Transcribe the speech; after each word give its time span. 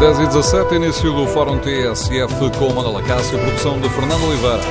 10 0.00 0.18
e 0.18 0.26
17 0.28 0.76
início 0.76 1.12
do 1.12 1.26
Fórum 1.26 1.58
TSF 1.58 2.32
com 2.58 2.72
Manuela 2.72 3.02
Cássio, 3.02 3.38
produção 3.38 3.78
de 3.78 3.86
Fernando 3.90 4.24
Oliveira. 4.24 4.62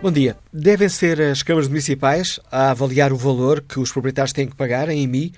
Bom 0.00 0.12
dia. 0.12 0.36
Devem 0.52 0.88
ser 0.88 1.20
as 1.20 1.42
câmaras 1.42 1.66
municipais 1.66 2.38
a 2.48 2.70
avaliar 2.70 3.12
o 3.12 3.16
valor 3.16 3.60
que 3.60 3.80
os 3.80 3.90
proprietários 3.90 4.32
têm 4.32 4.46
que 4.46 4.54
pagar 4.54 4.88
em 4.88 5.02
IMI 5.02 5.32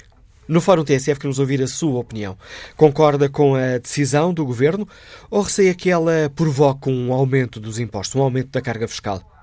no 0.47 0.61
Fórum 0.61 0.85
TSF 0.85 1.19
queremos 1.19 1.39
ouvir 1.39 1.63
a 1.63 1.67
sua 1.67 2.01
opinião. 2.01 2.37
Concorda 2.77 3.31
com 3.31 3.55
a 3.55 3.79
decisão 3.79 4.35
do 4.35 4.45
Governo 4.45 4.87
ou 5.31 5.41
receia 5.41 5.75
que 5.75 5.89
ela 5.89 6.31
provoque 6.37 6.91
um 6.91 7.15
aumento 7.15 7.59
dos 7.59 7.79
impostos, 7.79 8.15
um 8.15 8.23
aumento 8.23 8.51
da 8.51 8.61
carga 8.61 8.87
fiscal? 8.87 9.34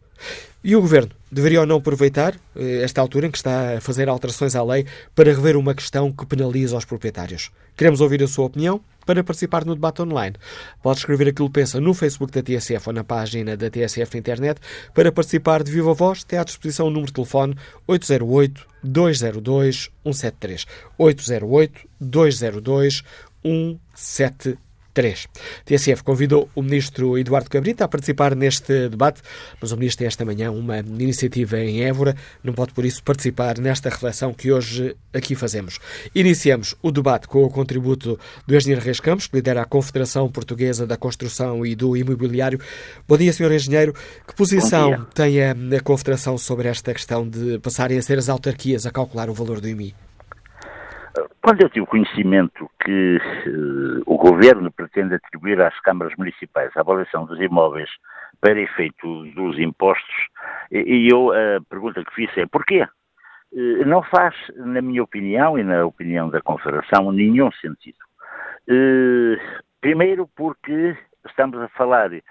E 0.66 0.74
o 0.74 0.80
Governo 0.80 1.10
deveria 1.30 1.60
ou 1.60 1.66
não 1.66 1.76
aproveitar 1.76 2.34
esta 2.56 2.98
altura 2.98 3.26
em 3.26 3.30
que 3.30 3.36
está 3.36 3.76
a 3.76 3.80
fazer 3.82 4.08
alterações 4.08 4.56
à 4.56 4.64
lei 4.64 4.86
para 5.14 5.30
rever 5.30 5.58
uma 5.58 5.74
questão 5.74 6.10
que 6.10 6.24
penaliza 6.24 6.74
os 6.74 6.86
proprietários? 6.86 7.50
Queremos 7.76 8.00
ouvir 8.00 8.22
a 8.22 8.26
sua 8.26 8.46
opinião 8.46 8.80
para 9.04 9.22
participar 9.22 9.62
no 9.66 9.74
debate 9.74 10.00
online. 10.00 10.36
Pode 10.82 11.00
escrever 11.00 11.28
aquilo 11.28 11.48
que 11.48 11.60
pensa 11.60 11.78
no 11.82 11.92
Facebook 11.92 12.32
da 12.32 12.42
TSF 12.42 12.88
ou 12.88 12.94
na 12.94 13.04
página 13.04 13.58
da 13.58 13.68
TSF 13.68 14.14
na 14.14 14.20
internet. 14.20 14.58
Para 14.94 15.12
participar 15.12 15.62
de 15.62 15.70
viva 15.70 15.92
voz, 15.92 16.24
tem 16.24 16.38
à 16.38 16.44
disposição 16.44 16.86
o 16.86 16.90
número 16.90 17.08
de 17.08 17.12
telefone 17.12 17.54
808 17.86 18.66
202 18.82 19.90
173. 20.02 20.66
808 20.96 21.88
202 22.00 23.04
173. 23.42 24.63
3. 24.94 25.26
TSF 25.64 26.02
convidou 26.04 26.48
o 26.54 26.62
ministro 26.62 27.18
Eduardo 27.18 27.50
Cabrita 27.50 27.84
a 27.84 27.88
participar 27.88 28.34
neste 28.36 28.88
debate, 28.88 29.20
mas 29.60 29.72
o 29.72 29.76
ministro 29.76 29.98
tem 29.98 30.06
esta 30.06 30.24
manhã 30.24 30.52
uma 30.52 30.78
iniciativa 30.78 31.58
em 31.58 31.82
Évora, 31.82 32.16
não 32.42 32.54
pode 32.54 32.72
por 32.72 32.84
isso 32.84 33.02
participar 33.02 33.58
nesta 33.58 33.90
reflexão 33.90 34.32
que 34.32 34.52
hoje 34.52 34.96
aqui 35.12 35.34
fazemos. 35.34 35.80
Iniciamos 36.14 36.76
o 36.80 36.92
debate 36.92 37.26
com 37.26 37.42
o 37.44 37.50
contributo 37.50 38.18
do 38.46 38.56
engenheiro 38.56 38.80
Reis 38.80 39.00
Campos, 39.00 39.26
que 39.26 39.36
lidera 39.36 39.62
a 39.62 39.64
Confederação 39.64 40.30
Portuguesa 40.30 40.86
da 40.86 40.96
Construção 40.96 41.66
e 41.66 41.74
do 41.74 41.96
Imobiliário. 41.96 42.60
Bom 43.06 43.16
dia, 43.16 43.32
senhor 43.32 43.52
engenheiro. 43.52 43.92
Que 44.26 44.34
posição 44.34 45.04
tem 45.12 45.42
a, 45.42 45.52
a 45.52 45.80
Confederação 45.82 46.38
sobre 46.38 46.68
esta 46.68 46.94
questão 46.94 47.28
de 47.28 47.58
passarem 47.58 47.98
a 47.98 48.02
ser 48.02 48.18
as 48.18 48.28
autarquias 48.28 48.86
a 48.86 48.90
calcular 48.92 49.28
o 49.28 49.34
valor 49.34 49.60
do 49.60 49.68
IMI? 49.68 49.94
Quando 51.40 51.60
eu 51.60 51.70
tive 51.70 51.86
conhecimento 51.86 52.68
que 52.82 53.18
uh, 53.18 54.02
o 54.06 54.16
Governo 54.16 54.70
pretende 54.72 55.14
atribuir 55.14 55.60
às 55.60 55.78
câmaras 55.80 56.14
municipais 56.16 56.72
a 56.76 56.80
avaliação 56.80 57.24
dos 57.24 57.40
imóveis 57.40 57.88
para 58.40 58.58
efeito 58.58 59.24
dos 59.32 59.58
impostos, 59.58 60.26
e 60.72 61.08
eu 61.10 61.30
a 61.30 61.60
pergunta 61.68 62.04
que 62.04 62.14
fiz 62.14 62.30
é 62.36 62.46
porquê? 62.46 62.86
Uh, 63.52 63.84
não 63.86 64.02
faz, 64.02 64.34
na 64.56 64.82
minha 64.82 65.02
opinião 65.02 65.56
e 65.56 65.62
na 65.62 65.84
opinião 65.84 66.28
da 66.28 66.40
Confederação, 66.40 67.12
nenhum 67.12 67.52
sentido. 67.52 67.98
Uh, 68.68 69.38
primeiro 69.80 70.28
porque 70.34 70.96
estamos 71.26 71.60
a 71.60 71.68
falar 71.68 72.10
de 72.10 72.22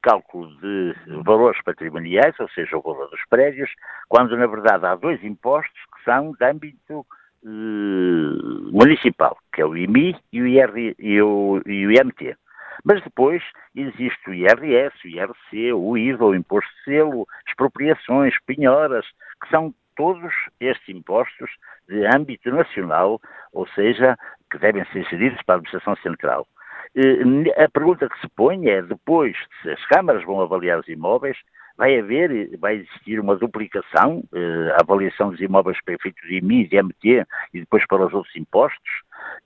cálculo 0.00 0.48
de 0.60 0.94
valores 1.24 1.60
patrimoniais, 1.62 2.38
ou 2.38 2.48
seja, 2.50 2.76
o 2.76 2.82
valor 2.82 3.10
dos 3.10 3.20
prédios, 3.28 3.70
quando 4.08 4.36
na 4.36 4.46
verdade 4.46 4.86
há 4.86 4.94
dois 4.94 5.22
impostos 5.22 5.80
que 5.94 6.04
são 6.04 6.32
de 6.32 6.44
âmbito 6.44 7.04
uh, 7.44 8.70
municipal, 8.72 9.36
que 9.52 9.62
é 9.62 9.66
o 9.66 9.76
IMI 9.76 10.16
e 10.32 10.42
o, 10.42 10.46
IR, 10.46 10.94
e, 10.98 11.22
o, 11.22 11.60
e 11.66 11.86
o 11.86 11.92
IMT. 11.92 12.36
Mas 12.84 13.02
depois 13.02 13.42
existe 13.74 14.30
o 14.30 14.34
IRS, 14.34 14.96
o 15.04 15.08
IRC, 15.08 15.72
o 15.72 15.96
IVA, 15.96 16.24
o 16.24 16.34
Imposto 16.34 16.70
de 16.76 16.84
Selo, 16.84 17.26
expropriações, 17.46 18.34
penhoras, 18.46 19.06
que 19.42 19.50
são 19.50 19.74
todos 19.96 20.32
estes 20.60 20.88
impostos 20.88 21.50
de 21.88 22.06
âmbito 22.06 22.50
nacional, 22.50 23.20
ou 23.52 23.66
seja, 23.68 24.16
que 24.50 24.58
devem 24.58 24.84
ser 24.86 25.04
geridos 25.04 25.42
para 25.42 25.56
a 25.56 25.58
Administração 25.58 25.96
Central. 25.96 26.46
Eh, 26.94 27.62
a 27.62 27.68
pergunta 27.68 28.08
que 28.08 28.20
se 28.20 28.28
põe 28.28 28.68
é, 28.68 28.82
depois, 28.82 29.36
se 29.62 29.70
as 29.70 29.84
câmaras 29.86 30.24
vão 30.24 30.40
avaliar 30.40 30.80
os 30.80 30.88
imóveis, 30.88 31.36
vai 31.80 31.98
haver, 31.98 32.58
vai 32.58 32.74
existir 32.74 33.18
uma 33.18 33.36
duplicação, 33.36 34.22
eh, 34.34 34.74
a 34.76 34.82
avaliação 34.82 35.30
dos 35.30 35.40
imóveis 35.40 35.82
para 35.82 35.94
efeitos 35.94 36.22
de 36.28 36.36
IMI, 36.36 36.68
de 36.68 36.76
MT 36.76 37.26
e 37.54 37.60
depois 37.60 37.86
para 37.86 38.04
os 38.04 38.12
outros 38.12 38.36
impostos. 38.36 38.90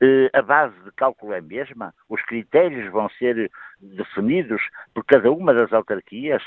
Eh, 0.03 0.31
a 0.33 0.43
base 0.43 0.75
de 0.85 0.91
cálculo 0.97 1.33
é 1.33 1.39
a 1.39 1.43
mesma, 1.43 1.95
os 2.09 2.21
critérios 2.23 2.91
vão 2.91 3.09
ser 3.11 3.49
definidos 3.81 4.61
por 4.93 5.05
cada 5.05 5.31
uma 5.31 5.55
das 5.55 5.73
autarquias. 5.73 6.43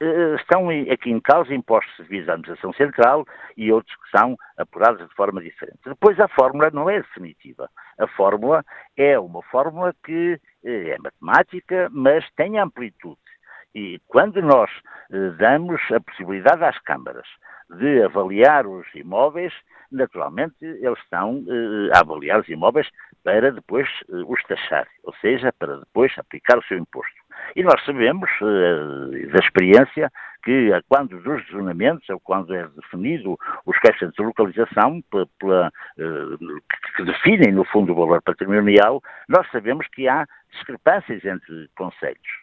Eh, 0.00 0.36
estão 0.36 0.70
aqui 0.90 1.10
em 1.10 1.20
causa 1.20 1.54
impostos 1.54 1.94
devidos 1.98 2.30
à 2.30 2.32
administração 2.32 2.72
central 2.72 3.26
e 3.58 3.70
outros 3.70 3.94
que 3.96 4.18
são 4.18 4.38
apurados 4.56 5.06
de 5.06 5.14
forma 5.14 5.42
diferente. 5.42 5.80
Depois 5.84 6.18
a 6.18 6.28
fórmula 6.28 6.70
não 6.70 6.88
é 6.88 6.98
definitiva. 6.98 7.68
A 7.98 8.06
fórmula 8.06 8.64
é 8.96 9.18
uma 9.18 9.42
fórmula 9.42 9.94
que 10.02 10.40
é 10.64 10.96
matemática, 10.98 11.90
mas 11.92 12.24
tem 12.36 12.58
amplitude. 12.58 13.20
E 13.74 14.00
quando 14.08 14.42
nós 14.42 14.70
eh, 15.12 15.30
damos 15.38 15.80
a 15.92 16.00
possibilidade 16.00 16.64
às 16.64 16.78
câmaras 16.80 17.26
de 17.78 18.02
avaliar 18.02 18.66
os 18.66 18.86
imóveis, 18.94 19.52
naturalmente 19.92 20.56
eles 20.60 20.98
estão 20.98 21.44
eh, 21.48 21.96
a 21.96 22.00
avaliar 22.00 22.40
os 22.40 22.48
imóveis 22.48 22.88
para 23.22 23.52
depois 23.52 23.88
eh, 24.08 24.24
os 24.26 24.42
taxar, 24.44 24.88
ou 25.04 25.14
seja, 25.20 25.52
para 25.52 25.78
depois 25.78 26.12
aplicar 26.18 26.58
o 26.58 26.64
seu 26.64 26.78
imposto. 26.78 27.20
E 27.54 27.62
nós 27.62 27.82
sabemos, 27.84 28.28
da 28.40 29.38
experiência, 29.38 30.12
que 30.42 30.70
quando 30.88 31.20
dos 31.22 31.44
desonamentos, 31.46 32.06
ou 32.10 32.20
quando 32.20 32.54
é 32.54 32.66
definido 32.68 33.38
os 33.64 33.78
caixas 33.78 34.12
de 34.12 34.22
localização, 34.22 35.02
pela, 35.38 35.72
que 35.96 37.02
definem, 37.02 37.52
no 37.52 37.64
fundo, 37.64 37.92
o 37.92 37.94
valor 37.94 38.20
patrimonial, 38.20 39.02
nós 39.28 39.50
sabemos 39.50 39.86
que 39.88 40.06
há 40.06 40.26
discrepâncias 40.52 41.24
entre 41.24 41.68
conselhos. 41.76 42.39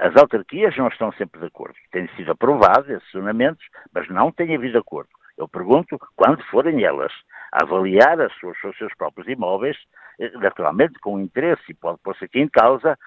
As 0.00 0.16
autarquias 0.16 0.76
não 0.76 0.88
estão 0.88 1.12
sempre 1.12 1.40
de 1.40 1.46
acordo. 1.46 1.74
Têm 1.92 2.08
sido 2.16 2.32
aprovados 2.32 2.88
esses 2.88 3.10
zonamentos, 3.12 3.64
mas 3.94 4.08
não 4.08 4.32
tem 4.32 4.54
havido 4.54 4.78
acordo. 4.78 5.10
Eu 5.36 5.46
pergunto, 5.46 5.98
quando 6.16 6.42
forem 6.44 6.82
elas 6.82 7.12
a 7.52 7.62
avaliar 7.62 8.20
as 8.20 8.32
suas, 8.34 8.56
os 8.64 8.76
seus 8.78 8.94
próprios 8.94 9.28
imóveis, 9.28 9.76
eh, 10.18 10.30
naturalmente 10.38 10.98
com 10.98 11.20
interesse, 11.20 11.62
e 11.68 11.74
pode 11.74 11.98
pôr-se 12.02 12.24
aqui 12.24 12.40
em 12.40 12.48
causa 12.48 12.98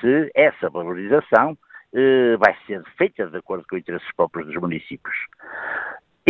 se 0.00 0.30
essa 0.34 0.68
valorização 0.68 1.56
eh, 1.94 2.36
vai 2.36 2.54
ser 2.66 2.82
feita 2.96 3.26
de 3.26 3.38
acordo 3.38 3.64
com 3.68 3.76
os 3.76 3.80
interesses 3.80 4.08
próprios 4.14 4.46
dos 4.46 4.56
municípios. 4.56 5.16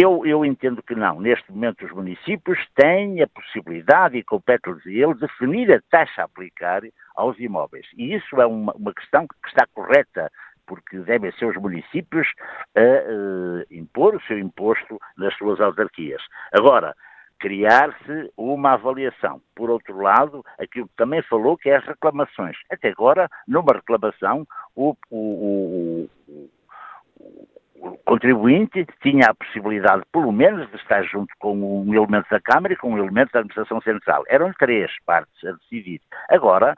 Eu, 0.00 0.24
eu, 0.24 0.44
entendo 0.44 0.80
que 0.80 0.94
não. 0.94 1.20
Neste 1.20 1.50
momento, 1.50 1.84
os 1.84 1.90
municípios 1.90 2.58
têm 2.76 3.20
a 3.20 3.26
possibilidade, 3.26 4.16
e 4.16 4.22
compete-lhes 4.22 4.86
a 4.86 4.90
eles, 4.90 5.18
definir 5.18 5.72
a 5.72 5.80
taxa 5.90 6.22
a 6.22 6.24
aplicar 6.24 6.82
aos 7.16 7.36
imóveis. 7.40 7.84
E 7.96 8.14
isso 8.14 8.40
é 8.40 8.46
uma, 8.46 8.72
uma 8.74 8.94
questão 8.94 9.26
que 9.26 9.48
está 9.48 9.66
correta 9.74 10.30
porque 10.68 10.98
devem 10.98 11.32
ser 11.32 11.46
os 11.46 11.56
municípios 11.56 12.28
a 12.76 12.80
uh, 12.80 13.64
impor 13.70 14.14
o 14.14 14.20
seu 14.22 14.38
imposto 14.38 15.00
nas 15.16 15.34
suas 15.36 15.60
autarquias. 15.60 16.22
Agora, 16.52 16.94
criar-se 17.40 18.30
uma 18.36 18.74
avaliação. 18.74 19.40
Por 19.56 19.68
outro 19.68 20.00
lado, 20.00 20.44
aquilo 20.60 20.86
que 20.86 20.96
também 20.96 21.22
falou, 21.22 21.56
que 21.56 21.70
é 21.70 21.76
as 21.76 21.84
reclamações. 21.84 22.56
Até 22.70 22.90
agora, 22.90 23.28
numa 23.48 23.72
reclamação, 23.72 24.46
o, 24.76 24.94
o, 25.10 26.08
o, 26.28 27.48
o 27.80 27.98
contribuinte 28.04 28.86
tinha 29.02 29.26
a 29.28 29.34
possibilidade, 29.34 30.02
pelo 30.12 30.32
menos, 30.32 30.68
de 30.70 30.76
estar 30.76 31.02
junto 31.04 31.32
com 31.38 31.56
um 31.56 31.94
elemento 31.94 32.28
da 32.30 32.40
Câmara 32.40 32.74
e 32.74 32.76
com 32.76 32.92
um 32.92 32.98
elemento 32.98 33.32
da 33.32 33.40
Administração 33.40 33.80
Central. 33.80 34.24
Eram 34.28 34.52
três 34.58 34.90
partes 35.04 35.44
a 35.44 35.52
decidir. 35.52 36.00
Agora, 36.28 36.74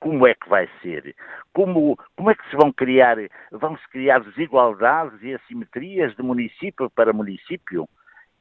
como 0.00 0.26
é 0.26 0.34
que 0.34 0.48
vai 0.48 0.68
ser? 0.82 1.14
Como, 1.52 1.96
como 2.16 2.30
é 2.30 2.34
que 2.34 2.48
se 2.50 2.56
vão 2.56 2.72
criar, 2.72 3.16
vão-se 3.50 3.88
criar 3.88 4.20
desigualdades 4.20 5.22
e 5.22 5.34
assimetrias 5.34 6.14
de 6.14 6.22
município 6.22 6.90
para 6.90 7.12
município? 7.12 7.88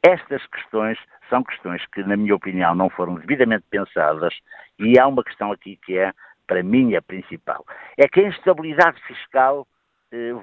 Estas 0.04 0.46
questões 0.48 1.00
são 1.30 1.42
questões 1.44 1.86
que, 1.88 2.04
na 2.04 2.18
minha 2.18 2.36
opinião, 2.36 2.76
não 2.76 2.90
foram 2.90 3.16
devidamente 3.16 3.64
pensadas 3.70 4.34
e 4.78 5.00
há 5.00 5.08
uma 5.08 5.24
questão 5.24 5.54
aqui 5.54 5.80
que 5.86 5.98
é, 5.98 6.12
para 6.46 6.62
mim, 6.62 6.96
a 6.96 7.02
principal. 7.02 7.66
É 7.98 8.10
que 8.10 8.20
a 8.20 8.28
instabilidade 8.28 9.02
fiscal 9.04 9.66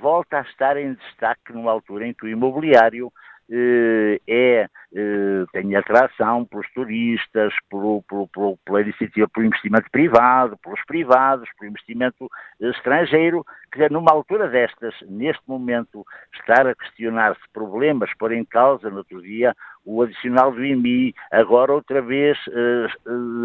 volta 0.00 0.38
a 0.38 0.42
estar 0.42 0.76
em 0.76 0.94
destaque 0.94 1.52
numa 1.52 1.70
altura 1.70 2.06
em 2.06 2.12
que 2.12 2.26
o 2.26 2.28
imobiliário 2.28 3.06
eh, 3.06 3.29
é, 3.52 4.68
eh, 4.94 5.44
tem 5.52 5.74
atração 5.74 6.44
pelos 6.44 6.70
turistas, 6.72 7.52
pelo, 7.68 8.02
pelo, 8.08 8.28
pelo, 8.28 8.58
pela 8.64 8.80
iniciativa, 8.82 9.28
pelo 9.28 9.46
investimento 9.46 9.90
privado, 9.90 10.56
pelos 10.58 10.80
privados, 10.84 11.48
pelo 11.58 11.70
investimento 11.70 12.30
estrangeiro, 12.60 13.44
que 13.72 13.88
numa 13.88 14.12
altura 14.12 14.48
destas, 14.48 14.94
neste 15.08 15.42
momento, 15.48 16.04
estar 16.34 16.66
a 16.66 16.74
questionar-se 16.74 17.40
problemas, 17.52 18.10
pôr 18.18 18.32
em 18.32 18.44
causa, 18.44 18.88
no 18.88 18.98
outro 18.98 19.20
dia, 19.20 19.54
o 19.84 20.02
adicional 20.02 20.52
do 20.52 20.64
IMI, 20.64 21.14
agora 21.32 21.72
outra 21.72 22.02
vez 22.02 22.38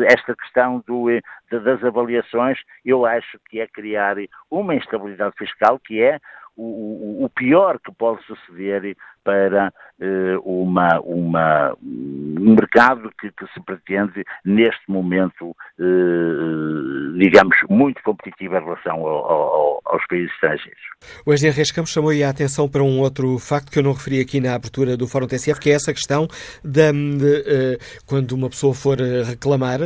esta 0.08 0.36
questão 0.36 0.84
do, 0.86 1.06
das 1.50 1.84
avaliações, 1.84 2.60
eu 2.84 3.06
acho 3.06 3.40
que 3.50 3.60
é 3.60 3.68
criar 3.68 4.18
uma 4.52 4.76
instabilidade 4.76 5.36
fiscal 5.38 5.80
que 5.80 6.02
é 6.02 6.20
o, 6.58 7.26
o, 7.26 7.30
pior 7.30 7.80
que 7.80 7.92
pode 7.92 8.24
suceder 8.26 8.96
para 9.24 9.74
uh, 10.00 10.40
uma, 10.46 11.00
uma, 11.02 11.76
um 11.82 12.56
mercado 12.56 13.12
que, 13.20 13.32
que, 13.32 13.46
se 13.54 13.60
pretende, 13.62 14.24
neste 14.44 14.84
momento, 14.88 15.50
uh, 15.50 17.18
digamos, 17.18 17.58
muito 17.70 18.02
competitivo 18.04 18.56
em 18.56 18.64
relação 18.64 19.06
ao, 19.06 19.32
ao, 19.32 19.82
aos 19.86 20.06
países 20.08 20.32
estrangeiros. 20.34 20.82
O 21.26 21.34
engenheiro 21.34 21.58
Reis 21.58 21.72
Campos 21.72 21.92
chamou 21.92 22.12
a 22.12 22.30
atenção 22.30 22.70
para 22.70 22.84
um 22.84 23.00
outro 23.00 23.38
facto 23.40 23.72
que 23.72 23.80
eu 23.80 23.84
não 23.84 23.94
referi 23.94 24.22
aqui 24.22 24.40
na 24.40 24.56
abertura 24.56 24.96
do 24.96 25.08
Fórum 25.08 25.28
TSF, 25.28 25.60
que 25.60 25.72
é 25.72 25.74
essa 25.74 25.94
questão 25.94 26.28
de, 26.64 26.92
de 26.92 27.40
uh, 27.42 28.06
quando 28.08 28.32
uma 28.34 28.50
pessoa 28.50 28.74
for 28.74 28.98
reclamar, 29.28 29.80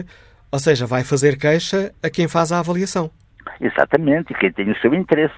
ou 0.52 0.60
seja, 0.60 0.86
vai 0.86 1.04
fazer 1.04 1.38
queixa 1.38 1.92
a 2.04 2.10
quem 2.10 2.28
faz 2.28 2.52
a 2.52 2.60
avaliação. 2.60 3.10
Exatamente, 3.62 4.34
e 4.34 4.36
quem 4.36 4.52
tem 4.52 4.72
o 4.72 4.80
seu 4.80 4.94
interesse. 4.94 5.36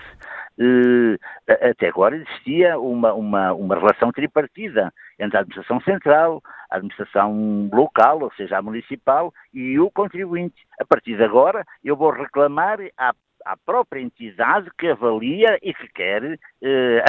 Uh, 0.60 1.18
até 1.48 1.88
agora 1.88 2.16
existia 2.16 2.78
uma, 2.78 3.14
uma, 3.14 3.54
uma 3.54 3.76
relação 3.76 4.12
tripartida 4.12 4.94
entre 5.20 5.38
a 5.38 5.42
administração 5.42 5.82
central, 5.82 6.42
a 6.70 6.76
administração 6.76 7.70
local, 7.72 8.22
ou 8.22 8.32
seja, 8.34 8.58
a 8.58 8.62
municipal, 8.62 9.34
e 9.54 9.80
o 9.80 9.90
contribuinte. 9.90 10.66
A 10.80 10.86
partir 10.86 11.16
de 11.16 11.24
agora, 11.24 11.66
eu 11.84 11.96
vou 11.96 12.12
reclamar 12.12 12.80
à, 12.98 13.14
à 13.46 13.58
própria 13.58 14.02
entidade 14.02 14.70
que 14.78 14.88
avalia 14.88 15.58
e 15.62 15.74
que 15.74 15.88
quer 15.94 16.24
uh, 16.24 16.38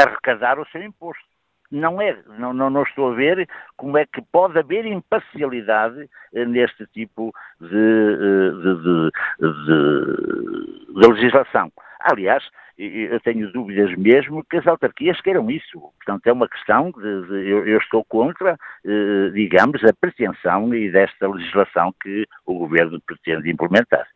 arrecadar 0.01 0.59
o 0.59 0.67
seu 0.69 0.83
imposto 0.83 1.32
não 1.73 2.01
é, 2.01 2.17
não, 2.39 2.53
não, 2.53 2.71
não, 2.71 2.83
estou 2.83 3.13
a 3.13 3.15
ver 3.15 3.49
como 3.77 3.97
é 3.97 4.05
que 4.07 4.23
pode 4.31 4.59
haver 4.59 4.85
imparcialidade 4.85 6.09
eh, 6.35 6.45
neste 6.45 6.87
tipo 6.89 7.35
de, 7.61 7.69
de, 7.69 8.75
de, 8.81 9.11
de 10.93 11.09
legislação. 11.09 11.73
Aliás, 12.01 12.45
eu 12.79 13.21
tenho 13.21 13.51
dúvidas 13.53 13.95
mesmo 13.97 14.45
que 14.45 14.57
as 14.57 14.67
autarquias 14.67 15.21
queiram 15.21 15.51
isso. 15.51 15.79
Portanto, 15.81 16.27
é 16.27 16.33
uma 16.33 16.49
questão 16.49 16.91
de, 16.91 17.27
de 17.27 17.49
eu, 17.49 17.67
eu, 17.67 17.79
estou 17.79 18.05
contra, 18.05 18.59
eh, 18.85 19.31
digamos, 19.33 19.83
a 19.85 19.93
pretensão 19.93 20.75
e 20.75 20.91
desta 20.91 21.29
legislação 21.29 21.95
que 22.03 22.27
o 22.47 22.55
governo 22.59 23.01
pretende 23.07 23.51
implementar. 23.51 24.07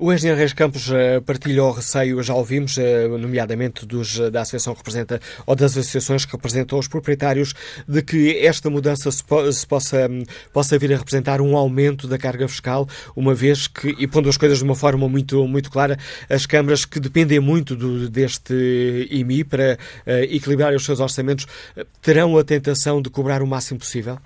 O 0.00 0.12
engenheiro 0.12 0.38
Reis 0.38 0.52
Campos 0.52 0.92
eh, 0.92 1.20
partilha 1.20 1.64
o 1.64 1.72
receio, 1.72 2.22
já 2.22 2.32
ouvimos, 2.32 2.78
eh, 2.78 3.08
nomeadamente 3.08 3.84
dos, 3.84 4.20
eh, 4.20 4.30
da 4.30 4.42
associação 4.42 4.72
que 4.72 4.78
representa, 4.78 5.18
ou 5.44 5.56
das 5.56 5.76
associações 5.76 6.24
que 6.24 6.30
representam 6.30 6.78
os 6.78 6.86
proprietários, 6.86 7.52
de 7.88 8.00
que 8.00 8.38
esta 8.46 8.70
mudança 8.70 9.10
se, 9.10 9.24
se 9.52 9.66
possa, 9.66 10.08
possa 10.52 10.78
vir 10.78 10.92
a 10.92 10.96
representar 10.96 11.40
um 11.40 11.56
aumento 11.56 12.06
da 12.06 12.16
carga 12.16 12.46
fiscal, 12.46 12.86
uma 13.16 13.34
vez 13.34 13.66
que, 13.66 13.88
e 13.98 14.06
pondo 14.06 14.28
as 14.28 14.36
coisas 14.36 14.58
de 14.58 14.64
uma 14.64 14.76
forma 14.76 15.08
muito, 15.08 15.48
muito 15.48 15.68
clara, 15.68 15.96
as 16.30 16.46
câmaras 16.46 16.84
que 16.84 17.00
dependem 17.00 17.40
muito 17.40 17.74
do, 17.74 18.08
deste 18.08 19.08
IMI 19.10 19.42
para 19.42 19.76
uh, 20.06 20.10
equilibrar 20.30 20.72
os 20.74 20.84
seus 20.84 21.00
orçamentos, 21.00 21.44
terão 22.00 22.38
a 22.38 22.44
tentação 22.44 23.02
de 23.02 23.10
cobrar 23.10 23.42
o 23.42 23.46
máximo 23.48 23.80
possível? 23.80 24.16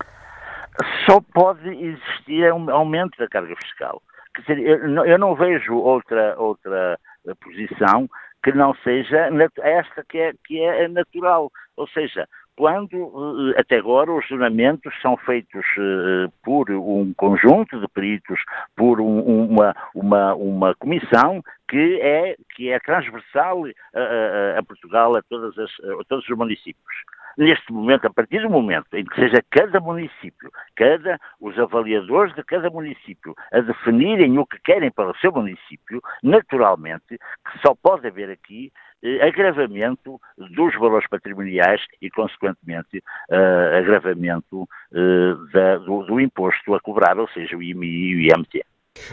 Só 1.09 1.19
pode 1.33 1.67
existir 1.67 2.53
um 2.53 2.69
aumento 2.69 3.17
da 3.17 3.27
carga 3.27 3.55
fiscal 3.55 3.99
dizer, 4.41 4.59
eu 4.59 4.89
não, 4.89 5.05
eu 5.05 5.17
não 5.17 5.35
vejo 5.35 5.75
outra, 5.75 6.35
outra 6.37 6.99
posição 7.41 8.09
que 8.43 8.51
não 8.51 8.73
seja 8.75 9.29
esta 9.61 10.03
que 10.07 10.17
é, 10.17 10.33
que 10.45 10.61
é 10.61 10.87
natural. 10.87 11.49
Ou 11.77 11.87
seja, 11.87 12.27
quando 12.55 13.51
eh, 13.55 13.59
até 13.59 13.77
agora 13.77 14.11
os 14.11 14.27
jornamentos 14.27 14.93
são 15.01 15.17
feitos 15.17 15.65
uh, 15.77 16.31
por 16.43 16.69
um 16.69 17.13
conjunto 17.15 17.79
de 17.79 17.87
peritos, 17.87 18.39
por 18.75 19.01
um, 19.01 19.21
uma, 19.21 19.75
uma, 19.95 20.35
uma 20.35 20.75
comissão 20.75 21.41
que 21.67 21.99
é, 22.01 22.35
que 22.55 22.69
é 22.69 22.79
transversal 22.79 23.63
a, 23.95 24.59
a 24.59 24.63
Portugal, 24.63 25.15
a, 25.15 25.21
todas 25.23 25.57
as, 25.57 25.71
a 25.99 26.03
todos 26.07 26.27
os 26.29 26.37
municípios 26.37 26.93
neste 27.37 27.71
momento, 27.71 28.07
a 28.07 28.13
partir 28.13 28.41
do 28.41 28.49
momento 28.49 28.87
em 28.93 29.05
que 29.05 29.15
seja 29.15 29.43
cada 29.49 29.79
município, 29.79 30.51
cada, 30.75 31.19
os 31.39 31.57
avaliadores 31.57 32.33
de 32.35 32.43
cada 32.43 32.69
município 32.69 33.35
a 33.51 33.59
definirem 33.59 34.37
o 34.37 34.45
que 34.45 34.59
querem 34.59 34.91
para 34.91 35.11
o 35.11 35.17
seu 35.17 35.31
município, 35.31 36.01
naturalmente 36.21 37.17
que 37.17 37.59
só 37.61 37.75
pode 37.75 38.07
haver 38.07 38.29
aqui 38.29 38.71
eh, 39.03 39.21
agravamento 39.21 40.19
dos 40.37 40.73
valores 40.75 41.07
patrimoniais 41.09 41.81
e, 42.01 42.09
consequentemente, 42.09 43.03
eh, 43.29 43.77
agravamento 43.77 44.67
eh, 44.93 45.35
da, 45.51 45.77
do, 45.77 46.03
do, 46.03 46.19
imposto 46.21 46.73
a 46.73 46.79
cobrar, 46.79 47.19
ou 47.19 47.27
seja, 47.27 47.57
o 47.57 47.61
IMI 47.61 47.87
e 47.87 48.15
o 48.15 48.19
IMT. 48.21 48.63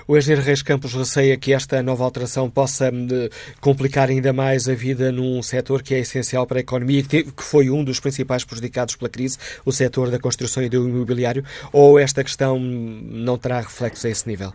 O 0.07 0.17
engenheiro 0.17 0.45
Reis 0.45 0.63
Campos 0.63 0.93
receia 0.93 1.39
que 1.39 1.55
esta 1.55 1.83
nova 1.83 2.05
alteração 2.05 2.51
possa 2.51 2.91
hum, 2.93 3.09
complicar 3.61 4.11
ainda 4.11 4.31
mais 4.31 4.69
a 4.69 4.75
vida 4.75 5.11
num 5.11 5.43
setor 5.43 5.83
que 5.83 5.95
é 5.95 6.01
essencial 6.01 6.47
para 6.47 6.59
a 6.59 6.61
economia, 6.61 7.03
que 7.03 7.25
foi 7.39 7.71
um 7.71 7.83
dos 7.83 7.99
principais 7.99 8.45
prejudicados 8.45 8.95
pela 8.97 9.11
crise, 9.11 9.39
o 9.65 9.73
setor 9.73 10.11
da 10.11 10.19
construção 10.19 10.63
e 10.63 10.69
do 10.69 10.87
imobiliário, 10.87 11.43
ou 11.73 11.99
esta 11.99 12.23
questão 12.23 12.59
não 12.59 13.39
terá 13.39 13.61
reflexos 13.61 14.05
a 14.05 14.11
esse 14.11 14.29
nível? 14.29 14.53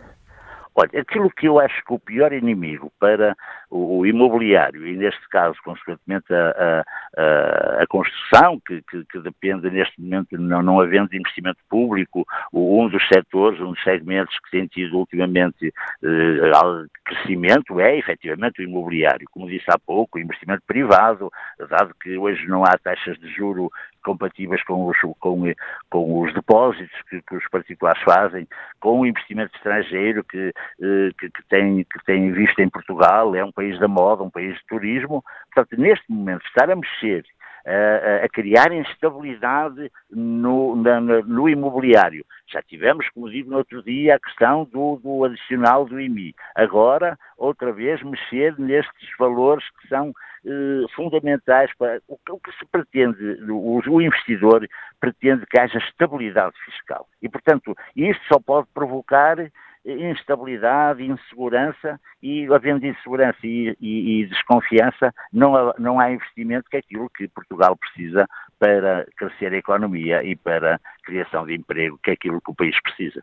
Olha, 0.76 1.00
aquilo 1.00 1.30
que 1.30 1.48
eu 1.48 1.58
acho 1.58 1.82
que 1.84 1.94
o 1.94 1.98
pior 1.98 2.32
inimigo 2.32 2.92
para 3.00 3.34
o, 3.70 3.98
o 3.98 4.06
imobiliário 4.06 4.86
e, 4.86 4.96
neste 4.96 5.28
caso, 5.28 5.56
consequentemente, 5.64 6.32
a, 6.32 6.84
a, 7.16 7.82
a 7.82 7.86
construção, 7.86 8.60
que, 8.60 8.82
que, 8.82 9.04
que, 9.04 9.18
depende, 9.20 9.70
neste 9.70 10.00
momento, 10.00 10.38
não, 10.38 10.62
não 10.62 10.80
havendo 10.80 11.14
investimento 11.14 11.58
público, 11.68 12.26
um 12.52 12.88
dos 12.88 13.06
setores, 13.08 13.60
um 13.60 13.72
dos 13.72 13.82
segmentos 13.82 14.36
que 14.40 14.50
tem 14.50 14.66
tido 14.66 14.96
ultimamente 14.96 15.72
eh, 16.02 16.86
crescimento 17.04 17.80
é, 17.80 17.96
efetivamente, 17.96 18.60
o 18.60 18.64
imobiliário. 18.64 19.26
Como 19.30 19.48
disse 19.48 19.66
há 19.68 19.78
pouco, 19.78 20.18
o 20.18 20.20
investimento 20.20 20.62
privado, 20.66 21.30
dado 21.68 21.94
que 22.00 22.16
hoje 22.16 22.46
não 22.46 22.64
há 22.64 22.76
taxas 22.78 23.18
de 23.18 23.28
juro 23.28 23.70
compatíveis 24.06 24.62
com 24.62 24.86
os, 24.86 24.96
com, 25.18 25.52
com 25.90 26.22
os 26.22 26.32
depósitos 26.32 26.96
que, 27.10 27.20
que, 27.22 27.34
os 27.34 27.48
particulares 27.48 28.00
fazem, 28.04 28.46
com 28.78 29.00
o 29.00 29.06
investimento 29.06 29.54
estrangeiro 29.56 30.22
que, 30.22 30.52
eh, 30.80 31.10
que, 31.18 31.28
que, 31.28 31.42
tem, 31.48 31.82
que 31.82 32.04
tem 32.04 32.30
visto 32.30 32.60
em 32.60 32.68
Portugal, 32.68 33.34
é 33.34 33.44
um 33.44 33.50
país 33.56 33.78
da 33.80 33.88
moda, 33.88 34.22
um 34.22 34.30
país 34.30 34.54
de 34.54 34.66
turismo. 34.68 35.24
Portanto, 35.52 35.80
neste 35.80 36.04
momento, 36.12 36.46
estar 36.46 36.70
a 36.70 36.76
mexer 36.76 37.24
a, 37.66 38.24
a 38.24 38.28
criar 38.28 38.72
instabilidade 38.72 39.90
no, 40.10 40.76
na, 40.76 41.00
no, 41.00 41.48
imobiliário. 41.48 42.24
Já 42.46 42.62
tivemos, 42.62 43.08
como 43.10 43.28
digo 43.28 43.50
no 43.50 43.58
outro 43.58 43.82
dia, 43.82 44.14
a 44.14 44.20
questão 44.20 44.64
do, 44.64 45.00
do, 45.02 45.24
adicional 45.24 45.84
do 45.84 46.00
IMI. 46.00 46.32
Agora, 46.54 47.18
outra 47.36 47.72
vez, 47.72 48.00
mexer 48.02 48.54
nestes 48.58 49.08
valores 49.18 49.64
que 49.80 49.88
são 49.88 50.12
eh, 50.44 50.86
fundamentais 50.94 51.74
para 51.76 52.00
o, 52.06 52.16
o, 52.30 52.38
que 52.38 52.52
se 52.52 52.64
pretende, 52.70 53.42
o, 53.50 53.82
o, 53.84 54.00
investidor 54.00 54.64
pretende 55.00 55.44
que 55.46 55.58
haja 55.58 55.78
estabilidade 55.78 56.54
fiscal. 56.64 57.08
E, 57.20 57.28
portanto, 57.28 57.76
isto 57.96 58.22
só 58.32 58.38
pode 58.38 58.68
provocar 58.72 59.38
instabilidade, 59.86 61.04
insegurança 61.04 62.00
e, 62.22 62.46
havendo 62.52 62.84
insegurança 62.84 63.38
e, 63.44 63.76
e, 63.80 64.22
e 64.22 64.26
desconfiança, 64.26 65.14
não 65.32 65.54
há, 65.54 65.74
não 65.78 66.00
há 66.00 66.10
investimento 66.10 66.68
que 66.68 66.76
é 66.76 66.80
aquilo 66.80 67.08
que 67.10 67.28
Portugal 67.28 67.76
precisa 67.76 68.26
para 68.58 69.06
crescer 69.16 69.52
a 69.52 69.58
economia 69.58 70.22
e 70.24 70.34
para 70.34 70.76
a 70.76 70.80
criação 71.04 71.46
de 71.46 71.54
emprego, 71.54 71.98
que 72.02 72.10
é 72.10 72.14
aquilo 72.14 72.40
que 72.40 72.50
o 72.50 72.54
país 72.54 72.74
precisa. 72.82 73.22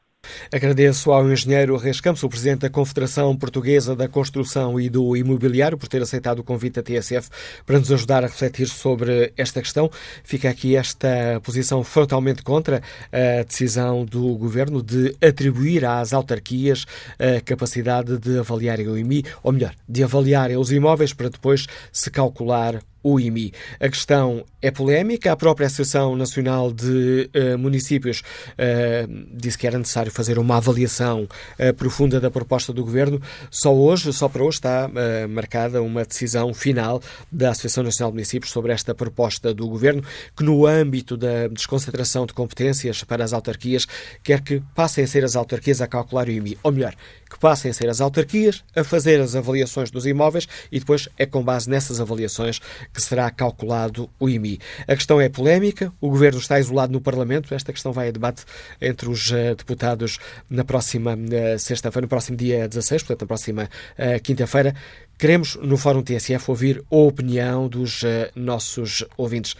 Agradeço 0.54 1.12
ao 1.12 1.30
engenheiro 1.30 1.76
Reis 1.76 2.00
Campos, 2.00 2.24
o 2.24 2.30
presidente 2.30 2.62
da 2.62 2.70
Confederação 2.70 3.36
Portuguesa 3.36 3.96
da 3.96 4.08
Construção 4.08 4.80
e 4.80 4.90
do 4.90 5.18
Imobiliário, 5.18 5.78
por 5.78 5.88
ter 5.88 6.02
aceitado 6.02 6.40
o 6.40 6.44
convite 6.44 6.76
da 6.76 6.84
TSF 6.84 7.30
para 7.66 7.78
nos 7.78 7.92
ajudar 7.92 8.24
a 8.24 8.28
refletir 8.28 8.68
sobre 8.68 9.34
esta 9.36 9.62
questão. 9.62 9.90
Fica 10.24 10.50
aqui 10.50 10.78
esta 10.78 11.42
posição 11.44 11.84
frontalmente 11.84 12.42
contra 12.42 12.82
a 13.12 13.44
decisão 13.44 14.06
do 14.06 14.38
governo 14.38 14.82
de 14.82 15.16
atribuir 15.22 15.84
às 15.86 16.14
autarquias 16.14 16.86
a 17.20 17.42
capacidade 17.42 18.18
de 18.18 18.40
avaliarem 18.40 18.88
o 18.88 18.98
IMI, 18.98 19.24
ou 19.42 19.52
melhor, 19.52 19.74
de 19.90 20.04
avaliarem 20.04 20.58
os 20.58 20.72
imóveis 20.72 21.14
para 21.14 21.30
depois 21.30 21.68
se 21.92 22.10
calcular 22.10 22.80
o 23.04 23.20
IMI. 23.20 23.52
A 23.80 23.90
questão 23.90 24.46
é 24.62 24.72
polémica. 24.72 25.32
A 25.32 25.36
própria 25.36 25.68
Associação 25.68 26.16
Nacional 26.16 26.72
de 26.72 27.30
uh, 27.36 27.58
Municípios 27.58 28.22
uh, 28.52 29.28
disse 29.34 29.58
que 29.58 29.68
era 29.68 29.78
necessário 29.78 30.12
fazer 30.12 30.40
uma 30.40 30.58
avaliação 30.58 31.28
uh, 31.60 31.74
profunda 31.74 32.20
da 32.20 32.32
proposta 32.32 32.72
do 32.72 32.84
Governo. 32.84 33.22
Só 33.52 33.76
hoje, 33.76 34.14
só 34.14 34.30
para 34.30 34.44
hoje, 34.44 34.58
está 34.58 34.90
marcada 35.30 35.82
uma 35.82 36.06
decisão 36.06 36.54
final 36.54 37.02
da 37.32 37.50
Associação 37.50 37.84
Nacional 37.84 38.12
de 38.12 38.16
Municípios 38.16 38.52
sobre 38.52 38.72
esta 38.72 38.96
proposta 38.96 39.54
do 39.54 39.68
Governo, 39.68 40.04
que 40.36 40.44
no 40.44 40.66
âmbito 40.66 41.18
da 41.18 41.48
desconcentração 41.48 42.26
de 42.26 42.34
competências 42.34 43.04
para 43.04 43.24
as 43.24 43.34
autarquias, 43.34 43.86
quer 44.24 44.42
que 44.42 44.62
passem 44.74 45.04
a 45.04 45.08
ser 45.08 45.26
as 45.26 45.36
autarquias 45.36 45.82
a 45.82 45.88
calcular 45.88 46.28
o 46.28 46.32
IMI. 46.32 46.58
Ou 46.64 46.72
melhor, 46.72 46.94
que 47.34 47.40
passem 47.40 47.72
a 47.72 47.74
ser 47.74 47.90
as 47.90 48.00
autarquias 48.00 48.64
a 48.76 48.84
fazer 48.84 49.20
as 49.20 49.36
avaliações 49.36 49.90
dos 49.90 50.06
imóveis 50.06 50.48
e 50.72 50.80
depois 50.80 51.10
é 51.18 51.26
com 51.26 51.44
base 51.44 51.68
nessas 51.68 52.00
avaliações 52.00 52.60
que 52.94 53.02
será 53.02 53.30
calculado 53.32 54.08
o 54.20 54.30
IMI. 54.30 54.60
A 54.88 54.96
questão 54.96 55.20
é 55.20 55.28
polémica, 55.28 55.92
o 56.00 56.10
Governo 56.10 56.40
está 56.40 56.60
isolado 56.60 56.94
no 56.94 57.02
Parlamento, 57.02 57.54
esta 57.56 57.74
questão 57.74 57.92
vai 57.92 58.10
a 58.10 58.12
debate 58.12 58.46
entre 58.80 59.10
os 59.10 59.32
uh, 59.32 59.56
deputados 59.58 60.20
na 60.48 60.64
próxima 60.64 61.16
uh, 61.16 61.58
sexta-feira, 61.58 62.06
no 62.06 62.10
próximo 62.10 62.38
dia 62.38 62.68
16, 62.68 63.02
portanto, 63.02 63.22
na 63.22 63.28
próxima 63.28 63.64
uh, 63.64 64.22
quinta-feira. 64.22 64.76
Queremos, 65.18 65.56
no 65.56 65.76
Fórum 65.76 66.04
TSF, 66.04 66.52
ouvir 66.52 66.84
a 66.92 66.96
opinião 66.96 67.68
dos 67.68 68.02
nossos 68.36 69.06
ouvintes. 69.16 69.56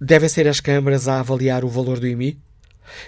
Devem 0.00 0.28
ser 0.28 0.46
as 0.46 0.60
câmaras 0.60 1.08
a 1.08 1.18
avaliar 1.20 1.64
o 1.64 1.68
valor 1.68 1.98
do 1.98 2.06
IMI? 2.06 2.38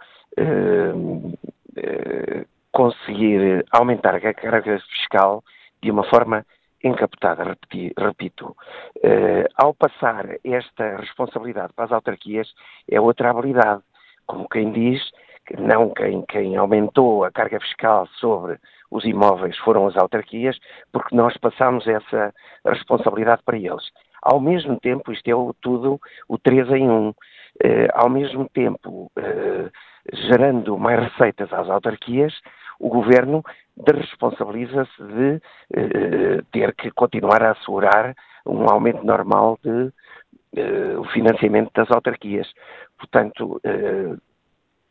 conseguir 2.72 3.66
aumentar 3.72 4.16
a 4.16 4.34
carga 4.34 4.80
fiscal 4.92 5.44
de 5.82 5.90
uma 5.90 6.04
forma 6.04 6.46
encapotada, 6.84 7.44
repeti, 7.44 7.94
repito. 7.98 8.56
Uh, 8.98 9.46
ao 9.56 9.74
passar 9.74 10.26
esta 10.44 10.98
responsabilidade 10.98 11.74
para 11.74 11.86
as 11.86 11.92
autarquias, 11.92 12.52
é 12.90 13.00
outra 13.00 13.32
habilidade. 13.32 13.82
Como 14.26 14.48
quem 14.48 14.72
diz, 14.72 15.02
não 15.58 15.90
quem, 15.90 16.24
quem 16.24 16.56
aumentou 16.56 17.24
a 17.24 17.32
carga 17.32 17.60
fiscal 17.60 18.08
sobre 18.20 18.58
os 18.92 19.04
imóveis 19.06 19.58
foram 19.58 19.88
as 19.88 19.98
autarquias, 19.98 20.58
porque 20.92 21.16
nós 21.16 21.36
passamos 21.38 21.88
essa 21.88 22.34
responsabilidade 22.66 23.42
para 23.44 23.58
eles. 23.58 23.84
Ao 24.22 24.40
mesmo 24.40 24.80
tempo, 24.80 25.12
isto 25.12 25.28
é 25.28 25.36
o, 25.36 25.54
tudo 25.62 26.00
o 26.28 26.38
3 26.38 26.70
em 26.72 26.90
1, 26.90 27.10
uh, 27.10 27.16
ao 27.94 28.10
mesmo 28.10 28.48
tempo, 28.50 29.12
uh, 29.18 29.72
gerando 30.14 30.78
mais 30.78 31.00
receitas 31.00 31.52
às 31.54 31.70
autarquias, 31.70 32.34
o 32.80 32.90
governo 32.90 33.44
responsabiliza-se 33.86 35.04
de 35.04 35.42
eh, 35.74 36.42
ter 36.52 36.74
que 36.76 36.92
continuar 36.92 37.44
a 37.44 37.52
assegurar 37.52 38.16
um 38.46 38.70
aumento 38.70 39.04
normal 39.04 39.60
de 39.64 39.92
eh, 40.56 40.98
o 40.98 41.04
financiamento 41.06 41.72
das 41.76 41.92
autarquias. 41.92 42.52
Portanto, 42.98 43.60
eh, 43.64 44.16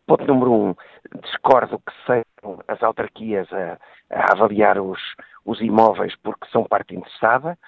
ponto 0.06 0.24
número 0.26 0.52
um, 0.52 0.74
discordo 1.22 1.80
que 1.80 1.92
sejam 2.06 2.62
as 2.68 2.82
autarquias 2.82 3.52
a, 3.52 3.78
a 4.10 4.32
avaliar 4.32 4.78
os, 4.78 5.00
os 5.44 5.60
imóveis 5.60 6.14
porque 6.22 6.46
são 6.52 6.64
parte 6.64 6.94
interessada. 6.94 7.58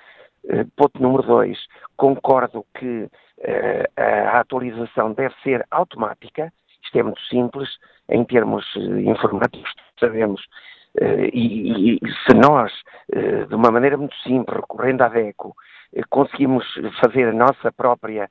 Eh, 0.49 0.65
ponto 0.77 1.03
número 1.03 1.23
dois, 1.23 1.59
concordo 1.97 2.65
que 2.75 3.09
a 3.97 4.39
atualização 4.39 5.15
deve 5.15 5.35
ser 5.43 5.67
automática, 5.71 6.53
isto 6.85 6.99
é 6.99 7.03
muito 7.03 7.23
simples, 7.23 7.71
em 8.11 8.23
termos 8.23 8.67
informáticos, 8.77 9.73
sabemos 10.01 10.43
e, 11.33 11.95
e, 11.95 12.01
se 12.27 12.35
nós, 12.35 12.73
de 13.49 13.55
uma 13.55 13.71
maneira 13.71 13.97
muito 13.97 14.17
simples, 14.17 14.57
recorrendo 14.57 15.03
à 15.03 15.09
DECO, 15.09 15.55
conseguimos 16.09 16.67
fazer 17.01 17.29
a 17.29 17.33
nossa 17.33 17.71
própria 17.73 18.29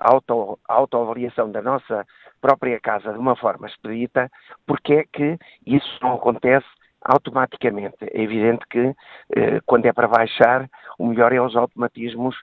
auto, 0.00 0.58
autoavaliação 0.66 1.50
da 1.50 1.60
nossa 1.60 2.06
própria 2.40 2.80
casa 2.80 3.12
de 3.12 3.18
uma 3.18 3.36
forma 3.36 3.66
expedita, 3.66 4.30
porque 4.66 4.94
é 4.94 5.04
que 5.04 5.38
isso 5.66 5.98
não 6.02 6.14
acontece 6.14 6.66
automaticamente. 7.02 7.96
É 8.00 8.22
evidente 8.22 8.64
que 8.70 8.94
quando 9.66 9.86
é 9.86 9.92
para 9.92 10.08
baixar, 10.08 10.68
o 10.98 11.06
melhor 11.06 11.32
é 11.32 11.40
os 11.40 11.54
automatismos 11.54 12.36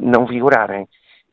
não 0.00 0.26
vigorarem. 0.26 0.86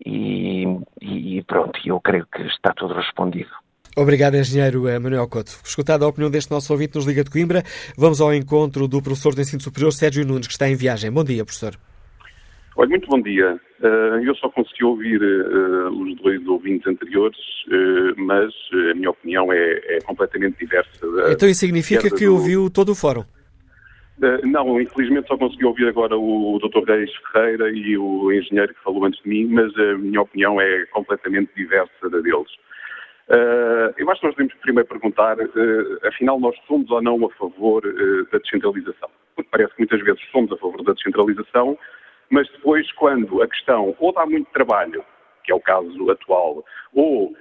E, 0.06 0.66
e 1.02 1.44
pronto, 1.44 1.80
eu 1.86 2.00
creio 2.00 2.26
que 2.28 2.42
está 2.44 2.74
tudo 2.74 2.94
respondido. 2.94 3.52
Obrigado, 3.96 4.36
engenheiro 4.36 4.88
eh, 4.88 4.98
Manuel 4.98 5.28
Couto. 5.28 5.52
Escutada 5.64 6.04
a 6.04 6.08
opinião 6.08 6.32
deste 6.32 6.50
nosso 6.50 6.74
ouvinte 6.74 6.96
nos 6.96 7.06
Liga 7.06 7.24
de 7.24 7.30
Coimbra, 7.30 7.62
vamos 7.96 8.20
ao 8.22 8.34
encontro 8.34 8.88
do 8.88 9.02
professor 9.04 9.36
de 9.36 9.42
ensino 9.42 9.62
superior 9.62 9.94
Sérgio 9.94 10.26
Nunes, 10.26 10.48
que 10.48 10.54
está 10.54 10.68
em 10.68 10.76
viagem. 10.76 11.12
Bom 11.12 11.24
dia, 11.24 11.46
professor. 11.46 11.76
Olha, 12.76 12.90
muito 12.90 13.08
bom 13.08 13.22
dia. 13.22 13.60
Eh, 13.84 14.22
eu 14.24 14.36
só 14.36 14.50
consegui 14.50 14.84
ouvir 14.84 15.22
eh, 15.22 15.90
os 15.90 16.16
dois 16.24 16.48
ouvintes 16.48 16.88
anteriores, 16.88 17.38
mas 18.18 18.52
a 18.92 18.96
minha 18.96 19.12
opinião 19.12 19.54
é, 19.54 19.80
é 19.86 20.00
completamente 20.02 20.58
diversa. 20.58 20.90
Então 21.32 21.48
isso 21.48 21.60
significa 21.60 22.10
que 22.10 22.26
do... 22.26 22.34
ouviu 22.34 22.70
todo 22.72 22.90
o 22.90 22.96
fórum? 22.96 23.24
Não, 24.44 24.80
infelizmente 24.82 25.28
só 25.28 25.38
consegui 25.38 25.66
ouvir 25.66 25.88
agora 25.88 26.18
o 26.18 26.60
Dr. 26.60 26.84
Reis 26.88 27.12
Ferreira 27.32 27.70
e 27.70 27.98
o 27.98 28.32
engenheiro 28.32 28.74
que 28.74 28.84
falou 28.84 29.06
antes 29.06 29.22
de 29.24 29.30
mim, 29.30 29.48
mas 29.48 29.76
a 29.78 29.98
minha 29.98 30.22
opinião 30.22 30.60
é 30.60 30.86
completamente 30.88 31.52
diversa 31.56 32.10
da 32.10 32.20
deles. 32.20 32.50
Uh, 33.30 33.94
eu 33.98 34.10
acho 34.12 34.20
que 34.20 34.28
nós 34.28 34.36
devemos 34.36 34.54
primeiro 34.56 34.90
perguntar, 34.90 35.38
uh, 35.40 36.08
afinal, 36.08 36.40
nós 36.40 36.56
somos 36.68 36.90
ou 36.92 37.02
não 37.02 37.26
a 37.26 37.30
favor 37.32 37.86
uh, 37.86 38.32
da 38.32 38.38
descentralização? 38.38 39.10
Porque 39.36 39.50
parece 39.50 39.74
que 39.74 39.80
muitas 39.80 40.02
vezes 40.02 40.22
somos 40.32 40.52
a 40.52 40.58
favor 40.58 40.84
da 40.84 40.94
descentralização, 40.94 41.78
mas 42.30 42.50
depois, 42.50 42.92
quando 42.94 43.42
a 43.42 43.48
questão 43.48 43.96
ou 44.00 44.12
dá 44.12 44.26
muito 44.26 44.52
trabalho, 44.52 45.04
que 45.44 45.52
é 45.52 45.56
o 45.56 45.60
caso 45.60 46.10
atual, 46.10 46.64
ou 46.94 47.36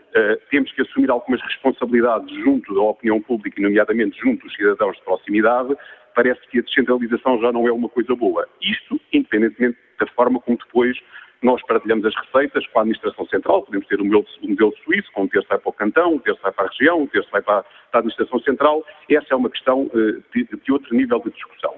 temos 0.51 0.73
que 0.73 0.83
assumir 0.83 1.09
algumas 1.09 1.41
responsabilidades 1.41 2.35
junto 2.43 2.75
da 2.75 2.81
opinião 2.81 3.21
pública, 3.21 3.61
e 3.61 3.63
nomeadamente 3.63 4.19
junto 4.19 4.45
dos 4.45 4.55
cidadãos 4.55 4.97
de 4.97 5.05
proximidade, 5.05 5.77
parece 6.15 6.41
que 6.49 6.59
a 6.59 6.63
descentralização 6.63 7.41
já 7.41 7.53
não 7.53 7.67
é 7.69 7.73
uma 7.73 7.89
coisa 7.89 8.15
boa. 8.17 8.47
Isto, 8.61 9.01
independentemente 9.13 9.79
da 10.01 10.07
forma 10.09 10.41
como 10.41 10.59
depois 10.59 10.99
nós 11.43 11.61
partilhamos 11.67 12.07
as 12.07 12.15
receitas 12.15 12.67
com 12.69 12.79
a 12.79 12.83
Administração 12.83 13.27
Central, 13.27 13.63
podemos 13.63 13.87
ter 13.89 14.01
o 14.01 14.05
modelo, 14.05 14.25
o 14.43 14.49
modelo 14.49 14.75
suíço, 14.85 15.11
com 15.13 15.25
um 15.25 15.29
terço 15.29 15.49
vai 15.49 15.59
para 15.59 15.69
o 15.69 15.73
cantão, 15.73 16.15
um 16.15 16.19
terço 16.19 16.41
vai 16.41 16.53
para 16.53 16.67
a 16.67 16.69
região, 16.69 17.03
um 17.03 17.07
terço 17.07 17.29
vai 17.33 17.43
para 17.43 17.65
a 17.93 17.99
Administração 17.99 18.39
Central. 18.41 18.87
Essa 19.11 19.27
é 19.31 19.37
uma 19.37 19.51
questão 19.51 19.83
uh, 19.87 20.23
de, 20.33 20.45
de, 20.45 20.73
outro 20.73 20.95
nível 20.95 21.19
de 21.19 21.31
discussão. 21.31 21.75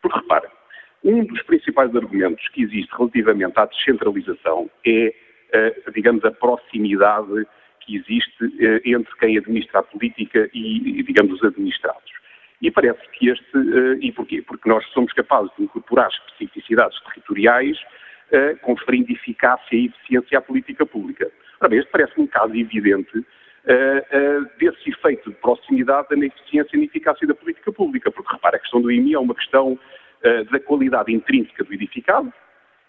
Porque, 0.00 0.18
repara, 0.20 0.48
um 1.02 1.24
dos 1.24 1.42
principais 1.42 1.94
argumentos 1.94 2.46
que 2.50 2.62
existe 2.62 2.90
relativamente 2.96 3.58
à 3.58 3.66
descentralização 3.66 4.70
é, 4.86 5.12
uh, 5.86 5.92
digamos, 5.92 6.24
a 6.24 6.30
proximidade 6.30 7.46
que 7.80 7.96
existe 7.96 8.44
uh, 8.44 8.80
entre 8.84 9.12
quem 9.18 9.36
administra 9.36 9.80
a 9.80 9.82
política 9.82 10.48
e, 10.54 11.02
digamos, 11.02 11.40
os 11.40 11.44
administrados. 11.44 12.12
E 12.62 12.70
parece 12.70 13.00
que 13.12 13.28
este. 13.28 13.58
e 14.00 14.10
porquê? 14.10 14.42
Porque 14.42 14.68
nós 14.68 14.84
somos 14.88 15.12
capazes 15.12 15.50
de 15.56 15.62
incorporar 15.62 16.08
especificidades 16.08 17.00
territoriais 17.04 17.78
conferindo 18.62 19.10
eficácia 19.10 19.74
e 19.74 19.86
eficiência 19.86 20.38
à 20.38 20.42
política 20.42 20.84
pública. 20.84 21.30
Ora 21.60 21.70
bem, 21.70 21.78
este 21.80 21.90
parece-me 21.90 22.24
um 22.24 22.26
caso 22.26 22.54
evidente 22.54 23.24
uh, 23.68 24.58
desse 24.58 24.90
efeito 24.90 25.30
de 25.30 25.36
proximidade 25.36 26.14
na 26.14 26.26
eficiência 26.26 26.76
e 26.76 26.78
na 26.78 26.84
eficácia 26.84 27.26
da 27.26 27.34
política 27.34 27.72
pública, 27.72 28.10
porque 28.10 28.32
repara, 28.32 28.56
a 28.56 28.60
questão 28.60 28.80
do 28.80 28.90
IMI 28.90 29.14
é 29.14 29.18
uma 29.18 29.34
questão 29.34 29.72
uh, 29.72 30.44
da 30.50 30.60
qualidade 30.60 31.12
intrínseca 31.12 31.64
do 31.64 31.72
edificado 31.74 32.32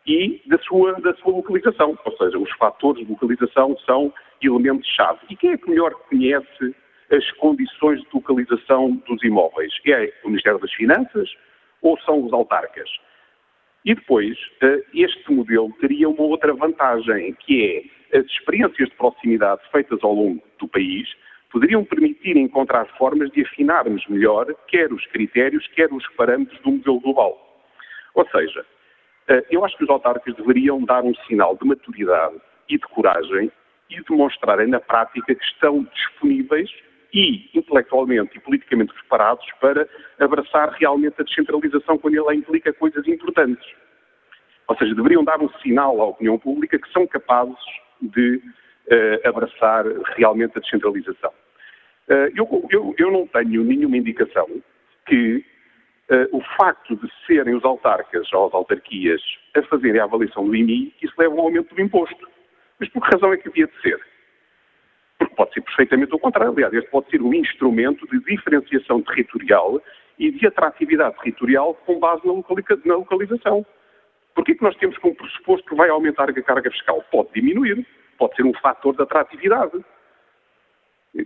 e 0.05 0.41
da 0.48 0.58
sua, 0.60 0.93
da 1.01 1.13
sua 1.15 1.34
localização, 1.34 1.98
ou 2.03 2.17
seja, 2.17 2.38
os 2.38 2.51
fatores 2.53 3.05
de 3.05 3.12
localização 3.12 3.77
são 3.86 4.13
elementos-chave. 4.41 5.19
E 5.29 5.36
quem 5.36 5.51
é 5.51 5.58
que 5.58 5.69
melhor 5.69 5.93
conhece 6.10 6.75
as 7.12 7.29
condições 7.34 8.01
de 8.01 8.08
localização 8.13 9.01
dos 9.08 9.22
imóveis? 9.24 9.74
É 9.88 10.13
o 10.24 10.29
Ministério 10.29 10.60
das 10.60 10.72
Finanças 10.74 11.29
ou 11.81 12.00
são 12.01 12.24
os 12.24 12.31
autarcas? 12.34 12.89
E 13.89 13.96
depois, 13.96 14.38
eh, 14.62 14.84
este 14.93 15.31
modelo 15.31 15.74
teria 15.81 16.08
uma 16.08 16.22
outra 16.22 16.53
vantagem, 16.53 17.34
que 17.39 17.89
é 18.12 18.19
as 18.19 18.25
experiências 18.28 18.88
de 18.88 18.95
proximidade 18.95 19.62
feitas 19.71 19.97
ao 20.04 20.13
longo 20.13 20.43
do 20.60 20.67
país 20.67 21.10
poderiam 21.52 21.84
permitir 21.84 22.38
encontrar 22.38 22.86
formas 22.99 23.32
de 23.32 23.41
afinarmos 23.41 24.06
melhor 24.08 24.45
quer 24.67 24.93
os 24.93 25.04
critérios, 25.08 25.65
quer 25.69 25.91
os 25.91 26.08
parâmetros 26.10 26.62
do 26.62 26.73
modelo 26.73 26.99
global. 26.99 27.65
Ou 28.13 28.30
seja, 28.30 28.63
eh, 29.28 29.43
eu 29.49 29.65
acho 29.65 29.75
que 29.75 29.86
os 29.86 29.89
autarcas 29.89 30.36
deveriam 30.36 30.84
dar 30.84 31.04
um 31.04 31.15
sinal 31.28 31.58
de 31.58 31.65
maturidade 31.65 32.36
e 32.69 32.78
de 32.78 32.88
coragem 32.89 33.52
e 33.89 34.04
demonstrarem 34.04 34.67
na 34.67 34.80
prática 34.80 35.34
que 35.34 35.45
estão 35.45 35.82
disponíveis 35.95 36.69
e 37.13 37.50
intelectualmente 37.54 38.38
e 38.38 38.39
politicamente 38.39 38.93
preparados 38.93 39.45
para 39.60 39.88
abraçar 40.19 40.69
realmente 40.74 41.15
a 41.19 41.24
descentralização 41.24 41.98
quando 41.98 42.15
ela 42.15 42.36
implica 42.36 42.72
coisas 42.74 43.08
importantes. 43.08 43.67
Ou 44.67 44.78
seja, 44.78 44.93
deveriam 44.93 45.24
dar 45.24 45.41
um 45.41 45.50
sinal 45.62 46.00
à 46.02 46.06
opinião 46.06 46.38
pública 46.38 46.78
que 46.78 46.91
são 46.91 47.08
capazes 47.08 47.58
de 48.02 48.36
uh, 48.36 49.28
abraçar 49.28 49.86
realmente 50.15 50.58
a 50.58 50.62
descentralização. 50.62 51.32
Uh, 52.08 52.30
eu, 52.36 52.67
eu, 52.69 52.95
eu, 52.98 53.12
não 53.12 53.28
tenho 53.28 53.63
nenhuma 53.63 53.98
indicação 53.98 54.48
que 55.08 55.43
uh, 56.12 56.38
o 56.38 56.41
facto 56.56 56.95
de 56.95 57.10
serem 57.26 57.56
os 57.56 57.63
autarcas 57.65 58.32
ou 58.32 58.48
as 58.48 58.54
autarquias 58.54 59.22
a 59.56 59.63
fazerem 59.63 60.00
a 60.00 60.04
avaliação 60.04 60.45
do 60.45 60.56
IMI, 60.56 60.93
isso 61.02 61.13
leva 61.17 61.34
a 61.34 61.38
um 61.38 61.41
aumento 61.41 61.74
do 61.74 61.82
imposto. 61.82 62.30
Mas 62.80 62.89
por 62.89 63.04
que 63.04 63.15
razão 63.15 63.34
é 63.34 63.38
que 63.38 63.50
havia 63.50 63.67
de 63.67 63.82
ser? 63.82 64.00
Pode 65.39 65.54
ser 65.54 65.62
perfeitamente 65.62 66.13
o 66.13 66.19
contrário. 66.19 66.52
Aliás, 66.52 66.73
este 66.73 66.89
pode 66.89 67.10
ser 67.10 67.21
um 67.21 67.34
instrumento 67.34 68.06
de 68.08 68.19
diferenciação 68.25 69.02
territorial 69.02 69.82
e 70.19 70.32
de 70.32 70.45
atratividade 70.45 71.15
territorial 71.19 71.75
com 71.86 71.97
base 71.97 72.21
na, 72.28 72.95
localização. 72.95 73.65
Porquê 74.36 74.54
que 74.54 74.62
nós 74.62 74.75
temos 74.75 74.97
como 74.97 75.15
pressuposto 75.15 75.65
que 75.69 75.75
vai 75.75 75.88
aumentar 75.88 76.30
a 76.30 76.43
carga 76.43 76.69
fiscal? 76.69 77.02
Pode 77.10 77.30
diminuir, 77.34 77.88
pode 78.17 78.36
ser 78.36 78.43
um 78.43 78.54
fator 78.56 78.93
de 78.93 79.02
atratividade. 79.02 79.80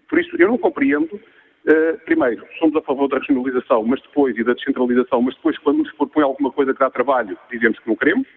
Por 0.08 0.20
isso, 0.20 0.36
eu 0.38 0.48
não 0.48 0.60
compreendo, 0.60 1.16
uh, 1.16 1.98
primeiro, 2.06 2.46
somos 2.60 2.76
a 2.76 2.82
favor 2.84 3.08
da 3.08 3.18
regionalização, 3.18 3.84
mas 3.84 4.00
depois, 4.04 4.38
e 4.38 4.44
da 4.44 4.54
descentralização, 4.54 5.24
mas 5.24 5.34
depois, 5.34 5.58
quando 5.58 5.80
nos 5.80 5.92
propõe 5.94 6.22
alguma 6.22 6.52
coisa 6.52 6.72
que 6.72 6.80
dá 6.80 6.92
trabalho, 6.92 7.36
dizemos 7.50 7.80
que 7.80 7.90
não 7.90 7.96
queremos, 7.96 8.28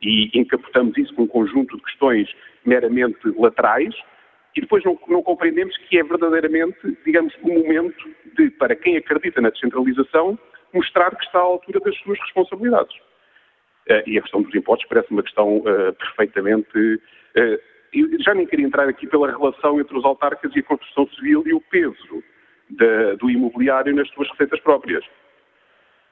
e 0.00 0.30
encapotamos 0.38 0.96
isso 0.96 1.12
com 1.14 1.22
um 1.22 1.26
conjunto 1.26 1.76
de 1.76 1.82
questões 1.82 2.32
meramente 2.64 3.18
laterais, 3.36 3.96
e 4.56 4.60
depois 4.60 4.82
não, 4.84 4.98
não, 5.08 5.22
compreendemos 5.22 5.76
que 5.76 5.98
é 5.98 6.02
verdadeiramente, 6.02 6.78
digamos, 7.04 7.34
o 7.42 7.50
um 7.50 7.62
momento 7.62 8.08
de, 8.36 8.50
para 8.50 8.74
quem 8.74 8.96
acredita 8.96 9.40
na 9.40 9.50
descentralização, 9.50 10.38
mostrar 10.72 11.14
que 11.14 11.24
está 11.24 11.38
à 11.38 11.42
altura 11.42 11.80
das 11.80 11.96
suas 11.98 12.18
responsabilidades. 12.20 12.96
Uh, 13.88 14.02
e 14.06 14.18
a 14.18 14.22
questão 14.22 14.42
dos 14.42 14.54
impostos 14.54 14.88
parece 14.88 15.10
uma 15.10 15.22
questão 15.22 15.58
uh, 15.58 15.92
perfeitamente. 15.94 16.76
Uh, 16.76 18.22
já 18.22 18.34
nem 18.34 18.46
queria 18.46 18.66
entrar 18.66 18.88
aqui 18.88 19.06
pela 19.06 19.30
relação 19.30 19.80
entre 19.80 19.96
os 19.96 20.04
autarcas 20.04 20.54
e 20.54 20.58
a 20.58 20.62
construção 20.62 21.08
civil 21.14 21.42
e 21.46 21.54
o 21.54 21.60
peso 21.60 22.22
de, 22.68 23.16
do 23.16 23.30
imobiliário 23.30 23.94
nas 23.94 24.08
suas 24.10 24.28
receitas 24.30 24.60
próprias 24.60 25.04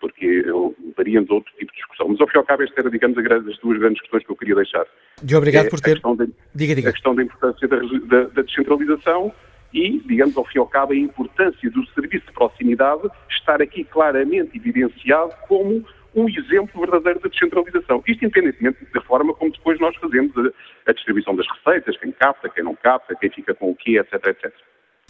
porque 0.01 0.45
levaríamos 0.85 1.31
outro 1.31 1.53
tipo 1.59 1.73
de 1.73 1.79
discussão. 1.79 2.09
Mas 2.09 2.21
ao 2.21 2.27
fim 2.27 2.37
e 2.37 2.39
ao 2.39 2.45
cabo, 2.45 2.63
estas 2.63 2.79
eram, 2.79 2.91
digamos, 2.91 3.19
as 3.19 3.59
duas 3.59 3.79
grandes 3.79 4.01
questões 4.01 4.25
que 4.25 4.31
eu 4.31 4.37
queria 4.37 4.55
deixar. 4.55 4.87
E 5.29 5.35
obrigado 5.35 5.67
é 5.67 5.71
por 5.71 5.81
ter. 5.81 6.01
A 6.05 6.27
diga, 6.55 6.75
diga. 6.75 6.91
A 6.91 6.93
questão 6.93 7.15
da 7.15 7.23
importância 7.23 7.69
da, 7.69 7.77
da, 7.79 8.25
da, 8.29 8.43
descentralização 8.43 9.33
e, 9.73 9.99
digamos, 10.01 10.37
ao 10.37 10.45
fim 10.45 10.59
e 10.59 10.61
ao 10.61 10.67
cabo, 10.67 10.93
a 10.93 10.97
importância 10.97 11.71
do 11.71 11.87
serviço 11.89 12.27
de 12.27 12.33
proximidade 12.33 13.09
estar 13.31 13.61
aqui 13.61 13.85
claramente 13.85 14.57
evidenciado 14.57 15.33
como 15.49 15.85
um 16.15 16.29
exemplo 16.31 16.81
verdadeiro 16.81 17.21
da 17.21 17.29
descentralização. 17.29 18.03
Isto 18.07 18.25
independentemente 18.25 18.79
da 18.93 19.03
forma 19.03 19.35
como 19.35 19.53
depois 19.53 19.79
nós 19.79 19.95
fazemos 19.97 20.33
a, 20.39 20.91
a 20.91 20.93
distribuição 20.93 21.37
das 21.37 21.47
receitas, 21.47 21.97
quem 21.99 22.11
capta, 22.13 22.49
quem 22.49 22.65
não 22.65 22.75
capta, 22.75 23.15
quem 23.15 23.31
fica 23.31 23.55
com 23.55 23.71
o 23.71 23.77
quê, 23.77 23.99
etc, 23.99 24.15
etc. 24.29 24.53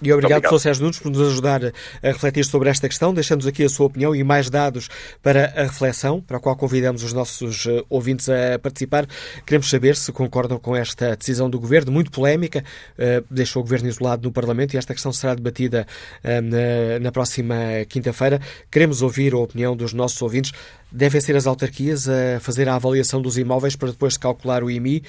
E 0.03 0.13
obrigado, 0.13 0.47
Sr. 0.47 0.61
Sérgio 0.61 0.83
Nunes, 0.83 0.99
por 0.99 1.11
nos 1.11 1.27
ajudar 1.27 1.65
a 1.65 2.07
refletir 2.07 2.45
sobre 2.45 2.69
esta 2.69 2.87
questão, 2.87 3.15
deixando-nos 3.15 3.47
aqui 3.47 3.65
a 3.65 3.69
sua 3.71 3.87
opinião 3.87 4.15
e 4.15 4.23
mais 4.23 4.51
dados 4.51 4.91
para 5.23 5.47
a 5.57 5.63
reflexão, 5.63 6.21
para 6.21 6.37
a 6.37 6.41
qual 6.41 6.55
convidamos 6.55 7.03
os 7.03 7.15
nossos 7.15 7.65
eh, 7.65 7.83
ouvintes 7.89 8.29
a 8.29 8.59
participar. 8.59 9.07
Queremos 9.47 9.71
saber 9.71 9.97
se 9.97 10.13
concordam 10.13 10.59
com 10.59 10.77
esta 10.77 11.17
decisão 11.17 11.49
do 11.49 11.59
Governo, 11.59 11.91
muito 11.91 12.11
polémica, 12.11 12.63
eh, 12.99 13.25
deixou 13.31 13.61
o 13.61 13.65
Governo 13.65 13.89
isolado 13.89 14.29
no 14.29 14.31
Parlamento 14.31 14.75
e 14.75 14.77
esta 14.77 14.93
questão 14.93 15.15
será 15.15 15.35
debatida 15.35 15.87
eh, 16.23 16.99
na 17.01 17.11
próxima 17.11 17.57
quinta-feira. 17.89 18.39
Queremos 18.71 19.01
ouvir 19.01 19.33
a 19.33 19.39
opinião 19.39 19.75
dos 19.75 19.95
nossos 19.95 20.21
ouvintes. 20.21 20.53
Devem 20.93 21.23
ser 21.23 21.37
as 21.37 21.47
autarquias 21.47 22.07
a 22.07 22.39
fazer 22.41 22.69
a 22.69 22.75
avaliação 22.75 23.23
dos 23.23 23.39
imóveis 23.39 23.75
para 23.75 23.93
depois 23.93 24.19
calcular 24.19 24.63
o 24.63 24.71
IMI. 24.71 25.03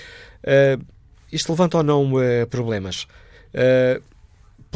Isto 1.29 1.51
levanta 1.51 1.75
ou 1.75 1.83
não 1.83 2.13
problemas? 2.49 3.05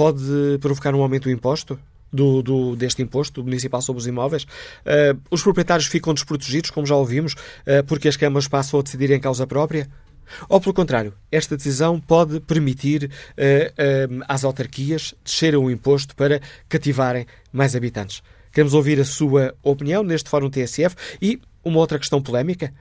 Pode 0.02 0.58
provocar 0.60 0.96
um 0.96 1.04
aumento 1.04 1.26
do 1.26 1.30
imposto? 1.30 1.80
Do, 2.12 2.42
do, 2.42 2.76
deste 2.76 3.04
imposto 3.04 3.42
municipal 3.44 3.82
sobre 3.82 4.02
os 4.02 4.08
imóveis. 4.08 4.44
Uh, 4.44 5.18
os 5.30 5.42
proprietários 5.44 5.88
ficam 5.88 6.14
desprotegidos, 6.14 6.70
como 6.72 6.86
já 6.86 6.96
ouvimos, 6.96 7.34
uh, 7.34 7.86
porque 7.88 8.08
as 8.08 8.18
câmaras 8.18 8.50
passam 8.50 8.80
a 8.80 8.84
decidir 8.84 9.12
em 9.12 9.20
causa 9.20 9.46
própria? 9.46 9.88
Ou, 10.50 10.60
pelo 10.60 10.74
contrário, 10.74 11.14
esta 11.32 11.56
decisão 11.56 12.02
pode 12.02 12.40
permitir 12.42 13.06
uh, 13.06 14.24
às 14.28 14.44
autarquias 14.44 15.14
descerem 15.24 15.60
o 15.60 15.70
imposto 15.70 16.16
para 16.16 16.42
cativarem 16.68 17.28
mais 17.54 17.76
habitantes? 17.76 18.24
Queremos 18.52 18.74
ouvir 18.74 19.00
a 19.00 19.06
sua 19.06 19.54
opinião 19.62 20.04
neste 20.04 20.30
Fórum 20.30 20.50
TSF 20.50 20.96
e 21.22 21.40
uma 21.64 21.78
outra 21.78 22.00
questão 22.00 22.22
polémica. 22.22 22.74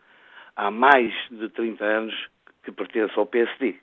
há 0.54 0.70
mais 0.70 1.14
de 1.30 1.48
30 1.48 1.82
anos 1.82 2.28
que 2.62 2.70
pertence 2.70 3.18
ao 3.18 3.24
PSD. 3.24 3.74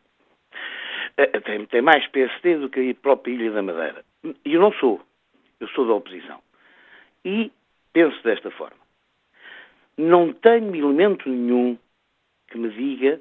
Eh, 1.18 1.40
tem, 1.40 1.66
tem, 1.66 1.82
mais 1.82 2.06
PSD 2.10 2.58
do 2.58 2.70
que 2.70 2.92
a 2.92 3.02
própria 3.02 3.34
Ilha 3.34 3.54
da 3.54 3.64
Madeira. 3.64 4.06
E 4.46 4.54
eu 4.54 4.62
não 4.62 4.72
sou. 4.74 5.02
Eu 5.60 5.68
sou 5.70 5.88
da 5.88 5.96
oposição. 5.96 6.40
E 7.26 7.52
penso 7.92 8.22
desta 8.22 8.52
forma. 8.52 8.78
Não 9.98 10.32
tenho 10.32 10.76
elemento 10.76 11.28
nenhum 11.28 11.76
que 12.50 12.58
me 12.60 12.70
diga 12.70 13.20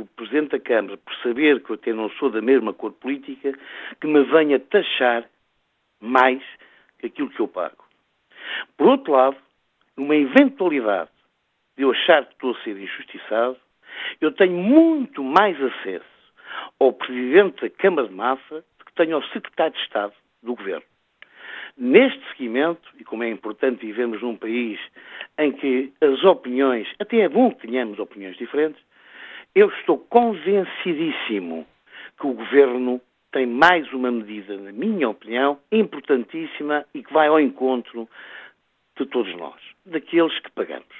que 0.00 0.02
o 0.02 0.06
Presidente 0.16 0.50
da 0.50 0.60
Câmara, 0.60 0.96
por 0.96 1.14
saber 1.16 1.62
que 1.62 1.70
eu 1.70 1.74
até 1.74 1.92
não 1.92 2.08
sou 2.10 2.30
da 2.30 2.40
mesma 2.40 2.72
cor 2.72 2.92
política, 2.92 3.52
que 4.00 4.06
me 4.06 4.22
venha 4.24 4.58
taxar 4.58 5.28
mais 6.00 6.42
que 6.98 7.06
aquilo 7.06 7.30
que 7.30 7.40
eu 7.40 7.48
pago. 7.48 7.84
Por 8.76 8.88
outro 8.88 9.12
lado, 9.12 9.36
numa 9.96 10.16
eventualidade 10.16 11.10
de 11.76 11.82
eu 11.82 11.90
achar 11.90 12.24
que 12.24 12.32
estou 12.32 12.52
a 12.52 12.62
ser 12.62 12.76
injustiçado, 12.76 13.56
eu 14.20 14.32
tenho 14.32 14.56
muito 14.56 15.22
mais 15.22 15.60
acesso 15.62 16.04
ao 16.78 16.92
Presidente 16.92 17.62
da 17.62 17.70
Câmara 17.70 18.08
de 18.08 18.14
Massa 18.14 18.64
do 18.78 18.84
que 18.84 18.94
tenho 18.94 19.16
ao 19.16 19.22
Secretário 19.24 19.74
de 19.74 19.82
Estado 19.82 20.12
do 20.42 20.54
Governo. 20.54 20.84
Neste 21.76 22.20
seguimento, 22.30 22.88
e 22.98 23.04
como 23.04 23.22
é 23.22 23.30
importante 23.30 23.86
vivemos 23.86 24.20
num 24.22 24.36
país 24.36 24.80
em 25.38 25.52
que 25.52 25.92
as 26.00 26.22
opiniões, 26.24 26.88
até 26.98 27.20
é 27.20 27.28
bom 27.28 27.50
que 27.50 27.66
tenhamos 27.66 27.98
opiniões 27.98 28.36
diferentes, 28.36 28.82
eu 29.54 29.68
estou 29.70 29.98
convencidíssimo 29.98 31.66
que 32.18 32.26
o 32.26 32.34
Governo 32.34 33.00
tem 33.32 33.46
mais 33.46 33.90
uma 33.92 34.10
medida, 34.10 34.56
na 34.56 34.72
minha 34.72 35.08
opinião, 35.08 35.58
importantíssima 35.70 36.84
e 36.94 37.02
que 37.02 37.12
vai 37.12 37.28
ao 37.28 37.40
encontro 37.40 38.08
de 38.98 39.06
todos 39.06 39.34
nós, 39.36 39.60
daqueles 39.86 40.38
que 40.40 40.50
pagamos. 40.50 40.94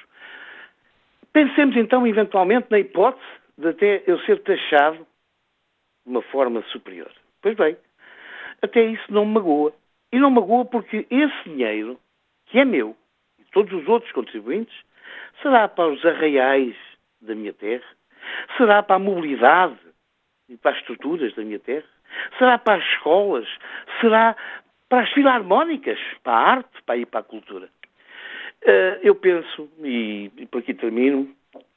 Pensemos 1.32 1.76
então, 1.76 2.06
eventualmente, 2.06 2.68
na 2.70 2.78
hipótese 2.78 3.24
de 3.58 3.68
até 3.68 4.02
eu 4.06 4.18
ser 4.20 4.42
taxado 4.42 5.06
de 6.04 6.10
uma 6.10 6.22
forma 6.22 6.62
superior. 6.62 7.10
Pois 7.42 7.56
bem, 7.56 7.76
até 8.62 8.84
isso 8.84 9.12
não 9.12 9.26
me 9.26 9.34
magoa. 9.34 9.72
E 10.12 10.18
não 10.18 10.30
me 10.30 10.40
magoa 10.40 10.64
porque 10.64 11.06
esse 11.10 11.44
dinheiro, 11.44 11.98
que 12.46 12.58
é 12.58 12.64
meu, 12.64 12.96
e 13.38 13.44
todos 13.52 13.72
os 13.72 13.86
outros 13.88 14.10
contribuintes, 14.12 14.76
será 15.40 15.68
para 15.68 15.88
os 15.88 16.04
arraiais 16.04 16.74
da 17.20 17.34
minha 17.34 17.52
terra, 17.52 17.84
Será 18.56 18.82
para 18.82 18.96
a 18.96 18.98
mobilidade 18.98 19.76
e 20.48 20.56
para 20.56 20.72
as 20.72 20.78
estruturas 20.78 21.34
da 21.34 21.42
minha 21.42 21.58
terra? 21.58 21.86
Será 22.38 22.58
para 22.58 22.78
as 22.78 22.84
escolas? 22.92 23.48
Será 24.00 24.36
para 24.88 25.02
as 25.02 25.12
filarmónicas? 25.12 25.98
Para 26.22 26.32
a 26.32 26.50
arte? 26.50 26.82
Para, 26.84 26.96
ir 26.96 27.06
para 27.06 27.20
a 27.20 27.24
cultura? 27.24 27.68
Uh, 28.62 29.00
eu 29.02 29.14
penso, 29.14 29.70
e, 29.82 30.30
por 30.50 30.58
aqui 30.58 30.74
termino, 30.74 31.28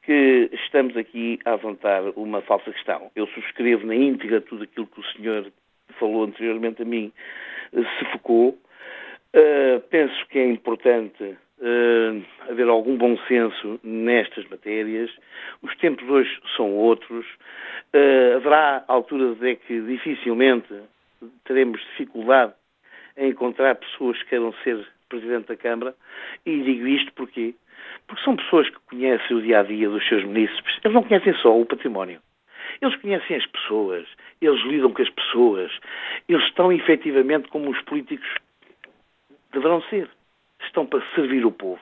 que 0.02 0.50
estamos 0.52 0.98
aqui 0.98 1.40
a 1.46 1.54
avançar 1.54 2.02
uma 2.18 2.42
falsa 2.42 2.72
questão. 2.72 3.10
Eu 3.16 3.26
subscrevo 3.28 3.86
na 3.86 3.96
íntegra 3.96 4.42
tudo 4.42 4.64
aquilo 4.64 4.88
que 4.88 5.00
o 5.00 5.12
senhor 5.14 5.52
falou 6.00 6.26
anteriormente 6.26 6.82
a 6.82 6.86
mim, 6.86 7.12
se 7.72 8.06
focou. 8.12 8.58
Uh, 9.36 9.80
penso 9.90 10.28
que 10.28 10.40
é 10.40 10.46
importante 10.46 11.38
uh, 11.60 12.26
haver 12.50 12.68
algum 12.68 12.98
bom 12.98 13.18
senso 13.28 13.80
nestas 13.84 14.48
matérias. 14.50 15.12
Os 15.62 15.76
tempos 15.78 16.08
hoje 16.10 16.40
são 16.56 16.72
outros. 16.72 17.26
Uh, 17.94 18.38
haverá 18.38 18.84
alturas 18.88 19.42
em 19.42 19.56
que 19.56 19.82
dificilmente 19.82 20.74
teremos 21.46 21.80
dificuldade 21.82 22.54
em 23.18 23.30
encontrar 23.30 23.76
pessoas 23.76 24.18
que 24.24 24.30
queiram 24.30 24.54
ser 24.64 24.86
Presidente 25.10 25.48
da 25.48 25.56
Câmara. 25.56 25.96
E 26.46 26.62
digo 26.62 26.88
isto 26.88 27.14
porque 27.14 27.54
porque 28.08 28.24
são 28.24 28.36
pessoas 28.36 28.70
que 28.70 28.80
conhecem 28.90 29.38
o 29.38 29.42
dia 29.42 29.60
a 29.60 29.64
dia 29.64 29.90
dos 29.90 30.06
seus 30.08 30.24
munícipes. 30.24 30.80
Eles 30.84 30.94
não 30.94 31.04
conhecem 31.04 31.34
só 31.36 31.58
o 31.58 31.66
património. 31.66 32.20
Eles 32.82 32.96
conhecem 32.98 33.38
as 33.38 33.46
pessoas, 33.46 34.08
eles 34.42 34.62
lidam 34.64 34.92
com 34.92 35.02
as 35.02 35.10
pessoas, 35.10 35.72
eles 36.28 36.44
estão 36.46 36.72
efetivamente 36.72 37.48
como 37.50 37.70
os 37.70 37.82
políticos 37.84 38.28
deverão 39.54 39.82
ser 39.84 40.10
estão 40.66 40.86
para 40.86 41.04
servir 41.16 41.46
o 41.46 41.52
povo. 41.52 41.80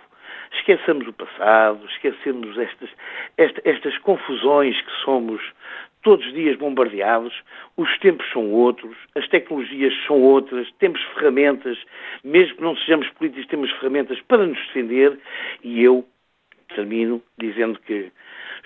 Esqueçamos 0.54 1.08
o 1.08 1.13
passado, 1.13 1.86
esquecemos 1.88 2.58
estas, 2.58 2.89
estas, 3.38 3.65
estas 3.65 3.98
confusões 4.00 4.80
que 4.82 4.91
somos 5.04 5.41
todos 6.04 6.26
os 6.26 6.34
dias 6.34 6.58
bombardeados, 6.58 7.34
os 7.78 7.98
tempos 8.00 8.30
são 8.32 8.52
outros, 8.52 8.96
as 9.15 9.28
tecnologias 9.28 9.94
são 10.06 10.20
outras, 10.22 10.70
temos 10.80 11.02
ferramentas, 11.13 11.78
mesmo 12.24 12.58
que 12.58 12.63
não 12.63 12.76
sejamos 12.78 13.08
políticos, 13.12 13.48
temos 13.48 13.72
ferramentas 13.74 14.20
para 14.28 14.46
nos 14.46 14.58
defender 14.67 15.17
e 15.63 15.84
eu 15.84 16.06
termino 16.75 17.21
dizendo 17.38 17.79
que 17.79 18.12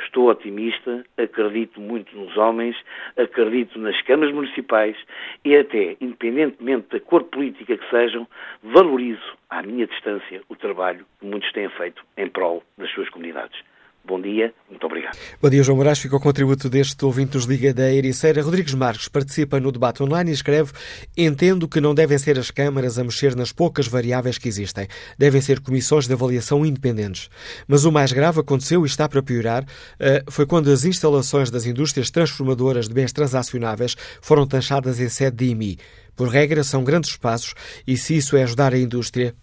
estou 0.04 0.30
otimista, 0.30 1.06
acredito 1.18 1.80
muito 1.80 2.16
nos 2.18 2.36
homens, 2.38 2.76
acredito 3.18 3.80
nas 3.80 4.00
câmaras 4.02 4.34
municipais 4.34 4.98
e 5.44 5.56
até, 5.56 5.96
independentemente 6.02 6.88
da 6.92 7.00
cor 7.00 7.24
política 7.24 7.78
que 7.78 7.90
sejam, 7.90 8.28
valorizo 8.64 9.38
à 9.50 9.62
minha 9.62 9.88
distância 9.88 10.42
o 10.50 10.56
trabalho 10.56 11.06
que 11.20 11.26
muitos 11.26 11.52
têm 11.54 11.70
feito 11.70 12.04
em 12.18 12.28
prol 12.28 12.64
das 12.78 12.90
suas 12.92 13.10
comunidades. 13.10 13.60
Bom 14.08 14.22
dia, 14.22 14.54
muito 14.70 14.86
obrigado. 14.86 15.18
Bom 15.42 15.50
dia, 15.50 15.64
João 15.64 15.78
Moraes. 15.78 15.98
Fica 15.98 16.16
o 16.16 16.20
contributo 16.20 16.70
deste 16.70 17.04
ouvinte 17.04 17.32
dos 17.32 17.46
Liga 17.46 17.74
da 17.74 17.92
Ericeira. 17.92 18.44
Rodrigues 18.44 18.76
Marques 18.76 19.08
participa 19.08 19.60
no 19.60 19.72
debate 19.72 20.04
online 20.04 20.30
e 20.30 20.34
escreve: 20.34 20.72
Entendo 21.18 21.68
que 21.68 21.82
não 21.82 21.96
devem 21.96 22.18
ser 22.20 22.38
as 22.38 22.52
câmaras 22.52 23.00
a 23.00 23.04
mexer 23.04 23.36
nas 23.36 23.52
poucas 23.52 23.88
variáveis 23.88 24.38
que 24.38 24.48
existem. 24.48 24.88
Devem 25.18 25.42
ser 25.42 25.60
comissões 25.60 26.06
de 26.06 26.14
avaliação 26.14 26.64
independentes. 26.64 27.30
Mas 27.68 27.84
o 27.84 27.92
mais 27.92 28.12
grave 28.12 28.40
aconteceu 28.40 28.84
e 28.84 28.88
está 28.88 29.10
para 29.10 29.24
piorar 29.24 29.66
eh, 30.00 30.24
foi 30.30 30.46
quando 30.46 30.70
as 30.70 30.86
instalações 30.86 31.50
das 31.50 31.66
indústrias 31.66 32.12
transformadoras 32.12 32.88
de 32.88 32.94
bens 32.94 33.12
transacionáveis 33.12 33.96
foram 34.22 34.46
taxadas 34.46 35.00
em 35.00 35.10
sede 35.10 35.38
de 35.38 35.46
IMI. 35.46 35.80
Por 36.16 36.30
regra, 36.30 36.64
são 36.64 36.84
grandes 36.84 37.10
espaços 37.10 37.56
e 37.88 37.98
se 37.98 38.16
isso 38.16 38.38
é 38.38 38.44
ajudar 38.44 38.74
a 38.74 38.78
indústria, 38.78 39.36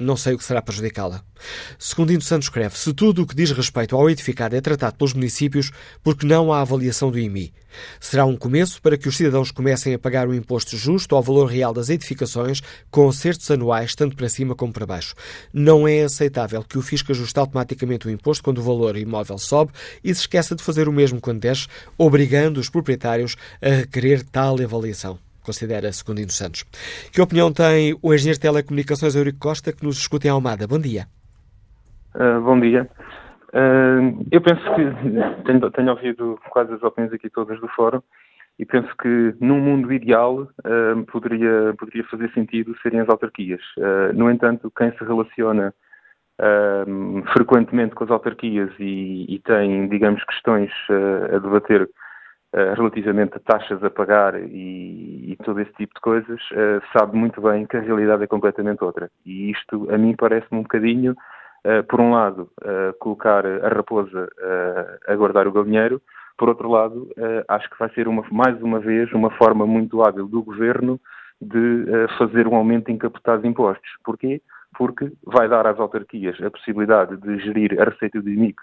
não 0.00 0.16
sei 0.16 0.34
o 0.34 0.38
que 0.38 0.44
será 0.44 0.62
prejudicá-la. 0.62 1.22
Segundino 1.78 2.22
Santos 2.22 2.46
escreve: 2.46 2.76
se 2.76 2.92
tudo 2.92 3.22
o 3.22 3.26
que 3.26 3.34
diz 3.34 3.52
respeito 3.52 3.94
ao 3.94 4.08
edificado 4.08 4.56
é 4.56 4.60
tratado 4.60 4.96
pelos 4.96 5.14
municípios, 5.14 5.70
porque 6.02 6.26
não 6.26 6.52
há 6.52 6.60
avaliação 6.60 7.10
do 7.10 7.18
IMI? 7.18 7.52
Será 8.00 8.24
um 8.24 8.36
começo 8.36 8.80
para 8.82 8.96
que 8.96 9.08
os 9.08 9.16
cidadãos 9.16 9.50
comecem 9.50 9.94
a 9.94 9.98
pagar 9.98 10.26
o 10.26 10.34
imposto 10.34 10.76
justo 10.76 11.14
ao 11.14 11.22
valor 11.22 11.46
real 11.46 11.72
das 11.72 11.88
edificações, 11.88 12.60
com 12.90 13.08
acertos 13.08 13.50
anuais, 13.50 13.94
tanto 13.94 14.16
para 14.16 14.28
cima 14.28 14.54
como 14.54 14.72
para 14.72 14.86
baixo. 14.86 15.14
Não 15.52 15.86
é 15.86 16.02
aceitável 16.02 16.64
que 16.64 16.78
o 16.78 16.82
fisco 16.82 17.12
ajuste 17.12 17.38
automaticamente 17.38 18.08
o 18.08 18.10
imposto 18.10 18.42
quando 18.42 18.58
o 18.58 18.62
valor 18.62 18.96
imóvel 18.96 19.38
sobe 19.38 19.72
e 20.02 20.12
se 20.14 20.22
esqueça 20.22 20.56
de 20.56 20.62
fazer 20.62 20.88
o 20.88 20.92
mesmo 20.92 21.20
quando 21.20 21.40
desce, 21.40 21.68
obrigando 21.96 22.58
os 22.58 22.68
proprietários 22.68 23.36
a 23.62 23.68
requerer 23.68 24.24
tal 24.24 24.60
avaliação 24.60 25.18
considera 25.42 25.92
Secundino 25.92 26.30
Santos. 26.30 26.64
Que 27.12 27.20
opinião 27.20 27.52
tem 27.52 27.96
o 28.02 28.14
engenheiro 28.14 28.38
de 28.38 28.40
telecomunicações 28.40 29.14
Eurico 29.14 29.38
Costa, 29.38 29.72
que 29.72 29.84
nos 29.84 29.98
escuta 29.98 30.26
em 30.26 30.30
Almada? 30.30 30.66
Bom 30.66 30.78
dia. 30.78 31.06
Uh, 32.14 32.40
bom 32.40 32.58
dia. 32.58 32.88
Uh, 33.52 34.26
eu 34.30 34.40
penso 34.40 34.62
que 34.74 34.84
tenho, 35.44 35.70
tenho, 35.70 35.90
ouvido 35.90 36.38
quase 36.50 36.72
as 36.72 36.82
opiniões 36.82 37.12
aqui 37.14 37.28
todas 37.30 37.60
do 37.60 37.68
fórum 37.68 38.00
e 38.58 38.64
penso 38.64 38.88
que 39.00 39.34
num 39.40 39.58
mundo 39.58 39.92
ideal 39.92 40.42
uh, 40.42 41.04
poderia, 41.10 41.74
poderia 41.78 42.04
fazer 42.04 42.30
sentido 42.32 42.76
serem 42.82 43.00
as 43.00 43.08
autarquias. 43.08 43.60
no 44.14 44.30
entanto, 44.30 44.72
quem 44.76 44.90
se 44.92 45.04
relaciona 45.04 45.72
frequentemente 47.34 47.94
com 47.94 48.04
as 48.04 48.10
autarquias 48.10 48.70
e, 48.78 49.26
e 49.28 49.38
tem, 49.40 49.86
digamos, 49.88 50.24
questões 50.24 50.70
a 51.34 51.38
debater 51.38 51.86
relativamente 52.52 53.36
a 53.36 53.40
taxas 53.40 53.82
a 53.82 53.90
pagar 53.90 54.34
e, 54.34 55.32
e, 55.32 55.36
todo 55.44 55.60
esse 55.60 55.72
tipo 55.74 55.94
de 55.94 56.00
coisas, 56.00 56.40
uh, 56.50 56.82
sabe 56.92 57.16
muito 57.16 57.40
bem 57.40 57.64
que 57.66 57.76
a 57.76 57.80
realidade 57.80 58.24
é 58.24 58.26
completamente 58.26 58.82
outra. 58.82 59.08
E 59.24 59.50
isto, 59.50 59.88
a 59.90 59.96
mim, 59.96 60.16
parece-me 60.16 60.58
um 60.58 60.62
bocadinho, 60.62 61.12
uh, 61.12 61.84
por 61.88 62.00
um 62.00 62.12
lado, 62.12 62.50
colocar 62.98 63.46
a 63.46 63.68
raposa 63.68 64.28
a 65.06 65.14
guardar 65.14 65.46
o 65.46 65.52
galinheiro, 65.52 66.02
por 66.36 66.48
outro 66.48 66.70
lado, 66.70 67.08
acho 67.48 67.68
que 67.68 67.78
vai 67.78 67.90
ser 67.90 68.08
uma, 68.08 68.24
mais 68.30 68.60
uma 68.62 68.80
vez 68.80 69.12
uma 69.12 69.30
forma 69.32 69.66
muito 69.66 70.02
hábil 70.02 70.26
do 70.26 70.42
governo 70.42 70.98
de 71.40 71.84
fazer 72.16 72.48
um 72.48 72.54
aumento 72.54 72.90
encapotável 72.90 73.42
de 73.42 73.48
impostos. 73.48 73.90
Porquê? 74.02 74.40
Porque 74.76 75.12
vai 75.22 75.48
dar 75.48 75.66
às 75.66 75.78
autarquias 75.78 76.40
a 76.42 76.50
possibilidade 76.50 77.18
de 77.18 77.38
gerir 77.40 77.78
a 77.78 77.84
receita 77.84 78.22
do 78.22 78.30
IMIC 78.30 78.56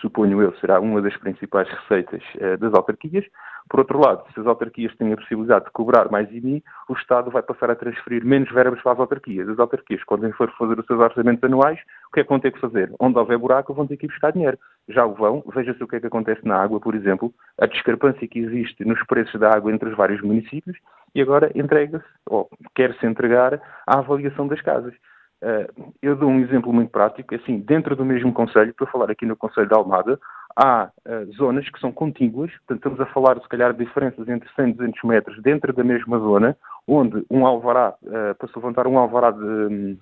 suponho 0.00 0.42
eu, 0.42 0.54
será 0.56 0.80
uma 0.80 1.00
das 1.00 1.16
principais 1.16 1.68
receitas 1.68 2.22
uh, 2.36 2.56
das 2.58 2.72
autarquias. 2.74 3.24
Por 3.68 3.80
outro 3.80 3.98
lado, 3.98 4.24
se 4.32 4.40
as 4.40 4.46
autarquias 4.46 4.94
têm 4.96 5.12
a 5.12 5.16
possibilidade 5.16 5.66
de 5.66 5.70
cobrar 5.72 6.10
mais 6.10 6.30
IMI, 6.30 6.64
o 6.88 6.94
Estado 6.94 7.30
vai 7.30 7.42
passar 7.42 7.70
a 7.70 7.76
transferir 7.76 8.24
menos 8.24 8.50
verbas 8.50 8.80
para 8.80 8.92
as 8.92 9.00
autarquias. 9.00 9.48
As 9.48 9.58
autarquias, 9.58 10.02
quando 10.04 10.32
for 10.32 10.50
fazer 10.52 10.78
os 10.78 10.86
seus 10.86 10.98
orçamentos 10.98 11.44
anuais, 11.44 11.78
o 12.08 12.12
que 12.12 12.20
é 12.20 12.22
que 12.22 12.28
vão 12.28 12.40
ter 12.40 12.52
que 12.52 12.60
fazer? 12.60 12.90
Onde 12.98 13.18
houver 13.18 13.36
buraco, 13.36 13.74
vão 13.74 13.86
ter 13.86 13.96
que 13.96 14.06
ir 14.06 14.08
buscar 14.08 14.32
dinheiro. 14.32 14.58
Já 14.88 15.04
o 15.04 15.14
vão, 15.14 15.44
veja-se 15.54 15.82
o 15.82 15.88
que 15.88 15.96
é 15.96 16.00
que 16.00 16.06
acontece 16.06 16.46
na 16.46 16.56
água, 16.56 16.80
por 16.80 16.94
exemplo, 16.94 17.32
a 17.60 17.66
discrepância 17.66 18.26
que 18.26 18.38
existe 18.38 18.84
nos 18.84 19.02
preços 19.06 19.38
da 19.38 19.54
água 19.54 19.70
entre 19.70 19.90
os 19.90 19.96
vários 19.96 20.22
municípios, 20.22 20.78
e 21.14 21.20
agora 21.20 21.50
entrega-se, 21.54 22.04
ou 22.26 22.48
quer-se 22.74 23.04
entregar, 23.06 23.60
à 23.86 23.98
avaliação 23.98 24.46
das 24.48 24.60
casas. 24.62 24.94
Uh, 25.40 25.92
eu 26.02 26.16
dou 26.16 26.28
um 26.28 26.40
exemplo 26.40 26.72
muito 26.72 26.90
prático, 26.90 27.32
assim, 27.34 27.60
dentro 27.60 27.94
do 27.94 28.04
mesmo 28.04 28.32
Conselho, 28.32 28.70
estou 28.70 28.88
a 28.88 28.90
falar 28.90 29.10
aqui 29.10 29.24
no 29.24 29.36
Conselho 29.36 29.68
de 29.68 29.74
Almada, 29.74 30.18
há 30.56 30.90
uh, 31.06 31.32
zonas 31.32 31.68
que 31.70 31.78
são 31.78 31.92
contíguas, 31.92 32.50
portanto 32.50 32.78
estamos 32.78 33.00
a 33.00 33.06
falar, 33.06 33.40
se 33.40 33.48
calhar, 33.48 33.72
de 33.72 33.84
diferenças 33.84 34.28
entre 34.28 34.48
100 34.56 34.70
e 34.70 34.72
200 34.72 35.02
metros 35.04 35.42
dentro 35.42 35.72
da 35.72 35.84
mesma 35.84 36.18
zona, 36.18 36.56
onde 36.88 37.24
um 37.30 37.46
alvará, 37.46 37.94
uh, 38.02 38.34
para 38.34 38.48
se 38.48 38.56
levantar 38.56 38.88
um 38.88 38.98
alvará 38.98 39.30
de, 39.30 39.96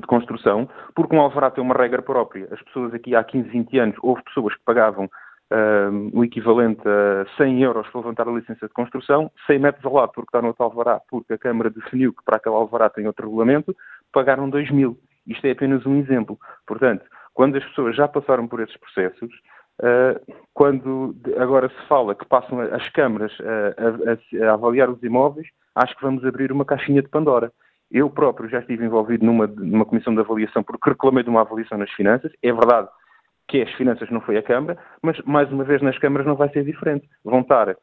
de 0.00 0.06
construção, 0.08 0.68
porque 0.92 1.14
um 1.14 1.20
alvará 1.20 1.52
tem 1.52 1.62
uma 1.62 1.74
regra 1.74 2.02
própria. 2.02 2.48
As 2.50 2.60
pessoas 2.62 2.92
aqui 2.94 3.14
há 3.14 3.22
15, 3.22 3.48
20 3.48 3.78
anos, 3.78 3.96
houve 4.02 4.24
pessoas 4.24 4.54
que 4.54 4.64
pagavam 4.64 5.08
o 6.12 6.24
equivalente 6.24 6.82
a 6.88 7.26
100 7.36 7.62
euros 7.62 7.86
para 7.88 8.00
levantar 8.00 8.28
a 8.28 8.32
licença 8.32 8.66
de 8.66 8.72
construção, 8.72 9.30
100 9.46 9.58
metros 9.58 9.84
ao 9.84 9.92
lado 9.92 10.10
porque 10.12 10.28
está 10.28 10.40
no 10.40 10.48
outro 10.48 10.64
alvará, 10.64 11.00
porque 11.08 11.34
a 11.34 11.38
Câmara 11.38 11.70
definiu 11.70 12.12
que 12.12 12.24
para 12.24 12.38
aquele 12.38 12.56
alvará 12.56 12.88
tem 12.90 13.06
outro 13.06 13.26
regulamento, 13.26 13.76
pagaram 14.14 14.48
2 14.48 14.70
mil. 14.70 14.98
Isto 15.26 15.46
é 15.46 15.50
apenas 15.50 15.84
um 15.84 15.98
exemplo. 15.98 16.38
Portanto, 16.66 17.04
quando 17.34 17.56
as 17.56 17.64
pessoas 17.64 17.96
já 17.96 18.08
passaram 18.08 18.46
por 18.46 18.60
esses 18.60 18.76
processos, 18.76 19.30
uh, 19.80 20.34
quando 20.54 21.14
agora 21.36 21.68
se 21.68 21.88
fala 21.88 22.14
que 22.14 22.24
passam 22.24 22.60
as 22.60 22.88
câmaras 22.90 23.32
a, 23.40 24.44
a, 24.44 24.48
a, 24.48 24.54
avaliar 24.54 24.88
os 24.88 25.02
imóveis, 25.02 25.48
acho 25.74 25.96
que 25.96 26.02
vamos 26.02 26.24
abrir 26.24 26.52
uma 26.52 26.64
caixinha 26.64 27.02
de 27.02 27.08
Pandora. 27.08 27.52
Eu 27.90 28.08
próprio 28.08 28.48
já 28.48 28.60
estive 28.60 28.84
envolvido 28.84 29.26
numa, 29.26 29.46
numa 29.46 29.84
comissão 29.84 30.14
de 30.14 30.20
avaliação 30.20 30.62
porque 30.62 30.90
reclamei 30.90 31.22
de 31.22 31.30
uma 31.30 31.42
avaliação 31.42 31.76
nas 31.76 31.90
finanças. 31.90 32.32
É 32.42 32.52
verdade 32.52 32.88
que 33.48 33.60
as 33.60 33.70
finanças 33.72 34.08
não 34.10 34.20
foi 34.20 34.38
a 34.38 34.42
Câmara, 34.42 34.78
mas 35.02 35.20
mais 35.22 35.50
uma 35.52 35.64
vez 35.64 35.82
nas 35.82 35.98
câmaras 35.98 36.26
não 36.26 36.34
vai 36.34 36.48
ser 36.50 36.64
diferente. 36.64 37.08
Vão 37.22 37.40
estar 37.40 37.76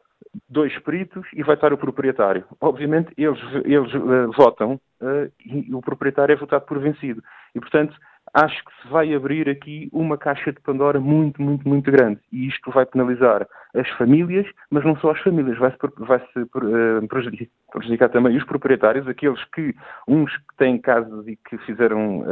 dois 0.50 0.78
peritos 0.80 1.26
e 1.34 1.44
vai 1.44 1.56
estar 1.56 1.74
o 1.74 1.78
proprietário. 1.78 2.46
Obviamente 2.60 3.12
eles, 3.18 3.40
eles 3.66 3.94
uh, 3.94 4.32
votam 4.36 4.80
uh, 5.02 5.32
e 5.46 5.74
o 5.74 5.82
proprietário 5.82 6.34
é 6.34 6.36
votado 6.36 6.66
por 6.66 6.80
vencido. 6.80 7.22
E, 7.54 7.60
portanto, 7.60 7.96
acho 8.34 8.64
que 8.64 8.72
se 8.82 8.88
vai 8.90 9.14
abrir 9.14 9.50
aqui 9.50 9.90
uma 9.92 10.18
caixa 10.18 10.54
de 10.54 10.62
Pandora 10.62 11.00
muito, 11.00 11.42
muito, 11.42 11.68
muito 11.68 11.92
grande. 11.92 12.20
E 12.32 12.48
isto 12.48 12.72
vai 12.72 12.86
penalizar 12.86 13.46
as 13.76 13.90
famílias, 13.92 14.48
mas 14.70 14.86
não 14.86 14.96
só 14.98 15.12
as 15.12 15.20
famílias, 15.22 15.58
vai-se 15.58 15.78
vai 15.98 16.18
uh, 16.20 17.08
prejudicar, 17.08 17.52
prejudicar, 17.72 18.10
também 18.10 18.38
os 18.38 18.44
proprietários, 18.46 19.08
aqueles 19.08 19.44
que, 19.54 19.76
uns 20.08 20.36
que 20.36 20.56
têm 20.58 20.78
casas 20.78 21.28
e 21.28 21.36
que 21.36 21.58
fizeram 21.60 22.24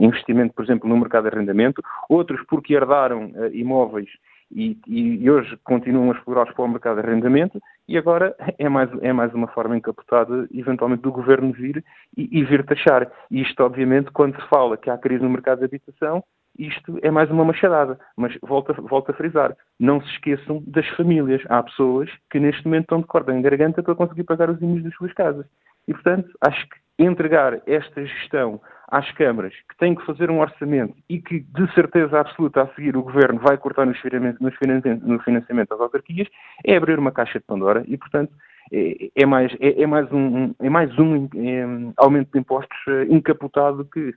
investimento, 0.00 0.54
por 0.54 0.64
exemplo, 0.64 0.88
no 0.88 0.96
mercado 0.96 1.28
de 1.28 1.34
arrendamento, 1.34 1.82
outros 2.08 2.40
porque 2.46 2.74
herdaram 2.74 3.30
imóveis 3.52 4.08
e, 4.54 4.78
e, 4.86 5.30
hoje 5.30 5.56
continuam 5.64 6.10
a 6.10 6.14
explorar 6.14 6.52
para 6.52 6.64
o 6.64 6.68
mercado 6.68 7.00
de 7.00 7.08
arrendamento 7.08 7.60
e 7.88 7.96
agora 7.96 8.36
é 8.58 8.68
mais, 8.68 8.90
é 9.00 9.12
mais 9.12 9.32
uma 9.32 9.48
forma 9.48 9.76
encapotada, 9.76 10.46
eventualmente, 10.52 11.02
do 11.02 11.10
governo 11.10 11.52
vir 11.52 11.84
e, 12.16 12.28
e, 12.38 12.44
vir 12.44 12.64
taxar. 12.64 13.10
E 13.30 13.40
isto, 13.40 13.62
obviamente, 13.62 14.10
quando 14.12 14.40
se 14.40 14.48
fala 14.48 14.76
que 14.76 14.90
há 14.90 14.98
crise 14.98 15.22
no 15.22 15.30
mercado 15.30 15.60
de 15.60 15.64
habitação, 15.64 16.22
isto 16.58 16.98
é 17.02 17.10
mais 17.10 17.30
uma 17.30 17.44
machadada. 17.44 17.98
Mas 18.16 18.36
volto, 18.42 18.74
volto 18.82 19.10
a 19.10 19.14
frisar, 19.14 19.56
não 19.80 20.00
se 20.02 20.08
esqueçam 20.10 20.62
das 20.66 20.86
famílias. 20.90 21.42
Há 21.48 21.62
pessoas 21.62 22.10
que 22.30 22.38
neste 22.38 22.64
momento 22.66 22.84
estão 22.84 23.00
de 23.00 23.06
corda 23.06 23.34
em 23.34 23.40
garganta 23.40 23.82
para 23.82 23.94
conseguir 23.94 24.24
pagar 24.24 24.50
os 24.50 24.60
imóveis 24.60 24.84
das 24.84 24.94
suas 24.94 25.12
casas. 25.14 25.46
E, 25.88 25.94
portanto, 25.94 26.28
acho 26.40 26.68
que 26.68 26.76
entregar 26.98 27.60
esta 27.66 28.04
gestão 28.04 28.60
às 28.92 29.10
câmaras, 29.12 29.54
que 29.54 29.76
têm 29.78 29.94
que 29.94 30.04
fazer 30.04 30.30
um 30.30 30.38
orçamento 30.38 30.94
e 31.08 31.18
que, 31.18 31.40
de 31.40 31.74
certeza 31.74 32.20
absoluta, 32.20 32.60
a 32.60 32.66
seguir 32.74 32.94
o 32.94 33.02
governo 33.02 33.40
vai 33.40 33.56
cortar 33.56 33.86
no 33.86 33.94
financiamento 33.94 35.68
das 35.70 35.80
autarquias, 35.80 36.28
é 36.62 36.76
abrir 36.76 36.98
uma 36.98 37.10
caixa 37.10 37.38
de 37.38 37.46
Pandora 37.46 37.82
e, 37.88 37.96
portanto, 37.96 38.30
é, 38.70 39.10
é 39.16 39.24
mais, 39.24 39.50
é, 39.60 39.82
é, 39.82 39.86
mais 39.86 40.12
um, 40.12 40.54
é 40.60 40.68
mais 40.68 40.98
um 40.98 41.24
é, 41.34 41.92
aumento 41.96 42.32
de 42.32 42.38
impostos 42.38 42.76
eh, 42.86 43.06
encapotado 43.08 43.86
que, 43.86 44.12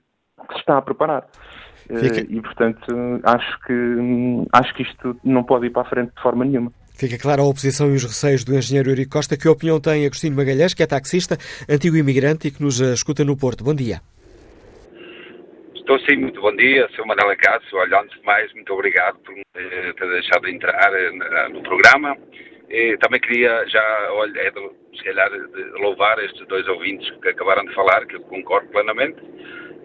se 0.52 0.58
está 0.58 0.76
a 0.76 0.82
preparar. 0.82 1.26
Eh, 1.88 1.98
Fica... 1.98 2.20
E, 2.20 2.40
portanto, 2.42 2.84
acho 3.22 3.60
que, 3.62 4.46
acho 4.52 4.74
que 4.74 4.82
isto 4.82 5.18
não 5.24 5.42
pode 5.42 5.66
ir 5.66 5.70
para 5.70 5.82
a 5.82 5.88
frente 5.88 6.12
de 6.14 6.22
forma 6.22 6.44
nenhuma. 6.44 6.70
Fica 6.92 7.18
clara 7.18 7.40
a 7.40 7.46
oposição 7.46 7.90
e 7.90 7.94
os 7.94 8.04
receios 8.04 8.44
do 8.44 8.54
engenheiro 8.54 8.90
Eurico 8.90 9.12
Costa. 9.12 9.38
Que 9.38 9.48
opinião 9.48 9.80
tem 9.80 10.04
Agostinho 10.04 10.36
Magalhães, 10.36 10.74
que 10.74 10.82
é 10.82 10.86
taxista, 10.86 11.38
antigo 11.66 11.96
imigrante 11.96 12.48
e 12.48 12.50
que 12.50 12.62
nos 12.62 12.78
escuta 12.80 13.24
no 13.24 13.36
Porto? 13.36 13.64
Bom 13.64 13.74
dia. 13.74 14.00
Estou 15.88 16.00
sim, 16.00 16.16
muito 16.16 16.40
bom 16.40 16.50
dia, 16.56 16.88
sou 16.96 17.06
Manela 17.06 17.36
Cássio. 17.36 17.78
Olha, 17.78 18.00
antes 18.00 18.18
de 18.18 18.26
mais, 18.26 18.52
muito 18.54 18.72
obrigado 18.74 19.20
por 19.20 19.32
eh, 19.38 19.92
ter 19.92 20.10
deixado 20.10 20.48
entrar 20.48 20.92
eh, 20.92 21.48
no 21.50 21.62
programa. 21.62 22.16
E 22.68 22.96
também 22.96 23.20
queria 23.20 23.64
já, 23.68 24.08
olha, 24.10 24.36
é 24.36 24.50
de, 24.50 24.68
se 24.96 25.04
calhar, 25.04 25.30
de 25.30 25.62
louvar 25.80 26.18
estes 26.24 26.44
dois 26.48 26.66
ouvintes 26.66 27.08
que 27.20 27.28
acabaram 27.28 27.64
de 27.64 27.72
falar, 27.72 28.04
que 28.04 28.16
eu 28.16 28.20
concordo 28.22 28.68
plenamente. 28.70 29.16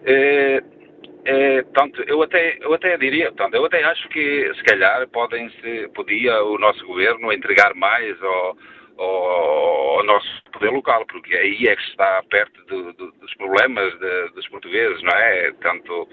é, 0.04 1.62
portanto, 1.62 2.02
eu 2.08 2.20
até, 2.20 2.58
eu 2.60 2.74
até 2.74 2.96
diria, 2.96 3.26
portanto, 3.26 3.54
eu 3.54 3.64
até 3.64 3.84
acho 3.84 4.08
que 4.08 4.52
se 4.56 4.62
calhar 4.64 5.06
podem 5.10 5.50
-se, 5.50 5.88
podia 5.94 6.42
o 6.42 6.58
nosso 6.58 6.84
governo 6.84 7.32
entregar 7.32 7.76
mais 7.76 8.20
ao, 8.24 8.56
ao, 9.02 10.04
nosso 10.04 10.42
poder 10.52 10.70
local, 10.70 11.06
porque 11.06 11.34
aí 11.36 11.68
é 11.68 11.76
que 11.76 11.82
está 11.82 12.22
perto 12.28 12.64
do, 12.66 12.92
do, 12.94 13.12
dos 13.12 13.34
problemas 13.34 13.98
de, 13.98 14.28
dos 14.34 14.48
portugueses, 14.48 15.02
não 15.02 15.12
é? 15.12 15.52
Tanto 15.60 16.08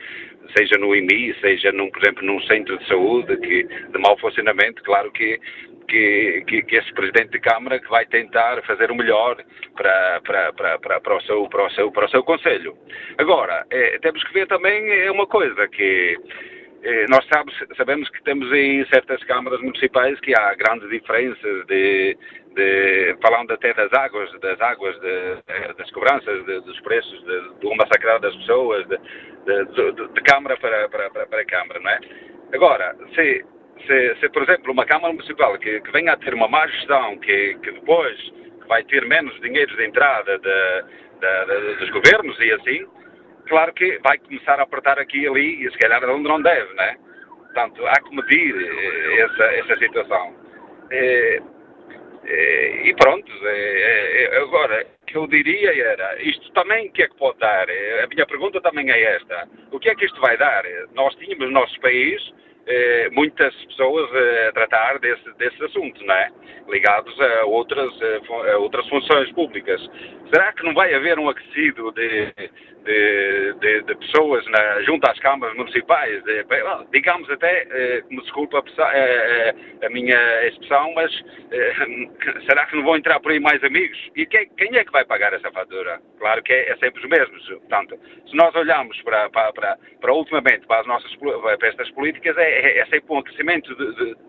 seja 0.55 0.77
no 0.77 0.95
IMI, 0.95 1.33
seja, 1.41 1.71
num, 1.71 1.89
por 1.89 2.01
exemplo, 2.01 2.23
num 2.23 2.41
centro 2.43 2.77
de 2.77 2.87
saúde 2.87 3.37
que, 3.37 3.63
de 3.63 3.99
mau 3.99 4.17
funcionamento, 4.19 4.83
claro 4.83 5.11
que 5.11 5.39
que, 5.89 6.43
que, 6.47 6.61
que, 6.61 6.75
esse 6.75 6.93
Presidente 6.93 7.31
de 7.31 7.39
Câmara 7.39 7.79
que 7.79 7.89
vai 7.89 8.05
tentar 8.05 8.61
fazer 8.63 8.91
o 8.91 8.95
melhor 8.95 9.43
para, 9.75 10.21
para, 10.21 10.53
para, 10.53 10.79
para, 10.79 11.01
para, 11.01 11.17
o, 11.17 11.21
seu, 11.21 11.49
para, 11.49 11.65
o, 11.65 11.69
seu, 11.71 11.91
para 11.91 12.05
o 12.05 12.09
seu 12.09 12.23
Conselho. 12.23 12.77
Agora, 13.17 13.65
é, 13.71 13.97
temos 13.97 14.23
que 14.23 14.33
ver 14.33 14.47
também 14.47 14.87
é 14.87 15.11
uma 15.11 15.25
coisa, 15.25 15.67
que 15.67 16.15
é, 16.83 17.05
nós 17.09 17.25
sabes, 17.33 17.55
sabemos 17.75 18.09
que 18.09 18.23
temos 18.23 18.51
aí 18.51 18.85
certas 18.93 19.21
câmaras 19.23 19.59
municipais 19.61 20.19
que 20.21 20.33
há 20.37 20.53
grandes 20.53 20.89
diferenças 20.89 21.65
de, 21.65 22.15
de 22.59 23.17
falando 23.21 23.51
até 23.51 23.73
das 23.73 23.91
águas, 23.93 24.31
das 24.39 24.59
águas, 24.59 24.99
de, 24.99 25.73
das 25.77 25.89
cobranças, 25.91 26.45
de, 26.45 26.59
dos 26.61 26.79
preços, 26.81 27.23
de, 27.23 27.59
do 27.61 27.75
massacrar 27.75 28.19
das 28.19 28.35
pessoas, 28.35 28.85
de, 28.87 28.97
de, 30.13 30.21
Câmara 30.23 30.57
para, 30.57 30.89
para, 30.89 31.09
para, 31.09 31.25
para 31.25 31.45
Câmara, 31.45 31.79
não 31.79 31.89
é? 31.89 31.99
Agora, 32.53 32.95
se 33.15 33.45
se, 33.87 34.15
se, 34.19 34.29
por 34.29 34.43
exemplo, 34.43 34.73
uma 34.73 34.85
Câmara 34.85 35.13
Municipal 35.13 35.57
que, 35.57 35.79
que 35.79 35.91
venha 35.91 36.11
a 36.11 36.17
ter 36.17 36.33
uma 36.33 36.49
má 36.49 36.67
gestão, 36.67 37.17
que, 37.19 37.55
que 37.63 37.71
depois 37.71 38.17
vai 38.67 38.83
ter 38.83 39.05
menos 39.05 39.39
dinheiro 39.39 39.73
de 39.77 39.85
entrada 39.85 40.37
dos 41.79 41.89
governos 41.89 42.37
e 42.39 42.51
assim, 42.51 42.85
claro 43.47 43.73
que 43.73 43.97
vai 43.99 44.17
começar 44.17 44.59
a 44.59 44.63
apertar 44.63 44.99
aqui 44.99 45.21
e 45.21 45.27
ali 45.27 45.65
e 45.65 45.71
se 45.71 45.77
calhar 45.77 46.03
onde 46.09 46.27
não 46.27 46.41
deve, 46.41 46.73
né? 46.73 46.97
Portanto, 47.37 47.87
há 47.87 48.01
que 48.01 48.15
medir 48.15 48.55
eh, 48.55 49.21
essa, 49.21 49.43
essa 49.43 49.77
situação. 49.77 50.35
E, 50.91 51.41
e 52.25 52.93
pronto, 52.95 53.31
agora, 54.41 54.85
o 55.01 55.05
que 55.05 55.17
eu 55.17 55.27
diria 55.27 55.75
era, 55.75 56.21
isto 56.21 56.51
também 56.53 56.87
o 56.87 56.91
que 56.91 57.03
é 57.03 57.07
que 57.07 57.15
pode 57.15 57.39
dar? 57.39 57.67
A 58.03 58.07
minha 58.07 58.25
pergunta 58.25 58.61
também 58.61 58.91
é 58.91 59.15
esta. 59.15 59.47
O 59.71 59.79
que 59.79 59.89
é 59.89 59.95
que 59.95 60.05
isto 60.05 60.19
vai 60.21 60.37
dar? 60.37 60.63
Nós 60.93 61.15
tínhamos 61.15 61.47
no 61.47 61.51
nosso 61.51 61.79
país 61.79 62.21
eh, 62.71 63.09
muitas 63.11 63.51
pessoas 63.65 64.07
eh, 64.13 64.47
a 64.49 64.51
tratar 64.51 64.99
desse, 64.99 65.27
desse 65.39 65.63
assunto, 65.63 66.05
não 66.05 66.13
é? 66.13 66.29
Ligados 66.69 67.19
a 67.19 67.45
outras, 67.45 67.89
a 68.53 68.57
outras 68.57 68.87
funções 68.87 69.31
públicas. 69.31 69.81
Será 70.31 70.53
que 70.53 70.63
não 70.63 70.75
vai 70.75 70.93
haver 70.93 71.17
um 71.17 71.27
aquecido 71.27 71.91
de, 71.93 72.31
de, 72.85 73.53
de, 73.59 73.81
de 73.81 73.95
pessoas 73.95 74.45
na, 74.45 74.83
junto 74.83 75.09
às 75.09 75.17
câmaras 75.19 75.57
municipais? 75.57 76.23
De, 76.23 76.45
digamos 76.91 77.27
até, 77.31 77.65
eh, 77.71 78.03
me 78.07 78.21
desculpa 78.21 78.59
a, 78.59 79.85
a, 79.85 79.89
minha 79.89 80.47
expressão, 80.47 80.93
mas 80.93 81.11
será 82.47 82.67
que 82.67 82.75
não 82.75 82.83
vão 82.83 82.97
entrar 82.97 83.19
por 83.19 83.31
aí 83.31 83.39
mais 83.39 83.63
amigos? 83.63 83.97
E 84.15 84.27
quem, 84.27 84.47
quem 84.55 84.77
é 84.77 84.85
que 84.85 84.91
vai 84.91 85.03
pagar 85.03 85.33
essa 85.33 85.51
fatura? 85.51 85.99
Claro 86.19 86.43
que 86.43 86.53
é, 86.53 86.69
é 86.69 86.77
sempre 86.77 87.01
os 87.01 87.09
mesmos. 87.09 87.47
Portanto, 87.47 87.99
se 88.27 88.35
nós 88.35 88.53
olharmos 88.53 89.01
para, 89.01 89.27
para, 89.31 89.51
para, 89.53 89.77
para 89.99 90.13
ultimamente 90.13 90.67
para 90.67 90.81
as 90.81 90.87
nossas 90.87 91.09
para 91.15 91.67
estas 91.67 91.89
políticas, 91.91 92.37
é, 92.37 92.58
é, 92.59 92.79
é 92.79 92.85
sempre 92.85 93.05
um 93.09 93.21
crescimento 93.21 93.73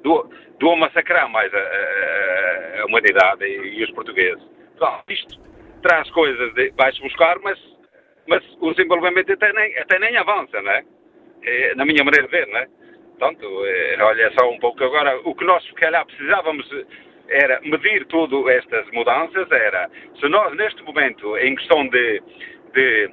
do, 0.02 0.30
do 0.58 0.76
massacrar 0.76 1.28
mais 1.28 1.52
a, 1.52 2.80
a, 2.80 2.86
humanidade 2.86 3.44
e, 3.44 3.78
e, 3.78 3.84
os 3.84 3.90
portugueses. 3.92 4.42
Bom, 4.78 5.02
isto 5.08 5.40
traz 5.82 6.10
coisas, 6.10 6.54
de, 6.54 6.70
vai-se 6.76 7.00
buscar, 7.00 7.38
mas, 7.40 7.58
mas 8.26 8.42
o 8.60 8.72
desenvolvimento 8.72 9.32
até 9.32 9.52
nem, 9.52 9.78
até 9.78 9.98
nem 9.98 10.16
avança, 10.16 10.60
não 10.62 10.72
é? 10.72 10.84
é? 11.42 11.74
Na 11.74 11.84
minha 11.84 12.04
maneira 12.04 12.26
de 12.26 12.32
ver, 12.32 12.46
não 12.48 12.58
é? 12.58 12.66
Portanto, 13.18 13.66
é, 13.66 14.02
olha 14.02 14.32
só 14.38 14.50
um 14.50 14.58
pouco 14.58 14.82
agora, 14.82 15.20
o 15.24 15.34
que 15.34 15.44
nós, 15.44 15.62
se 15.64 15.74
calhar, 15.74 16.06
precisávamos 16.06 16.66
era 17.28 17.60
medir 17.62 18.06
todas 18.06 18.46
estas 18.54 18.90
mudanças, 18.90 19.50
era, 19.50 19.88
se 20.18 20.28
nós, 20.28 20.54
neste 20.56 20.82
momento, 20.82 21.36
em 21.38 21.54
questão 21.54 21.86
de, 21.88 22.22
de 22.74 23.10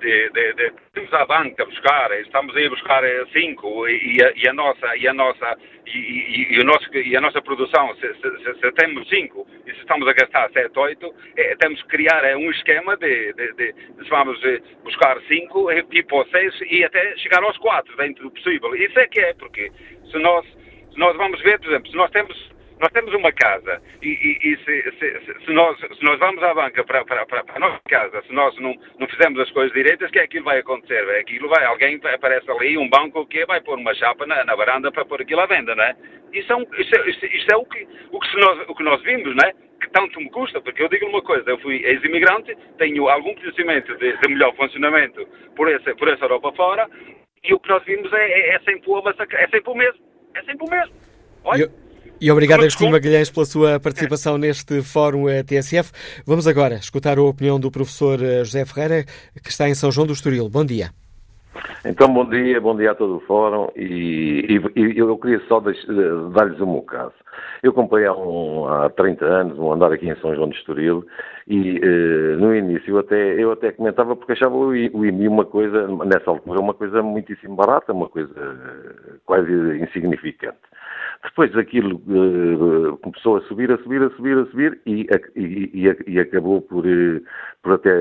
de, 0.00 0.30
de, 0.30 0.52
de 0.54 0.72
temos 0.92 1.12
à 1.12 1.24
banca 1.24 1.64
buscar, 1.64 2.10
estamos 2.20 2.56
aí 2.56 2.66
a 2.66 2.70
buscar 2.70 3.02
cinco 3.32 3.88
e 3.88 4.22
a, 4.22 4.32
e 4.34 4.48
a 4.48 4.52
nossa 4.52 4.96
e 4.96 5.06
a 5.06 5.14
nossa 5.14 5.56
e, 5.86 5.98
e, 5.98 6.54
e, 6.54 6.60
o 6.60 6.64
nosso, 6.64 6.96
e 6.96 7.16
a 7.16 7.20
nossa 7.20 7.42
produção, 7.42 7.94
se, 7.96 8.14
se, 8.14 8.60
se, 8.60 8.72
temos 8.72 9.08
cinco 9.08 9.46
e 9.66 9.72
se 9.72 9.80
estamos 9.80 10.06
a 10.08 10.12
gastar 10.12 10.50
sete, 10.52 10.78
oito, 10.78 11.14
é, 11.36 11.56
temos 11.56 11.82
que 11.82 11.88
criar 11.88 12.24
é, 12.24 12.36
um 12.36 12.50
esquema 12.50 12.96
de, 12.96 13.32
de, 13.32 13.52
de, 13.54 13.74
vamos 14.08 14.42
eh, 14.44 14.60
buscar 14.84 15.20
cinco, 15.28 15.68
tipo 15.90 16.24
seis 16.30 16.54
e 16.70 16.84
até 16.84 17.16
chegar 17.18 17.42
aos 17.42 17.56
quatro 17.58 17.96
dentro 17.96 18.24
do 18.24 18.30
possível. 18.30 18.74
Isso 18.74 18.98
é 18.98 19.06
que 19.06 19.20
é, 19.20 19.34
porque 19.34 19.70
se 20.10 20.18
nós, 20.18 20.44
se 20.46 20.98
nós 20.98 21.16
vamos 21.16 21.40
ver, 21.42 21.58
por 21.58 21.68
exemplo, 21.68 21.90
se 21.90 21.96
nós 21.96 22.10
temos 22.10 22.50
nós 22.80 22.90
temos 22.92 23.12
uma 23.12 23.30
casa 23.30 23.82
e, 24.02 24.08
e, 24.08 24.52
e 24.52 24.56
se, 24.64 24.82
se, 24.98 25.44
se, 25.44 25.52
nós, 25.52 25.78
se 25.78 26.02
nós 26.02 26.18
vamos 26.18 26.42
à 26.42 26.54
banca 26.54 26.82
para, 26.82 27.04
para, 27.04 27.26
para, 27.26 27.44
a 27.54 27.58
nossa 27.58 27.80
casa, 27.88 28.22
se 28.22 28.32
nós 28.32 28.56
não, 28.56 28.74
não 28.98 29.06
fizermos 29.06 29.38
as 29.38 29.50
coisas 29.50 29.72
direitas, 29.72 30.10
que 30.10 30.18
é 30.18 30.22
aquilo 30.22 30.46
vai 30.46 30.60
acontecer? 30.60 31.06
É 31.08 31.20
aquilo 31.20 31.48
vai, 31.48 31.62
alguém 31.66 32.00
aparece 32.02 32.50
ali, 32.50 32.78
um 32.78 32.88
banco 32.88 33.26
que 33.26 33.44
vai 33.44 33.60
pôr 33.60 33.78
uma 33.78 33.94
chapa 33.94 34.26
na, 34.26 34.44
na 34.44 34.54
varanda 34.54 34.90
para 34.90 35.04
pôr 35.04 35.20
aquilo 35.20 35.42
à 35.42 35.46
venda, 35.46 35.74
não 35.74 35.84
é? 35.84 35.94
Isso 36.32 36.50
é, 36.50 36.56
um, 36.56 36.62
isso 36.78 36.96
é, 36.96 37.08
isso 37.10 37.46
é 37.52 37.56
o, 37.56 37.66
que, 37.66 37.86
o, 38.10 38.18
que 38.18 38.40
nós, 38.40 38.68
o 38.68 38.74
que 38.74 38.82
nós 38.82 39.02
vimos, 39.02 39.36
não 39.36 39.46
é? 39.46 39.52
Que 39.52 39.90
tanto 39.90 40.18
me 40.18 40.30
custa, 40.30 40.60
porque 40.62 40.82
eu 40.82 40.88
digo 40.88 41.06
uma 41.06 41.22
coisa, 41.22 41.50
eu 41.50 41.58
fui 41.58 41.84
ex-imigrante, 41.84 42.56
tenho 42.78 43.08
algum 43.08 43.34
conhecimento 43.34 43.94
de, 43.98 44.16
de 44.16 44.28
melhor 44.28 44.54
funcionamento 44.56 45.26
por 45.54 45.70
essa, 45.70 45.94
por 45.96 46.08
essa 46.08 46.24
Europa 46.24 46.52
fora, 46.52 46.88
e 47.44 47.52
o 47.52 47.60
que 47.60 47.68
nós 47.68 47.84
vimos 47.84 48.10
é, 48.12 48.30
é, 48.30 48.54
é 48.54 48.58
sempre, 48.60 48.90
o, 48.90 48.98
é 48.98 49.48
sempre 49.48 49.70
o 49.70 49.74
mesmo. 49.74 50.00
É 50.34 50.42
sempre 50.44 50.66
o 50.66 50.70
mesmo. 50.70 50.94
Olha. 51.44 51.64
Eu... 51.64 51.89
E 52.22 52.30
obrigado, 52.30 52.60
Agostinho 52.60 52.92
Magalhães, 52.92 53.30
pela 53.30 53.46
sua 53.46 53.80
participação 53.80 54.36
neste 54.36 54.82
Fórum 54.82 55.26
eh, 55.26 55.42
TSF. 55.42 55.90
Vamos 56.26 56.46
agora 56.46 56.74
escutar 56.74 57.16
a 57.16 57.22
opinião 57.22 57.58
do 57.58 57.70
professor 57.70 58.22
eh, 58.22 58.44
José 58.44 58.66
Ferreira, 58.66 59.04
que 59.42 59.48
está 59.48 59.66
em 59.70 59.74
São 59.74 59.90
João 59.90 60.06
do 60.06 60.12
Estoril. 60.12 60.46
Bom 60.50 60.62
dia. 60.62 60.90
Então, 61.82 62.12
bom 62.12 62.28
dia, 62.28 62.60
bom 62.60 62.76
dia 62.76 62.90
a 62.90 62.94
todo 62.94 63.16
o 63.16 63.20
Fórum 63.20 63.70
e, 63.74 64.60
e, 64.76 64.80
e 64.80 64.98
eu 64.98 65.16
queria 65.16 65.40
só 65.48 65.60
dar-lhes 65.60 66.60
o 66.60 66.66
meu 66.66 66.82
caso. 66.82 67.14
Eu 67.62 67.72
comprei 67.72 68.04
há, 68.04 68.12
um, 68.12 68.68
há 68.68 68.90
30 68.90 69.24
anos 69.24 69.58
um 69.58 69.72
andar 69.72 69.90
aqui 69.90 70.06
em 70.06 70.16
São 70.16 70.34
João 70.34 70.50
do 70.50 70.54
Estoril 70.54 71.06
e 71.48 71.80
eh, 71.82 72.36
no 72.36 72.54
início 72.54 72.96
eu 72.96 72.98
até, 72.98 73.42
eu 73.42 73.52
até 73.52 73.72
comentava 73.72 74.14
porque 74.14 74.32
achava 74.32 74.54
o, 74.54 74.68
o 74.68 75.06
IMI 75.06 75.26
uma 75.26 75.46
coisa, 75.46 75.88
nessa 76.04 76.30
altura, 76.30 76.60
uma 76.60 76.74
coisa 76.74 77.02
muitíssimo 77.02 77.56
barata, 77.56 77.94
uma 77.94 78.10
coisa 78.10 78.30
quase 79.24 79.50
insignificante. 79.80 80.58
Depois 81.22 81.54
aquilo 81.54 81.96
uh, 81.96 82.96
começou 82.98 83.36
a 83.36 83.42
subir, 83.42 83.70
a 83.70 83.76
subir, 83.78 84.02
a 84.02 84.10
subir, 84.10 84.38
a 84.38 84.46
subir 84.46 84.80
e, 84.86 85.06
e, 85.36 85.86
e, 85.86 85.96
e 86.06 86.18
acabou 86.18 86.62
por, 86.62 86.86
uh, 86.86 87.20
por 87.62 87.74
até 87.74 87.92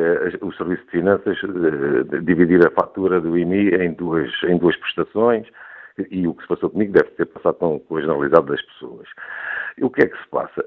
o 0.41 0.53
Serviço 0.53 0.86
de 0.86 0.91
Finanças 0.91 1.38
uh, 1.43 2.21
dividir 2.21 2.65
a 2.65 2.71
fatura 2.71 3.19
do 3.19 3.38
IMI 3.38 3.75
em 3.75 3.91
duas, 3.93 4.32
em 4.43 4.58
duas 4.58 4.75
prestações 4.77 5.45
e 6.10 6.25
o 6.25 6.34
que 6.34 6.43
se 6.43 6.47
passou 6.47 6.69
comigo 6.69 6.93
deve 6.93 7.10
ter 7.12 7.25
passado 7.25 7.58
com 7.58 7.97
a 7.97 7.99
generalidade 7.99 8.45
das 8.45 8.62
pessoas. 8.62 9.08
E 9.77 9.84
o 9.84 9.89
que 9.89 10.01
é 10.01 10.08
que 10.08 10.17
se 10.17 10.29
passa? 10.29 10.65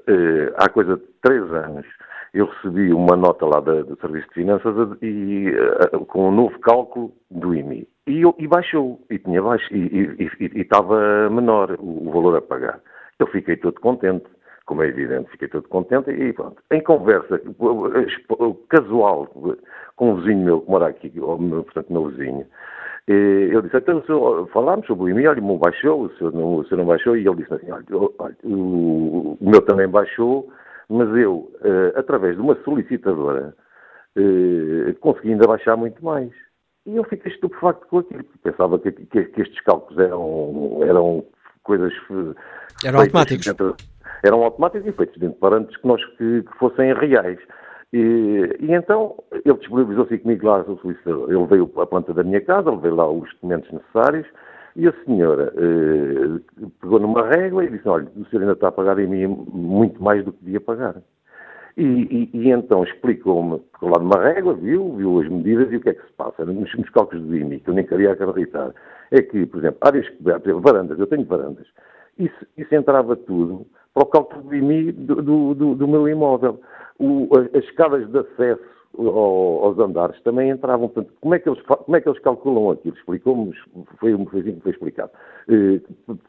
há 0.57 0.69
coisa 0.69 0.97
de 0.97 1.03
três 1.23 1.41
anos 1.51 1.87
eu 2.35 2.45
recebi 2.45 2.93
uma 2.93 3.15
nota 3.15 3.45
lá 3.47 3.59
do 3.59 3.97
Serviço 3.99 4.27
de 4.27 4.33
Finanças 4.35 4.75
e, 5.01 5.51
com 6.07 6.29
um 6.29 6.31
novo 6.31 6.59
cálculo 6.59 7.11
do 7.31 7.55
IMI. 7.55 7.87
E, 8.05 8.21
eu, 8.21 8.35
e 8.37 8.47
baixou, 8.47 8.99
e 9.09 9.17
tinha 9.17 9.41
baixo, 9.41 9.73
e, 9.73 10.17
estava 10.55 11.29
menor 11.29 11.71
o, 11.79 12.07
o, 12.07 12.11
valor 12.11 12.37
a 12.37 12.41
pagar. 12.41 12.79
Eu 13.17 13.27
fiquei 13.27 13.55
todo 13.55 13.79
contente, 13.79 14.25
como 14.65 14.83
é 14.83 14.87
evidente, 14.87 15.31
fiquei 15.31 15.47
todo 15.47 15.67
contente 15.69 16.11
e 16.11 16.33
pronto. 16.33 16.61
Em 16.71 16.81
conversa 16.81 17.41
casual 18.67 19.27
com 19.95 20.11
um 20.11 20.15
vizinho 20.17 20.43
meu 20.43 20.61
que 20.61 20.69
mora 20.69 20.87
aqui, 20.87 21.09
portanto, 21.09 21.93
meu 21.93 22.07
vizinho, 22.09 22.45
eu 23.07 23.61
disse, 23.61 23.77
então, 23.77 23.99
o 23.99 24.05
senhor, 24.05 24.47
falámos 24.49 24.87
sobre 24.87 25.05
o 25.05 25.09
e-mail, 25.09 25.29
olha, 25.29 25.41
o 25.41 25.45
meu 25.45 25.57
baixou, 25.57 26.03
o 26.03 26.09
senhor, 26.15 26.33
não, 26.33 26.57
o 26.57 26.65
senhor 26.65 26.77
não 26.77 26.85
baixou, 26.85 27.17
e 27.17 27.27
ele 27.27 27.35
disse 27.35 27.53
assim, 27.53 27.69
olha, 27.69 27.85
o, 28.43 29.37
meu 29.41 29.61
também 29.61 29.87
baixou, 29.87 30.49
mas 30.89 31.09
eu, 31.15 31.51
uh, 31.61 31.97
através 31.97 32.35
de 32.35 32.41
uma 32.41 32.55
solicitadora, 32.63 33.53
uh, 34.17 34.93
consegui 34.99 35.31
ainda 35.31 35.47
baixar 35.47 35.75
muito 35.75 36.03
mais. 36.03 36.31
E 36.85 36.95
eu 36.95 37.03
fiquei 37.05 37.31
estupefacto 37.31 37.87
com 37.87 37.99
aquilo, 37.99 38.23
porque 38.23 38.51
pensava 38.51 38.77
que, 38.79 38.91
que, 38.91 39.23
que 39.23 39.41
estes 39.41 39.61
cálculos 39.61 39.97
eram, 39.97 40.79
eram 40.83 41.25
coisas. 41.63 41.93
Eram 42.83 42.99
automáticos. 42.99 43.45
Dentro, 43.45 43.75
eram 44.23 44.43
automáticos 44.43 44.87
e 44.87 44.91
feitos 44.91 45.17
dentro 45.17 45.35
de 45.35 45.39
parâmetros 45.39 45.77
que, 45.77 45.87
nós, 45.87 46.03
que, 46.17 46.43
que 46.43 46.57
fossem 46.57 46.93
reais. 46.93 47.39
E, 47.93 48.57
e, 48.59 48.73
então 48.73 49.15
ele 49.31 49.57
disponibilizou-se 49.57 50.17
comigo 50.17 50.45
lá 50.45 50.61
o 50.61 50.77
solicitador. 50.79 51.31
Ele 51.31 51.45
veio 51.45 51.71
à 51.77 51.85
planta 51.85 52.13
da 52.13 52.23
minha 52.23 52.41
casa, 52.41 52.69
ele 52.69 52.81
veio 52.81 52.95
lá 52.95 53.09
os 53.09 53.31
documentos 53.33 53.71
necessários 53.71 54.27
e 54.75 54.87
a 54.87 54.93
senhora 55.05 55.53
eh, 55.55 56.65
pegou 56.81 56.99
numa 56.99 57.27
régua 57.27 57.63
e 57.63 57.69
disse: 57.69 57.87
Olha, 57.87 58.07
o 58.15 58.25
senhor 58.25 58.41
ainda 58.41 58.53
está 58.53 58.69
a 58.69 58.71
pagar 58.71 58.97
em 58.97 59.07
mim 59.07 59.27
muito 59.27 60.01
mais 60.01 60.25
do 60.25 60.33
que 60.33 60.43
devia 60.43 60.59
pagar. 60.59 60.95
E, 61.75 61.83
e, 61.83 62.29
e 62.33 62.51
então 62.51 62.83
explicou-me, 62.83 63.59
ficou 63.73 63.89
lá 63.89 63.99
numa 63.99 64.21
régua, 64.21 64.53
viu, 64.53 64.95
viu 64.95 65.19
as 65.19 65.27
medidas 65.27 65.71
e 65.71 65.77
o 65.77 65.81
que 65.81 65.89
é 65.89 65.93
que 65.93 66.05
se 66.05 66.13
passa 66.13 66.45
nos, 66.45 66.71
nos 66.75 66.89
cálculos 66.89 67.25
do 67.25 67.35
IMI, 67.35 67.59
que 67.59 67.69
eu 67.69 67.73
nem 67.73 67.85
queria 67.85 68.11
acreditar. 68.11 68.71
É 69.11 69.21
que, 69.21 69.45
por 69.47 69.59
exemplo, 69.59 69.79
áreas 69.81 70.07
cobertas, 70.09 70.61
varandas, 70.61 70.99
eu 70.99 71.07
tenho 71.07 71.25
varandas, 71.25 71.65
isso, 72.17 72.45
isso 72.57 72.75
entrava 72.75 73.15
tudo 73.15 73.65
para 73.93 74.03
o 74.03 74.07
cálculo 74.07 74.43
do 74.43 74.55
IMI 74.55 74.91
do, 74.91 75.55
do, 75.55 75.75
do 75.75 75.87
meu 75.87 76.07
imóvel. 76.07 76.59
O, 76.99 77.27
as 77.37 77.63
escadas 77.63 78.07
de 78.09 78.19
acesso 78.19 78.73
aos 78.97 79.77
andares 79.79 80.19
também 80.21 80.49
entravam. 80.49 80.87
Portanto, 80.87 81.13
como 81.19 81.33
é 81.33 81.39
que 81.39 81.49
eles, 81.49 81.61
como 81.63 81.97
é 81.97 82.01
que 82.01 82.07
eles 82.07 82.21
calculam 82.21 82.71
aquilo? 82.71 82.95
Explicou-me, 82.95 83.53
foi, 83.97 84.15
foi 84.25 84.59
foi 84.61 84.71
explicado. 84.71 85.11
Eh, 85.49 85.81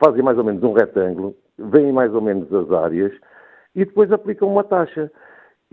fazem 0.03 0.23
mais 0.23 0.39
ou 0.39 0.45
menos 0.45 0.63
um 0.63 0.73
retângulo, 0.73 1.35
veem 1.59 1.93
mais 1.93 2.15
ou 2.15 2.23
menos 2.23 2.53
as 2.53 2.71
áreas 2.73 3.13
e 3.75 3.85
depois 3.85 4.11
aplicam 4.11 4.49
uma 4.49 4.65
taxa. 4.65 5.11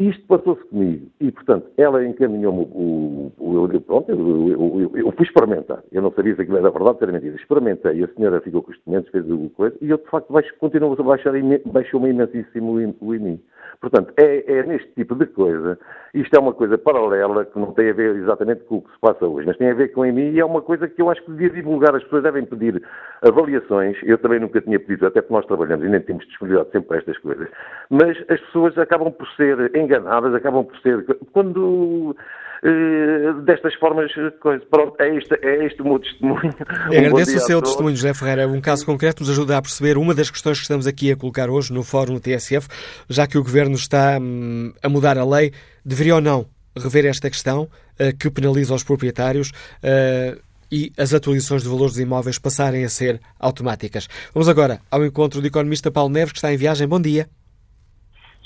Isto 0.02 0.26
passou-se 0.26 0.64
comigo 0.66 1.12
e, 1.20 1.32
portanto, 1.32 1.70
ela 1.78 2.04
encaminhou-me 2.04 2.62
o, 2.74 3.32
o, 3.38 3.64
o, 3.66 3.82
pronto, 3.82 4.10
eu, 4.10 4.50
eu, 4.50 4.92
eu, 4.96 5.12
fui 5.12 5.24
experimentar. 5.28 5.84
Eu 5.92 6.02
não 6.02 6.12
sabia 6.14 6.36
se 6.36 6.42
aquilo 6.42 6.58
era 6.58 6.72
verdade 6.72 6.98
ou 7.00 7.04
era 7.04 7.12
mentira. 7.12 7.36
Experimentei, 7.36 8.04
a 8.04 8.08
senhora 8.08 8.42
ficou 8.42 8.64
com 8.64 8.72
os 8.72 8.78
documentos, 8.80 9.12
fez 9.12 9.30
o 9.30 9.48
coisa, 9.52 9.78
e 9.80 9.92
eu, 9.92 9.98
de 9.98 10.06
facto, 10.06 10.34
continuo 10.58 10.94
a 11.00 11.04
baixar, 11.04 11.34
baixou-me 11.68 12.10
imensíssimo 12.10 12.96
o 13.00 13.14
IMI. 13.14 13.40
Portanto, 13.82 14.14
é, 14.18 14.60
é, 14.60 14.64
neste 14.64 14.90
tipo 14.94 15.16
de 15.16 15.26
coisa. 15.26 15.78
Isto 16.14 16.36
é 16.36 16.40
uma 16.40 16.54
coisa 16.54 16.78
paralela 16.78 17.46
que 17.46 17.58
não 17.58 17.74
tem 17.74 17.90
a 17.90 17.94
ver 17.94 18.16
exatamente 18.16 18.64
com 18.66 18.78
o 18.78 18.82
que 18.82 18.92
se 18.92 19.00
passa 19.00 19.26
hoje, 19.26 19.48
mas 19.48 19.58
tem 19.58 19.70
a 19.70 19.74
ver 19.74 19.90
com 19.90 20.04
a 20.04 20.12
mim 20.12 20.32
e 20.32 20.40
é 20.40 20.46
uma 20.46 20.62
coisa 20.62 20.88
que 20.88 21.02
eu 21.02 21.10
acho 21.10 21.24
que 21.24 21.32
devia 21.32 21.50
divulgar. 21.50 21.96
As 21.96 22.04
pessoas 22.04 22.24
devem 22.24 22.46
pedir 22.46 22.82
avaliações. 23.24 23.98
Eu 24.04 24.20
também 24.20 24.40
nunca 24.40 24.62
tinha 24.62 24.80
pedido, 24.80 25.08
até 25.08 25.22
porque 25.22 25.34
nós 25.34 25.46
trabalhamos 25.48 25.84
e 25.86 25.90
nem 25.90 26.00
temos 26.02 26.26
disponibilidade 26.28 26.72
sempre 26.72 26.90
para 26.90 26.98
estas 26.98 27.18
coisas. 27.20 27.48
Mas 27.90 28.18
as 28.30 28.40
pessoas 28.42 28.78
acabam 28.78 29.12
por 29.12 29.28
ser 29.30 29.76
enganadas, 29.76 29.91
acabam 29.96 30.66
por 30.66 30.78
ser. 30.82 31.06
Quando 31.32 32.16
eh, 32.64 33.34
destas 33.44 33.74
formas. 33.76 34.12
Coisa. 34.40 34.64
Pronto, 34.70 34.96
é 35.02 35.16
este, 35.16 35.34
é 35.42 35.66
este 35.66 35.82
o 35.82 35.86
meu 35.86 36.00
testemunho. 36.00 36.54
Um 36.92 36.98
agradeço 36.98 37.38
o 37.38 37.40
seu 37.40 37.62
testemunho, 37.62 37.96
José 37.96 38.14
Ferreira. 38.14 38.48
Um 38.48 38.62
caso 38.62 38.86
concreto 38.86 39.22
nos 39.22 39.32
ajuda 39.32 39.58
a 39.58 39.62
perceber 39.62 39.98
uma 39.98 40.14
das 40.14 40.30
questões 40.30 40.58
que 40.58 40.64
estamos 40.64 40.86
aqui 40.86 41.12
a 41.12 41.18
colocar 41.18 41.50
hoje 41.50 41.74
no 41.74 41.84
Fórum 41.84 42.20
TSF, 42.20 42.68
já 43.10 43.26
que 43.26 43.38
o 43.38 43.44
Governo 43.44 43.74
está 43.74 44.20
hum, 44.22 44.74
a 44.84 44.88
mudar 44.88 45.18
a 45.18 45.26
lei, 45.26 45.52
deveria 45.84 46.16
ou 46.16 46.22
não 46.22 46.46
rever 46.78 47.06
esta 47.06 47.30
questão 47.30 47.64
uh, 47.64 48.18
que 48.18 48.30
penaliza 48.30 48.74
os 48.74 48.84
proprietários 48.84 49.50
uh, 49.50 50.40
e 50.72 50.92
as 50.98 51.14
atualizações 51.14 51.64
de 51.64 51.68
valores 51.68 51.94
dos 51.94 52.00
imóveis 52.00 52.38
passarem 52.38 52.86
a 52.86 52.90
ser 52.90 53.20
automáticas. 53.40 54.08
Vamos 54.34 54.48
agora 54.48 54.80
ao 54.90 55.04
encontro 55.04 55.42
do 55.42 55.48
economista 55.48 55.92
Paulo 55.92 56.14
Neves, 56.14 56.32
que 56.32 56.38
está 56.38 56.54
em 56.54 56.58
viagem. 56.58 56.88
Bom 56.88 57.02
dia. 57.02 57.28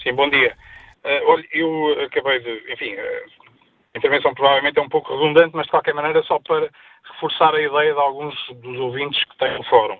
Sim, 0.01 0.13
bom 0.13 0.29
dia. 0.29 0.55
Uh, 1.05 1.29
olha, 1.29 1.47
eu 1.51 2.03
acabei 2.03 2.39
de, 2.39 2.73
enfim, 2.73 2.95
a 2.95 3.97
intervenção 3.97 4.33
provavelmente 4.33 4.79
é 4.79 4.81
um 4.81 4.89
pouco 4.89 5.13
redundante, 5.13 5.55
mas 5.55 5.65
de 5.65 5.71
qualquer 5.71 5.93
maneira 5.93 6.23
só 6.23 6.39
para 6.39 6.69
reforçar 7.13 7.53
a 7.53 7.61
ideia 7.61 7.93
de 7.93 7.99
alguns 7.99 8.35
dos 8.55 8.79
ouvintes 8.79 9.23
que 9.23 9.37
têm 9.37 9.55
o 9.57 9.63
fórum. 9.63 9.99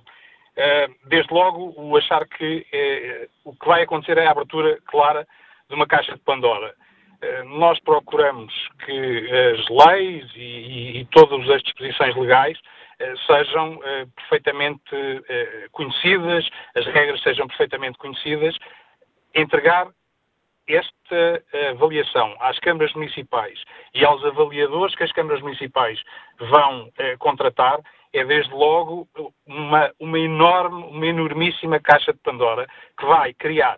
Eh, 0.58 0.88
desde 1.06 1.34
logo, 1.34 1.74
o 1.76 1.98
achar 1.98 2.26
que 2.28 2.66
eh, 2.72 3.28
o 3.44 3.54
que 3.54 3.68
vai 3.68 3.84
acontecer 3.84 4.18
é 4.18 4.26
a 4.26 4.32
abertura 4.32 4.80
clara 4.88 5.28
de 5.70 5.76
uma 5.76 5.86
caixa 5.86 6.14
de 6.14 6.22
Pandora. 6.22 6.74
Eh, 7.22 7.44
nós 7.44 7.80
procuramos 7.82 8.54
que 8.86 9.30
as 9.54 9.70
leis 9.70 10.32
e, 10.36 11.00
e 11.00 11.06
todas 11.12 11.50
as 11.50 11.62
disposições 11.62 12.16
legais 12.16 12.58
sejam 13.28 13.78
perfeitamente 14.16 14.80
conhecidas, 15.74 16.48
as 16.76 16.86
regras 16.86 17.22
sejam 17.22 17.46
perfeitamente 17.46 17.98
conhecidas, 17.98 18.58
entregar 19.34 19.90
esta 20.68 21.44
avaliação 21.72 22.36
às 22.40 22.58
câmaras 22.60 22.94
municipais 22.94 23.60
e 23.94 24.04
aos 24.04 24.24
avaliadores 24.26 24.96
que 24.96 25.04
as 25.04 25.12
câmaras 25.12 25.42
municipais 25.42 26.02
vão 26.40 26.92
eh, 26.98 27.16
contratar 27.18 27.80
é 28.14 28.24
desde 28.24 28.54
logo 28.54 29.08
uma, 29.46 29.92
uma 30.00 30.18
enorme, 30.18 30.84
uma 30.84 31.06
enormíssima 31.06 31.80
caixa 31.80 32.14
de 32.14 32.20
Pandora 32.20 32.66
que 32.98 33.06
vai 33.06 33.34
criar 33.34 33.78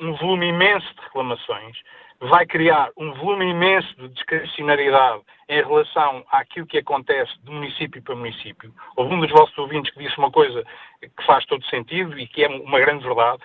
um 0.00 0.14
volume 0.14 0.48
imenso 0.48 0.92
de 0.94 1.02
reclamações, 1.02 1.76
vai 2.20 2.44
criar 2.46 2.90
um 2.96 3.12
volume 3.14 3.46
imenso 3.50 3.94
de 3.96 4.08
discrecionariedade 4.08 5.22
em 5.48 5.62
relação 5.62 6.24
àquilo 6.30 6.66
que 6.66 6.78
acontece 6.78 7.32
de 7.42 7.50
município 7.50 8.02
para 8.02 8.16
município. 8.16 8.74
Houve 8.96 9.14
um 9.14 9.20
dos 9.20 9.30
vossos 9.30 9.56
ouvintes 9.56 9.92
que 9.92 10.00
disse 10.00 10.18
uma 10.18 10.30
coisa 10.30 10.64
que 11.00 11.24
faz 11.24 11.44
todo 11.46 11.64
sentido 11.66 12.18
e 12.18 12.26
que 12.26 12.44
é 12.44 12.48
uma 12.48 12.80
grande 12.80 13.04
verdade, 13.04 13.42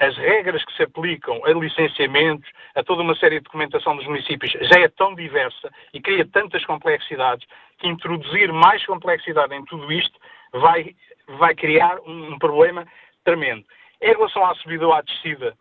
as 0.00 0.16
regras 0.16 0.64
que 0.64 0.72
se 0.72 0.82
aplicam 0.82 1.44
a 1.44 1.50
licenciamentos, 1.52 2.50
a 2.74 2.82
toda 2.82 3.02
uma 3.02 3.14
série 3.14 3.36
de 3.36 3.44
documentação 3.44 3.94
dos 3.94 4.06
municípios 4.06 4.50
já 4.52 4.80
é 4.80 4.88
tão 4.88 5.14
diversa 5.14 5.70
e 5.92 6.00
cria 6.00 6.26
tantas 6.26 6.64
complexidades 6.64 7.46
que 7.78 7.86
introduzir 7.86 8.50
mais 8.50 8.84
complexidade 8.86 9.54
em 9.54 9.64
tudo 9.66 9.92
isto 9.92 10.18
vai, 10.52 10.96
vai 11.38 11.54
criar 11.54 12.00
um, 12.06 12.32
um 12.32 12.38
problema 12.38 12.86
tremendo. 13.24 13.62
Em 14.00 14.08
relação 14.08 14.44
à 14.46 14.54
subida 14.54 14.86
ou 14.86 14.94
à 14.94 15.02
descida 15.02 15.54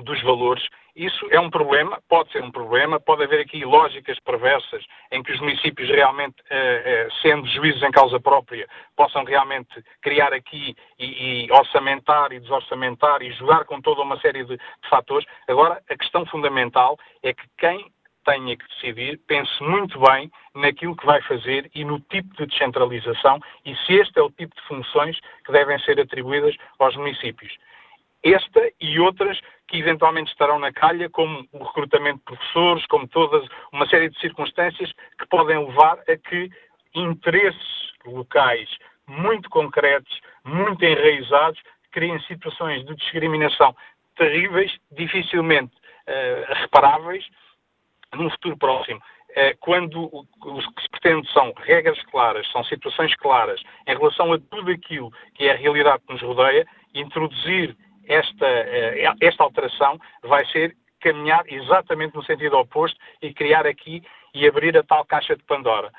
dos 0.00 0.20
valores, 0.22 0.66
isso 0.94 1.26
é 1.30 1.38
um 1.38 1.50
problema, 1.50 2.00
pode 2.08 2.30
ser 2.32 2.42
um 2.42 2.50
problema, 2.50 3.00
pode 3.00 3.22
haver 3.22 3.40
aqui 3.40 3.64
lógicas 3.64 4.18
perversas 4.20 4.84
em 5.10 5.22
que 5.22 5.32
os 5.32 5.40
municípios 5.40 5.88
realmente, 5.88 6.36
eh, 6.50 6.82
eh, 6.84 7.08
sendo 7.22 7.46
juízes 7.46 7.82
em 7.82 7.90
causa 7.90 8.18
própria, 8.20 8.66
possam 8.96 9.24
realmente 9.24 9.82
criar 10.02 10.32
aqui 10.32 10.74
e, 10.98 11.46
e, 11.46 11.52
orçamentar 11.52 12.32
e 12.32 12.40
desorçamentar 12.40 13.22
e 13.22 13.32
jogar 13.32 13.64
com 13.64 13.80
toda 13.80 14.02
uma 14.02 14.18
série 14.20 14.44
de, 14.44 14.56
de 14.56 14.88
fatores. 14.88 15.26
Agora, 15.48 15.80
a 15.88 15.96
questão 15.96 16.26
fundamental 16.26 16.98
é 17.22 17.32
que 17.32 17.44
quem 17.58 17.90
tenha 18.24 18.56
que 18.56 18.68
decidir, 18.68 19.18
pense 19.26 19.50
muito 19.62 19.98
bem 20.00 20.30
naquilo 20.54 20.96
que 20.96 21.06
vai 21.06 21.20
fazer 21.22 21.70
e 21.74 21.84
no 21.84 22.00
tipo 22.00 22.34
de 22.36 22.46
descentralização 22.46 23.40
e 23.64 23.74
se 23.76 23.94
este 23.94 24.18
é 24.18 24.22
o 24.22 24.30
tipo 24.30 24.54
de 24.54 24.62
funções 24.62 25.18
que 25.44 25.52
devem 25.52 25.78
ser 25.80 25.98
atribuídas 26.00 26.54
aos 26.78 26.94
municípios. 26.96 27.52
Esta 28.22 28.70
e 28.80 29.00
outras 29.00 29.40
que 29.66 29.78
eventualmente 29.78 30.30
estarão 30.30 30.58
na 30.58 30.72
calha, 30.72 31.08
como 31.08 31.46
o 31.52 31.64
recrutamento 31.64 32.18
de 32.18 32.24
professores, 32.24 32.86
como 32.86 33.08
toda 33.08 33.42
uma 33.72 33.88
série 33.88 34.10
de 34.10 34.18
circunstâncias 34.20 34.92
que 35.18 35.26
podem 35.28 35.58
levar 35.58 35.98
a 36.00 36.16
que 36.16 36.50
interesses 36.94 37.92
locais 38.04 38.68
muito 39.06 39.48
concretos, 39.48 40.20
muito 40.44 40.84
enraizados, 40.84 41.60
criem 41.90 42.20
situações 42.22 42.84
de 42.84 42.94
discriminação 42.94 43.74
terríveis, 44.16 44.72
dificilmente 44.92 45.74
uh, 45.74 46.54
reparáveis, 46.54 47.24
num 48.14 48.30
futuro 48.30 48.56
próximo. 48.56 49.00
Uh, 49.30 49.56
quando 49.60 50.02
o, 50.02 50.26
o 50.42 50.74
que 50.74 50.82
se 50.82 50.88
pretende 50.90 51.32
são 51.32 51.52
regras 51.56 52.00
claras, 52.06 52.46
são 52.50 52.62
situações 52.64 53.14
claras 53.16 53.60
em 53.86 53.96
relação 53.96 54.32
a 54.32 54.38
tudo 54.38 54.70
aquilo 54.70 55.10
que 55.34 55.44
é 55.46 55.52
a 55.52 55.56
realidade 55.56 56.02
que 56.06 56.12
nos 56.12 56.22
rodeia, 56.22 56.66
introduzir 56.94 57.76
esta, 58.10 58.46
eh, 58.46 59.14
esta 59.20 59.44
alteração 59.44 59.98
vai 60.22 60.44
ser 60.46 60.76
caminhar 61.00 61.44
exatamente 61.46 62.14
no 62.14 62.24
sentido 62.24 62.58
oposto 62.58 62.98
e 63.22 63.32
criar 63.32 63.66
aqui 63.66 64.02
e 64.34 64.46
abrir 64.46 64.76
a 64.76 64.82
tal 64.82 65.04
caixa 65.04 65.36
de 65.36 65.42
Pandora. 65.44 65.90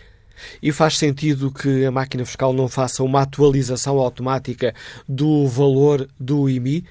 E 0.62 0.72
faz 0.72 0.98
sentido 0.98 1.52
que 1.52 1.86
a 1.86 1.92
máquina 1.92 2.26
fiscal 2.26 2.52
não 2.52 2.68
faça 2.68 3.04
uma 3.04 3.22
atualização 3.22 4.00
automática 4.00 4.74
do 5.08 5.48
valor 5.48 6.08
do 6.20 6.50
IMI? 6.50 6.84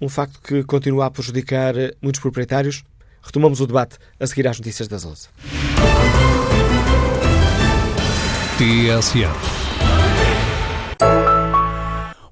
Um 0.00 0.08
facto 0.08 0.40
que 0.40 0.62
continua 0.62 1.06
a 1.06 1.10
prejudicar 1.10 1.74
muitos 2.00 2.20
proprietários? 2.20 2.84
Retomamos 3.20 3.60
o 3.60 3.66
debate 3.66 3.98
a 4.20 4.26
seguir 4.26 4.46
às 4.46 4.58
notícias 4.58 4.86
das 4.86 5.04
11. 5.04 5.28
TSF 8.56 9.56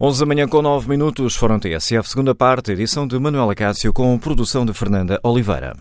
11 0.01 0.21
da 0.21 0.27
manhã 0.27 0.49
com 0.49 0.61
9 0.61 0.89
minutos, 0.89 1.35
Fórum 1.35 1.59
TSF, 1.59 2.09
segunda 2.09 2.35
parte, 2.35 2.73
edição 2.73 3.07
de 3.07 3.19
Manuela 3.19 3.55
Cássio 3.55 3.93
com 3.93 4.19
produção 4.19 4.65
de 4.67 4.73
Fernanda 4.73 5.19
Oliveira. 5.23 5.75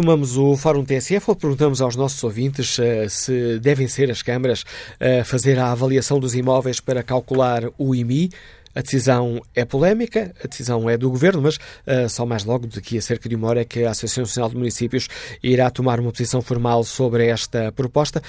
Retomamos 0.00 0.38
o 0.38 0.56
Fórum 0.56 0.82
TSF 0.82 1.28
ou 1.28 1.36
perguntamos 1.36 1.82
aos 1.82 1.94
nossos 1.94 2.24
ouvintes 2.24 2.78
uh, 2.78 2.82
se 3.06 3.58
devem 3.58 3.86
ser 3.86 4.10
as 4.10 4.22
câmaras 4.22 4.64
a 4.98 5.22
fazer 5.24 5.58
a 5.58 5.70
avaliação 5.70 6.18
dos 6.18 6.34
imóveis 6.34 6.80
para 6.80 7.02
calcular 7.02 7.64
o 7.76 7.94
IMI. 7.94 8.30
A 8.74 8.80
decisão 8.80 9.42
é 9.54 9.62
polémica, 9.62 10.34
a 10.42 10.48
decisão 10.48 10.88
é 10.88 10.96
do 10.96 11.10
Governo, 11.10 11.42
mas 11.42 11.56
uh, 11.56 12.08
só 12.08 12.24
mais 12.24 12.46
logo, 12.46 12.66
daqui 12.66 12.96
a 12.96 13.02
cerca 13.02 13.28
de 13.28 13.34
uma 13.34 13.48
hora, 13.48 13.60
é 13.60 13.64
que 13.66 13.84
a 13.84 13.90
Associação 13.90 14.22
Nacional 14.22 14.48
de 14.48 14.56
Municípios 14.56 15.06
irá 15.42 15.68
tomar 15.68 16.00
uma 16.00 16.10
posição 16.10 16.40
formal 16.40 16.82
sobre 16.82 17.26
esta 17.26 17.70
proposta. 17.70 18.22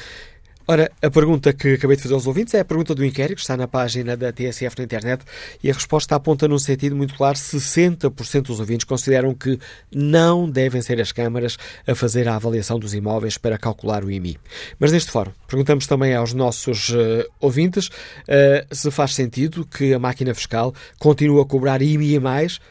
Ora, 0.72 0.90
a 1.02 1.10
pergunta 1.10 1.52
que 1.52 1.74
acabei 1.74 1.98
de 1.98 2.04
fazer 2.04 2.14
aos 2.14 2.26
ouvintes 2.26 2.54
é 2.54 2.62
a 2.62 2.64
pergunta 2.64 2.96
do 2.96 3.04
inquérito, 3.04 3.36
que 3.36 3.42
está 3.42 3.58
na 3.58 3.68
página 3.68 4.16
da 4.16 4.32
TSF 4.32 4.78
na 4.78 4.86
internet, 4.86 5.22
e 5.62 5.70
a 5.70 5.74
resposta 5.74 6.16
aponta 6.16 6.48
num 6.48 6.58
sentido 6.58 6.96
muito 6.96 7.14
claro: 7.14 7.38
60% 7.38 8.44
dos 8.44 8.62
ouvintes 8.62 8.86
consideram 8.86 9.34
que 9.36 9.60
não 9.94 10.50
devem 10.50 10.82
ser 10.82 11.02
as 11.02 11.12
câmaras 11.12 11.58
a 11.86 11.94
fazer 11.94 12.26
a 12.30 12.38
avaliação 12.38 12.80
dos 12.80 12.94
imóveis 12.94 13.38
para 13.38 13.58
calcular 13.58 14.06
o 14.06 14.10
IMI. 14.10 14.38
Mas 14.80 14.94
neste 14.94 15.12
fórum, 15.12 15.34
perguntamos 15.46 15.86
também 15.88 16.16
aos 16.16 16.32
nossos 16.32 16.88
uh, 16.92 17.26
ouvintes 17.42 17.88
uh, 17.88 18.66
se 18.74 18.90
faz 18.92 19.14
sentido 19.14 19.66
que 19.66 19.94
a 19.94 20.00
máquina 20.00 20.34
fiscal 20.34 20.74
continue 20.98 21.42
a 21.42 21.46
cobrar 21.46 21.82
IMI 21.82 22.16
a 22.16 22.22
mais 22.22 22.62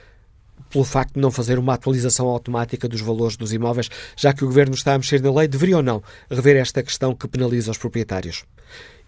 pelo 0.70 0.84
facto 0.84 1.14
de 1.14 1.20
não 1.20 1.30
fazer 1.30 1.58
uma 1.58 1.74
atualização 1.74 2.26
automática 2.28 2.88
dos 2.88 3.00
valores 3.00 3.36
dos 3.36 3.52
imóveis, 3.52 3.88
já 4.16 4.32
que 4.32 4.44
o 4.44 4.46
Governo 4.46 4.74
está 4.74 4.94
a 4.94 4.98
mexer 4.98 5.20
na 5.20 5.32
lei, 5.32 5.48
deveria 5.48 5.76
ou 5.78 5.82
não 5.82 6.02
rever 6.30 6.56
esta 6.56 6.82
questão 6.82 7.14
que 7.14 7.28
penaliza 7.28 7.70
os 7.70 7.78
proprietários? 7.78 8.44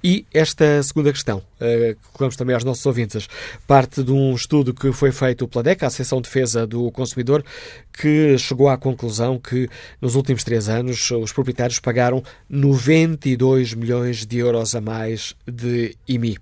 E 0.05 0.27
esta 0.35 0.83
segunda 0.83 1.13
questão, 1.13 1.39
uh, 1.39 1.95
que 1.95 2.09
colocamos 2.09 2.35
também 2.35 2.55
aos 2.55 2.65
nossos 2.65 2.85
ouvintes, 2.85 3.29
parte 3.69 4.03
de 4.03 4.11
um 4.11 4.35
estudo 4.35 4.75
que 4.75 4.91
foi 4.91 5.13
feito 5.13 5.47
pela 5.47 5.63
DECA, 5.63 5.87
a 5.87 5.89
Associação 5.89 6.21
de 6.21 6.25
Defesa 6.25 6.67
do 6.67 6.91
Consumidor, 6.91 7.45
que 7.93 8.37
chegou 8.37 8.69
à 8.69 8.77
conclusão 8.77 9.39
que 9.39 9.69
nos 10.01 10.17
últimos 10.17 10.43
três 10.43 10.69
anos 10.69 11.09
os 11.13 11.33
proprietários 11.33 11.79
pagaram 11.79 12.21
92 12.51 13.75
milhões 13.75 14.27
de 14.27 14.39
euros 14.39 14.75
a 14.75 14.81
mais 14.81 15.37
de 15.47 15.97
IMI. 16.09 16.37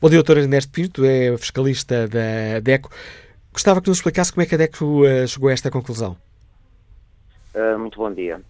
Bom 0.00 0.08
dia, 0.08 0.18
doutora 0.18 0.40
Ernesto 0.40 0.72
Pinto, 0.72 1.04
é 1.04 1.36
fiscalista 1.36 2.08
da 2.08 2.60
DECO. 2.60 2.90
Gostava 3.54 3.80
que 3.80 3.88
nos 3.88 3.98
explicasse 3.98 4.32
como 4.32 4.42
é 4.42 4.46
que 4.46 4.56
a 4.56 4.58
DECO 4.58 5.02
uh, 5.02 5.28
chegou 5.28 5.48
a 5.48 5.52
esta 5.52 5.70
conclusão. 5.70 6.16
Uh, 7.54 7.78
muito 7.78 7.96
bom 7.96 8.12
dia. 8.12 8.42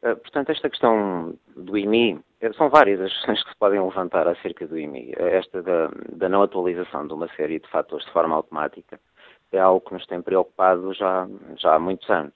Uh, 0.00 0.14
portanto, 0.14 0.52
esta 0.52 0.70
questão 0.70 1.34
do 1.56 1.76
IMI, 1.76 2.20
são 2.56 2.70
várias 2.70 3.00
as 3.00 3.12
questões 3.12 3.42
que 3.42 3.50
se 3.50 3.58
podem 3.58 3.80
levantar 3.80 4.28
acerca 4.28 4.64
do 4.64 4.78
IMI. 4.78 5.12
Esta 5.16 5.60
da, 5.60 5.90
da, 6.12 6.28
não 6.28 6.42
atualização 6.42 7.08
de 7.08 7.14
uma 7.14 7.26
série 7.34 7.58
de 7.58 7.68
fatores 7.68 8.06
de 8.06 8.12
forma 8.12 8.36
automática 8.36 9.00
é 9.50 9.58
algo 9.58 9.84
que 9.84 9.92
nos 9.92 10.06
tem 10.06 10.22
preocupado 10.22 10.94
já, 10.94 11.28
já 11.56 11.74
há 11.74 11.78
muitos 11.80 12.08
anos. 12.08 12.34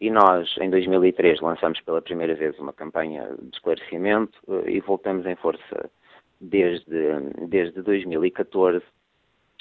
E 0.00 0.10
nós, 0.10 0.52
em 0.60 0.68
2003, 0.68 1.40
lançamos 1.40 1.80
pela 1.82 2.02
primeira 2.02 2.34
vez 2.34 2.58
uma 2.58 2.72
campanha 2.72 3.24
de 3.40 3.54
esclarecimento 3.54 4.36
e 4.66 4.80
voltamos 4.80 5.24
em 5.24 5.36
força 5.36 5.88
desde, 6.40 7.20
desde 7.46 7.82
2014 7.82 8.82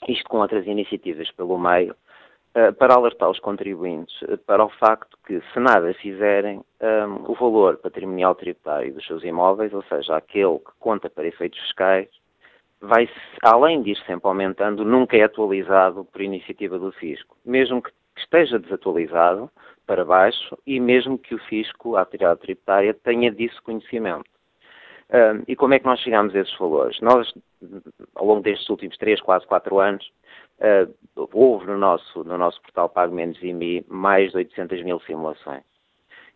isto 0.08 0.30
com 0.30 0.40
outras 0.40 0.66
iniciativas 0.66 1.32
pelo 1.32 1.58
meio, 1.58 1.96
uh, 2.56 2.74
para 2.74 2.96
alertar 2.96 3.30
os 3.30 3.40
contribuintes 3.40 4.22
uh, 4.24 4.38
para 4.40 4.64
o 4.64 4.70
facto 4.70 5.18
que, 5.26 5.42
se 5.54 5.60
nada 5.60 5.94
fizerem, 5.96 6.58
um, 6.60 6.64
eh, 6.80 7.06
o 7.28 7.34
valor 7.34 7.78
patrimonial 7.78 8.36
tributário 8.36 8.94
dos 8.94 9.06
seus 9.06 9.24
imóveis, 9.24 9.74
ou 9.74 9.84
seja, 9.84 10.16
aquele 10.16 10.60
que 10.60 10.72
conta 10.80 11.10
para 11.10 11.28
efeitos 11.28 11.60
fiscais, 11.60 12.08
vai, 12.82 13.10
além 13.42 13.82
ir 13.88 13.98
sempre 14.06 14.28
aumentando, 14.28 14.86
nunca 14.86 15.18
é 15.18 15.24
atualizado 15.24 16.06
por 16.06 16.22
iniciativa 16.22 16.78
do 16.78 16.92
fisco. 16.92 17.36
Mesmo 17.46 17.82
que 17.82 17.92
esteja 18.18 18.60
desatualizado 18.60 19.50
para 19.86 20.06
baixo 20.06 20.58
e 20.66 20.80
mesmo 20.80 21.18
que 21.18 21.36
o 21.36 21.40
fisco, 21.40 21.96
a 21.96 22.02
autoridade 22.02 22.42
tributária, 22.42 22.94
tenha 22.94 23.32
disso 23.32 23.62
conhecimento. 23.64 24.35
E 25.48 25.56
como 25.56 25.74
é 25.74 25.80
que 25.80 25.86
nós 25.86 26.00
chegamos 26.00 26.36
a 26.36 26.40
esses 26.40 26.58
valores? 26.58 27.00
Nós, 27.00 27.32
ao 28.16 28.26
longo 28.26 28.42
destes 28.42 28.68
últimos 28.70 28.98
3, 28.98 29.22
quase 29.22 29.46
4 29.46 29.80
anos, 29.80 30.12
uh, 30.60 31.30
houve 31.34 31.68
no 31.68 31.78
nosso, 31.78 32.24
no 32.24 32.38
nosso 32.38 32.62
portal 32.62 32.90
Pago 32.90 33.14
Menos 33.14 33.42
IMI 33.42 33.86
mais 33.88 34.32
de 34.32 34.38
800 34.38 34.84
mil 34.84 35.00
simulações. 35.02 35.64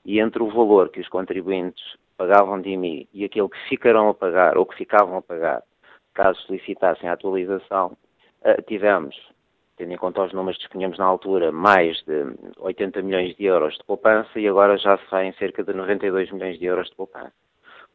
E 0.05 0.19
entre 0.19 0.41
o 0.41 0.49
valor 0.49 0.89
que 0.89 0.99
os 0.99 1.09
contribuintes 1.09 1.83
pagavam 2.17 2.61
de 2.61 2.69
IMI 2.69 3.07
e 3.13 3.25
aquele 3.25 3.49
que 3.49 3.69
ficarão 3.69 4.09
a 4.09 4.13
pagar 4.13 4.57
ou 4.57 4.65
que 4.65 4.75
ficavam 4.75 5.17
a 5.17 5.21
pagar 5.21 5.63
caso 6.13 6.39
solicitassem 6.41 7.09
a 7.09 7.13
atualização, 7.13 7.97
uh, 8.41 8.61
tivemos, 8.67 9.15
tendo 9.77 9.93
em 9.93 9.97
conta 9.97 10.23
os 10.23 10.33
números 10.33 10.57
que 10.57 10.63
disponhamos 10.63 10.97
na 10.97 11.05
altura, 11.05 11.51
mais 11.51 12.01
de 12.03 12.25
80 12.59 13.01
milhões 13.01 13.35
de 13.35 13.45
euros 13.45 13.75
de 13.75 13.83
poupança 13.83 14.39
e 14.39 14.47
agora 14.47 14.77
já 14.77 14.97
se 14.97 15.09
vai 15.09 15.27
em 15.27 15.33
cerca 15.33 15.63
de 15.63 15.73
92 15.73 16.31
milhões 16.31 16.59
de 16.59 16.65
euros 16.65 16.89
de 16.89 16.95
poupança. 16.95 17.33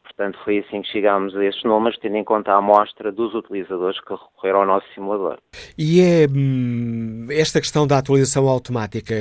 Portanto, 0.05 0.39
foi 0.45 0.59
assim 0.59 0.83
que 0.83 0.89
chegámos 0.89 1.35
a 1.35 1.45
esses 1.45 1.65
números, 1.65 1.99
tendo 1.99 2.17
em 2.17 2.25
conta 2.25 2.53
a 2.53 2.59
amostra 2.59 3.11
dos 3.11 3.35
utilizadores 3.35 3.99
que 4.01 4.13
recorreram 4.13 4.61
ao 4.61 4.67
nosso 4.67 4.87
simulador. 4.95 5.39
E 5.79 6.01
é 6.01 6.27
hum, 6.29 7.27
esta 7.31 7.59
questão 7.59 7.87
da 7.87 7.99
atualização 7.99 8.47
automática, 8.47 9.15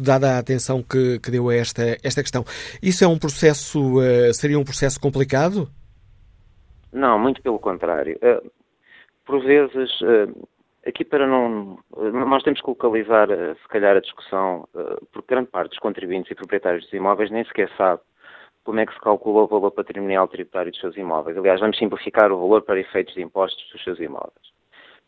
dada 0.00 0.36
a 0.36 0.38
atenção 0.38 0.82
que, 0.82 1.18
que, 1.18 1.30
deu 1.30 1.48
a 1.48 1.54
esta, 1.54 1.82
esta 2.04 2.22
questão, 2.22 2.44
isso 2.80 3.04
é 3.04 3.08
um 3.08 3.18
processo, 3.18 3.98
uh, 3.98 4.32
seria 4.32 4.58
um 4.58 4.64
processo 4.64 5.00
complicado? 5.00 5.68
Não, 6.92 7.18
muito 7.18 7.42
pelo 7.42 7.58
contrário. 7.58 8.16
Uh, 8.22 8.50
por 9.26 9.44
vezes, 9.44 10.00
uh, 10.00 10.48
aqui 10.86 11.04
para 11.04 11.26
não. 11.26 11.78
Nós 12.26 12.44
temos 12.44 12.60
que 12.60 12.70
localizar, 12.70 13.28
se 13.28 13.68
calhar, 13.68 13.96
a 13.96 14.00
discussão, 14.00 14.66
porque 15.12 15.34
grande 15.34 15.50
parte 15.50 15.70
dos 15.70 15.78
contribuintes 15.80 16.30
e 16.30 16.34
proprietários 16.34 16.84
dos 16.84 16.92
imóveis 16.94 17.30
nem 17.30 17.44
sequer 17.44 17.68
sabe 17.76 18.00
como 18.68 18.80
é 18.80 18.84
que 18.84 18.92
se 18.92 19.00
calcula 19.00 19.44
o 19.44 19.46
valor 19.46 19.70
patrimonial 19.70 20.28
tributário 20.28 20.70
dos 20.70 20.78
seus 20.78 20.94
imóveis. 20.94 21.38
Aliás, 21.38 21.58
vamos 21.58 21.78
simplificar 21.78 22.30
o 22.30 22.38
valor 22.38 22.60
para 22.60 22.78
efeitos 22.78 23.14
de 23.14 23.22
impostos 23.22 23.66
dos 23.72 23.82
seus 23.82 23.98
imóveis. 23.98 24.52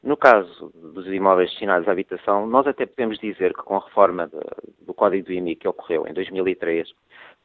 No 0.02 0.16
caso 0.16 0.72
dos 0.74 1.06
imóveis 1.08 1.50
destinados 1.50 1.86
à 1.86 1.92
habitação, 1.92 2.46
nós 2.46 2.66
até 2.66 2.86
podemos 2.86 3.18
dizer 3.18 3.52
que 3.52 3.62
com 3.62 3.76
a 3.76 3.84
reforma 3.84 4.28
de, 4.28 4.40
do 4.86 4.94
Código 4.94 5.26
do 5.26 5.32
IMI 5.34 5.56
que 5.56 5.68
ocorreu 5.68 6.06
em 6.06 6.14
2003, 6.14 6.90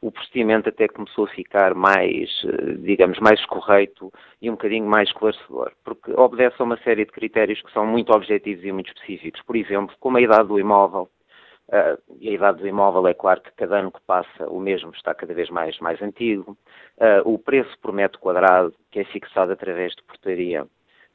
o 0.00 0.10
procedimento 0.10 0.70
até 0.70 0.88
começou 0.88 1.26
a 1.26 1.28
ficar 1.28 1.74
mais, 1.74 2.30
eh, 2.46 2.76
digamos, 2.78 3.18
mais 3.18 3.44
correto 3.44 4.10
e 4.40 4.48
um 4.48 4.54
bocadinho 4.54 4.86
mais 4.86 5.10
esclarecedor, 5.10 5.72
porque 5.84 6.12
obedece 6.12 6.56
a 6.60 6.64
uma 6.64 6.78
série 6.78 7.04
de 7.04 7.12
critérios 7.12 7.60
que 7.60 7.70
são 7.74 7.84
muito 7.84 8.10
objetivos 8.10 8.64
e 8.64 8.72
muito 8.72 8.88
específicos. 8.88 9.42
Por 9.42 9.54
exemplo, 9.54 9.94
como 10.00 10.16
a 10.16 10.22
idade 10.22 10.48
do 10.48 10.58
imóvel, 10.58 11.10
Uh, 11.68 12.00
e 12.20 12.28
a 12.28 12.32
idade 12.32 12.58
do 12.58 12.68
imóvel 12.68 13.08
é 13.08 13.14
claro 13.14 13.40
que 13.40 13.50
cada 13.52 13.78
ano 13.78 13.90
que 13.90 14.00
passa 14.02 14.48
o 14.48 14.60
mesmo 14.60 14.92
está 14.92 15.12
cada 15.14 15.34
vez 15.34 15.50
mais, 15.50 15.78
mais 15.80 16.00
antigo. 16.00 16.56
Uh, 16.96 17.28
o 17.28 17.38
preço 17.38 17.76
por 17.80 17.92
metro 17.92 18.20
quadrado, 18.20 18.72
que 18.90 19.00
é 19.00 19.04
fixado 19.04 19.50
através 19.52 19.92
de 19.96 20.02
portaria, 20.04 20.66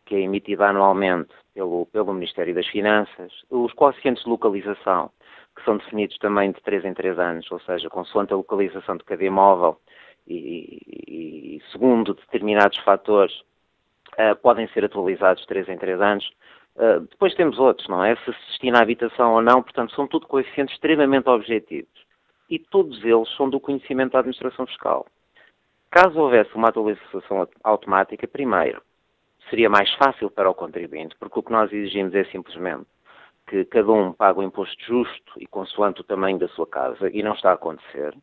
que 0.05 0.15
é 0.15 0.19
emitida 0.19 0.67
anualmente 0.67 1.33
pelo, 1.53 1.85
pelo 1.85 2.13
Ministério 2.13 2.53
das 2.53 2.67
Finanças. 2.67 3.31
Os 3.49 3.71
coeficientes 3.73 4.23
de 4.23 4.29
localização, 4.29 5.09
que 5.55 5.63
são 5.63 5.77
definidos 5.77 6.17
também 6.17 6.51
de 6.51 6.61
3 6.61 6.83
em 6.83 6.93
3 6.93 7.17
anos, 7.17 7.49
ou 7.49 7.59
seja, 7.61 7.89
consoante 7.89 8.33
a 8.33 8.37
localização 8.37 8.97
de 8.97 9.05
cada 9.05 9.23
imóvel 9.23 9.79
e, 10.27 10.79
e, 11.07 11.55
e 11.57 11.61
segundo 11.71 12.13
determinados 12.13 12.77
fatores, 12.79 13.33
uh, 14.19 14.35
podem 14.41 14.67
ser 14.69 14.83
atualizados 14.83 15.43
de 15.43 15.47
3 15.47 15.69
em 15.69 15.77
3 15.77 16.01
anos. 16.01 16.29
Uh, 16.76 17.01
depois 17.01 17.34
temos 17.36 17.59
outros, 17.59 17.88
não 17.88 18.03
é? 18.03 18.15
Se 18.17 18.26
se 18.26 18.47
destina 18.49 18.80
à 18.80 18.82
habitação 18.82 19.34
ou 19.34 19.41
não, 19.41 19.61
portanto, 19.61 19.93
são 19.93 20.07
tudo 20.07 20.28
coeficientes 20.28 20.74
extremamente 20.76 21.30
objetivos. 21.30 21.91
E 22.49 22.59
todos 22.59 23.03
eles 23.03 23.30
são 23.36 23.49
do 23.49 23.59
conhecimento 23.59 24.13
da 24.13 24.19
administração 24.19 24.65
fiscal. 24.65 25.05
Caso 25.89 26.19
houvesse 26.19 26.53
uma 26.55 26.69
atualização 26.69 27.47
automática, 27.63 28.28
primeiro, 28.28 28.82
seria 29.49 29.69
mais 29.69 29.93
fácil 29.95 30.30
para 30.30 30.49
o 30.49 30.55
contribuinte, 30.55 31.15
porque 31.19 31.39
o 31.39 31.43
que 31.43 31.51
nós 31.51 31.72
exigimos 31.72 32.15
é 32.15 32.24
simplesmente 32.26 32.86
que 33.47 33.65
cada 33.65 33.91
um 33.91 34.13
pague 34.13 34.39
o 34.39 34.43
imposto 34.43 34.82
justo 34.86 35.34
e 35.38 35.45
consoante 35.45 35.99
o 35.99 36.05
tamanho 36.05 36.39
da 36.39 36.47
sua 36.49 36.65
casa, 36.65 37.09
e 37.11 37.22
não 37.22 37.34
está 37.34 37.51
a 37.51 37.55
acontecer. 37.55 38.15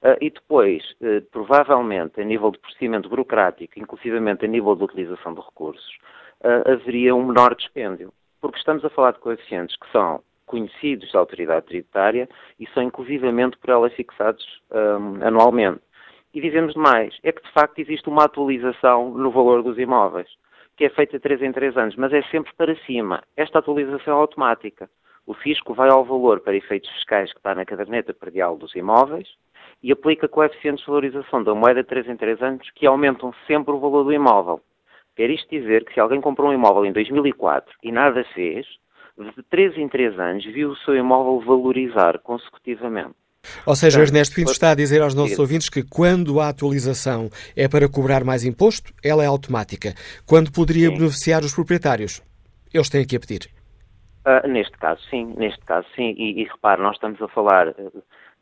Uh, 0.00 0.14
e 0.20 0.30
depois, 0.30 0.84
uh, 1.00 1.20
provavelmente, 1.32 2.20
a 2.20 2.24
nível 2.24 2.52
de 2.52 2.58
procedimento 2.58 3.08
burocrático, 3.08 3.80
inclusivamente 3.80 4.44
a 4.44 4.48
nível 4.48 4.76
de 4.76 4.84
utilização 4.84 5.34
de 5.34 5.40
recursos, 5.40 5.98
uh, 6.44 6.72
haveria 6.72 7.14
um 7.14 7.26
menor 7.26 7.54
dispêndio. 7.54 8.12
Porque 8.40 8.58
estamos 8.58 8.84
a 8.84 8.90
falar 8.90 9.12
de 9.12 9.18
coeficientes 9.18 9.76
que 9.76 9.90
são 9.90 10.22
conhecidos 10.48 11.12
da 11.12 11.20
autoridade 11.20 11.66
tributária 11.66 12.28
e 12.58 12.66
são 12.68 12.82
inclusivamente 12.82 13.56
por 13.58 13.70
ela 13.70 13.90
fixados 13.90 14.44
um, 14.72 15.24
anualmente. 15.24 15.80
E 16.34 16.40
dizemos 16.40 16.74
mais, 16.74 17.16
é 17.22 17.32
que 17.32 17.42
de 17.42 17.52
facto 17.52 17.78
existe 17.78 18.08
uma 18.08 18.24
atualização 18.24 19.10
no 19.10 19.30
valor 19.30 19.62
dos 19.62 19.78
imóveis. 19.78 20.28
que 20.76 20.84
é 20.84 20.90
feita 20.90 21.18
de 21.18 21.22
3 21.22 21.42
em 21.42 21.52
3 21.52 21.76
anos, 21.76 21.96
mas 21.96 22.12
é 22.12 22.22
sempre 22.30 22.52
para 22.56 22.76
cima. 22.86 23.24
Esta 23.36 23.58
atualização 23.58 24.14
é 24.14 24.20
automática. 24.20 24.88
O 25.26 25.34
fisco 25.34 25.74
vai 25.74 25.90
ao 25.90 26.04
valor 26.04 26.38
para 26.38 26.54
efeitos 26.54 26.88
fiscais 26.90 27.32
que 27.32 27.38
está 27.38 27.52
na 27.52 27.64
caderneta 27.64 28.14
predial 28.14 28.56
dos 28.56 28.76
imóveis 28.76 29.26
e 29.82 29.90
aplica 29.90 30.28
coeficientes 30.28 30.84
de 30.84 30.90
valorização 30.90 31.42
da 31.42 31.52
moeda 31.52 31.82
de 31.82 31.88
3 31.88 32.10
em 32.10 32.16
3 32.16 32.42
anos 32.42 32.70
que 32.76 32.86
aumentam 32.86 33.34
sempre 33.48 33.74
o 33.74 33.80
valor 33.80 34.04
do 34.04 34.12
imóvel. 34.12 34.60
Quer 35.18 35.30
isto 35.30 35.50
dizer 35.50 35.84
que 35.84 35.92
se 35.92 35.98
alguém 35.98 36.20
comprou 36.20 36.48
um 36.48 36.54
imóvel 36.54 36.86
em 36.86 36.92
2004 36.92 37.74
e 37.82 37.90
nada 37.90 38.24
fez, 38.36 38.64
de 39.18 39.42
3 39.50 39.76
em 39.76 39.88
3 39.88 40.16
anos 40.16 40.44
viu 40.44 40.70
o 40.70 40.76
seu 40.76 40.94
imóvel 40.94 41.44
valorizar 41.44 42.20
consecutivamente. 42.20 43.16
Ou 43.66 43.74
seja, 43.74 43.98
o 43.98 44.02
Ernesto 44.02 44.36
Pinto 44.36 44.52
está 44.52 44.70
a 44.70 44.76
dizer 44.76 45.02
aos 45.02 45.16
nossos 45.16 45.36
ouvintes 45.36 45.68
que 45.68 45.82
quando 45.82 46.38
a 46.38 46.48
atualização 46.48 47.28
é 47.56 47.66
para 47.66 47.88
cobrar 47.88 48.22
mais 48.22 48.44
imposto, 48.44 48.92
ela 49.02 49.24
é 49.24 49.26
automática. 49.26 49.92
Quando 50.24 50.52
poderia 50.52 50.88
sim. 50.88 50.96
beneficiar 50.96 51.42
os 51.42 51.52
proprietários, 51.52 52.22
eles 52.72 52.88
têm 52.88 53.04
que 53.04 53.16
a 53.16 53.18
pedir. 53.18 53.50
Uh, 54.24 54.46
neste 54.46 54.78
caso, 54.78 55.02
sim. 55.10 55.34
Neste 55.36 55.64
caso, 55.64 55.88
sim. 55.96 56.14
E, 56.16 56.42
e 56.42 56.44
repare, 56.44 56.80
nós 56.80 56.94
estamos 56.94 57.20
a 57.20 57.26
falar... 57.26 57.74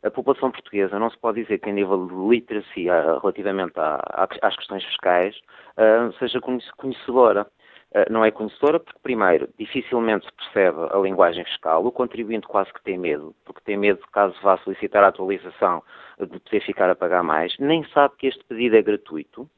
A 0.03 0.11
população 0.11 0.51
portuguesa 0.51 0.99
não 0.99 1.11
se 1.11 1.19
pode 1.19 1.43
dizer 1.43 1.59
que, 1.59 1.71
em 1.71 1.73
nível 1.73 2.07
de 2.07 2.15
literacia 2.15 3.19
relativamente 3.21 3.75
às 3.77 4.57
questões 4.57 4.85
fiscais, 4.85 5.37
uh, 5.77 6.13
seja 6.19 6.41
conhecedora. 6.77 7.47
Eh, 7.95 8.11
não 8.11 8.25
é 8.25 8.31
conhecedora 8.31 8.81
porque, 8.81 8.99
primeiro, 9.03 9.49
dificilmente 9.59 10.27
se 10.27 10.33
percebe 10.33 10.79
a 10.91 10.99
linguagem 10.99 11.45
fiscal, 11.45 11.85
o 11.87 11.93
contribuinte 11.93 12.47
quase 12.47 12.73
que 12.73 12.83
tem 12.83 12.99
medo, 12.99 13.35
porque 13.45 13.61
tem 13.65 13.77
medo 13.77 14.01
caso 14.13 14.35
vá 14.43 14.59
solicitar 14.59 15.05
a 15.05 15.09
atualização 15.09 15.83
de 16.19 16.39
poder 16.41 16.61
ficar 16.61 16.91
a 16.91 16.97
pagar 16.97 17.23
mais, 17.23 17.57
nem 17.59 17.85
sabe 17.91 18.15
que 18.19 18.27
este 18.27 18.45
pedido 18.45 18.77
é 18.77 18.83
gratuito, 18.83 19.49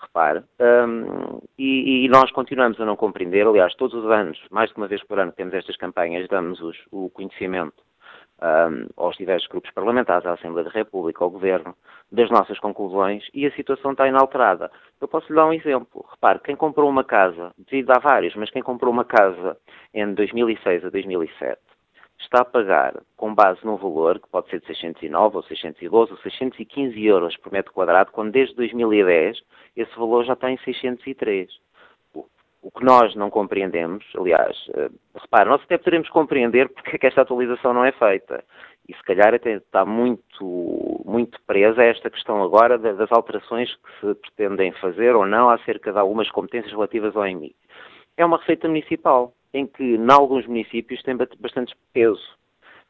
repare, 0.00 0.44
um, 0.60 1.40
e, 1.58 2.04
e, 2.04 2.08
nós 2.08 2.30
continuamos 2.30 2.80
a 2.80 2.84
não 2.84 2.96
compreender, 2.96 3.46
aliás, 3.46 3.74
todos 3.74 4.04
os 4.04 4.10
anos, 4.10 4.40
mais 4.50 4.70
de 4.70 4.76
uma 4.76 4.86
vez 4.86 5.02
por 5.02 5.18
ano 5.18 5.32
temos 5.32 5.54
estas 5.54 5.76
campanhas, 5.76 6.28
damos 6.28 6.60
o 6.92 7.10
conhecimento 7.10 7.82
um, 8.44 8.86
aos 8.96 9.16
diversos 9.16 9.48
grupos 9.48 9.70
parlamentares, 9.70 10.26
à 10.26 10.34
Assembleia 10.34 10.68
da 10.68 10.70
República, 10.70 11.24
ao 11.24 11.30
Governo, 11.30 11.74
das 12.12 12.30
nossas 12.30 12.58
conclusões 12.58 13.24
e 13.32 13.46
a 13.46 13.52
situação 13.52 13.92
está 13.92 14.06
inalterada. 14.06 14.70
Eu 15.00 15.08
posso 15.08 15.28
lhe 15.28 15.36
dar 15.36 15.46
um 15.46 15.52
exemplo. 15.52 16.04
Repare, 16.10 16.38
quem 16.40 16.54
comprou 16.54 16.88
uma 16.88 17.04
casa, 17.04 17.52
devido 17.56 17.90
a 17.90 17.98
vários, 17.98 18.34
mas 18.36 18.50
quem 18.50 18.62
comprou 18.62 18.92
uma 18.92 19.04
casa 19.04 19.56
em 19.94 20.12
2006 20.12 20.84
a 20.84 20.90
2007, 20.90 21.58
está 22.18 22.42
a 22.42 22.44
pagar 22.44 22.94
com 23.16 23.34
base 23.34 23.64
num 23.64 23.76
valor 23.76 24.20
que 24.20 24.28
pode 24.28 24.48
ser 24.50 24.60
de 24.60 24.66
609 24.66 25.36
ou 25.36 25.42
612 25.42 26.12
ou 26.12 26.18
615 26.18 27.04
euros 27.04 27.36
por 27.38 27.52
metro 27.52 27.72
quadrado, 27.72 28.12
quando 28.12 28.32
desde 28.32 28.54
2010 28.56 29.40
esse 29.76 29.98
valor 29.98 30.24
já 30.24 30.34
está 30.34 30.50
em 30.50 30.58
603. 30.58 31.50
O 32.64 32.70
que 32.70 32.82
nós 32.82 33.14
não 33.14 33.28
compreendemos, 33.28 34.02
aliás, 34.18 34.56
uh, 34.68 34.90
repare, 35.14 35.50
nós 35.50 35.60
até 35.62 35.76
poderemos 35.76 36.08
compreender 36.08 36.70
porque 36.70 36.96
é 36.96 36.98
que 36.98 37.06
esta 37.06 37.20
atualização 37.20 37.74
não 37.74 37.84
é 37.84 37.92
feita. 37.92 38.42
E 38.88 38.94
se 38.94 39.02
calhar 39.02 39.34
até 39.34 39.56
está 39.56 39.84
muito, 39.84 41.02
muito 41.04 41.38
presa 41.46 41.82
esta 41.84 42.08
questão 42.08 42.42
agora 42.42 42.78
das 42.78 43.12
alterações 43.12 43.70
que 43.76 44.00
se 44.00 44.14
pretendem 44.14 44.72
fazer 44.80 45.14
ou 45.14 45.26
não 45.26 45.50
acerca 45.50 45.92
de 45.92 45.98
algumas 45.98 46.30
competências 46.30 46.72
relativas 46.72 47.14
ao 47.14 47.26
EMI. 47.26 47.54
É 48.16 48.24
uma 48.24 48.38
receita 48.38 48.66
municipal, 48.66 49.34
em 49.52 49.66
que, 49.66 49.96
em 49.96 50.10
alguns 50.10 50.46
municípios, 50.46 51.02
tem 51.02 51.18
bastante 51.38 51.74
peso. 51.92 52.26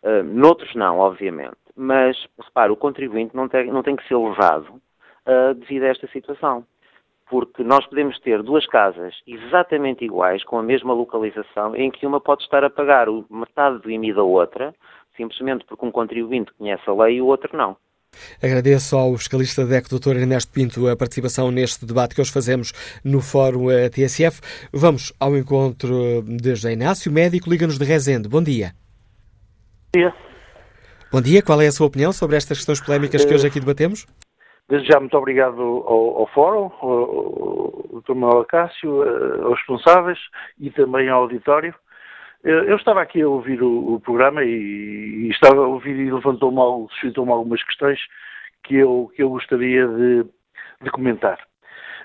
Uh, 0.04 0.22
noutros 0.22 0.72
não, 0.76 1.00
obviamente. 1.00 1.56
Mas, 1.74 2.16
repare, 2.38 2.70
o 2.70 2.76
contribuinte 2.76 3.34
não 3.34 3.48
tem, 3.48 3.72
não 3.72 3.82
tem 3.82 3.96
que 3.96 4.06
ser 4.06 4.16
levado 4.16 4.80
uh, 5.26 5.52
devido 5.54 5.82
a 5.82 5.88
esta 5.88 6.06
situação 6.12 6.64
porque 7.28 7.62
nós 7.62 7.86
podemos 7.86 8.18
ter 8.20 8.42
duas 8.42 8.66
casas 8.66 9.14
exatamente 9.26 10.04
iguais, 10.04 10.44
com 10.44 10.58
a 10.58 10.62
mesma 10.62 10.92
localização, 10.92 11.74
em 11.74 11.90
que 11.90 12.06
uma 12.06 12.20
pode 12.20 12.42
estar 12.42 12.64
a 12.64 12.70
pagar 12.70 13.06
metade 13.30 13.78
do 13.80 13.90
IMI 13.90 14.12
da 14.12 14.22
outra, 14.22 14.74
simplesmente 15.16 15.64
porque 15.64 15.84
um 15.84 15.90
contribuinte 15.90 16.52
conhece 16.54 16.82
a 16.86 16.92
lei 16.92 17.16
e 17.16 17.22
o 17.22 17.26
outro 17.26 17.56
não. 17.56 17.76
Agradeço 18.42 18.96
ao 18.96 19.16
fiscalista 19.16 19.64
DEC, 19.64 19.88
Dr. 19.88 20.16
Ernesto 20.16 20.52
Pinto, 20.52 20.88
a 20.88 20.96
participação 20.96 21.50
neste 21.50 21.84
debate 21.84 22.14
que 22.14 22.20
hoje 22.20 22.32
fazemos 22.32 22.72
no 23.04 23.20
Fórum 23.20 23.70
eh, 23.70 23.88
TSF. 23.88 24.40
Vamos 24.72 25.12
ao 25.18 25.36
encontro 25.36 26.22
de 26.22 26.50
José 26.50 26.72
Inácio, 26.72 27.10
médico, 27.10 27.50
Liga-nos 27.50 27.78
de 27.78 27.84
Rezende. 27.84 28.28
Bom 28.28 28.42
dia. 28.42 28.72
Bom 29.92 30.00
dia. 30.00 30.14
Bom 31.12 31.20
dia, 31.20 31.42
qual 31.42 31.60
é 31.60 31.68
a 31.68 31.72
sua 31.72 31.86
opinião 31.86 32.12
sobre 32.12 32.36
estas 32.36 32.58
questões 32.58 32.80
polémicas 32.80 33.24
que 33.24 33.32
hoje 33.32 33.46
aqui 33.46 33.60
debatemos? 33.60 34.06
Desde 34.68 34.88
já, 34.88 34.98
muito 34.98 35.16
obrigado 35.16 35.60
ao, 35.60 36.18
ao 36.20 36.26
Fórum, 36.28 36.70
ao, 36.80 36.90
ao 36.90 38.00
Dr. 38.00 38.14
Manuel 38.14 38.44
Cássio, 38.46 39.02
eh, 39.02 39.42
aos 39.42 39.58
responsáveis 39.58 40.18
e 40.58 40.70
também 40.70 41.08
ao 41.08 41.22
auditório. 41.22 41.74
Eu 42.42 42.76
estava 42.76 43.00
aqui 43.00 43.22
a 43.22 43.28
ouvir 43.28 43.62
o, 43.62 43.94
o 43.94 44.00
programa 44.00 44.44
e, 44.44 44.48
e, 44.48 45.30
estava 45.30 45.64
a 45.64 45.66
ouvir 45.66 45.96
e 45.96 46.12
levantou-me, 46.12 46.88
suscitou-me 46.90 47.32
algumas 47.32 47.62
questões 47.62 47.98
que 48.62 48.76
eu, 48.76 49.10
que 49.14 49.22
eu 49.22 49.30
gostaria 49.30 49.86
de, 49.88 50.24
de 50.82 50.90
comentar. 50.90 51.38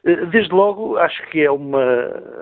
Eh, 0.05 0.25
desde 0.27 0.53
logo, 0.53 0.97
acho 0.97 1.21
que 1.27 1.41
é 1.41 1.51
uma, 1.51 1.83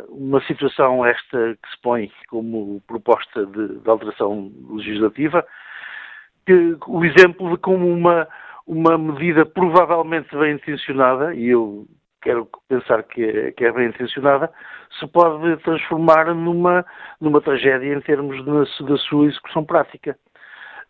uma 0.09 0.41
situação 0.41 1.05
esta 1.05 1.57
que 1.61 1.69
se 1.69 1.81
põe 1.81 2.11
como 2.27 2.81
proposta 2.87 3.45
de, 3.45 3.79
de 3.79 3.89
alteração 3.89 4.51
legislativa, 4.69 5.45
que, 6.45 6.77
o 6.87 7.03
exemplo 7.03 7.51
de 7.51 7.57
como 7.57 7.87
uma, 7.87 8.27
uma 8.67 8.97
medida 8.97 9.45
provavelmente 9.45 10.35
bem 10.37 10.55
intencionada, 10.55 11.33
e 11.33 11.47
eu 11.49 11.87
quero 12.21 12.47
pensar 12.67 13.03
que 13.03 13.23
é, 13.23 13.51
que 13.51 13.63
é 13.63 13.71
bem 13.71 13.87
intencionada, 13.87 14.51
se 14.99 15.07
pode 15.07 15.55
transformar 15.63 16.33
numa, 16.35 16.85
numa 17.21 17.41
tragédia 17.41 17.93
em 17.93 18.01
termos 18.01 18.43
da 18.45 18.97
sua 18.97 19.27
execução 19.27 19.63
prática. 19.63 20.17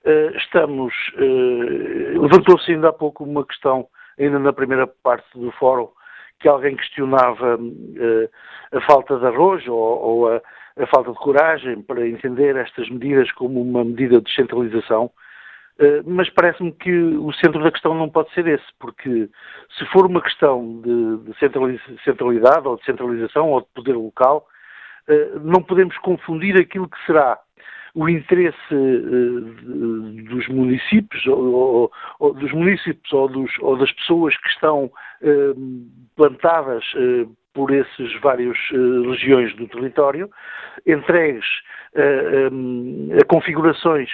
Uh, 0.05 0.35
estamos. 0.37 0.93
Uh, 1.15 2.21
Levantou-se 2.21 2.71
ainda 2.71 2.89
há 2.89 2.93
pouco 2.93 3.23
uma 3.23 3.45
questão, 3.45 3.87
ainda 4.19 4.39
na 4.39 4.53
primeira 4.53 4.87
parte 4.87 5.27
do 5.35 5.51
fórum, 5.51 5.89
que 6.39 6.47
alguém 6.47 6.75
questionava 6.75 7.57
uh, 7.57 8.29
a 8.71 8.81
falta 8.81 9.17
de 9.17 9.25
arrojo 9.25 9.73
ou, 9.73 10.01
ou 10.01 10.33
a, 10.33 10.41
a, 10.77 10.87
falta 10.87 11.11
de 11.11 11.17
coragem 11.17 11.81
para 11.81 12.07
entender 12.07 12.55
estas 12.55 12.89
medidas 12.89 13.31
como 13.33 13.61
uma 13.61 13.83
medida 13.83 14.17
de 14.17 14.25
descentralização. 14.25 15.11
Eh, 15.79 16.01
mas 16.05 16.29
parece-me 16.31 16.71
que 16.71 16.91
o 16.91 17.31
centro 17.33 17.63
da 17.63 17.71
questão 17.71 17.93
não 17.93 18.09
pode 18.09 18.33
ser 18.33 18.47
esse, 18.47 18.65
porque 18.79 19.29
se 19.77 19.85
for 19.91 20.07
uma 20.07 20.21
questão 20.21 20.81
de, 20.81 21.31
de 21.31 21.99
centralidade 22.03 22.67
ou 22.67 22.77
de 22.77 22.85
centralização 22.85 23.51
ou 23.51 23.61
de 23.61 23.67
poder 23.75 23.93
local, 23.93 24.47
eh, 25.07 25.31
não 25.41 25.61
podemos 25.61 25.95
confundir 25.99 26.59
aquilo 26.59 26.89
que 26.89 27.05
será 27.05 27.39
o 27.93 28.09
interesse 28.09 28.57
eh, 28.71 30.23
dos 30.29 30.47
municípios 30.47 31.25
ou, 31.27 31.91
ou, 32.19 32.33
dos 32.33 32.51
municípios 32.53 33.13
ou, 33.13 33.27
dos, 33.27 33.51
ou, 33.59 33.77
das 33.77 33.91
pessoas 33.91 34.35
que 34.37 34.49
estão 34.49 34.91
plantadas 36.15 36.83
por 37.57 37.71
esses 37.71 38.13
várias 38.21 38.55
regiões 39.09 39.51
do 39.55 39.67
território, 39.67 40.29
entregues 40.85 41.43
a, 41.95 43.19
a, 43.19 43.25
configurações 43.25 44.09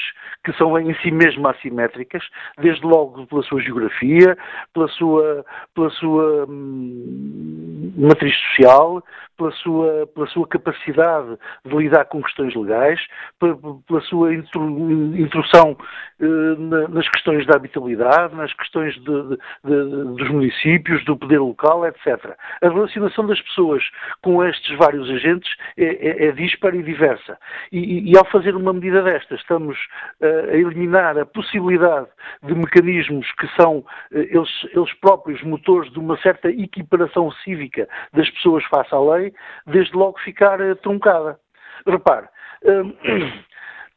que 0.45 0.53
são 0.53 0.79
em 0.79 0.95
si 1.01 1.11
mesmo 1.11 1.45
assimétricas, 1.49 2.23
desde 2.57 2.85
logo 2.85 3.27
pela 3.27 3.43
sua 3.43 3.61
geografia, 3.61 4.37
pela 4.73 4.87
sua, 4.87 5.45
pela 5.75 5.89
sua 5.89 6.45
hum, 6.47 7.93
matriz 7.97 8.33
social, 8.33 9.03
pela 9.37 9.51
sua, 9.51 10.07
pela 10.07 10.27
sua 10.27 10.47
capacidade 10.47 11.37
de 11.65 11.75
lidar 11.75 12.05
com 12.05 12.21
questões 12.21 12.55
legais, 12.55 12.99
pela, 13.39 14.01
sua 14.01 14.33
introdução 14.33 15.77
eh, 16.19 16.87
nas 16.89 17.07
questões 17.09 17.45
da 17.45 17.55
habitabilidade, 17.55 18.35
nas 18.35 18.53
questões 18.53 18.93
de, 18.95 19.01
de, 19.01 19.37
de, 19.63 20.15
dos 20.15 20.29
municípios, 20.29 21.03
do 21.05 21.17
poder 21.17 21.39
local, 21.39 21.85
etc. 21.85 22.35
A 22.61 22.69
relacionação 22.69 23.25
das 23.25 23.41
pessoas 23.41 23.83
com 24.21 24.43
estes 24.43 24.77
vários 24.77 25.09
agentes 25.09 25.51
é, 25.77 25.85
é, 25.85 26.27
é 26.27 26.31
dispara 26.31 26.75
e 26.75 26.83
diversa. 26.83 27.37
E, 27.71 28.11
e, 28.11 28.17
ao 28.17 28.25
fazer 28.25 28.55
uma 28.55 28.73
medida 28.73 29.01
destas, 29.01 29.39
estamos 29.39 29.77
uh, 30.21 30.49
a 30.51 30.55
eliminar 30.55 31.17
a 31.17 31.25
possibilidade 31.25 32.07
de 32.41 32.53
mecanismos 32.53 33.29
que 33.33 33.47
são 33.59 33.79
uh, 33.79 33.85
eles, 34.11 34.49
eles 34.73 34.93
próprios 34.93 35.41
motores 35.43 35.91
de 35.91 35.99
uma 35.99 36.17
certa 36.17 36.49
equiparação 36.49 37.31
cívica 37.43 37.87
das 38.13 38.29
pessoas 38.29 38.63
face 38.65 38.93
à 38.93 38.99
lei, 38.99 39.22
desde 39.65 39.97
logo 39.97 40.17
ficar 40.19 40.61
uh, 40.61 40.75
truncada. 40.77 41.39
Repare, 41.85 42.29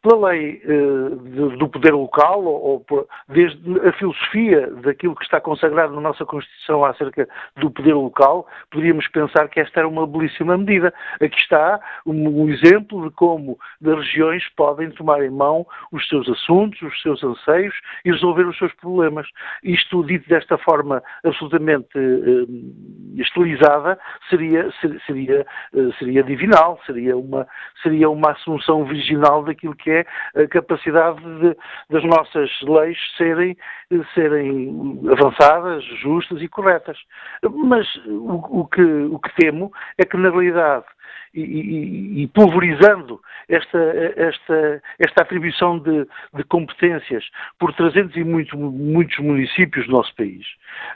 pela 0.06 0.28
lei 0.28 0.62
uh, 0.64 1.56
do 1.56 1.68
poder 1.68 1.92
local, 1.92 2.44
ou, 2.44 2.84
ou 2.88 3.08
desde 3.28 3.58
a 3.80 3.92
filosofia 3.94 4.70
daquilo 4.82 5.16
que 5.16 5.24
está 5.24 5.40
consagrado 5.40 5.94
na 5.94 6.00
nossa 6.00 6.24
Constituição 6.24 6.84
acerca 6.84 7.28
do 7.56 7.70
poder 7.70 7.94
local, 7.94 8.46
poderíamos 8.70 9.08
pensar 9.08 9.48
que 9.48 9.58
esta 9.58 9.80
era 9.80 9.88
uma 9.88 10.06
belíssima 10.06 10.56
medida. 10.56 10.94
Aqui 11.20 11.36
está 11.38 11.80
um, 12.06 12.42
um 12.42 12.48
exemplo 12.48 13.08
de 13.08 13.14
como 13.16 13.58
as 13.84 13.96
regiões 13.96 14.44
podem 14.56 14.90
tomar 14.90 15.24
em 15.24 15.30
mão 15.30 15.66
os 15.90 16.06
seus 16.08 16.28
assuntos, 16.28 16.80
os 16.82 17.02
seus 17.02 17.22
anseios 17.24 17.74
e 18.04 18.12
resolver 18.12 18.46
os 18.46 18.56
seus 18.58 18.72
problemas. 18.74 19.26
Isto 19.64 20.04
dito 20.04 20.28
desta 20.28 20.56
forma 20.58 21.02
absolutamente 21.24 21.98
uh, 21.98 23.20
estilizada 23.20 23.98
seria, 24.30 24.70
seria, 25.04 25.44
uh, 25.72 25.92
seria 25.94 26.22
divinal, 26.22 26.78
seria 26.86 27.16
uma, 27.16 27.46
seria 27.82 28.08
uma 28.08 28.30
assunção 28.32 28.84
virginal 28.84 29.42
daquilo 29.42 29.74
que 29.74 29.90
é 29.90 29.95
a 30.34 30.46
capacidade 30.48 31.20
de, 31.40 31.56
das 31.90 32.04
nossas 32.04 32.50
leis 32.62 32.98
serem, 33.16 33.56
serem 34.14 35.00
avançadas, 35.10 35.84
justas 36.00 36.42
e 36.42 36.48
corretas. 36.48 36.98
Mas 37.42 37.86
o, 38.06 38.60
o, 38.60 38.66
que, 38.66 38.82
o 38.82 39.18
que 39.18 39.34
temo 39.36 39.72
é 39.98 40.04
que, 40.04 40.16
na 40.16 40.30
realidade, 40.30 40.84
e, 41.34 41.40
e, 41.40 42.22
e 42.22 42.26
pulverizando 42.28 43.20
esta, 43.48 43.78
esta, 44.16 44.82
esta 44.98 45.22
atribuição 45.22 45.78
de, 45.78 46.06
de, 46.34 46.44
competências 46.44 47.24
por 47.58 47.72
300 47.74 48.16
e 48.16 48.24
muito, 48.24 48.56
muitos 48.56 49.18
municípios 49.18 49.86
do 49.86 49.92
nosso 49.92 50.14
país, 50.16 50.44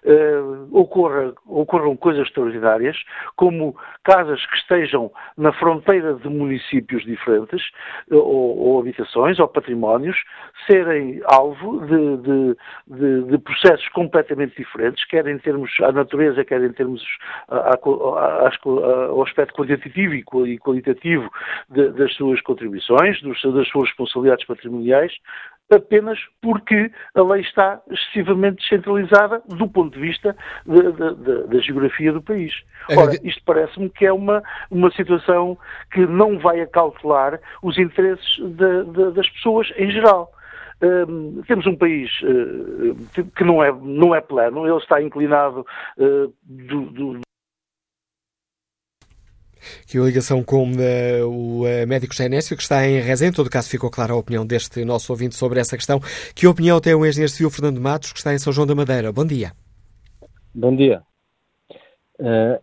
uh, 0.05 0.69
ocorra, 0.77 1.33
ocorram 1.47 1.97
coisas 1.97 2.27
extraordinárias, 2.27 2.97
como 3.37 3.77
casas 4.03 4.45
que 4.47 4.57
estejam 4.57 5.13
na 5.37 5.53
fronteira 5.53 6.15
de 6.15 6.29
municípios 6.29 7.05
diferentes, 7.05 7.63
uh, 8.11 8.17
ou, 8.17 8.59
ou, 8.59 8.81
habitações, 8.81 9.39
ou 9.39 9.47
patrimónios, 9.47 10.17
serem 10.67 11.21
alvo 11.27 11.87
de, 11.87 12.57
de, 12.89 13.23
de, 13.31 13.39
processos 13.39 13.89
completamente 13.91 14.57
diferentes, 14.57 15.05
quer 15.05 15.27
em 15.27 15.39
termos 15.39 15.71
à 15.83 15.93
natureza, 15.93 16.45
quer 16.45 16.63
em 16.63 16.73
termos 16.73 17.03
ao 17.49 19.23
aspecto 19.23 19.55
qualitativo 20.25 20.47
e 20.47 20.59
qualitativo 20.59 21.31
de, 21.69 21.91
das 21.91 22.15
suas 22.15 22.41
contribuições, 22.41 23.21
dos, 23.23 23.41
das 23.43 23.69
suas 23.69 23.89
responsabilidades 23.89 24.47
patrimoniais, 24.47 25.13
apenas 25.71 26.19
porque 26.43 26.91
a 27.15 27.23
lei 27.23 27.43
está 27.43 27.81
excessivamente 27.91 28.57
descentralizada 28.57 29.43
do 29.47 29.69
ponto 29.69 29.95
de 29.95 30.01
vista 30.01 30.37
da 30.67 31.59
geografia 31.61 32.13
do 32.13 32.21
país. 32.21 32.53
Ora, 32.97 33.13
isto 33.23 33.43
parece-me 33.45 33.89
que 33.89 34.05
é 34.05 34.13
uma, 34.13 34.43
uma 34.71 34.91
situação 34.91 35.57
que 35.93 36.01
não 36.07 36.39
vai 36.39 36.61
acautelar 36.61 37.41
os 37.63 37.79
interesses 37.79 38.37
de, 38.39 38.85
de, 38.85 39.13
das 39.13 39.29
pessoas 39.31 39.73
em 39.77 39.91
geral. 39.91 40.33
Uh, 40.83 41.43
temos 41.43 41.67
um 41.67 41.77
país 41.77 42.11
uh, 42.23 43.27
que 43.37 43.45
não 43.45 43.63
é, 43.63 43.71
não 43.71 44.15
é 44.15 44.21
plano, 44.23 44.67
ele 44.67 44.79
está 44.79 45.01
inclinado 45.01 45.67
uh, 45.99 46.33
do, 46.43 46.87
do 46.87 47.21
que 49.87 49.99
a 49.99 50.03
ligação 50.03 50.43
com 50.43 50.71
uh, 50.71 51.27
o 51.27 51.65
uh, 51.65 51.87
médico 51.87 52.15
Genécio, 52.15 52.57
que 52.57 52.63
está 52.63 52.87
em 52.87 53.01
Rezende. 53.01 53.33
Em 53.33 53.37
todo 53.37 53.51
caso, 53.51 53.69
ficou 53.69 53.91
clara 53.91 54.13
a 54.13 54.17
opinião 54.17 54.47
deste 54.47 54.85
nosso 54.85 55.13
ouvinte 55.13 55.35
sobre 55.35 55.61
essa 55.61 55.77
questão. 55.77 56.01
Que 56.35 56.47
opinião 56.47 56.81
tem 56.81 56.95
o 56.95 57.07
engenheiro 57.07 57.33
civil 57.33 57.51
Fernando 57.51 57.81
Matos, 57.81 58.13
que 58.13 58.19
está 58.19 58.35
em 58.35 58.39
São 58.39 58.53
João 58.53 58.67
da 58.67 58.75
Madeira? 58.75 59.13
Bom 59.13 59.25
dia. 59.25 59.53
Bom 60.55 60.75
dia. 60.75 61.03
Uh, 62.19 62.61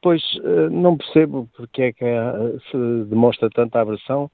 pois 0.00 0.22
não 0.70 0.96
percebo 0.96 1.48
porque 1.56 1.82
é 1.82 1.92
que 1.92 2.04
se 2.70 3.04
demonstra 3.08 3.48
tanta 3.50 3.80
aversão 3.80 4.30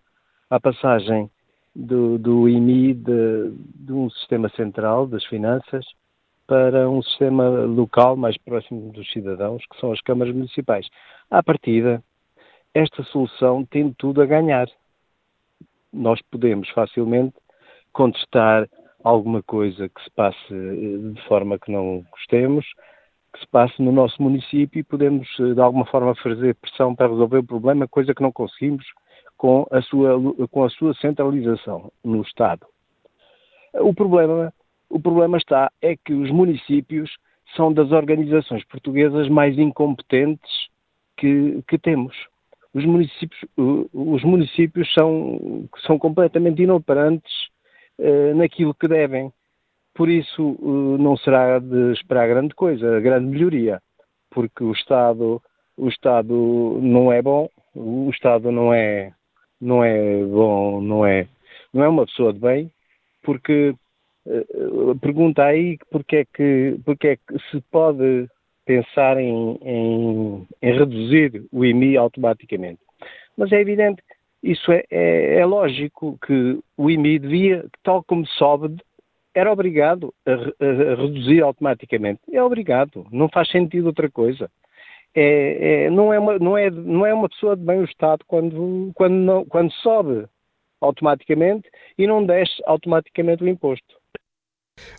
à 0.51 0.59
passagem 0.59 1.31
do, 1.75 2.19
do 2.19 2.49
IMI 2.49 2.95
de, 2.95 3.53
de 3.75 3.93
um 3.93 4.11
sistema 4.11 4.49
central 4.51 5.07
das 5.07 5.25
finanças 5.27 5.85
para 6.49 6.89
um 6.89 7.03
sistema 7.03 7.47
local 7.67 8.17
mais 8.17 8.37
próximo 8.39 8.91
dos 8.91 9.09
cidadãos, 9.13 9.63
que 9.71 9.79
são 9.79 9.93
as 9.93 10.01
câmaras 10.01 10.35
municipais. 10.35 10.89
À 11.31 11.43
partida, 11.43 12.03
esta 12.75 13.03
solução 13.05 13.67
tem 13.67 13.93
tudo 13.93 14.23
a 14.23 14.27
ganhar. 14.27 14.67
Nós 15.93 16.21
podemos 16.31 16.69
facilmente 16.71 17.37
contestar 17.93 18.67
alguma 19.05 19.43
coisa 19.43 19.91
que 19.91 20.03
se 20.03 20.11
passe 20.11 20.39
eh, 20.51 21.13
de 21.13 21.29
forma 21.29 21.59
que 21.59 21.71
não 21.71 22.03
gostemos, 22.11 22.65
que 23.33 23.41
se 23.41 23.47
passe 23.49 23.81
no 23.83 23.93
nosso 23.93 24.21
município 24.23 24.81
e 24.81 24.83
podemos 24.83 25.29
eh, 25.39 25.53
de 25.53 25.61
alguma 25.61 25.85
forma 25.85 26.15
fazer 26.15 26.55
pressão 26.55 26.95
para 26.95 27.09
resolver 27.09 27.39
o 27.39 27.47
problema, 27.47 27.87
coisa 27.87 28.15
que 28.15 28.23
não 28.23 28.33
conseguimos 28.33 28.87
com 29.37 29.67
a 29.71 29.83
sua, 29.83 30.19
com 30.51 30.65
a 30.65 30.71
sua 30.71 30.95
centralização 30.95 31.93
no 32.03 32.23
Estado. 32.23 32.67
O 33.75 33.93
problema, 33.93 34.53
o 34.91 34.99
problema 35.01 35.37
está 35.37 35.71
é 35.83 35.97
que 35.97 36.13
os 36.13 36.31
municípios 36.31 37.11
são 37.57 37.73
das 37.73 37.93
organizações 37.93 38.65
portuguesas 38.65 39.29
mais 39.29 39.59
incompetentes 39.59 40.69
que, 41.17 41.63
que 41.67 41.79
temos. 41.79 42.17
Os 42.75 42.85
municípios, 42.85 43.45
os 43.57 44.23
municípios 44.23 44.93
são, 44.93 45.69
são 45.87 45.99
completamente 45.99 46.63
inoperantes 46.63 47.33
uh, 47.99 48.35
naquilo 48.37 48.75
que 48.75 48.87
devem. 48.87 49.33
Por 49.95 50.09
isso, 50.09 50.43
uh, 50.61 50.99
não 50.99 51.17
será 51.17 51.59
de 51.59 51.93
esperar 51.93 52.29
grande 52.29 52.55
coisa, 52.55 53.01
grande 53.01 53.27
melhoria, 53.27 53.83
porque 54.31 54.63
o 54.63 54.73
Estado, 54.73 55.43
o 55.77 55.89
Estado 55.89 56.79
não 56.83 57.11
é 57.11 57.23
bom, 57.23 57.49
o 57.75 58.11
Estado 58.11 58.53
não 58.53 58.73
é, 58.73 59.13
não 59.61 59.83
é 59.83 60.23
bom, 60.25 60.81
não 60.81 61.05
é, 61.05 61.27
não 61.73 61.83
é 61.83 61.89
uma 61.89 62.07
pessoa 62.07 62.33
de 62.33 62.39
bem, 62.39 62.71
porque 63.23 63.75
pergunta 65.01 65.45
aí 65.45 65.79
porque 65.91 66.17
é 66.17 66.25
que, 66.25 66.79
porque 66.85 67.09
é 67.09 67.17
que 67.17 67.39
se 67.51 67.61
pode 67.71 68.29
pensar 68.65 69.19
em, 69.19 69.59
em, 69.63 70.47
em 70.61 70.73
reduzir 70.79 71.45
o 71.51 71.65
IMI 71.65 71.97
automaticamente. 71.97 72.81
Mas 73.37 73.51
é 73.53 73.61
evidente, 73.61 74.03
isso 74.43 74.71
é, 74.71 74.85
é, 74.91 75.39
é, 75.39 75.47
lógico 75.47 76.19
que 76.25 76.59
o 76.77 76.91
IMI 76.91 77.19
devia, 77.19 77.65
tal 77.83 78.05
como 78.05 78.27
sobe, 78.27 78.77
era 79.35 79.53
obrigado 79.53 80.13
a, 80.27 80.33
a, 80.33 80.93
a, 80.93 80.95
reduzir 80.97 81.43
automaticamente. 81.43 82.21
É 82.31 82.43
obrigado, 82.43 83.07
não 83.11 83.29
faz 83.29 83.49
sentido 83.51 83.87
outra 83.87 84.11
coisa. 84.11 84.51
É, 85.15 85.85
é, 85.87 85.91
não, 85.91 86.13
é 86.13 86.19
uma, 86.19 86.39
não, 86.39 86.57
é, 86.57 86.71
não 86.71 87.07
é 87.07 87.15
uma 87.15 87.29
pessoa 87.29 87.57
de 87.57 87.65
bem 87.65 87.81
o 87.81 87.85
Estado 87.85 88.25
quando, 88.27 88.93
quando, 88.95 89.15
não, 89.15 89.45
quando 89.45 89.73
sobe 89.73 90.27
automaticamente 90.81 91.69
e 91.97 92.07
não 92.07 92.25
desce 92.25 92.63
automaticamente 92.67 93.43
o 93.43 93.49
imposto. 93.49 93.98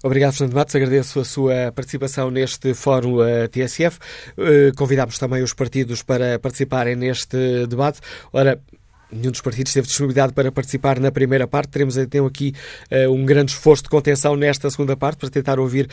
Obrigado, 0.03 0.33
Fernando 0.33 0.55
Matos. 0.55 0.75
Agradeço 0.75 1.19
a 1.19 1.25
sua 1.25 1.71
participação 1.73 2.31
neste 2.31 2.73
Fórum 2.73 3.15
uh, 3.15 3.47
TSF. 3.49 3.99
Uh, 4.37 4.75
convidámos 4.75 5.17
também 5.17 5.43
os 5.43 5.53
partidos 5.53 6.01
para 6.01 6.39
participarem 6.39 6.95
neste 6.95 7.67
debate. 7.67 7.99
Ora, 8.31 8.59
nenhum 9.11 9.31
dos 9.31 9.41
partidos 9.41 9.73
teve 9.73 9.87
disponibilidade 9.87 10.33
para 10.33 10.51
participar 10.51 10.99
na 10.99 11.11
primeira 11.11 11.47
parte. 11.47 11.69
Teremos 11.69 11.97
então 11.97 12.25
aqui 12.25 12.53
uh, 12.91 13.11
um 13.11 13.25
grande 13.25 13.51
esforço 13.51 13.83
de 13.83 13.89
contenção 13.89 14.35
nesta 14.35 14.69
segunda 14.69 14.95
parte 14.95 15.17
para 15.17 15.29
tentar 15.29 15.59
ouvir 15.59 15.87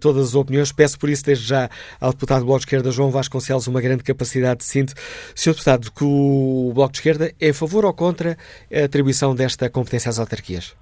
todas 0.00 0.28
as 0.28 0.34
opiniões. 0.34 0.72
Peço 0.72 0.98
por 0.98 1.08
isso 1.08 1.24
desde 1.24 1.46
já 1.46 1.68
ao 2.00 2.10
deputado 2.12 2.40
do 2.40 2.46
Bloco 2.46 2.60
de 2.60 2.66
Esquerda, 2.66 2.90
João 2.90 3.10
Vasconcelos, 3.10 3.66
uma 3.66 3.80
grande 3.80 4.02
capacidade 4.02 4.58
de 4.58 4.64
síntese. 4.64 4.96
Sr. 5.34 5.52
Deputado, 5.52 5.92
que 5.92 6.04
o 6.04 6.72
Bloco 6.74 6.92
de 6.92 6.98
Esquerda 6.98 7.32
é 7.40 7.50
a 7.50 7.54
favor 7.54 7.84
ou 7.84 7.92
contra 7.92 8.36
a 8.72 8.84
atribuição 8.84 9.34
desta 9.34 9.70
competência 9.70 10.08
às 10.08 10.18
autarquias? 10.18 10.74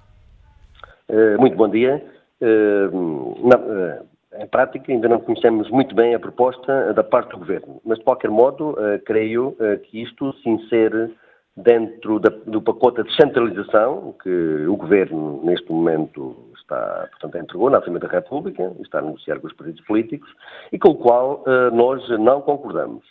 Muito 1.39 1.55
bom 1.55 1.69
dia. 1.69 2.01
Eh, 2.41 2.89
eh, 2.91 4.01
em 4.43 4.47
prática, 4.47 4.91
ainda 4.91 5.07
não 5.07 5.19
conhecemos 5.19 5.69
muito 5.69 5.95
bem 5.95 6.13
a 6.13 6.19
proposta 6.19 6.93
da 6.93 7.03
parte 7.03 7.29
do 7.31 7.37
Governo, 7.37 7.79
mas 7.85 7.97
de 7.99 8.03
qualquer 8.03 8.29
modo, 8.29 8.75
eh, 8.77 8.97
creio 9.05 9.55
que 9.83 10.03
isto 10.03 10.33
se 10.39 10.49
insere 10.49 11.15
dentro 11.55 12.19
da, 12.19 12.29
do 12.45 12.61
pacote 12.61 13.01
de 13.01 13.07
descentralização 13.07 14.13
que 14.21 14.65
o 14.67 14.75
Governo, 14.75 15.39
neste 15.41 15.71
momento, 15.71 16.35
está, 16.57 17.07
portanto, 17.11 17.37
entregou 17.37 17.69
na 17.69 17.77
Assembleia 17.77 18.09
da 18.09 18.13
República, 18.13 18.73
está 18.81 18.99
a 18.99 19.03
negociar 19.03 19.39
com 19.39 19.47
os 19.47 19.53
partidos 19.53 19.81
políticos, 19.85 20.29
e 20.73 20.77
com 20.77 20.89
o 20.89 20.95
qual 20.95 21.45
nós 21.71 22.05
não 22.19 22.41
concordamos. 22.41 23.05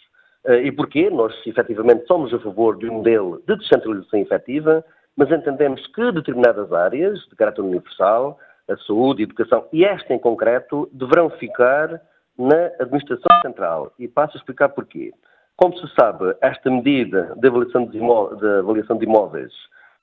E 0.62 0.70
porquê? 0.72 1.09
Nós, 1.09 1.35
efetivamente, 1.47 2.07
somos 2.07 2.35
a 2.35 2.39
favor 2.39 2.77
de 2.77 2.91
um 2.91 2.97
modelo 2.97 3.41
de 3.49 3.57
descentralização 3.57 4.20
efetiva, 4.20 4.85
mas 5.16 5.31
entendemos 5.31 5.87
que 5.87 6.12
determinadas 6.12 6.70
áreas, 6.70 7.18
de 7.31 7.37
caráter 7.37 7.62
universal, 7.62 8.39
a 8.69 8.77
saúde, 8.79 9.23
a 9.23 9.25
educação, 9.25 9.67
e 9.73 9.85
esta 9.85 10.12
em 10.12 10.19
concreto, 10.19 10.89
deverão 10.93 11.31
ficar 11.31 12.01
na 12.39 12.67
Administração 12.81 13.29
Central. 13.43 13.93
E 13.99 14.09
passo 14.09 14.37
a 14.37 14.39
explicar 14.39 14.71
porquê. 14.71 15.12
Como 15.57 15.77
se 15.79 15.95
sabe, 15.95 16.35
esta 16.41 16.71
medida 16.71 17.35
de 17.37 17.49
avaliação 17.49 17.87
de, 17.87 17.99
imó 17.99 18.35
de, 18.35 18.47
avaliação 18.47 18.97
de 18.97 19.05
imóveis, 19.05 19.53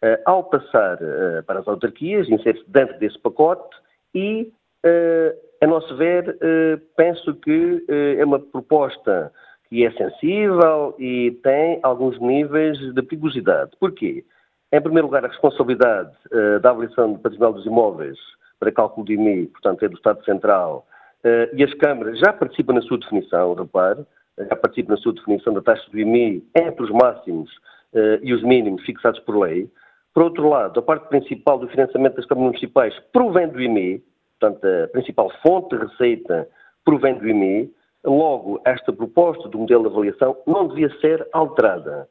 eh, 0.01 0.22
ao 0.26 0.45
passar 0.45 0.97
eh, 1.01 1.41
para 1.41 1.59
as 1.59 1.68
autarquias, 1.68 2.30
insere-se 2.30 2.64
dentro 2.70 2.97
desse 2.99 3.20
pacote 3.20 3.76
e, 4.16 4.51
eh, 4.84 5.36
a 5.62 5.68
nosso 5.68 5.95
ver, 5.97 6.38
eh, 6.41 6.80
penso 6.95 7.36
que 7.36 7.84
eh, 7.89 8.16
é 8.20 8.26
uma 8.26 8.39
proposta 8.39 9.32
que 9.68 9.86
é 9.86 9.91
sensível 9.91 10.95
e 10.97 11.32
tem 11.43 11.80
alguns 11.84 12.20
níveis 12.20 12.78
de 12.78 13.01
perigosidade. 13.01 13.72
Porquê? 13.80 14.24
Em 14.72 14.82
primeiro 14.82 15.07
lugar, 15.07 15.26
a 15.26 15.28
responsabilidade 15.28 16.12
uh, 16.32 16.59
da 16.62 16.70
avaliação 16.70 17.14
do 17.14 17.20
patrimonial 17.20 17.53
dos 17.53 17.66
imóveis 17.66 18.18
para 18.62 18.72
cálculo 18.72 19.07
de 19.07 19.16
IMI, 19.16 19.47
portanto, 19.47 19.84
é 19.84 19.89
do 19.89 19.95
Estado 19.95 20.24
Central, 20.24 20.86
uh, 21.26 21.55
e 21.55 21.64
as 21.64 21.74
câmaras 21.74 22.20
já 22.20 22.32
participam 22.32 22.74
na 22.74 22.82
sua 22.84 22.99
definição, 22.99 23.55
repare, 23.55 24.05
já 24.38 24.55
participam 24.55 24.91
na 24.91 24.97
sua 24.97 25.14
definição 25.14 25.51
da 25.51 25.62
taxa 25.62 25.89
do 25.89 25.99
IMI 25.99 26.45
entre 26.55 26.84
os 26.84 26.91
máximos 26.91 27.51
uh, 27.93 28.20
e 28.22 28.32
os 28.32 28.43
mínimos 28.43 28.84
fixados 28.84 29.20
por 29.22 29.36
lei. 29.36 29.68
Por 30.14 30.24
outro 30.24 30.47
lado, 30.47 30.80
a 30.80 30.84
parte 30.84 31.09
principal 31.09 31.57
do 31.57 31.68
financiamento 31.70 32.18
das 32.18 32.26
câmaras 32.28 32.51
municipais 32.51 32.93
provém 33.12 33.47
do 33.47 33.59
IMI, 33.59 34.03
portanto, 34.39 34.64
a 34.64 34.88
principal 34.89 35.32
fonte 35.41 35.76
de 35.76 35.84
receita 35.84 36.47
provém 36.86 37.16
do 37.16 37.28
IMI, 37.28 37.74
logo, 38.05 38.62
esta 38.64 38.93
proposta 38.93 39.49
do 39.49 39.57
modelo 39.57 39.84
de 39.84 39.89
avaliação 39.89 40.38
não 40.45 40.68
devia 40.68 40.89
ser 40.99 41.28
alterada. 41.34 42.07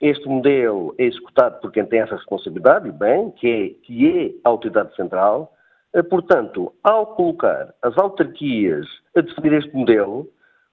Este 0.00 0.28
modelo 0.28 0.96
é 0.98 1.04
executado 1.04 1.60
por 1.60 1.70
quem 1.70 1.86
tem 1.86 2.00
essa 2.00 2.16
responsabilidade, 2.16 2.88
e 2.88 2.92
bem, 2.92 3.30
que 3.30 3.46
é, 3.48 3.68
que 3.86 4.08
é 4.08 4.32
a 4.44 4.48
autoridade 4.48 4.94
central. 4.96 5.52
Eh, 5.94 6.02
portanto, 6.02 6.72
ao 6.82 7.06
colocar 7.14 7.74
as 7.82 7.96
autarquias 7.98 8.86
a 9.14 9.20
definir 9.20 9.52
este 9.54 9.76
modelo, 9.76 10.28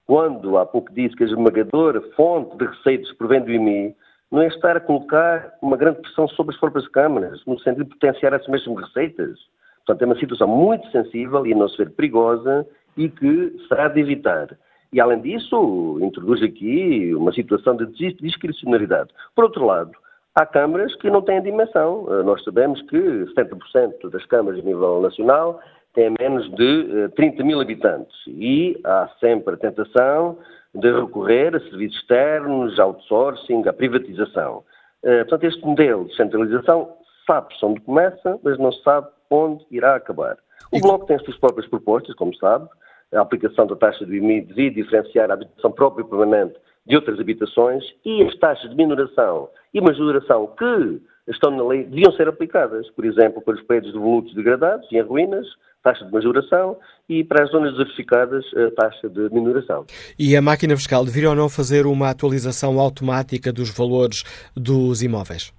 quando 0.06 0.56
há 0.56 0.64
pouco 0.64 0.92
disse 0.92 1.14
que 1.14 1.24
a 1.24 1.26
esmagadora 1.26 2.00
fonte 2.16 2.56
de 2.56 2.66
receitas 2.66 3.12
provém 3.12 3.42
do 3.42 3.50
IMI, 3.50 3.94
não 4.30 4.40
é 4.40 4.48
estar 4.48 4.76
a 4.76 4.80
colocar 4.80 5.52
uma 5.60 5.76
grande 5.76 6.00
pressão 6.00 6.26
sobre 6.28 6.54
as 6.54 6.60
próprias 6.60 6.88
câmaras, 6.88 7.44
no 7.46 7.58
sentido 7.60 7.84
de 7.84 7.90
potenciar 7.90 8.32
essas 8.32 8.48
mesmas 8.48 8.86
receitas. 8.86 9.38
Portanto, 9.84 10.02
é 10.02 10.06
uma 10.06 10.18
situação 10.18 10.48
muito 10.48 10.90
sensível 10.90 11.46
e, 11.46 11.52
a 11.52 11.56
não 11.56 11.68
ser 11.68 11.90
perigosa, 11.90 12.66
e 12.96 13.08
que 13.08 13.56
será 13.68 13.88
de 13.88 14.00
evitar. 14.00 14.56
E, 14.92 15.00
além 15.00 15.20
disso, 15.20 15.98
introduz 16.00 16.42
aqui 16.42 17.14
uma 17.14 17.32
situação 17.32 17.76
de 17.76 17.86
discricionalidade. 18.14 19.10
Por 19.34 19.44
outro 19.44 19.64
lado, 19.64 19.92
há 20.34 20.46
câmaras 20.46 20.94
que 20.96 21.10
não 21.10 21.22
têm 21.22 21.42
dimensão. 21.42 22.06
Eh, 22.08 22.22
nós 22.22 22.42
sabemos 22.44 22.80
que 22.82 22.96
70% 22.96 24.10
das 24.10 24.24
câmaras 24.26 24.60
a 24.60 24.62
nível 24.62 25.00
nacional 25.00 25.60
têm 25.94 26.14
menos 26.18 26.50
de 26.54 27.08
30 27.16 27.40
eh, 27.40 27.44
mil 27.44 27.60
habitantes 27.60 28.14
e 28.26 28.78
há 28.84 29.08
sempre 29.20 29.54
a 29.54 29.58
tentação 29.58 30.38
de 30.74 30.92
recorrer 30.92 31.54
a 31.56 31.60
serviços 31.60 31.98
externos, 32.00 32.78
outsourcing, 32.78 33.66
à 33.66 33.72
privatização. 33.72 34.62
Eh, 35.02 35.24
portanto, 35.24 35.44
este 35.44 35.64
modelo 35.64 36.04
de 36.06 36.16
centralização 36.16 36.96
sabe-se 37.26 37.64
onde 37.64 37.80
começa, 37.80 38.38
mas 38.42 38.58
não 38.58 38.72
sabe 38.72 39.08
onde 39.30 39.64
irá 39.70 39.96
acabar. 39.96 40.36
O 40.72 40.80
Bloco 40.80 41.06
tem 41.06 41.16
as 41.16 41.22
suas 41.24 41.36
próprias 41.38 41.68
propostas, 41.68 42.14
como 42.14 42.34
sabe, 42.36 42.68
a 43.12 43.20
aplicação 43.20 43.66
da 43.66 43.74
taxa 43.74 44.06
do 44.06 44.14
IMI 44.14 44.42
devia 44.42 44.70
diferenciar 44.70 45.30
a 45.30 45.34
habitação 45.34 45.72
própria 45.72 46.02
e 46.04 46.08
permanente 46.08 46.54
de 46.86 46.96
outras 46.96 47.18
habitações 47.20 47.84
e 48.04 48.22
as 48.22 48.34
taxas 48.36 48.70
de 48.70 48.76
minoração 48.76 49.48
e 49.72 49.80
majoração 49.80 50.52
que 50.58 51.00
estão 51.28 51.50
na 51.50 51.64
lei 51.66 51.84
deviam 51.84 52.12
ser 52.12 52.28
aplicadas, 52.28 52.88
por 52.90 53.04
exemplo, 53.04 53.40
para 53.42 53.54
os 53.54 53.62
prédios 53.62 53.92
devolutos 53.92 54.34
degradados 54.34 54.86
e 54.90 54.96
em 54.96 55.02
ruínas, 55.02 55.46
taxa 55.82 56.04
de 56.04 56.12
majoração 56.12 56.76
e 57.08 57.24
para 57.24 57.44
as 57.44 57.50
zonas 57.50 57.72
desertificadas, 57.72 58.44
a 58.54 58.70
taxa 58.74 59.08
de 59.08 59.28
minoração. 59.30 59.86
E 60.18 60.36
a 60.36 60.42
máquina 60.42 60.76
fiscal 60.76 61.04
deveria 61.04 61.30
ou 61.30 61.36
não 61.36 61.48
fazer 61.48 61.86
uma 61.86 62.10
atualização 62.10 62.78
automática 62.80 63.52
dos 63.52 63.70
valores 63.70 64.22
dos 64.56 65.02
imóveis? 65.02 65.52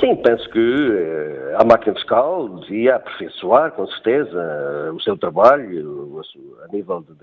Sim, 0.00 0.16
penso 0.16 0.48
que 0.48 0.58
eh, 0.58 1.54
a 1.58 1.62
máquina 1.62 1.94
fiscal 1.94 2.48
devia 2.60 2.96
aperfeiçoar, 2.96 3.72
com 3.72 3.86
certeza, 3.86 4.90
o 4.94 5.00
seu 5.00 5.14
trabalho 5.14 6.22
a 6.64 6.72
nível 6.72 7.02
de, 7.02 7.14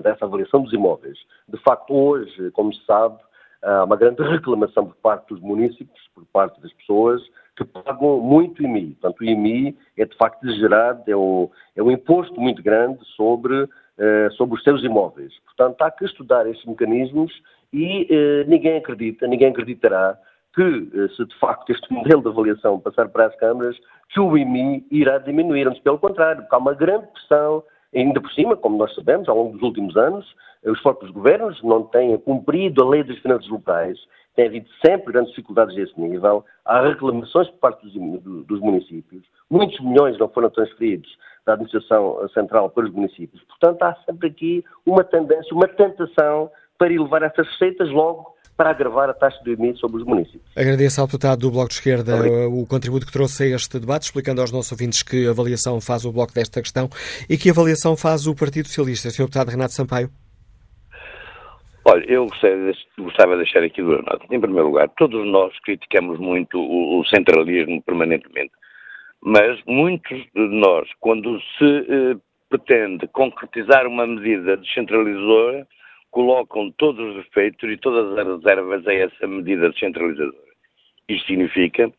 dessa 0.00 0.24
avaliação 0.24 0.62
dos 0.62 0.72
imóveis. 0.72 1.18
De 1.48 1.58
facto, 1.58 1.92
hoje, 1.92 2.52
como 2.52 2.72
se 2.72 2.84
sabe, 2.84 3.18
há 3.62 3.82
uma 3.82 3.96
grande 3.96 4.22
reclamação 4.30 4.86
por 4.86 4.94
parte 4.96 5.34
dos 5.34 5.40
municípios, 5.40 6.08
por 6.14 6.24
parte 6.26 6.60
das 6.62 6.72
pessoas, 6.74 7.20
que 7.56 7.64
pagam 7.64 8.20
muito 8.20 8.62
IMI. 8.62 8.96
Portanto, 9.00 9.20
o 9.20 9.24
IMI 9.24 9.76
é 9.96 10.04
de 10.04 10.16
facto 10.16 10.46
exagerado, 10.46 11.02
é 11.08 11.16
um, 11.16 11.50
é 11.74 11.82
um 11.82 11.90
imposto 11.90 12.40
muito 12.40 12.62
grande 12.62 13.04
sobre, 13.16 13.64
uh, 13.64 14.32
sobre 14.36 14.56
os 14.56 14.62
seus 14.62 14.84
imóveis. 14.84 15.32
Portanto, 15.44 15.82
há 15.82 15.90
que 15.90 16.04
estudar 16.04 16.46
estes 16.46 16.64
mecanismos 16.64 17.32
e 17.72 18.04
uh, 18.04 18.48
ninguém 18.48 18.76
acredita, 18.76 19.26
ninguém 19.26 19.48
acreditará 19.48 20.16
que, 20.58 20.98
uh, 20.98 21.08
se 21.14 21.24
de 21.24 21.38
facto 21.38 21.70
este 21.70 21.92
modelo 21.92 22.22
de 22.22 22.28
avaliação 22.28 22.80
passar 22.80 23.08
para 23.08 23.26
as 23.26 23.36
câmaras, 23.36 23.76
que 24.08 24.20
o 24.20 24.36
IMI 24.36 24.86
irá 24.90 25.18
diminuir. 25.18 25.68
Antes, 25.68 25.82
pelo 25.82 25.98
contrário, 25.98 26.42
porque 26.42 26.54
há 26.54 26.58
uma 26.58 26.74
grande 26.74 27.06
pressão 27.08 27.62
Ainda 27.94 28.20
por 28.20 28.30
cima, 28.32 28.56
como 28.56 28.76
nós 28.76 28.94
sabemos, 28.94 29.28
ao 29.28 29.36
longo 29.36 29.52
dos 29.52 29.62
últimos 29.62 29.96
anos, 29.96 30.26
os 30.64 30.80
próprios 30.80 31.10
governos 31.10 31.62
não 31.62 31.84
têm 31.84 32.16
cumprido 32.18 32.82
a 32.82 32.88
lei 32.88 33.02
das 33.02 33.18
finanças 33.18 33.48
locais, 33.48 33.98
tem 34.36 34.46
havido 34.46 34.68
sempre 34.84 35.12
grandes 35.12 35.30
dificuldades 35.30 35.76
a 35.76 35.80
esse 35.80 35.98
nível, 35.98 36.44
há 36.64 36.82
reclamações 36.82 37.48
por 37.48 37.58
parte 37.58 37.86
dos, 37.86 38.46
dos 38.46 38.60
municípios, 38.60 39.24
muitos 39.50 39.80
milhões 39.80 40.18
não 40.18 40.28
foram 40.28 40.50
transferidos 40.50 41.08
da 41.46 41.54
administração 41.54 42.28
central 42.28 42.68
para 42.68 42.84
os 42.84 42.92
municípios. 42.92 43.42
Portanto, 43.44 43.82
há 43.82 43.94
sempre 44.04 44.28
aqui 44.28 44.64
uma 44.84 45.02
tendência, 45.02 45.54
uma 45.54 45.66
tentação 45.66 46.50
para 46.76 46.92
elevar 46.92 47.22
essas 47.22 47.48
receitas 47.48 47.88
logo 47.90 48.34
para 48.58 48.70
agravar 48.70 49.08
a 49.08 49.14
taxa 49.14 49.40
de 49.44 49.52
IMI 49.52 49.76
sobre 49.76 49.98
os 49.98 50.04
municípios. 50.04 50.42
Agradeço 50.56 51.00
ao 51.00 51.06
deputado 51.06 51.38
do 51.38 51.50
Bloco 51.52 51.68
de 51.68 51.74
Esquerda 51.74 52.48
o 52.48 52.66
contributo 52.66 53.06
que 53.06 53.12
trouxe 53.12 53.44
a 53.44 53.46
este 53.54 53.78
debate, 53.78 54.02
explicando 54.02 54.40
aos 54.40 54.50
nossos 54.50 54.72
ouvintes 54.72 55.04
que 55.04 55.28
avaliação 55.28 55.80
faz 55.80 56.04
o 56.04 56.10
Bloco 56.10 56.34
desta 56.34 56.60
questão 56.60 56.88
e 57.30 57.38
que 57.38 57.50
avaliação 57.50 57.96
faz 57.96 58.26
o 58.26 58.34
Partido 58.34 58.66
Socialista. 58.66 59.10
Sr. 59.10 59.26
Deputado 59.26 59.50
Renato 59.50 59.74
Sampaio. 59.74 60.10
Olha, 61.84 62.04
eu 62.06 62.26
gostava 62.98 63.32
de 63.32 63.44
deixar 63.44 63.62
aqui 63.62 63.80
duas 63.80 64.04
notas. 64.04 64.28
Em 64.28 64.40
primeiro 64.40 64.66
lugar, 64.66 64.88
todos 64.98 65.24
nós 65.24 65.56
criticamos 65.60 66.18
muito 66.18 66.58
o, 66.58 67.04
centralismo 67.06 67.80
permanentemente, 67.82 68.50
mas 69.22 69.58
muitos 69.66 70.18
de 70.34 70.48
nós, 70.48 70.88
quando 71.00 71.40
se 71.56 71.86
eh, 71.88 72.16
pretende 72.50 73.06
concretizar 73.08 73.86
uma 73.86 74.06
medida 74.06 74.56
descentralizadora, 74.56 75.66
colocam 76.18 76.72
todos 76.72 77.14
os 77.14 77.24
defeitos 77.24 77.70
e 77.70 77.76
todas 77.76 78.18
as 78.18 78.26
reservas 78.26 78.84
a 78.88 78.92
essa 78.92 79.24
medida 79.24 79.70
descentralizadora. 79.70 80.34
Isto 81.08 81.28
significa 81.28 81.92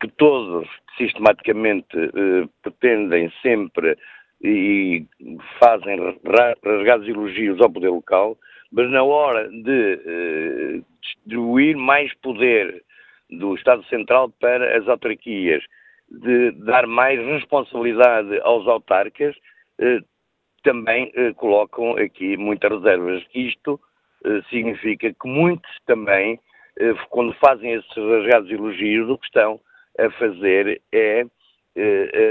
que 0.00 0.08
todos 0.16 0.66
sistematicamente 0.96 1.94
eh, 1.94 2.48
pretendem 2.62 3.30
sempre 3.42 3.98
e 4.42 5.04
fazem 5.60 5.98
rasgados 6.64 7.06
elogios 7.06 7.60
ao 7.60 7.70
poder 7.70 7.90
local, 7.90 8.38
mas 8.72 8.90
na 8.90 9.02
hora 9.02 9.46
de 9.50 10.00
eh, 10.06 10.80
distribuir 11.02 11.76
mais 11.76 12.14
poder 12.22 12.82
do 13.28 13.54
Estado 13.56 13.84
Central 13.88 14.30
para 14.40 14.78
as 14.78 14.88
autarquias, 14.88 15.62
de 16.08 16.50
dar 16.52 16.86
mais 16.86 17.20
responsabilidade 17.20 18.40
aos 18.40 18.66
autarcas, 18.66 19.36
eh, 19.80 20.00
também 20.64 21.12
eh, 21.14 21.32
colocam 21.34 21.96
aqui 21.96 22.36
muitas 22.36 22.72
reservas. 22.72 23.22
Isto 23.32 23.78
eh, 24.24 24.40
significa 24.50 25.12
que 25.12 25.28
muitos 25.28 25.70
também, 25.86 26.40
eh, 26.76 26.94
quando 27.10 27.32
fazem 27.34 27.74
esses 27.74 27.96
rasgados 27.96 28.50
elogios, 28.50 29.08
o 29.08 29.18
que 29.18 29.26
estão 29.26 29.60
a 29.96 30.10
fazer 30.18 30.82
é 30.90 31.24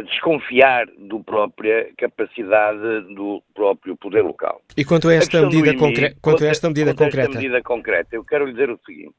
desconfiar 0.06 0.86
da 0.98 1.20
própria 1.20 1.90
capacidade 1.98 3.14
do 3.14 3.44
próprio 3.54 3.98
poder 3.98 4.22
local. 4.22 4.62
E 4.78 4.86
quanto 4.86 5.10
a 5.10 5.14
esta, 5.14 5.40
a 5.40 5.42
medida, 5.42 5.72
IMI, 5.72 6.16
quanto 6.22 6.46
a 6.46 6.48
esta 6.48 6.70
medida 6.70 6.92
quanto 6.92 7.00
concreta? 7.00 7.28
esta 7.28 7.40
medida 7.42 7.62
concreta, 7.62 8.16
eu 8.16 8.24
quero 8.24 8.46
lhe 8.46 8.54
dizer 8.54 8.70
o 8.70 8.80
seguinte. 8.86 9.14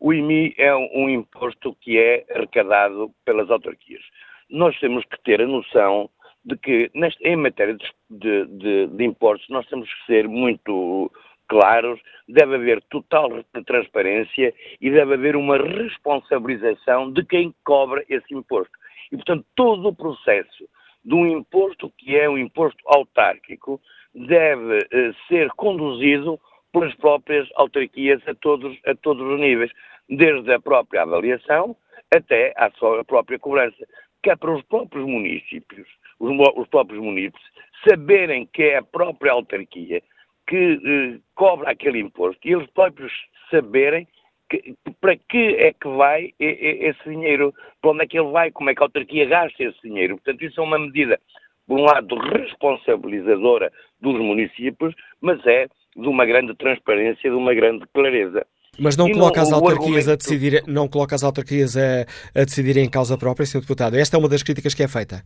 O 0.00 0.12
IMI 0.12 0.52
é 0.58 0.74
um, 0.74 0.88
um 0.94 1.08
imposto 1.08 1.76
que 1.80 1.96
é 1.96 2.24
arrecadado 2.34 3.12
pelas 3.24 3.48
autarquias. 3.50 4.02
Nós 4.50 4.76
temos 4.80 5.04
que 5.04 5.22
ter 5.22 5.40
a 5.40 5.46
noção 5.46 6.10
de 6.48 6.56
que 6.56 6.90
neste, 6.94 7.22
em 7.22 7.36
matéria 7.36 7.76
de, 7.76 8.46
de, 8.46 8.86
de, 8.86 9.04
impostos 9.04 9.48
nós 9.50 9.66
temos 9.66 9.92
que 9.92 10.06
ser 10.06 10.26
muito 10.26 11.12
claros, 11.46 12.00
deve 12.26 12.54
haver 12.54 12.82
total 12.84 13.44
transparência 13.66 14.54
e 14.80 14.90
deve 14.90 15.14
haver 15.14 15.36
uma 15.36 15.58
responsabilização 15.58 17.12
de 17.12 17.24
quem 17.24 17.54
cobra 17.64 18.02
esse 18.08 18.34
imposto. 18.34 18.72
E, 19.12 19.16
portanto, 19.16 19.44
todo 19.54 19.88
o 19.88 19.94
processo 19.94 20.68
de 21.04 21.14
um 21.14 21.26
imposto 21.26 21.92
que 21.98 22.16
é 22.16 22.28
um 22.28 22.38
imposto 22.38 22.82
autárquico 22.86 23.80
deve 24.14 24.78
eh, 24.90 25.12
ser 25.28 25.48
conduzido 25.50 26.40
pelas 26.72 26.94
próprias 26.96 27.48
autarquias 27.56 28.26
a 28.26 28.34
todos, 28.34 28.76
a 28.86 28.94
todos 28.94 29.22
os 29.22 29.40
níveis, 29.40 29.70
desde 30.08 30.52
a 30.52 30.60
própria 30.60 31.02
avaliação 31.02 31.76
até 32.10 32.54
à 32.56 32.70
sua 32.72 33.04
própria 33.04 33.38
cobrança, 33.38 33.86
que 34.22 34.30
é 34.30 34.36
para 34.36 34.54
os 34.54 34.62
próprios 34.62 35.06
municípios 35.06 35.86
os, 36.18 36.30
os 36.56 36.68
próprios 36.68 37.02
municípios, 37.02 37.42
saberem 37.88 38.46
que 38.52 38.62
é 38.62 38.78
a 38.78 38.82
própria 38.82 39.32
autarquia 39.32 40.02
que 40.48 40.56
eh, 40.56 41.18
cobra 41.34 41.70
aquele 41.70 42.00
imposto 42.00 42.40
e 42.48 42.52
eles 42.52 42.68
próprios 42.70 43.12
saberem 43.50 44.08
que, 44.50 44.74
para 45.00 45.14
que 45.16 45.54
é 45.56 45.72
que 45.72 45.88
vai 45.88 46.32
esse 46.40 47.08
dinheiro, 47.08 47.52
para 47.80 47.90
onde 47.90 48.04
é 48.04 48.06
que 48.06 48.18
ele 48.18 48.30
vai, 48.30 48.50
como 48.50 48.70
é 48.70 48.74
que 48.74 48.82
a 48.82 48.86
autarquia 48.86 49.26
gasta 49.26 49.62
esse 49.62 49.78
dinheiro. 49.82 50.16
Portanto, 50.16 50.42
isso 50.42 50.60
é 50.60 50.64
uma 50.64 50.78
medida, 50.78 51.20
por 51.66 51.78
um 51.78 51.84
lado, 51.84 52.16
responsabilizadora 52.16 53.70
dos 54.00 54.18
municípios, 54.18 54.94
mas 55.20 55.44
é 55.46 55.66
de 55.94 56.08
uma 56.08 56.24
grande 56.24 56.54
transparência, 56.54 57.30
de 57.30 57.36
uma 57.36 57.52
grande 57.52 57.84
clareza. 57.92 58.46
Mas 58.78 58.96
não 58.96 59.10
coloca 59.10 59.42
as 59.42 59.50
o 59.50 59.54
autarquias 59.56 60.08
argumento- 60.08 60.10
a 60.12 60.16
decidir, 60.16 60.62
não 60.66 60.88
coloca 60.88 61.14
as 61.14 61.24
autarquias 61.24 61.76
a, 61.76 62.02
a 62.34 62.44
decidirem 62.44 62.84
em 62.84 62.90
causa 62.90 63.18
própria, 63.18 63.44
Sr. 63.44 63.60
Deputado. 63.60 63.96
Esta 63.96 64.16
é 64.16 64.18
uma 64.18 64.28
das 64.28 64.42
críticas 64.42 64.72
que 64.72 64.82
é 64.82 64.88
feita. 64.88 65.22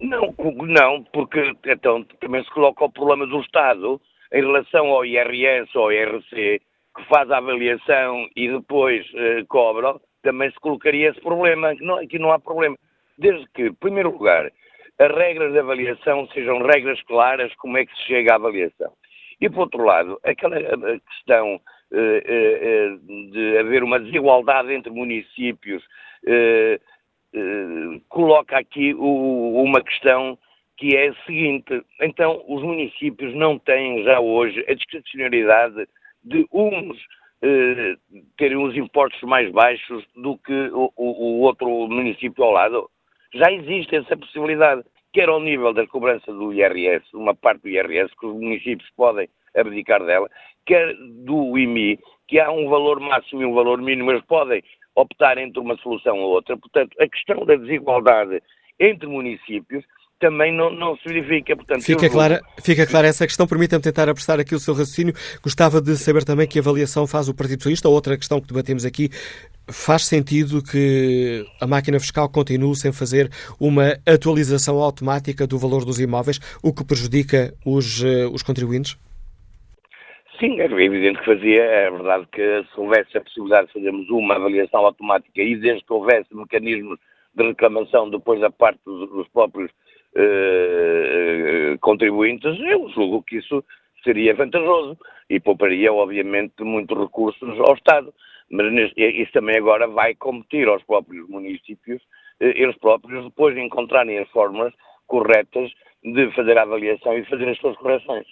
Não, 0.00 0.34
não, 0.66 1.04
porque 1.04 1.54
então 1.66 2.04
também 2.20 2.42
se 2.44 2.50
coloca 2.50 2.84
o 2.84 2.92
problema 2.92 3.26
do 3.26 3.40
Estado 3.40 4.00
em 4.32 4.40
relação 4.40 4.88
ao 4.88 5.04
IRS 5.04 5.70
ou 5.76 5.84
ao 5.84 5.92
IRC, 5.92 6.60
que 6.96 7.04
faz 7.08 7.30
a 7.30 7.38
avaliação 7.38 8.28
e 8.36 8.48
depois 8.48 9.06
eh, 9.14 9.44
cobra, 9.48 9.94
também 10.22 10.50
se 10.50 10.58
colocaria 10.60 11.10
esse 11.10 11.20
problema. 11.20 11.74
Não, 11.80 11.96
aqui 11.96 12.18
não 12.18 12.32
há 12.32 12.38
problema. 12.38 12.76
Desde 13.18 13.46
que, 13.50 13.66
em 13.66 13.74
primeiro 13.74 14.10
lugar, 14.10 14.50
as 14.98 15.10
regras 15.14 15.52
de 15.52 15.58
avaliação 15.58 16.26
sejam 16.28 16.58
regras 16.62 17.00
claras 17.02 17.54
como 17.56 17.78
é 17.78 17.86
que 17.86 17.94
se 17.96 18.02
chega 18.04 18.32
à 18.32 18.36
avaliação. 18.36 18.92
E, 19.40 19.48
por 19.48 19.60
outro 19.60 19.84
lado, 19.84 20.18
aquela 20.24 20.58
eh, 20.58 21.00
questão 21.08 21.60
eh, 21.92 22.22
eh, 22.26 22.58
eh, 22.62 22.96
de 23.30 23.58
haver 23.58 23.84
uma 23.84 24.00
desigualdade 24.00 24.72
entre 24.72 24.90
municípios 24.90 25.82
coloca 28.08 28.56
aqui 28.58 28.94
o- 28.94 29.62
uma 29.62 29.80
questão 29.82 30.38
que 30.76 30.96
é 30.96 31.08
a 31.08 31.14
seguinte. 31.24 31.82
Então, 32.00 32.42
os 32.48 32.62
municípios 32.62 33.34
não 33.34 33.58
têm 33.58 34.02
já 34.04 34.20
hoje 34.20 34.64
a 34.68 34.74
discricionariedade 34.74 35.86
de 36.24 36.46
uns 36.52 36.96
eh, 37.46 37.96
terem 38.38 38.56
os 38.56 38.74
impostos 38.74 39.20
mais 39.28 39.50
baixos 39.52 40.02
do 40.16 40.38
que 40.38 40.52
o, 40.72 40.90
o- 40.96 41.24
o 41.24 41.40
outro 41.40 41.68
município 41.88 42.42
ao 42.42 42.52
lado. 42.52 42.88
Já 43.34 43.52
existe 43.52 43.96
essa 43.96 44.16
possibilidade, 44.16 44.82
quer 45.12 45.28
ao 45.28 45.40
nível 45.40 45.74
da 45.74 45.86
cobrança 45.86 46.32
do 46.32 46.54
IRS, 46.54 47.04
uma 47.12 47.34
parte 47.34 47.60
do 47.62 47.68
IRS 47.68 48.10
que 48.18 48.26
os 48.26 48.34
municípios 48.34 48.88
podem 48.96 49.28
abdicar 49.54 50.02
dela, 50.06 50.30
quer 50.64 50.94
do 51.26 51.58
IMI, 51.58 51.98
que 52.26 52.40
há 52.40 52.50
um 52.50 52.66
valor 52.70 52.98
máximo 52.98 53.42
e 53.42 53.44
um 53.44 53.52
valor 53.52 53.78
mínimo, 53.82 54.10
eles 54.10 54.24
podem 54.24 54.62
optar 54.94 55.38
entre 55.38 55.60
uma 55.60 55.76
solução 55.78 56.18
ou 56.18 56.34
outra. 56.34 56.56
Portanto, 56.56 56.96
a 57.00 57.08
questão 57.08 57.44
da 57.44 57.56
desigualdade 57.56 58.42
entre 58.78 59.06
municípios 59.06 59.84
também 60.20 60.52
não, 60.52 60.70
não 60.70 60.96
se 60.96 61.08
verifica. 61.08 61.54
Portanto, 61.56 61.82
Fica 61.82 62.08
clara, 62.08 62.40
fica 62.62 62.86
clara 62.86 63.08
essa 63.08 63.26
questão. 63.26 63.46
Permita-me 63.46 63.82
tentar 63.82 64.08
apressar 64.08 64.40
aqui 64.40 64.54
o 64.54 64.58
seu 64.58 64.74
raciocínio. 64.74 65.14
Gostava 65.42 65.80
de 65.80 65.96
saber 65.96 66.24
também 66.24 66.46
que 66.46 66.58
avaliação 66.58 67.06
faz 67.06 67.28
o 67.28 67.34
Partido 67.34 67.58
Socialista. 67.58 67.88
Outra 67.88 68.16
questão 68.16 68.40
que 68.40 68.48
debatemos 68.48 68.84
aqui. 68.84 69.10
Faz 69.66 70.06
sentido 70.06 70.62
que 70.62 71.46
a 71.58 71.66
máquina 71.66 71.98
fiscal 71.98 72.28
continue 72.28 72.76
sem 72.76 72.92
fazer 72.92 73.30
uma 73.58 73.98
atualização 74.06 74.78
automática 74.78 75.46
do 75.46 75.58
valor 75.58 75.86
dos 75.86 75.98
imóveis, 75.98 76.38
o 76.62 76.70
que 76.70 76.84
prejudica 76.84 77.54
os, 77.64 78.04
eh, 78.04 78.26
os 78.26 78.42
contribuintes? 78.42 78.98
Sim, 80.40 80.60
é 80.60 80.64
evidente 80.64 81.20
que 81.20 81.26
fazia. 81.26 81.62
É 81.62 81.90
verdade 81.90 82.26
que 82.32 82.64
se 82.64 82.80
houvesse 82.80 83.16
a 83.16 83.20
possibilidade 83.20 83.68
de 83.68 83.72
fazermos 83.74 84.08
uma 84.10 84.34
avaliação 84.34 84.84
automática 84.84 85.40
e 85.40 85.56
desde 85.56 85.84
que 85.84 85.92
houvesse 85.92 86.34
mecanismos 86.34 86.98
de 87.34 87.44
reclamação 87.44 88.10
depois 88.10 88.40
da 88.40 88.50
parte 88.50 88.80
dos, 88.84 89.08
dos 89.10 89.28
próprios 89.28 89.70
eh, 90.16 91.76
contribuintes, 91.80 92.58
eu 92.60 92.88
julgo 92.90 93.22
que 93.22 93.36
isso 93.36 93.64
seria 94.02 94.34
vantajoso 94.34 94.98
e 95.30 95.40
pouparia, 95.40 95.92
obviamente, 95.92 96.62
muitos 96.62 96.98
recursos 96.98 97.60
ao 97.60 97.74
Estado. 97.74 98.12
Mas 98.50 98.92
isso 98.96 99.32
também 99.32 99.56
agora 99.56 99.86
vai 99.88 100.14
competir 100.14 100.68
aos 100.68 100.82
próprios 100.84 101.28
municípios, 101.28 102.02
eh, 102.40 102.52
eles 102.56 102.76
próprios, 102.78 103.24
depois 103.24 103.54
de 103.54 103.62
encontrarem 103.62 104.18
as 104.18 104.28
fórmulas 104.30 104.72
corretas 105.06 105.70
de 106.02 106.30
fazer 106.32 106.58
a 106.58 106.62
avaliação 106.62 107.16
e 107.16 107.24
fazer 107.24 107.48
as 107.48 107.58
suas 107.58 107.76
correções. 107.76 108.26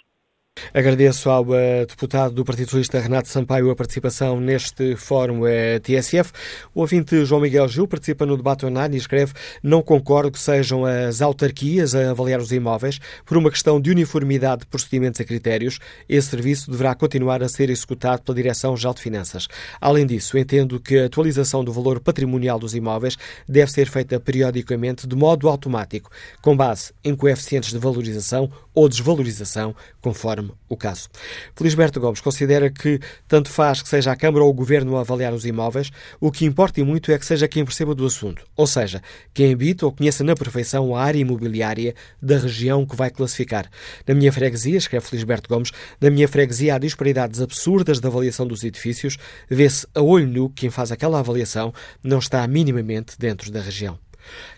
Agradeço 0.74 1.28
ao 1.28 1.54
eh, 1.54 1.84
deputado 1.84 2.34
do 2.34 2.46
Partido 2.46 2.64
Socialista 2.66 2.98
Renato 2.98 3.28
Sampaio 3.28 3.70
a 3.70 3.76
participação 3.76 4.40
neste 4.40 4.96
fórum 4.96 5.46
eh, 5.46 5.78
TSF. 5.80 6.32
O 6.74 6.80
ouvinte 6.80 7.26
João 7.26 7.42
Miguel 7.42 7.68
Gil 7.68 7.86
participa 7.86 8.24
no 8.24 8.38
debate 8.38 8.64
online 8.64 8.94
e 8.94 8.98
escreve 8.98 9.34
não 9.62 9.82
concordo 9.82 10.30
que 10.30 10.38
sejam 10.38 10.86
as 10.86 11.20
autarquias 11.20 11.94
a 11.94 12.10
avaliar 12.10 12.40
os 12.40 12.52
imóveis 12.52 12.98
por 13.26 13.36
uma 13.36 13.50
questão 13.50 13.78
de 13.78 13.90
uniformidade 13.90 14.60
de 14.60 14.66
procedimentos 14.66 15.20
e 15.20 15.24
critérios. 15.26 15.78
Esse 16.08 16.28
serviço 16.28 16.70
deverá 16.70 16.94
continuar 16.94 17.42
a 17.42 17.50
ser 17.50 17.68
executado 17.68 18.22
pela 18.22 18.36
Direção-Geral 18.36 18.94
de 18.94 19.02
Finanças. 19.02 19.48
Além 19.78 20.06
disso, 20.06 20.38
entendo 20.38 20.80
que 20.80 20.98
a 20.98 21.04
atualização 21.04 21.62
do 21.62 21.70
valor 21.70 22.00
patrimonial 22.00 22.58
dos 22.58 22.74
imóveis 22.74 23.18
deve 23.46 23.70
ser 23.70 23.90
feita 23.90 24.18
periodicamente 24.18 25.06
de 25.06 25.16
modo 25.16 25.50
automático, 25.50 26.10
com 26.40 26.56
base 26.56 26.94
em 27.04 27.14
coeficientes 27.14 27.72
de 27.72 27.78
valorização 27.78 28.50
ou 28.74 28.88
desvalorização, 28.88 29.76
conforme 30.00 30.41
o 30.68 30.76
caso. 30.76 31.08
Felisberto 31.54 32.00
Gomes 32.00 32.20
considera 32.20 32.70
que 32.70 32.98
tanto 33.28 33.50
faz 33.50 33.82
que 33.82 33.88
seja 33.88 34.12
a 34.12 34.16
Câmara 34.16 34.44
ou 34.44 34.50
o 34.50 34.54
Governo 34.54 34.96
a 34.96 35.00
avaliar 35.00 35.34
os 35.34 35.44
imóveis, 35.44 35.90
o 36.18 36.32
que 36.32 36.46
importa 36.46 36.80
e 36.80 36.84
muito 36.84 37.12
é 37.12 37.18
que 37.18 37.26
seja 37.26 37.46
quem 37.46 37.64
perceba 37.64 37.94
do 37.94 38.06
assunto, 38.06 38.42
ou 38.56 38.66
seja, 38.66 39.02
quem 39.34 39.52
habita 39.52 39.84
ou 39.84 39.92
conheça 39.92 40.24
na 40.24 40.34
perfeição 40.34 40.96
a 40.96 41.02
área 41.02 41.18
imobiliária 41.18 41.94
da 42.20 42.38
região 42.38 42.86
que 42.86 42.96
vai 42.96 43.10
classificar. 43.10 43.68
Na 44.06 44.14
minha 44.14 44.32
freguesia, 44.32 44.78
escreve 44.78 45.06
Felisberto 45.06 45.48
Gomes, 45.48 45.70
na 46.00 46.08
minha 46.08 46.26
freguesia 46.26 46.74
há 46.74 46.78
disparidades 46.78 47.40
absurdas 47.40 48.00
da 48.00 48.08
avaliação 48.08 48.46
dos 48.46 48.64
edifícios, 48.64 49.18
vê-se 49.50 49.86
a 49.94 50.00
olho 50.00 50.26
nu 50.26 50.48
que 50.48 50.62
quem 50.62 50.70
faz 50.70 50.92
aquela 50.92 51.18
avaliação 51.18 51.74
não 52.04 52.20
está 52.20 52.46
minimamente 52.46 53.18
dentro 53.18 53.50
da 53.50 53.60
região. 53.60 53.98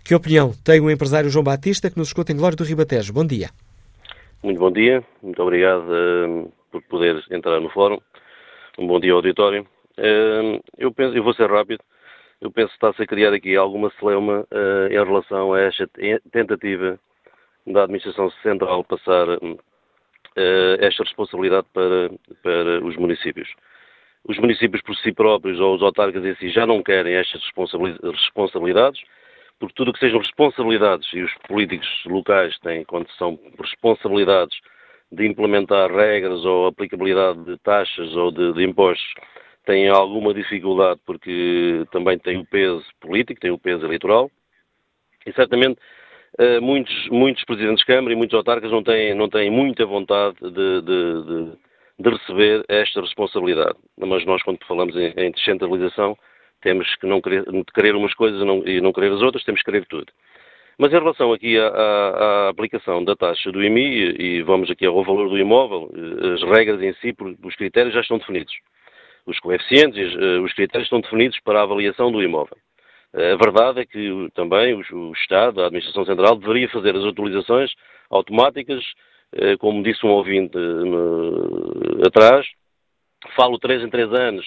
Que 0.05 0.15
opinião 0.15 0.53
tem 0.63 0.79
o 0.81 0.91
empresário 0.91 1.31
João 1.31 1.43
Batista 1.43 1.89
que 1.91 1.97
nos 1.97 2.09
escuta 2.09 2.31
em 2.31 2.37
Glória 2.37 2.57
do 2.57 2.63
Ribatejo? 2.65 3.11
Bom 3.11 3.25
dia. 3.25 3.49
Muito 4.45 4.59
bom 4.59 4.71
dia, 4.71 5.03
muito 5.23 5.43
obrigado 5.43 5.87
eh, 5.91 6.49
por 6.71 6.83
poder 6.83 7.25
entrar 7.31 7.59
no 7.61 7.71
fórum. 7.71 7.99
Um 8.77 8.87
bom 8.87 9.01
dia 9.01 9.13
ao 9.13 9.17
auditório. 9.17 9.67
Eh, 9.97 10.61
eu, 10.77 10.93
penso, 10.93 11.17
eu 11.17 11.25
vou 11.25 11.33
ser 11.33 11.51
rápido. 11.51 11.83
Eu 12.43 12.51
penso 12.51 12.69
que 12.69 12.75
está-se 12.75 13.03
a 13.03 13.07
criar 13.07 13.33
aqui 13.33 13.57
alguma 13.57 13.91
celeuma 13.99 14.47
eh, 14.51 14.89
em 14.91 15.03
relação 15.03 15.55
a 15.55 15.61
esta 15.63 15.89
tentativa 16.31 17.01
da 17.67 17.85
Administração 17.85 18.31
Central 18.43 18.85
passar 18.85 19.29
esta 20.79 21.05
responsabilidade 21.05 21.67
para, 21.73 22.11
para 22.43 22.85
os 22.85 22.97
municípios. 22.97 23.49
Os 24.29 24.37
municípios 24.37 24.83
por 24.83 24.95
si 24.97 25.11
próprios 25.11 25.59
ou 25.59 25.75
os 25.75 25.83
autarcas 25.83 26.23
em 26.23 26.35
si 26.37 26.51
já 26.51 26.67
não 26.67 26.83
querem 26.83 27.15
estas 27.15 27.43
responsabilidades, 28.03 29.01
porque 29.65 29.75
tudo 29.77 29.91
o 29.91 29.93
que 29.93 30.01
sejam 30.01 30.19
responsabilidades, 30.19 31.11
e 31.13 31.23
os 31.23 31.33
políticos 31.49 31.89
locais 32.07 32.59
têm, 32.59 32.85
quando 32.85 33.11
são 33.13 33.39
responsabilidades 33.59 34.57
de 35.11 35.27
implementar 35.27 35.91
regras 35.91 36.45
ou 36.45 36.67
aplicabilidade 36.67 37.45
de 37.45 37.57
taxas 37.59 38.15
ou 38.15 38.31
de, 38.31 38.53
de 38.53 38.65
impostos, 38.65 39.15
têm 39.65 39.89
alguma 39.89 40.35
dificuldade 40.35 41.01
porque 41.07 41.85
também 41.91 42.19
têm 42.19 42.39
o 42.39 42.45
peso 42.45 42.85
político, 43.01 43.41
têm 43.41 43.51
o 43.51 43.59
peso 43.59 43.85
eleitoral, 43.85 44.31
e 45.27 45.33
certamente 45.33 45.79
uh, 46.39 46.61
muitos, 46.61 47.09
muitos 47.09 47.45
presidentes 47.45 47.81
de 47.81 47.87
Câmara 47.87 48.13
e 48.13 48.17
muitos 48.17 48.37
autarcas 48.37 48.71
não 48.71 48.83
têm, 48.83 49.15
não 49.15 49.29
têm 49.29 49.51
muita 49.51 49.87
vontade 49.87 50.37
de, 50.41 50.51
de, 50.83 51.23
de, 51.23 51.53
de 52.01 52.11
receber 52.11 52.65
esta 52.69 53.01
responsabilidade. 53.01 53.79
Mas 53.97 54.27
nós, 54.27 54.43
quando 54.43 54.59
falamos 54.67 54.95
em, 54.97 55.15
em 55.17 55.31
descentralização, 55.31 56.19
temos 56.65 56.97
que 56.97 57.07
não 57.07 57.21
querer, 57.21 57.45
querer 57.75 57.95
umas 57.95 58.15
coisas 58.15 58.41
e 58.41 58.45
não, 58.45 58.67
e 58.67 58.81
não 58.81 58.93
querer 58.93 59.13
as 59.13 59.21
outras, 59.21 59.45
temos 59.45 59.61
que 59.61 59.71
querer 59.71 59.87
tudo. 59.87 60.11
Mas 60.79 60.93
em 60.93 60.99
relação 60.99 61.33
aqui 61.33 61.57
à, 61.59 61.69
à, 61.69 62.47
à 62.47 62.49
aplicação 62.49 63.05
da 63.05 63.15
taxa 63.15 63.53
do 63.53 63.63
IMI, 63.63 64.17
e, 64.19 64.43
vamos 64.43 64.71
aqui 64.71 64.87
ao 64.87 65.05
valor 65.05 65.29
do 65.29 65.39
imóvel, 65.39 65.91
as 66.35 66.43
regras 66.43 66.83
em 66.83 66.93
si, 66.95 67.15
os 67.45 67.55
critérios 67.55 67.95
já 67.95 68.01
estão 68.01 68.19
definidos. 68.19 68.53
Os 69.27 69.39
coeficientes, 69.39 70.15
os 70.43 70.53
critérios 70.55 70.87
estão 70.87 71.01
definidos 71.01 71.39
para 71.45 71.61
a 71.61 71.63
avaliação 71.63 72.11
do 72.11 72.23
imóvel. 72.23 72.57
A 73.15 73.37
verdade 73.37 73.81
é 73.81 73.87
que 73.87 74.29
também 74.35 74.75
o, 74.75 75.13
Estado, 75.13 75.63
a 75.63 75.67
Administração 75.67 76.05
Central, 76.05 76.37
deveria 76.37 76.69
fazer 76.69 76.97
as 76.97 77.05
atualizações 77.05 77.71
automáticas, 78.11 78.83
como 79.61 79.83
disse 79.83 80.05
um 80.05 80.11
ouvinte 80.11 80.59
atrás, 82.05 82.47
falo 83.37 83.59
três 83.59 83.83
em 83.83 83.89
três 83.89 84.13
anos, 84.13 84.45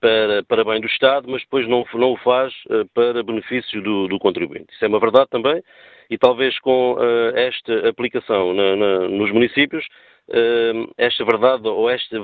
para, 0.00 0.42
para 0.44 0.64
bem 0.64 0.80
do 0.80 0.86
Estado, 0.86 1.28
mas 1.28 1.42
depois 1.42 1.66
não, 1.68 1.84
não 1.94 2.12
o 2.12 2.16
faz 2.18 2.52
uh, 2.66 2.86
para 2.94 3.22
benefício 3.22 3.82
do, 3.82 4.08
do, 4.08 4.18
contribuinte. 4.18 4.72
Isso 4.72 4.84
é 4.84 4.88
uma 4.88 5.00
verdade 5.00 5.28
também, 5.30 5.62
e 6.10 6.18
talvez 6.18 6.58
com 6.60 6.94
uh, 6.94 7.36
esta 7.36 7.88
aplicação 7.88 8.52
na, 8.52 8.76
na, 8.76 8.98
nos 9.08 9.32
municípios, 9.32 9.84
uh, 10.28 10.92
esta 10.98 11.24
verdade 11.24 11.66
ou 11.68 11.88
esta 11.88 12.16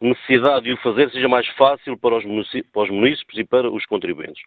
necessidade 0.00 0.64
de 0.64 0.72
o 0.72 0.76
fazer 0.78 1.10
seja 1.10 1.28
mais 1.28 1.46
fácil 1.48 1.96
para 1.98 2.16
os, 2.16 2.24
para 2.72 2.82
os 2.82 2.90
municípios 2.90 3.38
e 3.38 3.44
para 3.44 3.70
os 3.70 3.84
contribuintes. 3.86 4.42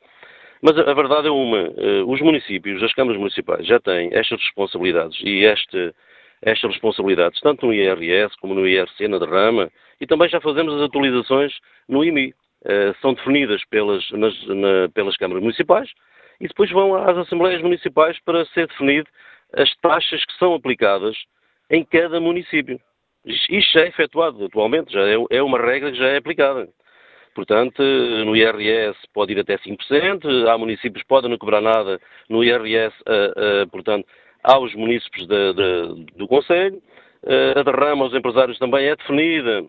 Mas 0.61 0.77
a 0.77 0.93
verdade 0.93 1.27
é 1.27 1.31
uma, 1.31 1.69
os 2.07 2.21
municípios, 2.21 2.81
as 2.81 2.93
câmaras 2.93 3.19
municipais 3.19 3.67
já 3.67 3.81
têm 3.81 4.09
estas 4.13 4.39
responsabilidades 4.39 5.19
e 5.21 5.45
esta, 5.45 5.93
estas 6.45 6.71
responsabilidades, 6.71 7.39
tanto 7.41 7.65
no 7.65 7.73
IRS 7.73 8.35
como 8.39 8.53
no 8.53 8.67
IRC, 8.67 9.07
na 9.07 9.19
derrama, 9.19 9.69
e 9.99 10.07
também 10.07 10.29
já 10.29 10.39
fazemos 10.41 10.73
as 10.75 10.81
atualizações 10.81 11.53
no 11.87 12.03
IMI. 12.03 12.33
Uh, 12.63 12.95
são 13.01 13.13
definidas 13.13 13.61
pelas, 13.65 14.09
nas, 14.11 14.47
na, 14.47 14.87
pelas 14.93 15.17
câmaras 15.17 15.43
municipais 15.43 15.89
e 16.39 16.47
depois 16.47 16.71
vão 16.71 16.95
às 16.95 17.17
assembleias 17.17 17.61
municipais 17.61 18.17
para 18.23 18.45
ser 18.47 18.67
definido 18.67 19.09
as 19.53 19.69
taxas 19.81 20.23
que 20.23 20.33
são 20.37 20.53
aplicadas 20.53 21.15
em 21.69 21.83
cada 21.83 22.21
município. 22.21 22.79
Isto 23.25 23.73
já 23.73 23.81
é 23.81 23.87
efetuado 23.87 24.45
atualmente, 24.45 24.93
já 24.93 25.01
é, 25.01 25.15
é 25.29 25.43
uma 25.43 25.59
regra 25.59 25.91
que 25.91 25.97
já 25.97 26.07
é 26.07 26.17
aplicada. 26.17 26.69
Portanto, 27.35 27.81
no 27.81 28.35
IRS 28.35 28.97
pode 29.13 29.33
ir 29.33 29.39
até 29.39 29.57
5%, 29.57 30.47
há 30.47 30.57
municípios 30.57 31.01
que 31.01 31.07
podem 31.07 31.29
não 31.29 31.37
cobrar 31.37 31.61
nada 31.61 31.99
no 32.29 32.43
IRS, 32.43 32.95
uh, 33.01 33.63
uh, 33.63 33.69
portanto, 33.69 34.07
aos 34.43 34.73
municípios 34.75 35.27
de, 35.27 35.53
de, 35.53 36.05
do 36.15 36.27
Conselho. 36.27 36.81
Uh, 37.23 37.59
a 37.59 37.63
derrama 37.63 38.03
aos 38.03 38.13
empresários 38.13 38.59
também 38.59 38.85
é 38.85 38.95
definida 38.95 39.65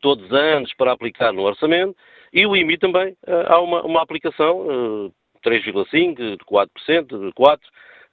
todos 0.00 0.24
os 0.24 0.32
anos 0.32 0.72
para 0.74 0.92
aplicar 0.92 1.32
no 1.32 1.42
orçamento. 1.42 1.96
E 2.32 2.46
o 2.46 2.56
IMI 2.56 2.78
também, 2.78 3.16
há 3.48 3.60
uma, 3.60 3.82
uma 3.82 4.02
aplicação, 4.02 5.12
3,5%, 5.44 6.14
de 6.14 6.44
4%, 6.44 6.68
de 7.06 7.32
4%, 7.32 7.58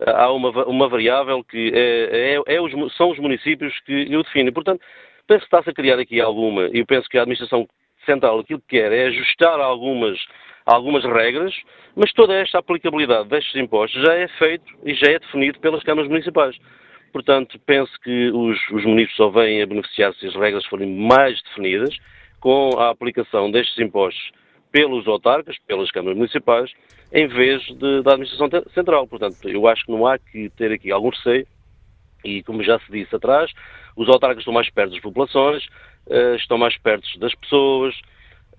há 0.07 0.31
uma, 0.31 0.49
uma 0.65 0.89
variável 0.89 1.43
que 1.43 1.71
é, 1.73 2.35
é, 2.35 2.55
é 2.55 2.61
os, 2.61 2.71
são 2.95 3.11
os 3.11 3.19
municípios 3.19 3.79
que 3.81 4.15
o 4.15 4.23
definem. 4.23 4.51
Portanto, 4.51 4.81
penso 5.27 5.41
que 5.41 5.45
está-se 5.45 5.69
a 5.69 5.73
criar 5.73 5.99
aqui 5.99 6.19
alguma, 6.19 6.67
e 6.73 6.79
eu 6.79 6.85
penso 6.85 7.07
que 7.07 7.17
a 7.17 7.21
administração 7.21 7.67
Central 8.05 8.39
aquilo 8.39 8.61
que 8.61 8.79
quer 8.79 8.91
é 8.91 9.07
ajustar 9.07 9.59
algumas, 9.59 10.17
algumas 10.67 11.03
regras, 11.05 11.55
mas 11.95 12.11
toda 12.11 12.33
esta 12.35 12.59
aplicabilidade 12.59 13.29
destes 13.29 13.55
impostos 13.55 14.01
já 14.03 14.13
é 14.13 14.27
feito 14.27 14.65
e 14.83 14.93
já 14.93 15.11
é 15.11 15.19
definido 15.19 15.59
pelas 15.59 15.81
câmaras 15.81 16.09
municipais. 16.09 16.57
Portanto, 17.13 17.57
penso 17.65 17.91
que 18.03 18.29
os, 18.31 18.59
os 18.69 18.83
municípios 18.83 19.15
só 19.15 19.29
vêm 19.29 19.61
a 19.61 19.65
beneficiar 19.65 20.13
se 20.15 20.27
as 20.27 20.35
regras 20.35 20.65
forem 20.65 20.93
mais 20.93 21.41
definidas, 21.43 21.97
com 22.39 22.77
a 22.77 22.89
aplicação 22.89 23.49
destes 23.49 23.79
impostos 23.79 24.31
pelos 24.71 25.07
autarcas, 25.07 25.55
pelas 25.65 25.89
câmaras 25.89 26.17
municipais, 26.17 26.71
em 27.13 27.27
vez 27.27 27.63
de, 27.63 28.03
da 28.03 28.11
administração 28.11 28.49
central. 28.73 29.07
Portanto, 29.07 29.37
eu 29.45 29.67
acho 29.67 29.85
que 29.85 29.91
não 29.91 30.05
há 30.05 30.19
que 30.19 30.49
ter 30.51 30.71
aqui 30.71 30.91
algum 30.91 31.09
receio, 31.09 31.47
e 32.23 32.43
como 32.43 32.61
já 32.61 32.77
se 32.79 32.91
disse 32.91 33.15
atrás, 33.15 33.51
os 33.95 34.09
autarcas 34.09 34.39
estão 34.39 34.53
mais 34.53 34.69
perto 34.69 34.91
das 34.91 35.01
populações, 35.01 35.65
uh, 36.07 36.35
estão 36.35 36.57
mais 36.57 36.77
perto 36.77 37.07
das 37.19 37.33
pessoas. 37.35 37.95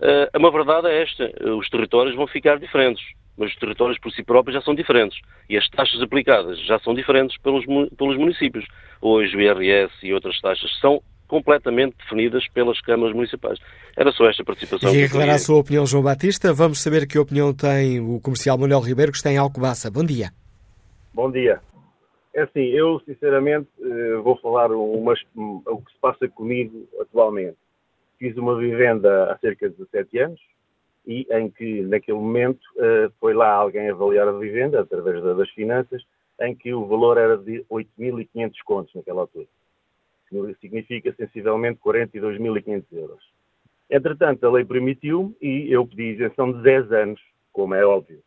Uh, 0.01 0.39
uma 0.39 0.51
verdade 0.51 0.89
é 0.89 1.03
esta: 1.03 1.31
os 1.57 1.69
territórios 1.69 2.15
vão 2.15 2.27
ficar 2.27 2.59
diferentes, 2.59 3.05
mas 3.37 3.51
os 3.51 3.57
territórios 3.57 3.99
por 3.99 4.13
si 4.13 4.23
próprios 4.23 4.55
já 4.55 4.63
são 4.63 4.75
diferentes 4.75 5.19
e 5.49 5.57
as 5.57 5.69
taxas 5.71 6.01
aplicadas 6.01 6.59
já 6.65 6.79
são 6.81 6.95
diferentes 6.95 7.37
pelos, 7.39 7.65
pelos 7.97 8.17
municípios. 8.17 8.65
Hoje 9.01 9.37
o 9.37 9.41
IRS 9.41 9.93
e 10.03 10.13
outras 10.13 10.41
taxas 10.41 10.71
são 10.81 11.03
completamente 11.29 11.95
definidas 11.99 12.49
pelas 12.49 12.81
câmaras 12.81 13.15
municipais. 13.15 13.59
Era 13.97 14.11
só 14.13 14.29
esta 14.29 14.43
participação. 14.43 14.95
E 14.95 15.05
aclarar 15.05 15.35
a 15.35 15.39
sua 15.39 15.59
opinião, 15.59 15.87
João 15.87 16.03
Batista. 16.03 16.53
Vamos 16.53 16.81
saber 16.81 17.07
que 17.07 17.19
opinião 17.19 17.53
tem 17.53 18.01
o 18.01 18.19
comercial 18.21 18.57
Manuel 18.57 18.81
Ribeiro, 18.81 19.13
que 19.13 19.19
está 19.19 19.31
em 19.31 19.37
Alcobaça. 19.37 19.91
Bom 19.91 20.05
dia. 20.05 20.31
Bom 21.13 21.31
dia. 21.31 21.61
É 22.35 22.43
assim, 22.43 22.61
eu 22.61 23.01
sinceramente 23.01 23.69
eh, 23.81 24.17
vou 24.23 24.37
falar 24.39 24.71
umas, 24.71 25.19
o 25.37 25.83
que 25.85 25.93
se 25.93 25.99
passa 26.01 26.29
comigo 26.29 26.89
atualmente. 27.01 27.57
Fiz 28.19 28.37
uma 28.37 28.57
vivenda 28.57 29.33
há 29.33 29.39
cerca 29.39 29.69
de 29.69 29.77
17 29.77 30.19
anos 30.19 30.41
e 31.07 31.27
em 31.31 31.49
que, 31.51 31.83
naquele 31.83 32.19
momento, 32.19 32.61
eh, 32.77 33.11
foi 33.19 33.33
lá 33.33 33.51
alguém 33.51 33.89
avaliar 33.89 34.29
a 34.29 34.33
vivenda, 34.33 34.81
através 34.81 35.23
das 35.23 35.49
finanças, 35.51 36.03
em 36.41 36.55
que 36.55 36.75
o 36.75 36.85
valor 36.87 37.17
era 37.17 37.39
de 37.39 37.65
8.500 37.71 38.53
contos 38.65 38.95
naquela 38.95 39.23
altura. 39.23 39.47
Significa 40.61 41.13
sensivelmente 41.15 41.81
42.500 41.81 42.85
euros. 42.93 43.23
Entretanto, 43.91 44.45
a 44.45 44.51
lei 44.51 44.65
permitiu 44.65 45.35
e 45.41 45.73
eu 45.73 45.87
pedi 45.87 46.15
isenção 46.15 46.53
de 46.53 46.63
10 46.63 46.93
anos, 46.93 47.21
como 47.53 47.75
é 47.75 47.85
óbvio. 47.85 48.21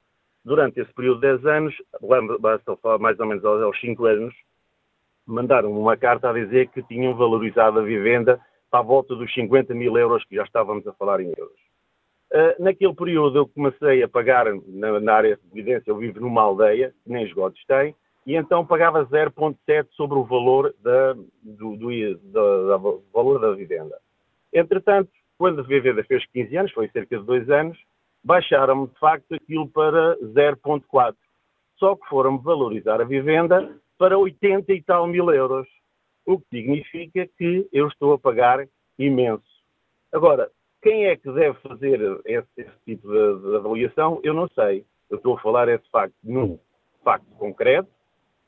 Durante 0.43 0.79
esse 0.79 0.91
período 0.93 1.21
de 1.21 1.37
10 1.37 1.45
anos, 1.45 1.75
basta 2.39 2.75
falar 2.77 2.97
mais 2.97 3.19
ou 3.19 3.27
menos 3.27 3.45
aos 3.45 3.79
5 3.79 4.05
anos, 4.05 4.33
mandaram 5.23 5.71
uma 5.71 5.95
carta 5.95 6.31
a 6.31 6.33
dizer 6.33 6.69
que 6.69 6.81
tinham 6.81 7.15
valorizado 7.15 7.79
a 7.79 7.83
vivenda 7.83 8.41
a 8.72 8.82
volta 8.82 9.15
dos 9.15 9.34
50 9.34 9.74
mil 9.74 9.97
euros, 9.97 10.24
que 10.26 10.36
já 10.36 10.43
estávamos 10.43 10.88
a 10.88 10.93
falar 10.93 11.19
em 11.19 11.34
euros. 11.38 11.59
Uh, 12.32 12.63
naquele 12.63 12.95
período 12.95 13.39
eu 13.39 13.47
comecei 13.47 14.01
a 14.03 14.07
pagar, 14.07 14.45
na, 14.67 14.99
na, 15.01 15.13
área 15.13 15.36
de 15.36 15.59
evidência, 15.59 15.91
eu 15.91 15.97
vivo 15.97 16.22
numa 16.22 16.41
aldeia, 16.41 16.93
que 17.03 17.11
nem 17.11 17.26
esgotos 17.26 17.61
tem, 17.65 17.93
e 18.26 18.36
então 18.36 18.65
pagava 18.65 19.05
0,7 19.05 19.88
sobre 19.91 20.17
o 20.17 20.24
valor 20.24 20.74
da, 20.82 21.13
do, 21.43 21.76
do, 21.76 22.17
da, 22.32 22.67
da, 22.67 22.78
valor 23.13 23.39
da 23.39 23.51
vivenda. 23.51 23.97
Entretanto, 24.53 25.09
quando 25.38 25.59
a 25.59 25.63
vivenda 25.63 26.03
fez 26.05 26.26
15 26.28 26.55
anos, 26.55 26.72
foi 26.72 26.88
cerca 26.89 27.17
de 27.17 27.26
2 27.26 27.49
anos, 27.49 27.78
baixaram-me 28.24 28.88
de 28.88 28.99
facto 28.99 29.36
aquilo 29.36 29.67
para 29.67 30.15
0,4. 30.19 31.15
Só 31.78 31.95
que 31.95 32.07
foram-me 32.07 32.39
valorizar 32.41 33.01
a 33.01 33.05
vivenda 33.05 33.76
para 33.97 34.17
80 34.17 34.72
e 34.72 34.82
tal 34.82 35.07
mil 35.07 35.30
euros, 35.32 35.67
o 36.26 36.39
que 36.39 36.45
significa 36.49 37.28
que 37.38 37.67
eu 37.72 37.88
estou 37.88 38.13
a 38.13 38.19
pagar 38.19 38.67
imenso. 38.97 39.43
Agora, 40.11 40.49
quem 40.82 41.05
é 41.05 41.15
que 41.15 41.32
deve 41.32 41.57
fazer 41.59 41.99
esse, 42.26 42.47
esse 42.57 42.72
tipo 42.86 43.07
de, 43.07 43.49
de, 43.49 43.55
avaliação? 43.55 44.19
Eu 44.24 44.34
não 44.34 44.47
sei. 44.49 44.86
Eu 45.09 45.17
estou 45.17 45.36
a 45.36 45.41
falar 45.41 45.67
esse 45.69 45.88
facto 45.89 46.15
num 46.24 46.59
facto 47.03 47.28
concreto, 47.38 47.89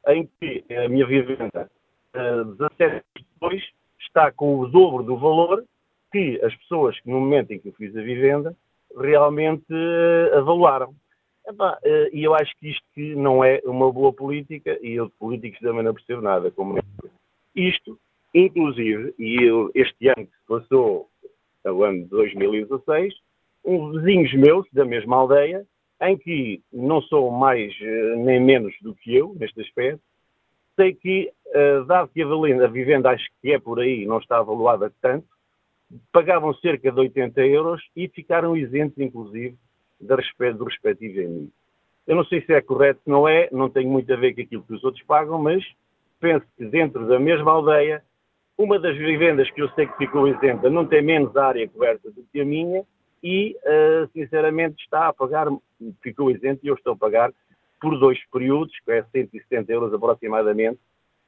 em 0.07 0.29
que 0.39 0.63
a 0.75 0.87
minha 0.89 1.05
vivenda, 1.05 1.69
uh, 2.15 2.45
17 2.45 2.83
anos 2.83 3.03
depois, 3.15 3.63
está 3.99 4.31
com 4.31 4.59
o 4.59 4.67
dobro 4.67 5.03
do 5.03 5.17
valor 5.17 5.63
que 6.11 6.39
as 6.43 6.55
pessoas 6.57 6.99
que 6.99 7.09
no 7.09 7.19
momento 7.19 7.51
em 7.51 7.59
que 7.59 7.69
eu 7.69 7.73
fiz 7.73 7.95
a 7.95 8.01
vivenda 8.01 8.55
realmente 8.95 9.65
uh, 9.73 10.43
e 12.11 12.23
eu 12.23 12.33
acho 12.33 12.53
que 12.59 12.69
isto 12.69 13.19
não 13.19 13.43
é 13.43 13.61
uma 13.65 13.91
boa 13.91 14.13
política, 14.13 14.77
e 14.81 14.93
eu 14.93 15.07
de 15.07 15.11
políticos 15.13 15.59
também 15.59 15.83
não 15.83 15.93
percebo 15.93 16.21
nada. 16.21 16.49
Como 16.51 16.77
isto, 17.55 17.99
inclusive, 18.33 19.13
e 19.19 19.37
este 19.75 20.07
ano 20.07 20.27
que 20.27 20.37
se 20.37 20.47
passou, 20.47 21.09
o 21.65 21.83
ano 21.83 22.03
de 22.03 22.09
2016, 22.09 23.13
uns 23.65 24.01
vizinhos 24.01 24.33
meus 24.33 24.67
da 24.73 24.85
mesma 24.85 25.17
aldeia, 25.17 25.65
em 26.01 26.17
que 26.17 26.61
não 26.71 27.01
sou 27.01 27.31
mais 27.31 27.73
uh, 27.79 28.23
nem 28.25 28.39
menos 28.39 28.73
do 28.81 28.93
que 28.93 29.15
eu, 29.15 29.35
neste 29.39 29.61
aspecto, 29.61 30.01
sei 30.75 30.93
que, 30.93 31.31
dado 31.87 32.09
que 32.09 32.21
a, 32.21 32.25
a 32.25 32.67
vivenda 32.67 33.11
acho 33.11 33.25
que 33.41 33.51
é 33.51 33.59
por 33.59 33.79
aí, 33.79 34.05
não 34.05 34.17
está 34.17 34.39
avaliada 34.39 34.91
tanto, 35.01 35.27
pagavam 36.11 36.53
cerca 36.55 36.91
de 36.91 36.99
80 36.99 37.41
euros 37.45 37.81
e 37.95 38.07
ficaram 38.07 38.57
isentos, 38.57 38.97
inclusive, 38.97 39.55
do 40.01 40.63
respectivo 40.65 41.21
IMI. 41.21 41.51
Eu 42.05 42.15
não 42.15 42.25
sei 42.25 42.41
se 42.41 42.53
é 42.53 42.61
correto, 42.61 42.99
não 43.05 43.27
é, 43.27 43.47
não 43.51 43.69
tenho 43.69 43.89
muito 43.89 44.11
a 44.11 44.17
ver 44.17 44.33
com 44.33 44.41
aquilo 44.41 44.63
que 44.63 44.73
os 44.73 44.83
outros 44.83 45.03
pagam, 45.05 45.41
mas 45.41 45.63
penso 46.23 46.45
que 46.57 46.65
dentro 46.65 47.05
da 47.05 47.19
mesma 47.19 47.51
aldeia, 47.51 48.01
uma 48.57 48.79
das 48.79 48.95
vivendas 48.95 49.51
que 49.51 49.61
eu 49.61 49.69
sei 49.71 49.85
que 49.87 49.97
ficou 49.97 50.25
isenta 50.25 50.69
não 50.69 50.85
tem 50.85 51.01
menos 51.01 51.35
área 51.35 51.67
coberta 51.67 52.09
do 52.09 52.23
que 52.31 52.39
a 52.39 52.45
minha 52.45 52.85
e, 53.21 53.57
uh, 53.65 54.09
sinceramente, 54.13 54.81
está 54.81 55.09
a 55.09 55.13
pagar, 55.13 55.47
ficou 56.01 56.31
isenta 56.31 56.61
e 56.63 56.69
eu 56.69 56.75
estou 56.75 56.93
a 56.93 56.95
pagar 56.95 57.29
por 57.81 57.99
dois 57.99 58.17
períodos, 58.31 58.73
que 58.85 58.91
é 58.93 59.03
170 59.03 59.69
euros 59.69 59.93
aproximadamente, 59.93 60.79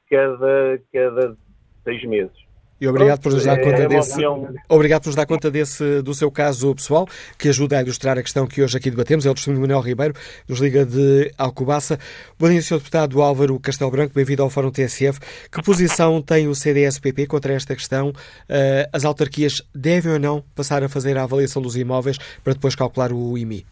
cada, 0.08 0.80
cada 0.90 1.36
seis 1.84 2.02
meses. 2.04 2.46
E 2.78 2.86
obrigado 2.86 3.22
por 3.22 3.32
nos 3.32 3.44
dar 3.44 3.58
conta 3.58 3.82
é 3.82 3.88
desse. 3.88 4.20
Obrigado 4.68 5.02
por 5.02 5.08
nos 5.08 5.16
dar 5.16 5.26
conta 5.26 5.50
desse 5.50 6.02
do 6.02 6.12
seu 6.12 6.30
caso 6.30 6.74
pessoal, 6.74 7.06
que 7.38 7.48
ajuda 7.48 7.78
a 7.78 7.82
ilustrar 7.82 8.18
a 8.18 8.22
questão 8.22 8.46
que 8.46 8.62
hoje 8.62 8.76
aqui 8.76 8.90
debatemos. 8.90 9.24
É 9.24 9.30
o 9.30 9.34
testemunho 9.34 9.62
de 9.62 9.68
Manuel 9.68 9.82
Ribeiro, 9.82 10.14
nos 10.46 10.60
Liga 10.60 10.84
de 10.84 11.32
Alcobaça. 11.38 11.98
Bom 12.38 12.50
dia, 12.50 12.60
Sr. 12.60 12.76
Deputado 12.76 13.22
Álvaro 13.22 13.58
Castelo 13.58 13.90
Branco, 13.90 14.12
bem-vindo 14.14 14.42
ao 14.42 14.50
Fórum 14.50 14.70
TSF. 14.70 15.18
Que 15.50 15.62
posição 15.62 16.20
tem 16.20 16.48
o 16.48 16.54
CDS-PP 16.54 17.26
contra 17.26 17.54
esta 17.54 17.74
questão? 17.74 18.10
Uh, 18.10 18.84
as 18.92 19.06
autarquias 19.06 19.62
devem 19.74 20.12
ou 20.12 20.18
não 20.18 20.44
passar 20.54 20.82
a 20.84 20.88
fazer 20.88 21.16
a 21.16 21.22
avaliação 21.22 21.62
dos 21.62 21.78
imóveis 21.78 22.18
para 22.44 22.52
depois 22.52 22.74
calcular 22.74 23.10
o 23.10 23.38
IMI? 23.38 23.64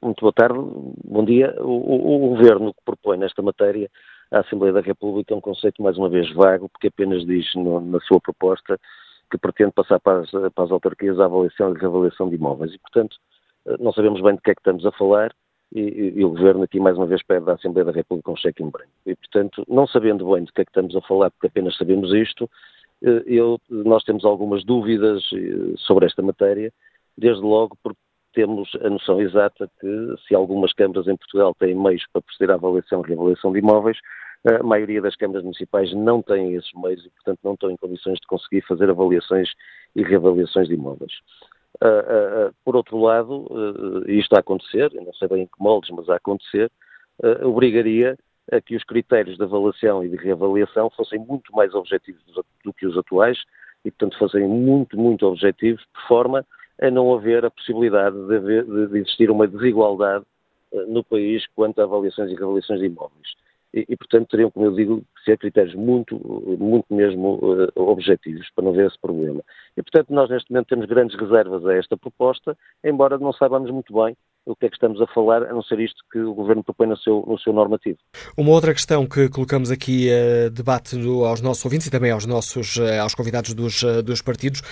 Muito 0.00 0.20
boa 0.20 0.32
tarde, 0.32 0.56
bom 1.04 1.24
dia. 1.24 1.52
O, 1.58 1.64
o, 1.64 2.26
o 2.26 2.36
Governo 2.36 2.72
que 2.72 2.80
propõe 2.84 3.18
nesta 3.18 3.42
matéria 3.42 3.90
a 4.30 4.40
Assembleia 4.40 4.72
da 4.72 4.80
República 4.80 5.32
é 5.32 5.36
um 5.36 5.40
conceito, 5.40 5.82
mais 5.82 5.96
uma 5.96 6.08
vez, 6.08 6.30
vago, 6.32 6.68
porque 6.68 6.88
apenas 6.88 7.24
diz 7.26 7.46
no, 7.54 7.80
na 7.80 8.00
sua 8.00 8.20
proposta 8.20 8.78
que 9.30 9.38
pretende 9.38 9.72
passar 9.72 10.00
para 10.00 10.20
as, 10.20 10.30
para 10.30 10.64
as 10.64 10.70
autarquias 10.70 11.18
a 11.20 11.26
avaliação 11.26 11.74
e 11.74 11.78
reavaliação 11.78 12.28
de 12.28 12.36
imóveis. 12.36 12.72
E, 12.72 12.78
portanto, 12.78 13.16
eh, 13.66 13.76
não 13.78 13.92
sabemos 13.92 14.20
bem 14.22 14.34
de 14.34 14.40
que 14.40 14.50
é 14.50 14.54
que 14.54 14.60
estamos 14.60 14.84
a 14.86 14.92
falar 14.92 15.34
e, 15.74 15.80
e, 15.80 16.18
e 16.20 16.24
o 16.24 16.30
Governo 16.30 16.62
aqui, 16.62 16.80
mais 16.80 16.96
uma 16.96 17.06
vez, 17.06 17.22
pede 17.22 17.48
à 17.50 17.54
Assembleia 17.54 17.84
da 17.84 17.92
República 17.92 18.30
um 18.30 18.36
cheque 18.36 18.62
em 18.62 18.70
branco. 18.70 18.90
E, 19.06 19.14
portanto, 19.14 19.64
não 19.68 19.86
sabendo 19.86 20.30
bem 20.32 20.44
de 20.44 20.52
que 20.52 20.62
é 20.62 20.64
que 20.64 20.70
estamos 20.70 20.96
a 20.96 21.00
falar, 21.02 21.30
porque 21.30 21.48
apenas 21.48 21.76
sabemos 21.76 22.12
isto, 22.12 22.48
eh, 23.02 23.22
eu, 23.26 23.58
nós 23.68 24.02
temos 24.04 24.24
algumas 24.24 24.64
dúvidas 24.64 25.22
eh, 25.34 25.74
sobre 25.76 26.06
esta 26.06 26.22
matéria, 26.22 26.72
desde 27.16 27.42
logo 27.42 27.76
porque 27.82 27.98
temos 28.38 28.70
a 28.84 28.88
noção 28.88 29.20
exata 29.20 29.68
que 29.80 30.14
se 30.28 30.32
algumas 30.32 30.72
câmaras 30.72 31.08
em 31.08 31.16
Portugal 31.16 31.52
têm 31.58 31.74
meios 31.74 32.04
para 32.12 32.22
proceder 32.22 32.52
à 32.52 32.54
avaliação 32.54 33.02
e 33.02 33.08
reavaliação 33.08 33.50
de 33.50 33.58
imóveis, 33.58 33.98
a 34.46 34.62
maioria 34.62 35.02
das 35.02 35.16
câmaras 35.16 35.42
municipais 35.42 35.92
não 35.92 36.22
têm 36.22 36.54
esses 36.54 36.70
meios 36.80 37.04
e, 37.04 37.10
portanto, 37.10 37.40
não 37.42 37.54
estão 37.54 37.68
em 37.68 37.76
condições 37.76 38.20
de 38.20 38.26
conseguir 38.28 38.60
fazer 38.60 38.88
avaliações 38.88 39.48
e 39.96 40.04
reavaliações 40.04 40.68
de 40.68 40.74
imóveis. 40.74 41.14
Uh, 41.82 42.46
uh, 42.46 42.54
por 42.64 42.76
outro 42.76 42.96
lado, 43.00 44.04
isto 44.06 44.32
a 44.36 44.38
acontecer, 44.38 44.88
não 44.94 45.12
sei 45.14 45.26
bem 45.26 45.42
em 45.42 45.46
que 45.46 45.60
moldes, 45.60 45.90
mas 45.90 46.08
a 46.08 46.14
acontecer, 46.14 46.70
obrigaria 47.42 48.16
a 48.52 48.60
que 48.60 48.76
os 48.76 48.84
critérios 48.84 49.36
de 49.36 49.42
avaliação 49.42 50.04
e 50.04 50.08
de 50.08 50.16
reavaliação 50.16 50.88
fossem 50.90 51.18
muito 51.18 51.52
mais 51.52 51.74
objetivos 51.74 52.22
do 52.64 52.72
que 52.72 52.86
os 52.86 52.96
atuais 52.96 53.36
e, 53.84 53.90
portanto, 53.90 54.16
fossem 54.16 54.46
muito, 54.46 54.96
muito 54.96 55.26
objetivos, 55.26 55.82
de 55.82 56.06
forma 56.06 56.46
a 56.80 56.90
não 56.90 57.12
haver 57.14 57.44
a 57.44 57.50
possibilidade 57.50 58.16
de, 58.26 58.36
haver, 58.36 58.64
de 58.64 58.98
existir 58.98 59.30
uma 59.30 59.46
desigualdade 59.46 60.24
no 60.86 61.02
país 61.02 61.46
quanto 61.54 61.80
a 61.80 61.84
avaliações 61.84 62.30
e 62.30 62.34
reavaliações 62.34 62.80
de 62.80 62.86
imóveis. 62.86 63.34
E, 63.72 63.84
e, 63.88 63.96
portanto, 63.96 64.28
teriam, 64.28 64.50
como 64.50 64.66
eu 64.66 64.74
digo, 64.74 65.02
que 65.16 65.24
ser 65.24 65.38
critérios 65.38 65.74
muito, 65.74 66.16
muito 66.58 66.86
mesmo 66.90 67.34
uh, 67.34 67.70
objetivos 67.76 68.48
para 68.54 68.64
não 68.64 68.72
ver 68.72 68.86
esse 68.86 68.98
problema. 68.98 69.42
E, 69.76 69.82
portanto, 69.82 70.10
nós 70.10 70.30
neste 70.30 70.50
momento 70.50 70.68
temos 70.68 70.86
grandes 70.86 71.18
reservas 71.18 71.66
a 71.66 71.74
esta 71.74 71.96
proposta, 71.96 72.56
embora 72.82 73.18
não 73.18 73.32
saibamos 73.32 73.70
muito 73.70 73.92
bem 73.92 74.16
o 74.48 74.56
que 74.56 74.66
é 74.66 74.68
que 74.68 74.76
estamos 74.76 75.00
a 75.00 75.06
falar, 75.06 75.42
a 75.42 75.52
não 75.52 75.62
ser 75.62 75.78
isto 75.78 76.02
que 76.10 76.18
o 76.18 76.32
Governo 76.32 76.64
propõe 76.64 76.88
no 76.88 76.96
seu, 76.96 77.22
no 77.28 77.38
seu 77.38 77.52
normativo. 77.52 77.98
Uma 78.36 78.50
outra 78.50 78.72
questão 78.72 79.06
que 79.06 79.28
colocamos 79.28 79.70
aqui 79.70 80.08
a 80.10 80.46
uh, 80.46 80.50
debate 80.50 80.96
aos 80.96 81.42
nossos 81.42 81.62
ouvintes 81.64 81.86
e 81.86 81.90
também 81.90 82.10
aos 82.10 82.24
nossos 82.24 82.76
uh, 82.76 83.00
aos 83.02 83.14
convidados 83.14 83.52
dos, 83.52 83.82
uh, 83.82 84.02
dos 84.02 84.22
partidos, 84.22 84.62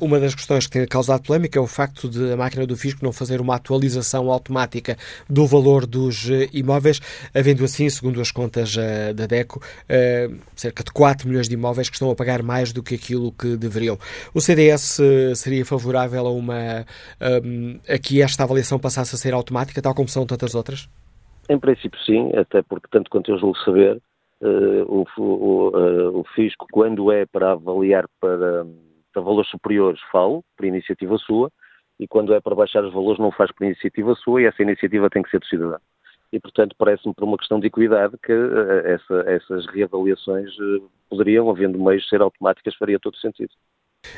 uma 0.00 0.18
das 0.18 0.34
questões 0.34 0.66
que 0.66 0.72
tem 0.72 0.86
causado 0.86 1.22
polémica 1.22 1.58
é 1.58 1.62
o 1.62 1.66
facto 1.66 2.08
de 2.08 2.32
a 2.32 2.36
máquina 2.36 2.66
do 2.66 2.76
fisco 2.76 3.04
não 3.04 3.12
fazer 3.12 3.40
uma 3.40 3.54
atualização 3.56 4.30
automática 4.30 4.96
do 5.28 5.46
valor 5.46 5.86
dos 5.86 6.28
imóveis, 6.52 7.00
havendo 7.34 7.64
assim, 7.64 7.88
segundo 7.90 8.20
as 8.20 8.30
contas 8.30 8.76
da 9.14 9.26
DECO, 9.26 9.60
cerca 10.54 10.82
de 10.82 10.90
4 10.90 11.28
milhões 11.28 11.48
de 11.48 11.54
imóveis 11.54 11.88
que 11.88 11.96
estão 11.96 12.10
a 12.10 12.14
pagar 12.14 12.42
mais 12.42 12.72
do 12.72 12.82
que 12.82 12.94
aquilo 12.94 13.32
que 13.32 13.56
deveriam. 13.56 13.98
O 14.32 14.40
CDS 14.40 14.98
seria 15.34 15.64
favorável 15.64 16.26
a 16.26 16.32
uma 16.32 16.86
a 17.88 17.98
que 17.98 18.22
esta 18.22 18.44
avaliação 18.44 18.78
passasse 18.78 19.14
a 19.14 19.17
ser 19.18 19.34
automática, 19.34 19.82
tal 19.82 19.94
como 19.94 20.08
são 20.08 20.26
tantas 20.26 20.54
outras? 20.54 20.88
Em 21.48 21.58
princípio, 21.58 21.98
sim, 22.00 22.30
até 22.36 22.62
porque, 22.62 22.88
tanto 22.90 23.10
quanto 23.10 23.30
eu 23.30 23.38
julgo 23.38 23.56
saber, 23.58 24.00
uh, 24.42 24.82
o, 24.86 25.06
o, 25.16 25.68
uh, 25.70 26.20
o, 26.20 26.24
fisco, 26.34 26.66
quando 26.70 27.10
é 27.10 27.24
para 27.26 27.52
avaliar 27.52 28.06
para, 28.20 28.66
para 29.12 29.22
valores 29.22 29.50
superiores, 29.50 30.00
fala, 30.12 30.40
por 30.56 30.66
iniciativa 30.66 31.16
sua, 31.18 31.50
e 31.98 32.06
quando 32.06 32.34
é 32.34 32.40
para 32.40 32.54
baixar 32.54 32.84
os 32.84 32.92
valores, 32.92 33.18
não 33.18 33.32
faz 33.32 33.50
por 33.52 33.64
iniciativa 33.64 34.14
sua, 34.14 34.42
e 34.42 34.44
essa 34.44 34.62
iniciativa 34.62 35.10
tem 35.10 35.22
que 35.22 35.30
ser 35.30 35.40
do 35.40 35.46
cidadão. 35.46 35.80
E, 36.30 36.38
portanto, 36.38 36.76
parece-me 36.76 37.14
por 37.14 37.24
uma 37.24 37.38
questão 37.38 37.58
de 37.58 37.66
equidade 37.66 38.14
que 38.22 38.32
uh, 38.32 38.86
essa, 38.86 39.24
essas 39.26 39.66
reavaliações 39.66 40.50
poderiam, 41.08 41.48
havendo 41.48 41.82
meios, 41.82 42.06
ser 42.08 42.20
automáticas, 42.20 42.74
faria 42.76 42.98
todo 43.00 43.16
sentido. 43.16 43.50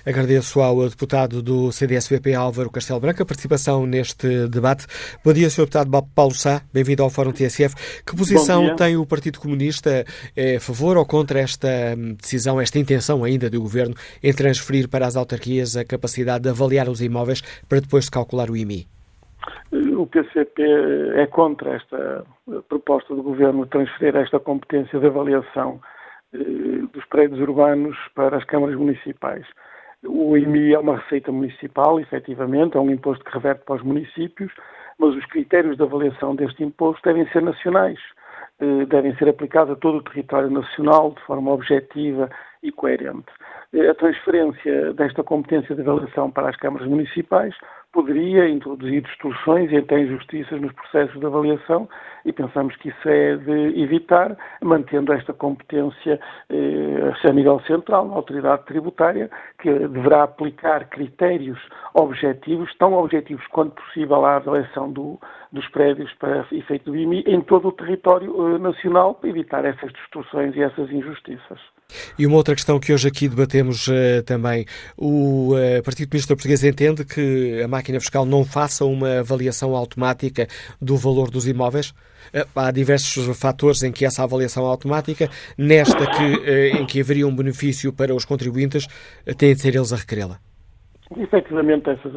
Agradeço 0.07 0.61
ao 0.61 0.89
deputado 0.89 1.43
do 1.43 1.71
CDS-VP 1.71 2.35
Álvaro 2.35 2.71
Castelo 2.71 3.01
Branco 3.01 3.23
a 3.23 3.27
participação 3.27 3.87
neste 3.87 4.49
debate. 4.49 4.87
Bom 5.25 5.33
dia, 5.33 5.51
Sr. 5.51 5.63
Deputado 5.63 5.91
Paulo 6.15 6.33
Sá, 6.33 6.63
bem-vindo 6.73 7.03
ao 7.03 7.11
Fórum 7.11 7.33
TSF. 7.33 8.03
Que 8.05 8.17
posição 8.17 8.75
tem 8.77 8.97
o 8.97 9.07
Partido 9.07 9.39
Comunista 9.39 10.05
é 10.35 10.57
a 10.57 10.61
favor 10.61 10.97
ou 10.97 11.05
contra 11.05 11.41
esta 11.41 11.69
hum, 11.97 12.15
decisão, 12.15 12.61
esta 12.61 12.79
intenção 12.79 13.25
ainda 13.25 13.51
do 13.51 13.61
Governo 13.61 13.95
em 14.23 14.33
transferir 14.33 14.89
para 14.89 15.07
as 15.07 15.17
autarquias 15.17 15.77
a 15.77 15.85
capacidade 15.85 16.45
de 16.45 16.49
avaliar 16.49 16.89
os 16.89 17.03
imóveis 17.03 17.43
para 17.69 17.81
depois 17.81 18.07
de 18.07 18.11
calcular 18.11 18.49
o 18.49 18.57
IMI? 18.57 18.87
O 19.99 20.07
PCP 20.07 20.63
é 21.15 21.27
contra 21.27 21.77
esta 21.77 22.25
proposta 22.69 23.15
do 23.15 23.23
Governo 23.23 23.65
de 23.65 23.71
transferir 23.71 24.17
esta 24.17 24.41
competência 24.41 24.99
de 24.99 25.07
avaliação 25.07 25.79
eh, 26.33 26.39
dos 26.93 27.05
prédios 27.11 27.41
urbanos 27.41 27.97
para 28.15 28.39
as 28.39 28.45
câmaras 28.45 28.77
municipais. 28.77 29.47
O 30.05 30.37
IMI 30.37 30.73
é 30.73 30.79
uma 30.79 30.97
receita 30.97 31.31
municipal, 31.31 32.01
efetivamente, 32.01 32.77
é 32.77 32.81
um 32.81 32.91
imposto 32.91 33.25
que 33.25 33.33
reverte 33.33 33.65
para 33.65 33.77
os 33.77 33.83
municípios, 33.83 34.51
mas 34.99 35.15
os 35.15 35.25
critérios 35.27 35.77
de 35.77 35.83
avaliação 35.83 36.35
deste 36.35 36.65
imposto 36.65 37.03
devem 37.05 37.27
ser 37.31 37.43
nacionais, 37.43 37.99
eh, 38.61 38.87
devem 38.87 39.15
ser 39.17 39.29
aplicados 39.29 39.73
a 39.73 39.77
todo 39.77 39.99
o 39.99 40.03
território 40.03 40.51
nacional 40.51 41.13
de 41.13 41.21
forma 41.23 41.53
objetiva 41.53 42.31
e 42.63 42.71
coerente. 42.73 43.27
A 43.89 43.95
transferência 43.95 44.93
desta 44.95 45.23
competência 45.23 45.75
de 45.75 45.81
avaliação 45.81 46.31
para 46.31 46.51
as 46.51 46.57
câmaras 46.57 46.89
municipais 46.89 47.55
poderia 47.93 48.49
introduzir 48.49 49.03
distorções 49.03 49.71
e 49.73 49.77
até 49.77 50.01
injustiças 50.01 50.61
nos 50.61 50.73
processos 50.73 51.19
de 51.19 51.27
avaliação 51.27 51.89
e 52.25 52.33
pensamos 52.33 52.77
que 52.77 52.89
isso 52.89 53.09
é 53.09 53.37
de 53.37 53.81
evitar, 53.81 54.37
mantendo 54.63 55.13
esta 55.13 55.33
competência 55.33 56.21
eh, 56.51 57.29
a 57.29 57.33
nível 57.33 57.61
central, 57.61 58.07
na 58.07 58.15
autoridade 58.15 58.65
tributária, 58.67 59.31
que 59.61 59.71
deverá 59.73 60.25
aplicar 60.25 60.89
critérios 60.89 61.59
objetivos, 61.95 62.73
tão 62.77 62.93
objetivos 62.95 63.47
quanto 63.49 63.83
possível 63.83 64.25
à 64.25 64.37
avaliação 64.37 64.93
do, 64.93 65.19
dos 65.53 65.67
prédios 65.69 66.13
para 66.15 66.47
efeito 66.53 66.91
do 66.91 66.97
IMI 66.97 67.25
em 67.27 67.41
todo 67.41 67.69
o 67.69 67.73
território 67.73 68.55
eh, 68.55 68.59
nacional 68.59 69.15
para 69.15 69.31
evitar 69.31 69.65
essas 69.65 69.93
distorções 69.93 70.55
e 70.55 70.63
essas 70.63 70.91
injustiças. 70.91 71.80
E 72.19 72.27
uma 72.27 72.37
outra 72.37 72.55
questão 72.55 72.79
que 72.79 72.93
hoje 72.93 73.09
aqui 73.09 73.29
debatemos 73.29 73.87
uh, 73.89 74.23
também. 74.25 74.67
O 74.97 75.55
uh, 75.55 75.83
Partido 75.83 76.09
Comunista 76.09 76.35
Português 76.35 76.65
entende 76.65 77.05
que 77.05 77.63
a 77.63 77.69
máquina 77.69 77.99
fiscal 78.01 78.25
não 78.25 78.45
faça 78.45 78.85
uma 78.85 79.21
avaliação 79.21 79.75
automática 79.75 80.47
do 80.81 80.97
valor 80.97 81.31
dos 81.31 81.47
imóveis? 81.47 81.91
Uh, 82.35 82.47
há 82.55 82.71
diversos 82.71 83.39
fatores 83.39 83.83
em 83.83 83.93
que 83.93 84.05
essa 84.05 84.23
avaliação 84.23 84.65
automática, 84.65 85.29
nesta 85.57 86.07
que, 86.07 86.79
em 86.79 86.87
que 86.87 87.01
haveria 87.01 87.27
um 87.27 87.35
benefício 87.35 87.93
para 87.93 88.15
os 88.15 88.25
contribuintes, 88.25 88.87
têm 89.37 89.55
de 89.55 89.61
ser 89.61 89.75
eles 89.75 89.93
a 89.93 89.97
requerê-la. 89.97 90.39
Efetivamente, 91.17 91.91
essas 91.91 92.13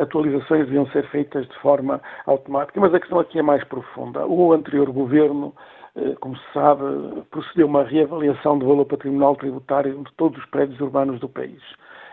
atualizações 0.00 0.66
deviam 0.66 0.86
ser 0.88 1.06
feitas 1.10 1.46
de 1.46 1.54
forma 1.58 2.00
automática, 2.26 2.80
mas 2.80 2.94
a 2.94 3.00
questão 3.00 3.20
aqui 3.20 3.38
é 3.38 3.42
mais 3.42 3.62
profunda. 3.64 4.26
O 4.26 4.52
anterior 4.52 4.90
governo 4.90 5.54
eh, 5.56 5.79
como 6.20 6.36
se 6.36 6.52
sabe, 6.52 6.82
procedeu 7.30 7.66
uma 7.66 7.84
reavaliação 7.84 8.58
do 8.58 8.66
valor 8.66 8.84
patrimonial 8.84 9.36
tributário 9.36 10.02
de 10.02 10.12
todos 10.14 10.38
os 10.38 10.46
prédios 10.50 10.80
urbanos 10.80 11.18
do 11.20 11.28
país. 11.28 11.60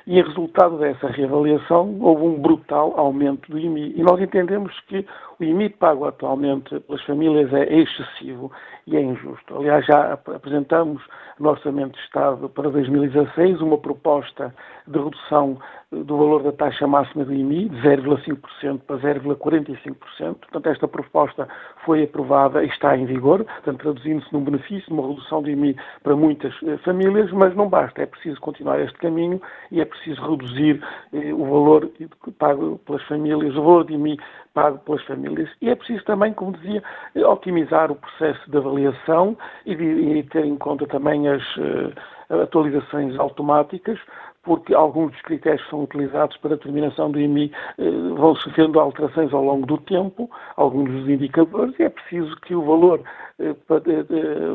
E 0.08 0.18
em 0.18 0.24
resultado 0.24 0.78
dessa 0.78 1.08
reavaliação 1.08 2.00
houve 2.00 2.24
um 2.24 2.42
brutal 2.42 2.94
aumento 2.98 3.52
do 3.52 3.60
IMI. 3.60 3.94
E 3.94 4.02
nós 4.02 4.22
entendemos 4.22 4.74
que 4.88 5.06
o 5.38 5.44
IMI 5.44 5.70
pago 5.70 6.06
atualmente 6.06 6.80
pelas 6.80 7.04
famílias 7.04 7.54
é 7.54 7.66
excessivo 7.74 8.50
e 8.88 8.96
é 8.96 9.02
injusto. 9.02 9.58
Aliás, 9.58 9.86
já 9.86 10.14
apresentamos 10.14 11.04
no 11.38 11.50
Orçamento 11.50 11.92
de 11.98 12.06
Estado 12.06 12.48
para 12.48 12.70
2016 12.70 13.60
uma 13.60 13.78
proposta 13.78 14.56
de 14.88 14.98
redução 14.98 15.60
do 15.92 16.18
valor 16.18 16.44
da 16.44 16.52
taxa 16.52 16.86
máxima 16.86 17.24
do 17.24 17.34
IMI, 17.34 17.70
de 17.70 17.78
0,5% 17.78 18.82
para 18.86 18.98
0,45%. 18.98 19.96
Portanto, 20.36 20.68
esta 20.68 20.88
proposta 20.88 21.48
foi 21.86 22.04
aprovada 22.04 22.62
e 22.62 22.68
está 22.68 22.98
em 22.98 23.06
vigor, 23.06 23.46
portanto, 23.46 23.80
traduzindo-se 23.80 24.32
num 24.34 24.44
benefício, 24.44 24.94
numa 24.94 25.08
redução 25.08 25.42
do 25.42 25.50
IMI 25.50 25.78
para 26.04 26.14
muitas 26.14 26.54
eh, 26.64 26.78
famílias, 26.80 27.32
mas 27.32 27.56
não 27.56 27.70
basta, 27.70 28.02
é 28.02 28.06
preciso 28.06 28.40
continuar 28.42 28.82
este 28.82 28.98
caminho 28.98 29.42
e 29.72 29.80
é 29.80 29.86
preciso 29.86 30.22
reduzir 30.30 30.84
eh, 31.14 31.34
o 31.34 31.46
valor 31.46 31.90
pago 32.38 32.78
pelas 32.80 33.04
famílias, 33.04 33.56
o 33.56 33.64
valor 33.64 33.86
de 33.86 33.94
IMI 33.94 34.20
pago 34.54 34.80
pelas 34.80 35.04
famílias. 35.04 35.50
E 35.62 35.70
é 35.70 35.76
preciso 35.76 36.04
também, 36.04 36.34
como 36.34 36.52
dizia, 36.52 36.84
eh, 37.16 37.26
otimizar 37.26 37.90
o 37.92 37.96
processo 37.96 38.52
de 38.52 38.58
avaliação 38.58 39.38
e, 39.66 39.74
de, 39.74 39.84
e 39.86 40.24
ter 40.24 40.44
em 40.44 40.58
conta 40.58 40.86
também 40.86 41.30
as 41.30 41.44
uh, 41.56 41.94
atualizações 42.42 43.18
automáticas, 43.18 44.00
porque 44.48 44.74
alguns 44.74 45.12
dos 45.12 45.22
critérios 45.24 45.62
que 45.66 45.70
são 45.70 45.84
utilizados 45.84 46.38
para 46.38 46.54
a 46.54 46.56
determinação 46.56 47.12
do 47.12 47.20
IMI 47.20 47.52
eh, 47.78 47.92
vão 48.16 48.34
sofrendo 48.38 48.80
alterações 48.80 49.34
ao 49.34 49.44
longo 49.44 49.68
do 49.68 49.78
tempo, 49.78 50.32
alguns 50.56 50.90
dos 50.90 51.10
indicadores, 51.10 51.78
e 51.78 51.84
é 51.84 51.90
preciso 51.90 52.34
que 52.38 52.56
o 52.56 52.64
valor, 52.64 53.02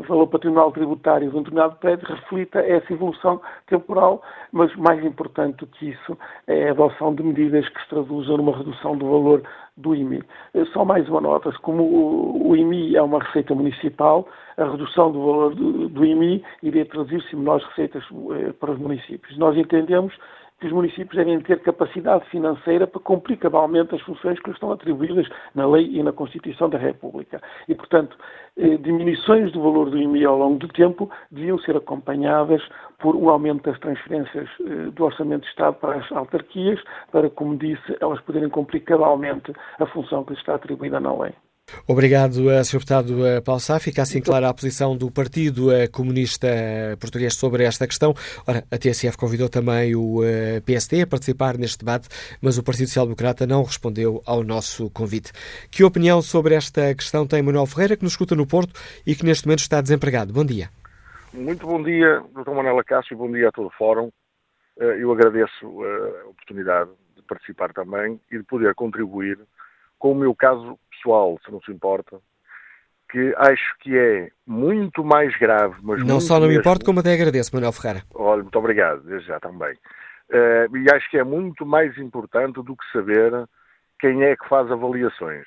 valor 0.07 0.27
patrimonial 0.27 0.71
tributário 0.71 1.29
de 1.29 1.35
um 1.35 1.39
determinado 1.39 1.75
prédio 1.77 2.07
reflita 2.07 2.59
essa 2.59 2.91
evolução 2.91 3.41
temporal, 3.67 4.21
mas 4.51 4.75
mais 4.75 5.03
importante 5.05 5.57
do 5.57 5.67
que 5.67 5.89
isso 5.89 6.17
é 6.47 6.67
a 6.67 6.71
adoção 6.71 7.15
de 7.15 7.23
medidas 7.23 7.67
que 7.69 7.81
se 7.81 7.89
traduzam 7.89 8.37
numa 8.37 8.57
redução 8.57 8.97
do 8.97 9.05
valor 9.05 9.43
do 9.77 9.95
IMI. 9.95 10.21
Só 10.73 10.83
mais 10.85 11.07
uma 11.09 11.21
nota, 11.21 11.51
como 11.61 12.47
o 12.47 12.55
IMI 12.55 12.95
é 12.95 13.01
uma 13.01 13.19
receita 13.19 13.55
municipal, 13.55 14.27
a 14.57 14.65
redução 14.65 15.11
do 15.11 15.19
valor 15.19 15.55
do, 15.55 15.89
do 15.89 16.05
IMI 16.05 16.43
iria 16.61 16.85
traduzir-se 16.85 17.35
em 17.35 17.39
menores 17.39 17.65
receitas 17.67 18.03
eh, 18.03 18.53
para 18.59 18.71
os 18.71 18.77
municípios. 18.77 19.35
Nós 19.37 19.57
entendemos 19.57 20.13
que 20.63 20.67
os 20.67 20.73
municípios 20.73 21.17
devem 21.17 21.41
ter 21.41 21.59
capacidade 21.59 22.23
financeira 22.29 22.87
para 22.87 23.01
cumprir 23.01 23.37
cabalmente 23.37 23.93
as 23.93 24.01
funções 24.03 24.39
que 24.39 24.47
lhes 24.47 24.55
estão 24.55 24.71
atribuídas 24.71 25.27
na 25.53 25.67
lei 25.67 25.89
e 25.91 26.01
na 26.01 26.13
Constituição 26.13 26.69
da 26.69 26.77
República. 26.77 27.41
E, 27.67 27.75
portanto, 27.75 28.17
eh, 28.55 28.77
diminuições 28.77 29.51
do 29.51 29.61
valor 29.61 29.89
do 29.89 29.97
IMI 29.97 30.23
ao 30.23 30.37
longo 30.37 30.59
do 30.59 30.69
tempo 30.69 31.11
deviam 31.29 31.59
ser 31.59 31.75
acompanhadas 31.75 32.61
por 32.97 33.13
um 33.13 33.27
aumento 33.27 33.69
das 33.69 33.77
transferências 33.79 34.49
eh, 34.61 34.89
do 34.91 35.03
Orçamento 35.03 35.41
de 35.41 35.49
Estado 35.49 35.75
para 35.75 35.95
as 35.97 36.09
autarquias, 36.13 36.81
para, 37.11 37.29
como 37.29 37.57
disse, 37.57 37.97
elas 37.99 38.21
poderem 38.21 38.47
cumprir 38.47 38.85
cabalmente 38.85 39.51
a 39.81 39.85
função 39.87 40.23
que 40.23 40.31
lhes 40.31 40.39
está 40.39 40.55
atribuída 40.55 40.97
na 40.97 41.13
lei. 41.13 41.33
Obrigado, 41.87 42.49
eh, 42.49 42.63
Sr. 42.63 42.79
Deputado 42.79 43.25
eh, 43.25 43.41
Paulo 43.41 43.59
Sá. 43.59 43.79
Fica 43.79 44.01
assim 44.01 44.21
clara 44.21 44.49
a 44.49 44.53
posição 44.53 44.95
do 44.95 45.11
Partido 45.11 45.71
eh, 45.71 45.87
Comunista 45.87 46.47
Português 46.99 47.35
sobre 47.35 47.63
esta 47.63 47.87
questão. 47.87 48.13
Ora, 48.47 48.63
a 48.71 48.77
TSF 48.77 49.17
convidou 49.17 49.49
também 49.49 49.95
o 49.95 50.21
PSD 50.65 51.01
a 51.01 51.07
participar 51.07 51.57
neste 51.57 51.79
debate, 51.79 52.07
mas 52.41 52.57
o 52.57 52.63
Partido 52.63 52.87
Social 52.87 53.05
Democrata 53.05 53.45
não 53.45 53.63
respondeu 53.63 54.21
ao 54.25 54.43
nosso 54.43 54.89
convite. 54.91 55.31
Que 55.71 55.83
opinião 55.83 56.21
sobre 56.21 56.55
esta 56.55 56.93
questão 56.95 57.27
tem 57.27 57.41
Manuel 57.41 57.65
Ferreira, 57.65 57.97
que 57.97 58.03
nos 58.03 58.13
escuta 58.13 58.35
no 58.35 58.47
Porto 58.47 58.79
e 59.05 59.15
que 59.15 59.25
neste 59.25 59.45
momento 59.45 59.59
está 59.59 59.81
desempregado? 59.81 60.31
Bom 60.31 60.45
dia. 60.45 60.69
Muito 61.33 61.65
bom 61.65 61.81
dia, 61.81 62.21
Dr. 62.33 62.51
Manuel 62.51 62.79
Acácio, 62.79 63.17
bom 63.17 63.31
dia 63.31 63.49
a 63.49 63.51
todo 63.51 63.67
o 63.67 63.71
Fórum. 63.71 64.09
Eu 64.77 65.11
agradeço 65.11 65.65
a 65.65 66.29
oportunidade 66.29 66.89
de 67.15 67.21
participar 67.23 67.73
também 67.73 68.19
e 68.31 68.37
de 68.37 68.43
poder 68.43 68.73
contribuir 68.75 69.39
com 70.03 70.11
o 70.11 70.15
meu 70.15 70.35
caso 70.35 70.77
pessoal, 71.03 71.37
se 71.45 71.51
não 71.51 71.61
se 71.61 71.71
importa, 71.71 72.17
que 73.11 73.33
acho 73.37 73.77
que 73.79 73.95
é 73.97 74.29
muito 74.47 75.03
mais 75.03 75.37
grave, 75.37 75.75
mas 75.83 76.03
Não 76.03 76.19
só 76.19 76.39
não 76.39 76.47
me 76.47 76.57
importa, 76.57 76.85
como 76.85 77.01
até 77.01 77.13
agradeço, 77.13 77.53
Manuel 77.53 77.73
Ferreira. 77.73 78.03
Olha, 78.15 78.41
muito 78.41 78.57
obrigado, 78.57 79.01
desde 79.03 79.27
já 79.27 79.39
também. 79.39 79.73
Uh, 80.29 80.77
e 80.77 80.91
acho 80.91 81.09
que 81.11 81.17
é 81.17 81.23
muito 81.23 81.65
mais 81.65 81.95
importante 81.97 82.55
do 82.55 82.75
que 82.75 82.91
saber 82.91 83.31
quem 83.99 84.23
é 84.23 84.35
que 84.35 84.47
faz 84.47 84.71
avaliações. 84.71 85.45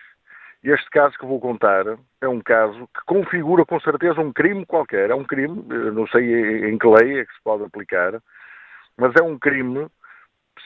Este 0.63 0.89
caso 0.91 1.17
que 1.19 1.27
vou 1.27 1.41
contar 1.41 1.85
é 2.21 2.29
um 2.29 2.41
caso 2.41 2.89
que 2.95 3.05
configura 3.07 3.65
com 3.65 3.81
certeza 3.81 4.21
um 4.21 4.33
crime 4.33 4.65
qualquer. 4.67 5.11
É 5.11 5.15
um 5.15 5.25
crime, 5.25 5.65
não 5.93 6.07
sei 6.09 6.71
em 6.71 6.79
que 6.79 6.87
lei 6.87 7.21
é 7.21 7.25
que 7.25 7.33
se 7.33 7.43
pode 7.43 7.65
aplicar, 7.65 8.21
mas 8.97 9.13
é 9.19 9.23
um 9.23 9.39
crime 9.39 9.87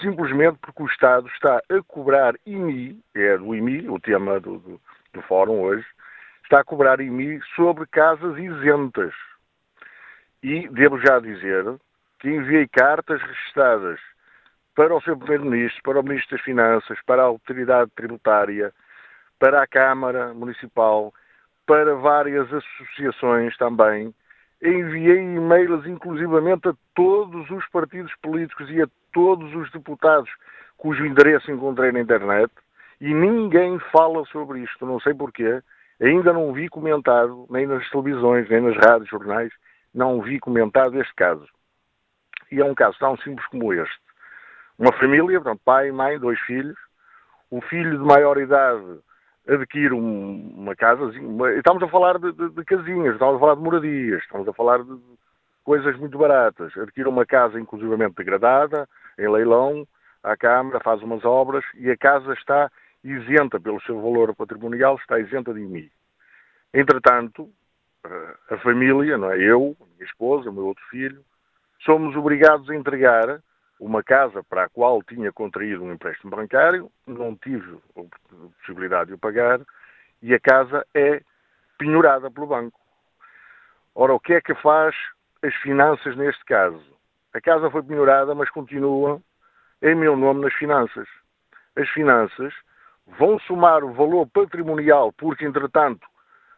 simplesmente 0.00 0.58
porque 0.60 0.82
o 0.82 0.86
Estado 0.86 1.28
está 1.28 1.58
a 1.58 1.82
cobrar 1.86 2.34
IMI, 2.46 3.00
é 3.14 3.36
do 3.36 3.54
IMI, 3.54 3.88
o 3.88 3.98
tema 3.98 4.40
do, 4.40 4.58
do, 4.58 4.80
do 5.12 5.22
fórum 5.22 5.60
hoje, 5.60 5.86
está 6.44 6.60
a 6.60 6.64
cobrar 6.64 7.00
IMI 7.00 7.40
sobre 7.54 7.86
casas 7.86 8.36
isentas. 8.38 9.14
E 10.42 10.68
devo 10.68 10.98
já 10.98 11.18
dizer 11.18 11.64
que 12.18 12.28
enviei 12.28 12.66
cartas 12.68 13.20
registradas 13.22 14.00
para 14.74 14.94
o 14.94 15.00
Sr. 15.00 15.16
Primeiro-Ministro, 15.16 15.82
para 15.82 16.00
o 16.00 16.02
Ministro 16.02 16.36
das 16.36 16.44
Finanças, 16.44 16.98
para 17.04 17.22
a 17.22 17.26
Autoridade 17.26 17.90
Tributária, 17.94 18.72
para 19.38 19.62
a 19.62 19.66
Câmara 19.66 20.32
Municipal, 20.34 21.12
para 21.66 21.94
várias 21.94 22.48
associações 22.52 23.56
também. 23.56 24.14
Enviei 24.62 25.18
e-mails, 25.18 25.86
inclusivamente, 25.86 26.68
a 26.68 26.74
todos 26.94 27.48
os 27.50 27.66
partidos 27.68 28.12
políticos 28.22 28.68
e 28.70 28.82
a 28.82 28.88
todos 29.12 29.54
os 29.54 29.70
deputados 29.70 30.30
cujo 30.76 31.04
endereço 31.04 31.50
encontrei 31.50 31.92
na 31.92 32.00
internet 32.00 32.52
e 33.00 33.12
ninguém 33.14 33.78
fala 33.92 34.24
sobre 34.26 34.60
isto. 34.60 34.84
Não 34.84 35.00
sei 35.00 35.14
porquê. 35.14 35.62
Ainda 36.00 36.32
não 36.32 36.52
vi 36.52 36.68
comentado, 36.68 37.46
nem 37.50 37.66
nas 37.66 37.88
televisões, 37.90 38.48
nem 38.48 38.62
nas 38.62 38.76
rádios, 38.76 39.10
jornais, 39.10 39.52
não 39.94 40.22
vi 40.22 40.40
comentado 40.40 40.98
este 40.98 41.14
caso. 41.14 41.46
E 42.50 42.58
é 42.60 42.64
um 42.64 42.74
caso 42.74 42.98
tão 42.98 43.16
simples 43.18 43.46
como 43.48 43.72
este. 43.74 44.00
Uma 44.78 44.92
família, 44.92 45.40
portanto, 45.40 45.60
pai, 45.62 45.92
mãe, 45.92 46.18
dois 46.18 46.40
filhos. 46.40 46.78
O 47.50 47.60
filho 47.60 47.98
de 47.98 48.04
maior 48.04 48.38
idade 48.38 49.00
adquire 49.46 49.92
um, 49.92 50.54
uma 50.56 50.74
casa, 50.74 51.04
uma, 51.20 51.52
estamos 51.52 51.82
a 51.82 51.88
falar 51.88 52.18
de, 52.18 52.32
de, 52.32 52.48
de, 52.50 52.64
casinhas, 52.64 53.14
estamos 53.14 53.36
a 53.36 53.38
falar 53.38 53.56
de 53.56 53.62
moradias, 53.62 54.22
estamos 54.22 54.48
a 54.48 54.52
falar 54.52 54.82
de 54.82 54.96
coisas 55.64 55.96
muito 55.98 56.16
baratas. 56.16 56.76
Adquire 56.76 57.08
uma 57.08 57.26
casa 57.26 57.60
inclusivamente 57.60 58.14
degradada, 58.16 58.88
em 59.18 59.28
leilão, 59.28 59.86
à 60.22 60.36
Câmara, 60.36 60.80
faz 60.80 61.02
umas 61.02 61.24
obras 61.24 61.64
e 61.74 61.90
a 61.90 61.96
casa 61.96 62.32
está 62.34 62.70
isenta 63.02 63.58
pelo 63.58 63.80
seu 63.82 64.00
valor 64.00 64.34
patrimonial, 64.34 64.96
está 64.96 65.18
isenta 65.18 65.54
de 65.54 65.60
IMI. 65.60 65.90
Entretanto, 66.72 67.50
a 68.50 68.56
família, 68.58 69.16
não 69.18 69.30
é? 69.30 69.38
eu, 69.38 69.76
a 69.80 69.84
minha 69.84 70.04
esposa, 70.04 70.50
o 70.50 70.52
meu 70.52 70.66
outro 70.66 70.84
filho, 70.90 71.24
somos 71.80 72.14
obrigados 72.16 72.68
a 72.70 72.74
entregar 72.74 73.40
uma 73.78 74.02
casa 74.02 74.42
para 74.44 74.64
a 74.64 74.68
qual 74.68 75.02
tinha 75.02 75.32
contraído 75.32 75.82
um 75.82 75.92
empréstimo 75.92 76.30
bancário, 76.30 76.90
não 77.06 77.34
tive 77.34 77.78
a 77.96 78.02
possibilidade 78.58 79.08
de 79.08 79.14
o 79.14 79.18
pagar, 79.18 79.60
e 80.22 80.34
a 80.34 80.40
casa 80.40 80.86
é 80.94 81.22
penhorada 81.78 82.30
pelo 82.30 82.46
banco. 82.46 82.78
Ora, 83.94 84.12
o 84.12 84.20
que 84.20 84.34
é 84.34 84.40
que 84.40 84.54
faz 84.56 84.94
as 85.42 85.54
finanças 85.56 86.14
neste 86.16 86.44
caso? 86.44 86.84
A 87.34 87.40
casa 87.40 87.70
foi 87.70 87.82
penhorada, 87.82 88.34
mas 88.34 88.50
continua 88.50 89.20
em 89.82 89.94
meu 89.94 90.16
nome 90.16 90.42
nas 90.42 90.54
finanças. 90.54 91.08
As 91.76 91.88
finanças 91.90 92.52
vão 93.18 93.38
somar 93.40 93.84
o 93.84 93.92
valor 93.92 94.26
patrimonial, 94.26 95.12
porque, 95.12 95.44
entretanto, 95.44 96.06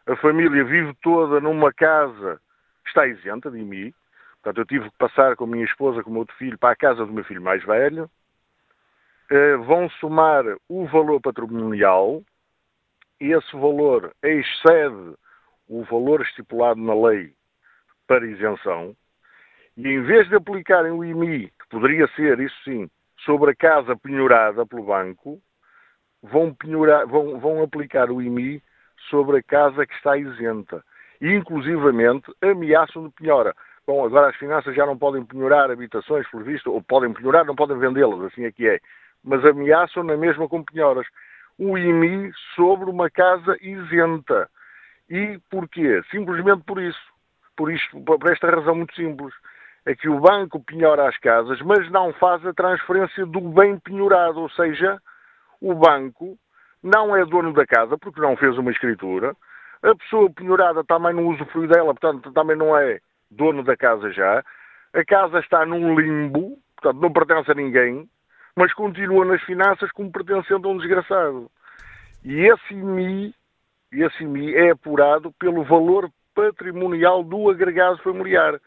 a 0.07 0.15
família 0.17 0.63
vive 0.63 0.93
toda 1.01 1.39
numa 1.39 1.71
casa 1.71 2.39
que 2.83 2.89
está 2.89 3.07
isenta 3.07 3.49
de 3.49 3.59
IMI, 3.59 3.93
Portanto, 4.43 4.57
eu 4.57 4.65
tive 4.65 4.91
que 4.91 4.97
passar 4.97 5.37
com 5.37 5.45
a 5.45 5.47
minha 5.47 5.63
esposa, 5.63 6.03
com 6.03 6.09
o 6.09 6.11
meu 6.13 6.19
outro 6.19 6.35
filho, 6.35 6.57
para 6.57 6.73
a 6.73 6.75
casa 6.75 7.05
do 7.05 7.13
meu 7.13 7.23
filho 7.23 7.41
mais 7.41 7.63
velho. 7.63 8.11
Uh, 9.31 9.63
vão 9.63 9.89
somar 10.01 10.43
o 10.67 10.85
valor 10.87 11.21
patrimonial 11.21 12.21
e 13.21 13.31
esse 13.31 13.53
valor 13.53 14.13
excede 14.21 15.15
o 15.69 15.85
valor 15.85 16.21
estipulado 16.21 16.79
na 16.81 16.93
lei 16.93 17.33
para 18.05 18.27
isenção. 18.27 18.93
E 19.75 19.87
em 19.87 20.01
vez 20.03 20.27
de 20.29 20.35
aplicarem 20.35 20.91
o 20.91 21.03
IMI, 21.03 21.47
que 21.47 21.69
poderia 21.69 22.07
ser, 22.15 22.39
isso 22.39 22.55
sim, 22.63 22.89
sobre 23.25 23.51
a 23.51 23.55
casa 23.55 23.95
penhorada 23.95 24.65
pelo 24.65 24.83
banco, 24.83 25.41
vão, 26.21 26.53
penhorar, 26.53 27.07
vão, 27.07 27.39
vão 27.39 27.63
aplicar 27.63 28.11
o 28.11 28.21
IMI 28.21 28.61
sobre 29.09 29.37
a 29.37 29.43
casa 29.43 29.85
que 29.85 29.93
está 29.95 30.17
isenta. 30.17 30.83
E, 31.19 31.33
inclusivamente, 31.33 32.31
ameaçam 32.41 33.07
de 33.07 33.13
penhora. 33.15 33.55
Bom, 33.85 34.05
agora 34.05 34.29
as 34.29 34.35
finanças 34.35 34.75
já 34.75 34.85
não 34.85 34.97
podem 34.97 35.25
penhorar 35.25 35.69
habitações, 35.69 36.27
por 36.29 36.43
visto, 36.43 36.71
ou 36.71 36.81
podem 36.81 37.13
penhorar, 37.13 37.45
não 37.45 37.55
podem 37.55 37.77
vendê-las, 37.77 38.21
assim 38.21 38.45
é 38.45 38.51
que 38.51 38.67
é. 38.67 38.79
Mas 39.23 39.43
ameaçam 39.43 40.03
na 40.03 40.15
mesma 40.15 40.47
com 40.47 40.63
penhoras. 40.63 41.05
O 41.57 41.77
IMI 41.77 42.31
sobre 42.55 42.89
uma 42.89 43.09
casa 43.09 43.57
isenta. 43.61 44.49
E 45.09 45.39
porquê? 45.49 46.01
Simplesmente 46.11 46.63
por 46.63 46.81
isso. 46.81 47.13
Por, 47.55 47.71
isto, 47.71 48.01
por 48.01 48.31
esta 48.31 48.49
razão 48.49 48.75
muito 48.75 48.95
simples. 48.95 49.33
É 49.85 49.95
que 49.95 50.07
o 50.07 50.19
banco 50.19 50.63
penhora 50.63 51.09
as 51.09 51.17
casas, 51.17 51.61
mas 51.61 51.89
não 51.91 52.13
faz 52.13 52.45
a 52.45 52.53
transferência 52.53 53.25
do 53.25 53.41
bem 53.41 53.77
penhorado. 53.79 54.39
Ou 54.39 54.49
seja, 54.51 54.97
o 55.61 55.73
banco 55.73 56.37
não 56.81 57.15
é 57.15 57.25
dono 57.25 57.53
da 57.53 57.65
casa, 57.65 57.97
porque 57.97 58.21
não 58.21 58.37
fez 58.37 58.57
uma 58.57 58.71
escritura. 58.71 59.35
A 59.81 59.95
pessoa 59.95 60.29
penhorada 60.29 60.83
também 60.83 61.13
não 61.13 61.27
usufrui 61.27 61.67
dela, 61.67 61.93
portanto, 61.93 62.31
também 62.31 62.55
não 62.55 62.77
é 62.77 62.99
dono 63.29 63.63
da 63.63 63.75
casa 63.75 64.11
já. 64.11 64.43
A 64.93 65.03
casa 65.03 65.39
está 65.39 65.65
num 65.65 65.99
limbo, 65.99 66.57
portanto 66.75 67.01
não 67.01 67.11
pertence 67.11 67.51
a 67.51 67.55
ninguém, 67.55 68.07
mas 68.55 68.71
continua 68.73 69.25
nas 69.25 69.41
finanças 69.43 69.91
como 69.91 70.11
pertencendo 70.11 70.67
a 70.67 70.71
um 70.71 70.77
desgraçado. 70.77 71.49
E 72.23 72.45
esse 72.45 72.73
IMI, 72.73 73.33
esse 73.91 74.23
IMI 74.23 74.53
é 74.53 74.71
apurado 74.71 75.31
pelo 75.33 75.63
valor 75.63 76.09
patrimonial 76.33 77.23
do 77.23 77.49
agregado 77.49 77.97
familiar. 77.99 78.59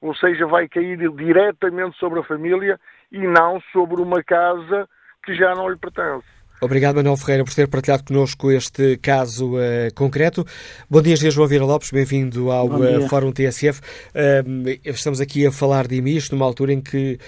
Ou 0.00 0.14
seja, 0.14 0.46
vai 0.46 0.68
cair 0.68 0.98
diretamente 1.12 1.96
sobre 1.98 2.20
a 2.20 2.24
família 2.24 2.78
e 3.12 3.18
não 3.26 3.60
sobre 3.72 4.00
uma 4.00 4.22
casa 4.22 4.88
que 5.24 5.34
já 5.34 5.54
não 5.54 5.68
lhe 5.68 5.76
pertence. 5.76 6.26
Obrigado, 6.62 6.96
Manuel 6.96 7.16
Ferreira, 7.16 7.42
por 7.42 7.54
ter 7.54 7.66
partilhado 7.68 8.04
connosco 8.04 8.50
este 8.50 8.98
caso 8.98 9.56
uh, 9.56 9.94
concreto. 9.94 10.44
Bom 10.90 11.00
dia, 11.00 11.16
João 11.16 11.48
Vieira 11.48 11.64
Lopes, 11.64 11.90
bem-vindo 11.90 12.50
ao 12.50 12.66
uh, 12.66 13.08
Fórum 13.08 13.32
TSF. 13.32 13.80
Uh, 13.80 14.78
estamos 14.84 15.22
aqui 15.22 15.46
a 15.46 15.50
falar 15.50 15.86
de 15.86 15.96
IMIs 15.96 16.28
numa 16.28 16.44
altura 16.44 16.74
em 16.74 16.82
que 16.82 17.18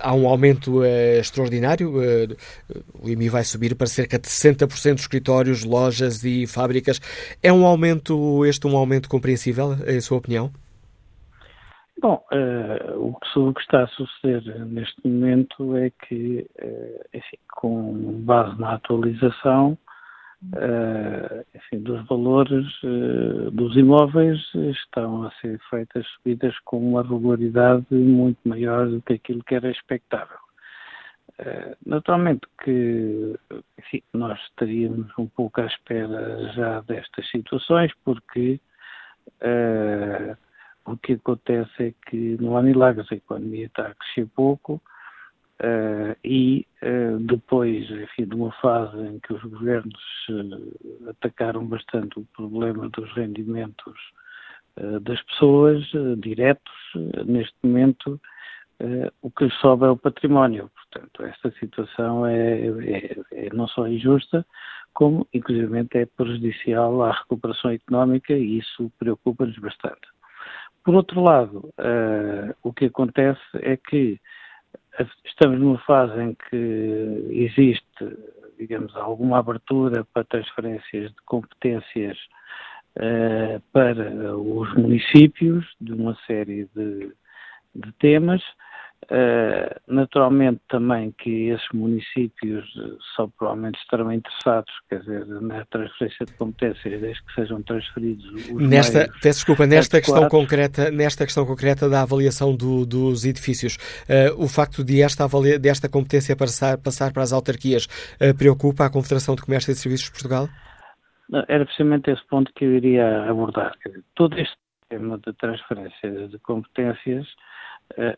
há 0.00 0.12
um 0.12 0.28
aumento 0.28 0.84
extraordinário. 0.84 1.94
o 3.00 3.08
IMI 3.08 3.30
vai 3.30 3.42
subir 3.42 3.74
para 3.74 3.86
cerca 3.86 4.18
de 4.18 4.28
60% 4.28 4.66
dos 4.66 5.00
escritórios, 5.00 5.64
lojas 5.64 6.22
e 6.22 6.46
fábricas. 6.46 7.00
É 7.42 7.50
um 7.50 7.64
aumento, 7.64 8.44
este 8.44 8.66
um 8.66 8.76
aumento 8.76 9.08
compreensível, 9.08 9.78
em 9.86 9.98
sua 10.02 10.18
opinião? 10.18 10.52
Bom, 12.02 12.20
uh, 12.32 12.98
o, 12.98 13.14
que, 13.14 13.38
o, 13.38 13.54
que, 13.54 13.60
está 13.60 13.84
a 13.84 13.86
suceder 13.86 14.66
neste 14.66 15.06
momento 15.06 15.76
é 15.76 15.88
que, 15.88 16.44
uh, 16.60 17.00
enfim, 17.14 17.38
com 17.48 18.20
base 18.24 18.60
na 18.60 18.72
atualização 18.72 19.78
uh, 20.52 21.46
enfim, 21.54 21.78
dos 21.78 22.04
valores 22.08 22.66
dos 23.52 23.76
imóveis, 23.76 24.40
estão 24.52 25.22
a 25.22 25.30
ser 25.40 25.60
feitas 25.70 26.04
subidas 26.08 26.58
com 26.64 26.78
uma 26.78 27.04
regularidade 27.04 27.86
muito 27.92 28.40
maior 28.48 28.88
do 28.88 29.00
que 29.02 29.12
aquilo 29.12 29.44
que 29.44 29.54
era 29.54 29.70
expectável. 29.70 30.38
naturalmente 31.86 32.48
que 32.64 33.38
enfim, 33.78 34.02
nós 34.12 34.40
estaríamos 34.48 35.06
um 35.16 35.28
pouco 35.28 35.60
à 35.60 35.66
espera 35.66 36.52
já 36.52 36.80
destas 36.80 37.30
situações, 37.30 37.92
porque 38.04 38.58
o 40.86 40.96
que 40.96 41.14
acontece 41.14 41.70
é 41.82 41.94
que 42.08 42.36
não 42.40 42.56
há 42.56 42.62
milagres, 42.62 43.10
a 43.10 43.14
economia 43.14 43.66
está 43.66 43.86
a 43.86 43.94
crescer 43.94 44.26
pouco 44.34 44.80
uh, 45.60 46.16
e 46.24 46.66
uh, 46.82 47.18
depois, 47.20 47.88
enfim, 47.90 48.24
de 48.24 48.34
uma 48.34 48.52
fase 48.52 48.96
em 48.98 49.18
que 49.20 49.32
os 49.32 49.42
governos 49.42 50.02
uh, 50.30 51.10
atacaram 51.10 51.64
bastante 51.64 52.18
o 52.18 52.26
problema 52.36 52.88
dos 52.88 53.12
rendimentos 53.14 53.94
das 55.02 55.20
pessoas 55.24 55.84
diretos, 56.16 56.72
neste 57.26 57.54
momento 57.62 58.18
o 59.20 59.30
que 59.30 59.50
sobra 59.60 59.88
é 59.88 59.90
o 59.90 59.96
património. 59.98 60.70
Portanto, 60.74 61.24
esta 61.24 61.50
situação 61.60 62.24
é, 62.24 62.68
é, 62.68 63.16
é 63.32 63.50
não 63.52 63.68
só 63.68 63.86
injusta, 63.86 64.46
como, 64.94 65.28
inclusive, 65.32 65.86
é 65.92 66.06
prejudicial 66.06 67.02
à 67.02 67.12
recuperação 67.12 67.70
económica 67.70 68.32
e 68.32 68.60
isso 68.60 68.90
preocupa-nos 68.98 69.58
bastante. 69.58 70.11
Por 70.84 70.94
outro 70.94 71.22
lado, 71.22 71.72
uh, 71.78 72.54
o 72.62 72.72
que 72.72 72.86
acontece 72.86 73.40
é 73.54 73.76
que 73.76 74.20
estamos 75.24 75.58
numa 75.58 75.78
fase 75.78 76.20
em 76.20 76.34
que 76.34 77.28
existe, 77.30 78.18
digamos, 78.58 78.94
alguma 78.96 79.38
abertura 79.38 80.04
para 80.12 80.24
transferências 80.24 81.10
de 81.10 81.22
competências 81.24 82.18
uh, 82.96 83.60
para 83.72 84.36
os 84.36 84.74
municípios 84.74 85.64
de 85.80 85.92
uma 85.92 86.16
série 86.26 86.68
de, 86.74 87.12
de 87.74 87.92
temas. 88.00 88.42
Uh, 89.10 89.80
naturalmente 89.92 90.60
também 90.68 91.12
que 91.18 91.48
esses 91.48 91.66
municípios 91.74 92.64
só 93.16 93.26
provavelmente 93.36 93.78
estarão 93.80 94.12
interessados, 94.12 94.72
quer 94.88 95.00
dizer, 95.00 95.26
na 95.26 95.64
transferência 95.66 96.24
de 96.24 96.32
competências, 96.34 97.00
desde 97.00 97.22
que 97.24 97.34
sejam 97.34 97.62
transferidos 97.62 98.24
os 98.24 98.68
Nesta, 98.68 99.08
peço 99.20 99.40
desculpa, 99.40 99.66
nesta 99.66 100.00
questão 100.00 100.28
concreta, 100.28 100.90
nesta 100.90 101.24
questão 101.24 101.44
concreta 101.44 101.88
da 101.88 102.02
avaliação 102.02 102.54
do, 102.54 102.86
dos 102.86 103.24
edifícios, 103.24 103.76
uh, 104.08 104.42
o 104.42 104.48
facto 104.48 104.84
de 104.84 105.02
esta, 105.02 105.24
avalia, 105.24 105.58
desta 105.58 105.88
competência 105.88 106.36
passar, 106.36 106.78
passar 106.78 107.12
para 107.12 107.22
as 107.22 107.32
autarquias 107.32 107.86
uh, 108.20 108.36
preocupa 108.38 108.86
a 108.86 108.90
Confederação 108.90 109.34
de 109.34 109.42
Comércio 109.42 109.72
e 109.72 109.74
Serviços 109.74 110.06
de 110.06 110.12
Portugal? 110.12 110.48
Não, 111.28 111.44
era 111.48 111.64
precisamente 111.64 112.10
esse 112.10 112.24
ponto 112.28 112.52
que 112.54 112.64
eu 112.64 112.72
iria 112.72 113.24
abordar. 113.24 113.74
Todo 114.14 114.38
este 114.38 114.56
tema 114.88 115.18
de 115.18 115.32
transferência 115.32 116.28
de 116.28 116.38
competências 116.38 117.26
eh, 117.26 117.32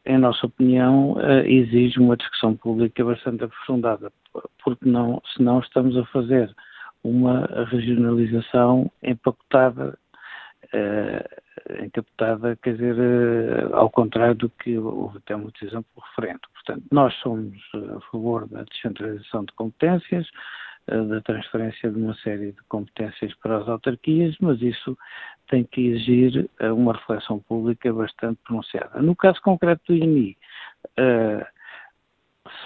em 0.05 0.19
nossa 0.19 0.47
opinião, 0.47 1.17
eh, 1.21 1.49
exige 1.49 1.99
uma 1.99 2.17
discussão 2.17 2.57
pública 2.57 3.05
bastante 3.05 3.45
aprofundada, 3.45 4.13
porque 4.63 4.89
não, 4.89 5.21
senão 5.37 5.61
estamos 5.61 5.97
a 5.97 6.05
fazer 6.07 6.55
uma 7.03 7.47
regionalização 7.71 8.91
empacotada, 9.03 9.99
eh, 10.73 11.25
encapotada, 11.83 12.57
quer 12.63 12.77
dizer, 12.77 13.73
ao 13.73 13.91
contrário 13.91 14.35
do 14.35 14.51
que 14.51 14.77
houve 14.79 15.19
até 15.19 15.35
uma 15.35 15.51
decisão 15.51 15.85
por 15.95 16.05
referendo. 16.05 16.41
Portanto, 16.53 16.85
nós 16.91 17.15
somos 17.17 17.57
a 17.75 18.01
favor 18.11 18.47
da 18.49 18.65
descentralização 18.65 19.45
de 19.45 19.53
competências, 19.53 20.27
da 20.87 21.21
transferência 21.23 21.91
de 21.91 21.99
uma 21.99 22.15
série 22.17 22.53
de 22.53 22.63
competências 22.69 23.35
para 23.37 23.59
as 23.59 23.69
autarquias, 23.69 24.37
mas 24.41 24.61
isso 24.61 24.97
tem 25.49 25.65
que 25.65 25.89
exigir 25.89 26.49
uh, 26.61 26.75
uma 26.75 26.95
reflexão 26.95 27.39
pública 27.41 27.93
bastante 27.93 28.39
pronunciada. 28.45 29.01
No 29.01 29.15
caso 29.15 29.41
concreto 29.43 29.83
do 29.89 29.95
IMI, 29.95 30.37
uh, 30.99 31.45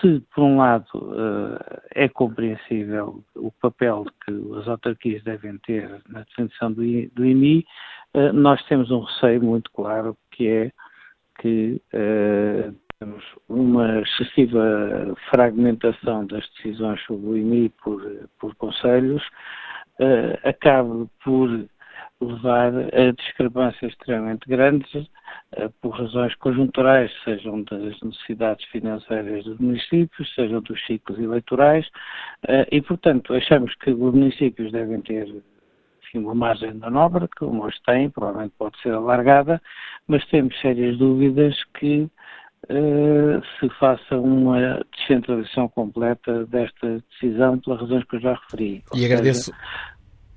se, 0.00 0.20
por 0.34 0.44
um 0.44 0.59
lado, 0.59 0.86
uh, 0.94 1.80
é 1.94 2.09
compreensível 2.09 3.22
o 3.34 3.50
papel 3.52 4.05
que 4.24 4.32
as 4.59 4.68
autarquias 4.68 5.22
devem 5.22 5.59
ter 5.59 6.02
na 6.09 6.20
definição 6.20 6.72
do 6.72 6.84
IMI, 6.84 7.64
nós 8.32 8.64
temos 8.64 8.90
um 8.90 9.00
receio 9.00 9.42
muito 9.42 9.70
claro 9.70 10.16
que 10.30 10.48
é 10.48 10.72
que 11.40 11.80
temos 12.98 13.22
uma 13.48 14.00
excessiva 14.00 15.14
fragmentação 15.30 16.26
das 16.26 16.48
decisões 16.56 17.00
sobre 17.05 17.26
o 17.26 17.36
IMI 17.36 17.68
por, 17.82 18.02
por 18.40 18.55
conselhos, 18.56 19.22
acabe 20.42 21.06
por 21.22 21.68
levar 22.20 22.72
a 22.74 23.12
discrepâncias 23.12 23.92
extremamente 23.92 24.48
grandes 24.48 24.92
uh, 24.94 25.70
por 25.80 25.90
razões 25.90 26.34
conjunturais, 26.36 27.10
sejam 27.24 27.62
das 27.62 28.00
necessidades 28.00 28.64
financeiras 28.66 29.44
dos 29.44 29.58
municípios, 29.58 30.34
sejam 30.34 30.60
dos 30.60 30.84
ciclos 30.86 31.18
eleitorais, 31.18 31.86
uh, 32.48 32.66
e, 32.70 32.80
portanto, 32.82 33.34
achamos 33.34 33.74
que 33.76 33.90
os 33.90 34.14
municípios 34.14 34.72
devem 34.72 35.00
ter 35.00 35.28
enfim, 36.08 36.18
uma 36.18 36.34
margem 36.34 36.72
de 36.72 36.78
manobra, 36.78 37.28
como 37.38 37.64
hoje 37.64 37.76
têm, 37.86 38.10
provavelmente 38.10 38.54
pode 38.58 38.80
ser 38.82 38.92
alargada, 38.92 39.60
mas 40.06 40.24
temos 40.26 40.58
sérias 40.60 40.96
dúvidas 40.98 41.56
que 41.78 42.08
Uh, 42.64 43.40
se 43.58 43.68
faça 43.78 44.16
uma 44.16 44.84
descentralização 44.92 45.68
completa 45.68 46.44
desta 46.46 47.00
decisão 47.08 47.56
pelas 47.60 47.80
razões 47.80 48.04
que 48.04 48.16
eu 48.16 48.20
já 48.20 48.34
referi. 48.34 48.82
e 48.92 49.04
agradeço, 49.06 49.52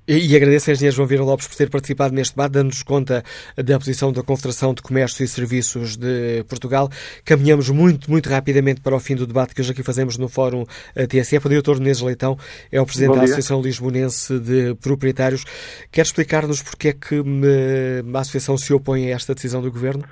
e, 0.06 0.34
agradeço 0.34 0.68
ao 0.68 0.74
engenheiro 0.74 0.96
João 0.96 1.06
Vieira 1.06 1.24
Lopes 1.24 1.46
por 1.46 1.54
ter 1.56 1.70
participado 1.70 2.12
neste 2.12 2.34
debate, 2.34 2.52
dando-nos 2.52 2.82
conta 2.82 3.22
da 3.56 3.78
posição 3.78 4.12
da 4.12 4.22
Confederação 4.22 4.74
de 4.74 4.82
Comércio 4.82 5.24
e 5.24 5.28
Serviços 5.28 5.96
de 5.96 6.44
Portugal. 6.48 6.90
Caminhamos 7.24 7.70
muito, 7.70 8.10
muito 8.10 8.28
rapidamente 8.28 8.80
para 8.80 8.96
o 8.96 9.00
fim 9.00 9.14
do 9.14 9.26
debate 9.26 9.54
que 9.54 9.60
hoje 9.60 9.70
aqui 9.70 9.82
fazemos 9.82 10.18
no 10.18 10.28
Fórum 10.28 10.64
eh, 10.96 11.06
TSF. 11.06 11.46
O 11.46 11.50
doutor 11.50 11.78
Menezes 11.78 12.02
Leitão 12.02 12.36
é 12.70 12.80
o 12.80 12.86
Presidente 12.86 13.14
da 13.14 13.22
Associação 13.22 13.62
Lisbonense 13.62 14.38
de 14.40 14.74
Proprietários. 14.74 15.44
Quer 15.92 16.02
explicar-nos 16.02 16.62
porque 16.62 16.88
é 16.88 16.92
que 16.92 17.14
eh, 17.16 18.02
a 18.12 18.18
Associação 18.18 18.58
se 18.58 18.72
opõe 18.74 19.12
a 19.12 19.14
esta 19.14 19.34
decisão 19.34 19.62
do 19.62 19.70
Governo? 19.70 20.04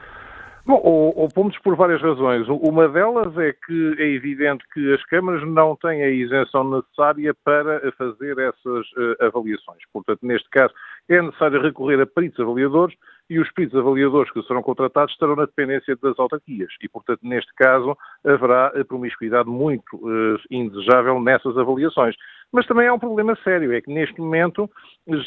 Bom, 0.70 1.12
opomos 1.16 1.58
por 1.64 1.74
várias 1.74 2.00
razões. 2.00 2.46
Uma 2.48 2.88
delas 2.88 3.36
é 3.38 3.52
que 3.52 3.96
é 3.98 4.06
evidente 4.06 4.64
que 4.72 4.94
as 4.94 5.04
câmaras 5.06 5.42
não 5.44 5.74
têm 5.74 6.00
a 6.00 6.08
isenção 6.08 6.62
necessária 6.62 7.34
para 7.44 7.90
fazer 7.98 8.38
essas 8.38 8.86
uh, 8.92 9.16
avaliações. 9.26 9.82
Portanto, 9.92 10.20
neste 10.22 10.48
caso, 10.48 10.72
é 11.08 11.20
necessário 11.20 11.60
recorrer 11.60 12.00
a 12.00 12.06
peritos 12.06 12.38
avaliadores 12.38 12.96
e 13.28 13.40
os 13.40 13.50
peritos 13.50 13.76
avaliadores 13.80 14.32
que 14.32 14.40
serão 14.44 14.62
contratados 14.62 15.12
estarão 15.12 15.34
na 15.34 15.46
dependência 15.46 15.96
das 16.00 16.16
autarquias. 16.16 16.72
E, 16.80 16.88
portanto, 16.88 17.18
neste 17.24 17.52
caso, 17.54 17.98
haverá 18.24 18.72
promiscuidade 18.86 19.48
muito 19.48 19.96
uh, 19.96 20.38
indesejável 20.52 21.20
nessas 21.20 21.58
avaliações. 21.58 22.14
Mas 22.52 22.66
também 22.66 22.88
há 22.88 22.94
um 22.94 22.98
problema 22.98 23.36
sério, 23.44 23.72
é 23.72 23.80
que 23.80 23.92
neste 23.92 24.20
momento 24.20 24.68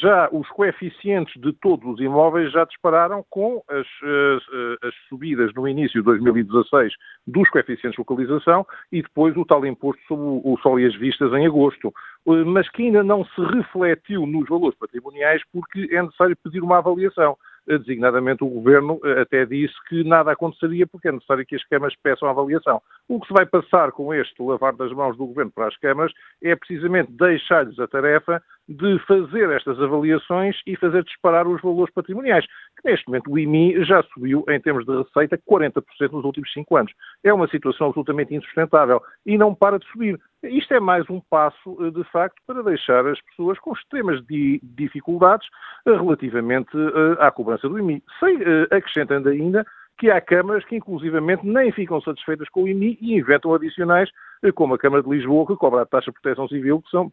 já 0.00 0.28
os 0.30 0.46
coeficientes 0.50 1.40
de 1.40 1.52
todos 1.54 1.94
os 1.94 2.00
imóveis 2.00 2.52
já 2.52 2.64
dispararam 2.64 3.24
com 3.30 3.62
as, 3.68 3.86
as, 3.86 4.88
as 4.88 4.94
subidas 5.08 5.52
no 5.54 5.66
início 5.66 6.00
de 6.00 6.04
2016 6.04 6.92
dos 7.26 7.48
coeficientes 7.48 7.92
de 7.92 7.98
localização 7.98 8.66
e 8.92 9.02
depois 9.02 9.34
o 9.36 9.44
tal 9.44 9.64
imposto 9.64 10.02
sobre 10.06 10.24
o 10.44 10.58
sol 10.62 10.78
e 10.78 10.86
as 10.86 10.94
vistas 10.96 11.32
em 11.32 11.46
agosto, 11.46 11.92
eh, 12.28 12.44
mas 12.44 12.68
que 12.70 12.82
ainda 12.82 13.02
não 13.02 13.24
se 13.24 13.40
refletiu 13.40 14.26
nos 14.26 14.46
valores 14.48 14.78
patrimoniais 14.78 15.42
porque 15.50 15.88
é 15.90 16.02
necessário 16.02 16.36
pedir 16.42 16.62
uma 16.62 16.78
avaliação. 16.78 17.36
Eh, 17.66 17.78
designadamente 17.78 18.44
o 18.44 18.48
Governo 18.48 19.00
eh, 19.04 19.22
até 19.22 19.46
disse 19.46 19.74
que 19.88 20.04
nada 20.04 20.32
aconteceria 20.32 20.86
porque 20.86 21.08
é 21.08 21.12
necessário 21.12 21.46
que 21.46 21.56
as 21.56 21.64
câmaras 21.64 21.94
peçam 22.02 22.28
avaliação. 22.28 22.82
O 23.08 23.18
que 23.18 23.26
se 23.26 23.32
vai 23.32 23.46
passar 23.46 23.90
com 23.92 24.12
este 24.12 24.42
lavar 24.42 24.74
das 24.74 24.92
mãos 24.92 25.16
do 25.16 25.26
Governo 25.26 25.50
para 25.50 25.68
as 25.68 25.76
câmaras 25.78 26.12
é 26.42 26.54
precisamente 26.54 27.10
deixar-lhes 27.12 27.78
a 27.78 27.88
tarefa 27.88 28.42
de 28.68 28.98
fazer 29.00 29.50
estas 29.50 29.80
avaliações 29.80 30.56
e 30.66 30.76
fazer 30.76 31.04
disparar 31.04 31.46
os 31.46 31.60
valores 31.60 31.92
patrimoniais, 31.92 32.46
que 32.46 32.88
neste 32.88 33.06
momento 33.06 33.30
o 33.30 33.38
IMI 33.38 33.84
já 33.84 34.02
subiu 34.04 34.44
em 34.48 34.60
termos 34.60 34.86
de 34.86 34.96
receita 34.96 35.38
40% 35.48 35.82
nos 36.12 36.24
últimos 36.24 36.52
cinco 36.52 36.76
anos. 36.76 36.92
É 37.22 37.32
uma 37.32 37.48
situação 37.48 37.88
absolutamente 37.88 38.34
insustentável 38.34 39.02
e 39.26 39.36
não 39.36 39.54
para 39.54 39.78
de 39.78 39.86
subir. 39.88 40.18
Isto 40.42 40.74
é 40.74 40.80
mais 40.80 41.08
um 41.08 41.20
passo, 41.20 41.76
eh, 41.80 41.90
de 41.90 42.04
facto, 42.04 42.36
para 42.46 42.62
deixar 42.62 43.06
as 43.06 43.20
pessoas 43.22 43.58
com 43.58 43.72
extremas 43.72 44.20
dificuldades 44.62 45.46
eh, 45.86 45.92
relativamente 45.92 46.76
eh, 46.76 47.16
à 47.18 47.30
cobrança 47.30 47.68
do 47.68 47.78
IMI. 47.78 48.02
Sei, 48.18 48.36
acrescentando 48.70 49.28
ainda, 49.28 49.64
que 49.98 50.10
há 50.10 50.20
câmaras 50.20 50.64
que, 50.64 50.76
inclusivamente, 50.76 51.46
nem 51.46 51.70
ficam 51.72 52.00
satisfeitas 52.00 52.48
com 52.48 52.64
o 52.64 52.68
IMI 52.68 52.98
e 53.00 53.14
inventam 53.14 53.54
adicionais, 53.54 54.10
como 54.54 54.74
a 54.74 54.78
Câmara 54.78 55.02
de 55.02 55.08
Lisboa, 55.08 55.46
que 55.46 55.56
cobra 55.56 55.82
a 55.82 55.86
taxa 55.86 56.10
de 56.10 56.20
proteção 56.20 56.48
civil, 56.48 56.82
que 56.82 56.90
são 56.90 57.12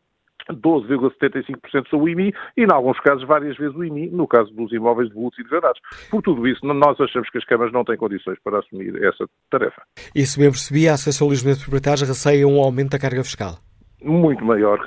12,75% 0.53 1.89
sobre 1.89 2.05
o 2.05 2.09
IMI 2.09 2.33
e, 2.57 2.63
em 2.63 2.71
alguns 2.71 2.99
casos, 2.99 3.23
várias 3.27 3.57
vezes 3.57 3.75
o 3.75 3.83
IMI, 3.83 4.09
no 4.09 4.27
caso 4.27 4.51
dos 4.53 4.71
imóveis 4.71 5.09
de 5.09 5.15
vultos 5.15 5.39
e 5.39 5.43
degradados. 5.43 5.81
Por 6.09 6.21
tudo 6.21 6.47
isso, 6.47 6.65
nós 6.65 6.99
achamos 6.99 7.29
que 7.29 7.37
as 7.37 7.45
câmaras 7.45 7.73
não 7.73 7.83
têm 7.83 7.97
condições 7.97 8.37
para 8.43 8.59
assumir 8.59 8.95
essa 9.03 9.27
tarefa. 9.49 9.81
E 10.15 10.25
se 10.25 10.39
bem 10.39 10.49
percebi, 10.49 10.87
a 10.87 10.93
Associação 10.93 11.29
Lisboa 11.29 11.55
de 11.55 11.61
Proprietários 11.61 12.01
receia 12.01 12.47
um 12.47 12.61
aumento 12.61 12.91
da 12.91 12.99
carga 12.99 13.23
fiscal? 13.23 13.55
Muito 14.03 14.43
maior. 14.43 14.79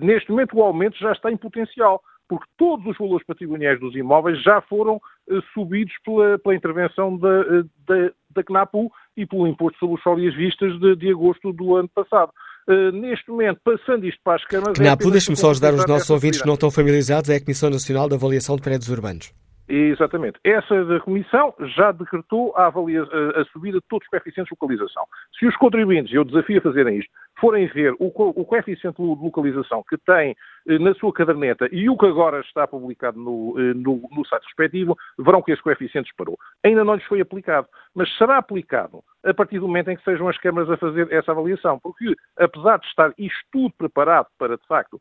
Neste 0.00 0.30
momento, 0.30 0.56
o 0.56 0.62
aumento 0.62 0.98
já 0.98 1.12
está 1.12 1.30
em 1.30 1.36
potencial 1.36 2.02
porque 2.30 2.46
todos 2.56 2.86
os 2.86 2.96
valores 2.96 3.26
patrimoniais 3.26 3.80
dos 3.80 3.96
imóveis 3.96 4.40
já 4.40 4.60
foram 4.60 4.96
uh, 4.96 5.42
subidos 5.52 5.92
pela, 6.04 6.38
pela 6.38 6.54
intervenção 6.54 7.16
da, 7.18 7.28
eh, 7.28 7.62
da, 7.88 8.12
da, 8.30 8.44
CNAPU 8.44 8.88
e 9.16 9.26
pelo 9.26 9.48
imposto 9.48 9.76
sobre 9.80 10.28
os 10.28 10.28
as 10.28 10.36
vistas 10.36 10.78
de, 10.78 10.94
de 10.94 11.10
agosto 11.10 11.52
do 11.52 11.74
ano 11.74 11.88
passado. 11.88 12.30
Uh, 12.70 12.92
neste 12.92 13.28
momento, 13.28 13.60
passando 13.64 14.06
isto 14.06 14.20
para 14.22 14.36
as 14.36 14.44
câmaras... 14.44 14.78
CNAPU, 14.78 15.08
é 15.08 15.10
deixe-me 15.10 15.36
só 15.36 15.50
ajudar 15.50 15.74
os 15.74 15.86
nossos 15.86 16.08
ouvintes 16.08 16.40
que 16.40 16.46
não 16.46 16.54
estão 16.54 16.70
familiarizados, 16.70 17.28
é 17.28 17.34
a 17.34 17.40
Comissão 17.40 17.68
Nacional 17.68 18.08
de 18.08 18.14
Avaliação 18.14 18.54
de 18.54 18.62
Prédios 18.62 18.88
Urbanos. 18.88 19.32
Exatamente. 19.70 20.40
Essa 20.42 20.84
da 20.84 20.98
Comissão 20.98 21.54
já 21.60 21.92
decretou 21.92 22.52
a, 22.56 22.66
a, 22.66 23.40
a 23.40 23.44
subida 23.52 23.78
de 23.78 23.86
todos 23.88 24.04
os 24.04 24.10
coeficientes 24.10 24.50
de 24.50 24.56
localização. 24.60 25.04
Se 25.38 25.46
os 25.46 25.56
contribuintes, 25.56 26.12
eu 26.12 26.24
desafio 26.24 26.58
a 26.58 26.62
fazerem 26.62 26.98
isto, 26.98 27.10
forem 27.38 27.68
ver 27.68 27.94
o, 28.00 28.06
o 28.08 28.44
coeficiente 28.44 29.00
de 29.00 29.08
localização 29.08 29.84
que 29.88 29.96
tem 29.98 30.36
eh, 30.68 30.78
na 30.80 30.92
sua 30.94 31.12
caderneta 31.12 31.68
e 31.70 31.88
o 31.88 31.96
que 31.96 32.06
agora 32.06 32.40
está 32.40 32.66
publicado 32.66 33.18
no, 33.18 33.54
eh, 33.58 33.74
no, 33.74 34.02
no 34.10 34.26
site 34.26 34.44
respectivo, 34.44 34.98
verão 35.16 35.40
que 35.40 35.52
esse 35.52 35.62
coeficiente 35.62 36.08
disparou. 36.08 36.36
Ainda 36.64 36.84
não 36.84 36.94
lhes 36.94 37.04
foi 37.04 37.20
aplicado, 37.20 37.68
mas 37.94 38.12
será 38.18 38.38
aplicado 38.38 39.04
a 39.24 39.32
partir 39.32 39.60
do 39.60 39.68
momento 39.68 39.90
em 39.90 39.96
que 39.96 40.04
sejam 40.04 40.28
as 40.28 40.38
câmaras 40.38 40.70
a 40.70 40.76
fazer 40.76 41.12
essa 41.12 41.30
avaliação, 41.30 41.78
porque 41.78 42.14
apesar 42.38 42.78
de 42.78 42.86
estar 42.86 43.12
isto 43.16 43.40
tudo 43.52 43.72
preparado 43.78 44.26
para, 44.36 44.56
de 44.56 44.66
facto, 44.66 45.00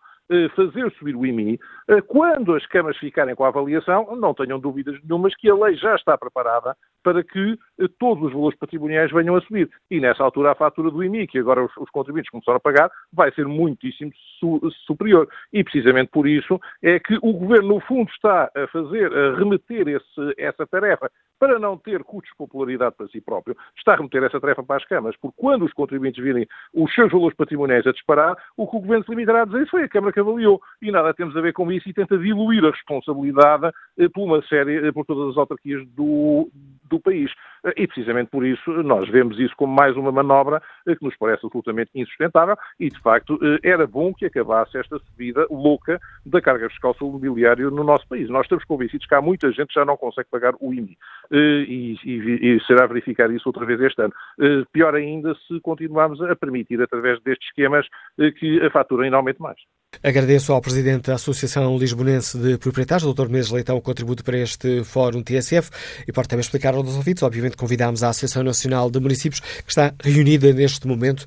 fazer 0.56 0.91
subir 0.91 1.15
o 1.15 1.26
IMI, 1.26 1.60
quando 2.07 2.53
as 2.56 2.65
câmaras 2.68 2.97
ficarem 2.97 3.35
com 3.35 3.43
a 3.43 3.47
avaliação, 3.47 4.15
não 4.15 4.34
tenham 4.34 4.60
dúvidas 4.60 4.95
nenhumas 5.03 5.35
que 5.35 5.49
a 5.49 5.56
lei 5.56 5.76
já 5.76 5.95
está 5.95 6.18
preparada 6.18 6.76
para 7.03 7.23
que 7.23 7.57
todos 7.97 8.26
os 8.26 8.34
valores 8.34 8.57
patrimoniais 8.57 9.11
venham 9.11 9.35
a 9.35 9.41
subir. 9.41 9.69
E 9.89 9.99
nessa 9.99 10.23
altura 10.23 10.51
a 10.51 10.56
fatura 10.56 10.91
do 10.91 11.03
IMI, 11.03 11.27
que 11.27 11.39
agora 11.39 11.64
os, 11.64 11.76
os 11.77 11.89
contribuintes 11.89 12.30
começaram 12.30 12.57
a 12.57 12.60
pagar, 12.60 12.91
vai 13.11 13.31
ser 13.31 13.47
muitíssimo 13.47 14.11
su 14.39 14.60
superior. 14.85 15.27
E 15.51 15.64
precisamente 15.64 16.11
por 16.11 16.27
isso 16.27 16.60
é 16.81 16.99
que 16.99 17.18
o 17.22 17.34
Governo, 17.34 17.76
no 17.76 17.80
fundo, 17.81 18.10
está 18.11 18.51
a 18.56 18.68
fazer, 18.68 19.11
a 19.14 19.35
remeter 19.35 19.88
esse, 19.88 20.34
essa 20.38 20.68
tarefa 20.68 21.10
para 21.40 21.57
não 21.57 21.78
ter 21.78 22.03
custos 22.03 22.32
de 22.32 22.38
popularidade 22.38 22.95
para 22.95 23.07
si 23.07 23.22
próprio, 23.22 23.56
está 23.78 23.94
a 23.94 23.95
remeter 23.95 24.24
essa 24.24 24.40
tarefa 24.40 24.61
para 24.61 24.78
as 24.78 24.86
câmaras, 24.86 25.18
porque 25.20 25.38
quando 25.40 25.66
os 25.66 25.74
contribuintes 25.74 26.22
virem 26.22 26.48
os 26.74 26.94
seus 26.94 27.11
valores 27.11 27.36
patrimoniais 27.36 27.88
a 27.88 27.91
disparar, 27.91 28.36
o 28.57 28.68
que 28.68 28.78
o 28.78 28.80
Governo 28.82 29.06
se 29.06 29.11
limitará 29.11 29.44
a 29.44 29.45
dizer 29.45 29.68
foi 29.70 29.84
a 29.84 29.90
Câmara 29.90 30.11
que 30.14 30.20
avaliou. 30.20 30.61
E 30.82 30.91
nada 30.91 31.14
temos 31.14 31.36
a 31.36 31.41
ver 31.41 31.53
com 31.53 31.72
isso 31.72 31.88
e 31.90 31.94
tenta 31.94 32.18
diluir 32.18 32.64
a 32.66 32.72
responsabilidade 32.72 33.72
eh, 33.98 34.10
por 34.10 34.24
uma 34.24 34.41
série, 34.44 34.88
eh, 34.88 34.91
por 34.91 35.06
todas 35.06 35.32
as 35.32 35.38
autarquias 35.38 35.88
do, 35.90 36.49
do 36.90 36.99
país. 36.99 37.32
Eh, 37.64 37.74
e 37.78 37.88
precisamente 37.88 38.30
por 38.30 38.45
isso 38.45 38.72
nós 38.84 39.07
vemos 39.10 39.40
isso 39.40 39.56
como 39.56 39.74
mais 39.74 39.95
uma 39.95 40.11
manobra 40.11 40.61
que 40.86 41.03
nos 41.03 41.16
parece 41.18 41.45
absolutamente 41.45 41.91
insustentável 41.95 42.57
e, 42.80 42.90
de 42.90 42.99
facto, 42.99 43.40
era 43.64 43.86
bom 43.86 44.14
que 44.14 44.26
acabasse 44.26 44.78
esta 44.78 44.98
subida 44.99 45.45
louca 45.49 45.99
da 46.26 46.41
carga 46.41 46.70
fiscal 46.70 46.94
sobre 46.94 47.06
o 47.06 47.11
mobiliário 47.14 47.70
no 47.70 47.84
nosso 47.84 48.07
país. 48.07 48.30
Nós 48.30 48.44
estamos 48.44 48.64
convencidos 48.66 49.06
que 49.06 49.16
há 49.16 49.22
muita 49.22 49.52
gente 49.52 49.68
que 49.68 49.74
já 49.76 49.86
não 49.86 49.95
consegue 49.95 50.30
pagar 50.30 50.53
o 50.60 50.74
IMI. 50.74 50.98
Eh, 51.31 51.65
e, 51.68 51.97
e, 52.06 52.56
e, 52.56 52.60
será 52.65 52.88
verificar 52.88 53.31
isso 53.31 53.49
outra 53.49 53.65
vez 53.65 53.80
este 53.81 54.01
ano. 54.01 54.14
Eh, 54.39 54.64
pior 54.72 54.95
ainda 54.95 55.35
se 55.47 55.60
continuarmos 55.61 56.22
a 56.22 56.35
permitir, 56.35 56.81
através 56.81 57.22
destes 57.22 57.47
esquemas, 57.49 57.85
eh, 58.18 58.31
que 58.31 58.61
a 58.65 58.69
fatura 58.72 59.03
ainda 59.03 59.18
aumente 59.18 59.41
mais. 59.41 59.60
Agradeço 60.02 60.53
ao 60.53 60.61
Presidente 60.61 61.07
da 61.07 61.16
Associação 61.16 61.78
Lisbonense 61.78 62.38
de 62.38 62.57
Proprietários, 62.57 63.14
Dr. 63.14 63.28
Mendes 63.28 63.49
Leitão, 63.49 63.76
o 63.76 63.82
contributo 63.82 64.24
para 64.24 64.38
este 64.38 64.82
Fórum 64.86 65.22
TSF 65.22 65.70
e 66.07 66.14
pode 66.14 66.30
também 66.30 66.40
explicar 66.40 66.74
aos 66.74 66.95
ouvintes. 66.95 67.22
Obviamente, 67.22 67.57
convidámos 67.57 68.02
a 68.02 68.07
Associação 68.07 68.41
Nacional 68.41 68.90
de 68.90 68.98
Municípios, 68.98 69.41
que 69.41 69.68
está 69.68 69.94
reunida 70.02 70.53
neste 70.53 70.88
momento, 70.88 71.26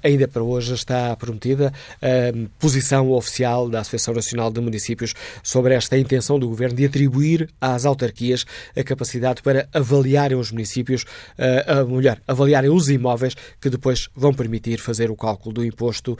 ainda 0.00 0.28
para 0.28 0.44
hoje 0.44 0.74
está 0.74 1.16
prometida 1.16 1.72
a 2.00 2.48
posição 2.56 3.10
oficial 3.10 3.68
da 3.68 3.80
Associação 3.80 4.14
Nacional 4.14 4.48
de 4.52 4.60
Municípios 4.60 5.12
sobre 5.42 5.74
esta 5.74 5.98
intenção 5.98 6.38
do 6.38 6.48
Governo 6.48 6.76
de 6.76 6.84
atribuir 6.84 7.50
às 7.60 7.84
autarquias 7.84 8.46
a 8.76 8.84
capacidade 8.84 9.42
para 9.42 9.68
avaliarem 9.72 10.38
os 10.38 10.52
municípios, 10.52 11.02
uh, 11.02 11.84
melhor, 11.88 12.20
avaliarem 12.28 12.70
os 12.70 12.88
imóveis 12.88 13.34
que 13.60 13.68
depois 13.68 14.08
vão 14.14 14.32
permitir 14.32 14.78
fazer 14.78 15.10
o 15.10 15.16
cálculo 15.16 15.52
do 15.52 15.64
imposto 15.64 16.16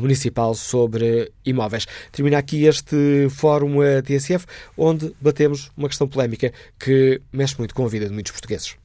municipal 0.00 0.54
sobre 0.54 1.25
imóveis. 1.44 1.86
Termina 2.12 2.38
aqui 2.38 2.64
este 2.64 3.28
fórum 3.30 3.80
a 3.80 4.02
TSF, 4.02 4.46
onde 4.76 5.14
batemos 5.20 5.70
uma 5.76 5.88
questão 5.88 6.08
polémica 6.08 6.52
que 6.78 7.20
mexe 7.32 7.56
muito 7.58 7.74
com 7.74 7.84
a 7.84 7.88
vida 7.88 8.06
de 8.06 8.12
muitos 8.12 8.32
portugueses. 8.32 8.76